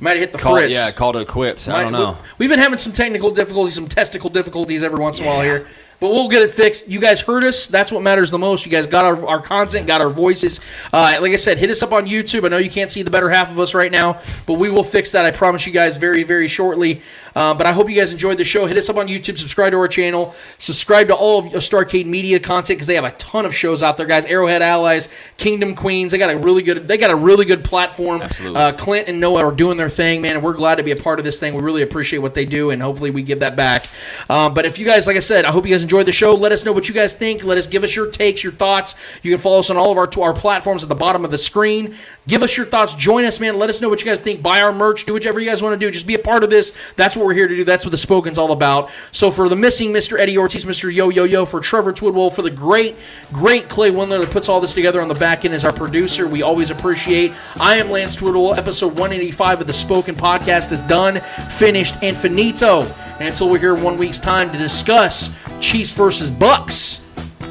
might 0.00 0.10
have 0.12 0.18
hit 0.18 0.32
the 0.32 0.38
called 0.38 0.58
fritz. 0.58 0.74
yeah 0.74 0.90
called 0.90 1.14
it 1.16 1.28
quits. 1.28 1.68
I 1.68 1.82
don't 1.84 1.92
know. 1.92 2.12
we- 2.12 2.28
We've 2.40 2.50
been 2.50 2.58
having 2.58 2.78
some 2.78 2.92
technical 2.92 3.30
difficulties, 3.30 3.74
some 3.76 3.86
testicle 3.86 4.28
difficulties 4.28 4.82
every 4.82 4.98
once 4.98 5.20
in 5.20 5.24
a 5.24 5.28
while 5.28 5.40
here. 5.42 5.68
But 5.98 6.10
we'll 6.10 6.28
get 6.28 6.42
it 6.42 6.50
fixed. 6.50 6.88
You 6.88 7.00
guys 7.00 7.20
heard 7.20 7.44
us. 7.44 7.66
That's 7.66 7.90
what 7.90 8.02
matters 8.02 8.30
the 8.30 8.38
most. 8.38 8.66
You 8.66 8.72
guys 8.72 8.86
got 8.86 9.04
our, 9.04 9.26
our 9.26 9.40
content, 9.40 9.86
got 9.86 10.00
our 10.02 10.10
voices. 10.10 10.60
Uh, 10.92 11.16
like 11.20 11.32
I 11.32 11.36
said, 11.36 11.58
hit 11.58 11.70
us 11.70 11.82
up 11.82 11.92
on 11.92 12.06
YouTube. 12.06 12.44
I 12.44 12.48
know 12.48 12.58
you 12.58 12.70
can't 12.70 12.90
see 12.90 13.02
the 13.02 13.10
better 13.10 13.30
half 13.30 13.50
of 13.50 13.58
us 13.58 13.72
right 13.72 13.90
now, 13.90 14.20
but 14.46 14.54
we 14.54 14.68
will 14.68 14.84
fix 14.84 15.12
that. 15.12 15.24
I 15.24 15.30
promise 15.30 15.66
you 15.66 15.72
guys 15.72 15.96
very, 15.96 16.22
very 16.22 16.48
shortly. 16.48 17.02
Uh, 17.36 17.54
but 17.54 17.66
I 17.66 17.72
hope 17.72 17.90
you 17.90 17.94
guys 17.94 18.12
enjoyed 18.12 18.38
the 18.38 18.44
show. 18.44 18.66
Hit 18.66 18.76
us 18.76 18.88
up 18.88 18.96
on 18.96 19.06
YouTube. 19.06 19.38
Subscribe 19.38 19.72
to 19.72 19.78
our 19.78 19.86
channel. 19.86 20.34
Subscribe 20.58 21.06
to 21.08 21.14
all 21.14 21.46
of 21.46 21.52
Starcade 21.62 22.06
Media 22.06 22.40
content 22.40 22.78
because 22.78 22.86
they 22.86 22.94
have 22.94 23.04
a 23.04 23.12
ton 23.12 23.44
of 23.44 23.54
shows 23.54 23.82
out 23.82 23.96
there, 23.96 24.06
guys. 24.06 24.24
Arrowhead 24.24 24.62
Allies, 24.62 25.08
Kingdom 25.36 25.74
Queens. 25.76 26.10
They 26.10 26.18
got 26.18 26.34
a 26.34 26.38
really 26.38 26.62
good. 26.62 26.88
They 26.88 26.96
got 26.96 27.10
a 27.10 27.16
really 27.16 27.44
good 27.44 27.62
platform. 27.62 28.22
Absolutely. 28.22 28.58
Uh, 28.58 28.72
Clint 28.72 29.08
and 29.08 29.20
Noah 29.20 29.44
are 29.44 29.52
doing 29.52 29.76
their 29.76 29.90
thing, 29.90 30.22
man, 30.22 30.36
and 30.36 30.42
we're 30.42 30.54
glad 30.54 30.76
to 30.76 30.82
be 30.82 30.92
a 30.92 30.96
part 30.96 31.18
of 31.18 31.24
this 31.24 31.38
thing. 31.38 31.54
We 31.54 31.60
really 31.60 31.82
appreciate 31.82 32.20
what 32.20 32.34
they 32.34 32.46
do, 32.46 32.70
and 32.70 32.80
hopefully 32.80 33.10
we 33.10 33.22
give 33.22 33.40
that 33.40 33.54
back. 33.54 33.86
Um, 34.30 34.54
but 34.54 34.64
if 34.64 34.78
you 34.78 34.86
guys, 34.86 35.06
like 35.06 35.16
I 35.16 35.20
said, 35.20 35.44
I 35.44 35.52
hope 35.52 35.66
you 35.66 35.74
guys 35.74 35.82
enjoyed 35.82 36.06
the 36.06 36.12
show. 36.12 36.34
Let 36.34 36.52
us 36.52 36.64
know 36.64 36.72
what 36.72 36.88
you 36.88 36.94
guys 36.94 37.12
think. 37.12 37.44
Let 37.44 37.58
us 37.58 37.66
give 37.66 37.84
us 37.84 37.94
your 37.94 38.10
takes, 38.10 38.42
your 38.42 38.52
thoughts. 38.52 38.94
You 39.22 39.30
can 39.30 39.40
follow 39.40 39.58
us 39.58 39.68
on 39.68 39.76
all 39.76 39.92
of 39.92 39.98
our 39.98 40.06
our 40.22 40.32
platforms 40.32 40.82
at 40.82 40.88
the 40.88 40.94
bottom 40.94 41.24
of 41.24 41.30
the 41.30 41.38
screen. 41.38 41.96
Give 42.26 42.42
us 42.42 42.56
your 42.56 42.64
thoughts. 42.64 42.94
Join 42.94 43.24
us, 43.24 43.38
man. 43.38 43.58
Let 43.58 43.68
us 43.68 43.80
know 43.82 43.88
what 43.88 44.00
you 44.00 44.06
guys 44.06 44.20
think. 44.20 44.42
Buy 44.42 44.62
our 44.62 44.72
merch. 44.72 45.04
Do 45.04 45.12
whatever 45.12 45.38
you 45.38 45.48
guys 45.48 45.62
want 45.62 45.78
to 45.78 45.86
do. 45.86 45.90
Just 45.92 46.06
be 46.06 46.14
a 46.14 46.18
part 46.18 46.42
of 46.42 46.50
this. 46.50 46.72
That's 46.96 47.16
what 47.16 47.25
we're 47.26 47.34
here 47.34 47.48
to 47.48 47.56
do. 47.56 47.64
That's 47.64 47.84
what 47.84 47.90
the 47.90 47.96
Spoken's 47.96 48.38
all 48.38 48.52
about. 48.52 48.90
So 49.12 49.30
for 49.30 49.48
the 49.48 49.56
missing 49.56 49.92
Mr. 49.92 50.18
Eddie 50.18 50.38
Ortiz, 50.38 50.64
Mr. 50.64 50.92
Yo 50.92 51.10
Yo 51.10 51.24
Yo, 51.24 51.44
for 51.44 51.60
Trevor 51.60 51.92
Twidwell, 51.92 52.32
for 52.32 52.42
the 52.42 52.50
great, 52.50 52.96
great 53.32 53.68
Clay 53.68 53.90
Windler 53.90 54.20
that 54.20 54.30
puts 54.30 54.48
all 54.48 54.60
this 54.60 54.74
together 54.74 55.00
on 55.00 55.08
the 55.08 55.14
back 55.14 55.44
end 55.44 55.54
as 55.54 55.64
our 55.64 55.72
producer, 55.72 56.26
we 56.26 56.42
always 56.42 56.70
appreciate. 56.70 57.32
I 57.60 57.76
am 57.76 57.90
Lance 57.90 58.16
Twidwell. 58.16 58.56
Episode 58.56 58.88
185 58.88 59.62
of 59.62 59.66
the 59.66 59.72
Spoken 59.72 60.14
Podcast 60.14 60.72
is 60.72 60.82
done, 60.82 61.20
finished, 61.58 61.96
and 62.02 62.16
finito. 62.16 62.82
And 63.18 63.28
until 63.28 63.50
we're 63.50 63.58
here 63.58 63.74
one 63.74 63.98
week's 63.98 64.20
time 64.20 64.52
to 64.52 64.58
discuss 64.58 65.30
Chiefs 65.60 65.92
versus 65.92 66.30
Bucks, 66.30 67.00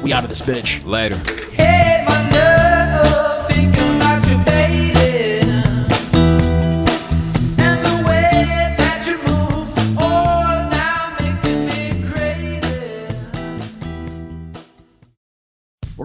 we 0.02 0.12
out 0.12 0.22
of 0.22 0.30
this 0.30 0.40
bitch. 0.40 0.84
Later. 0.84 1.16
Hey, 1.52 2.04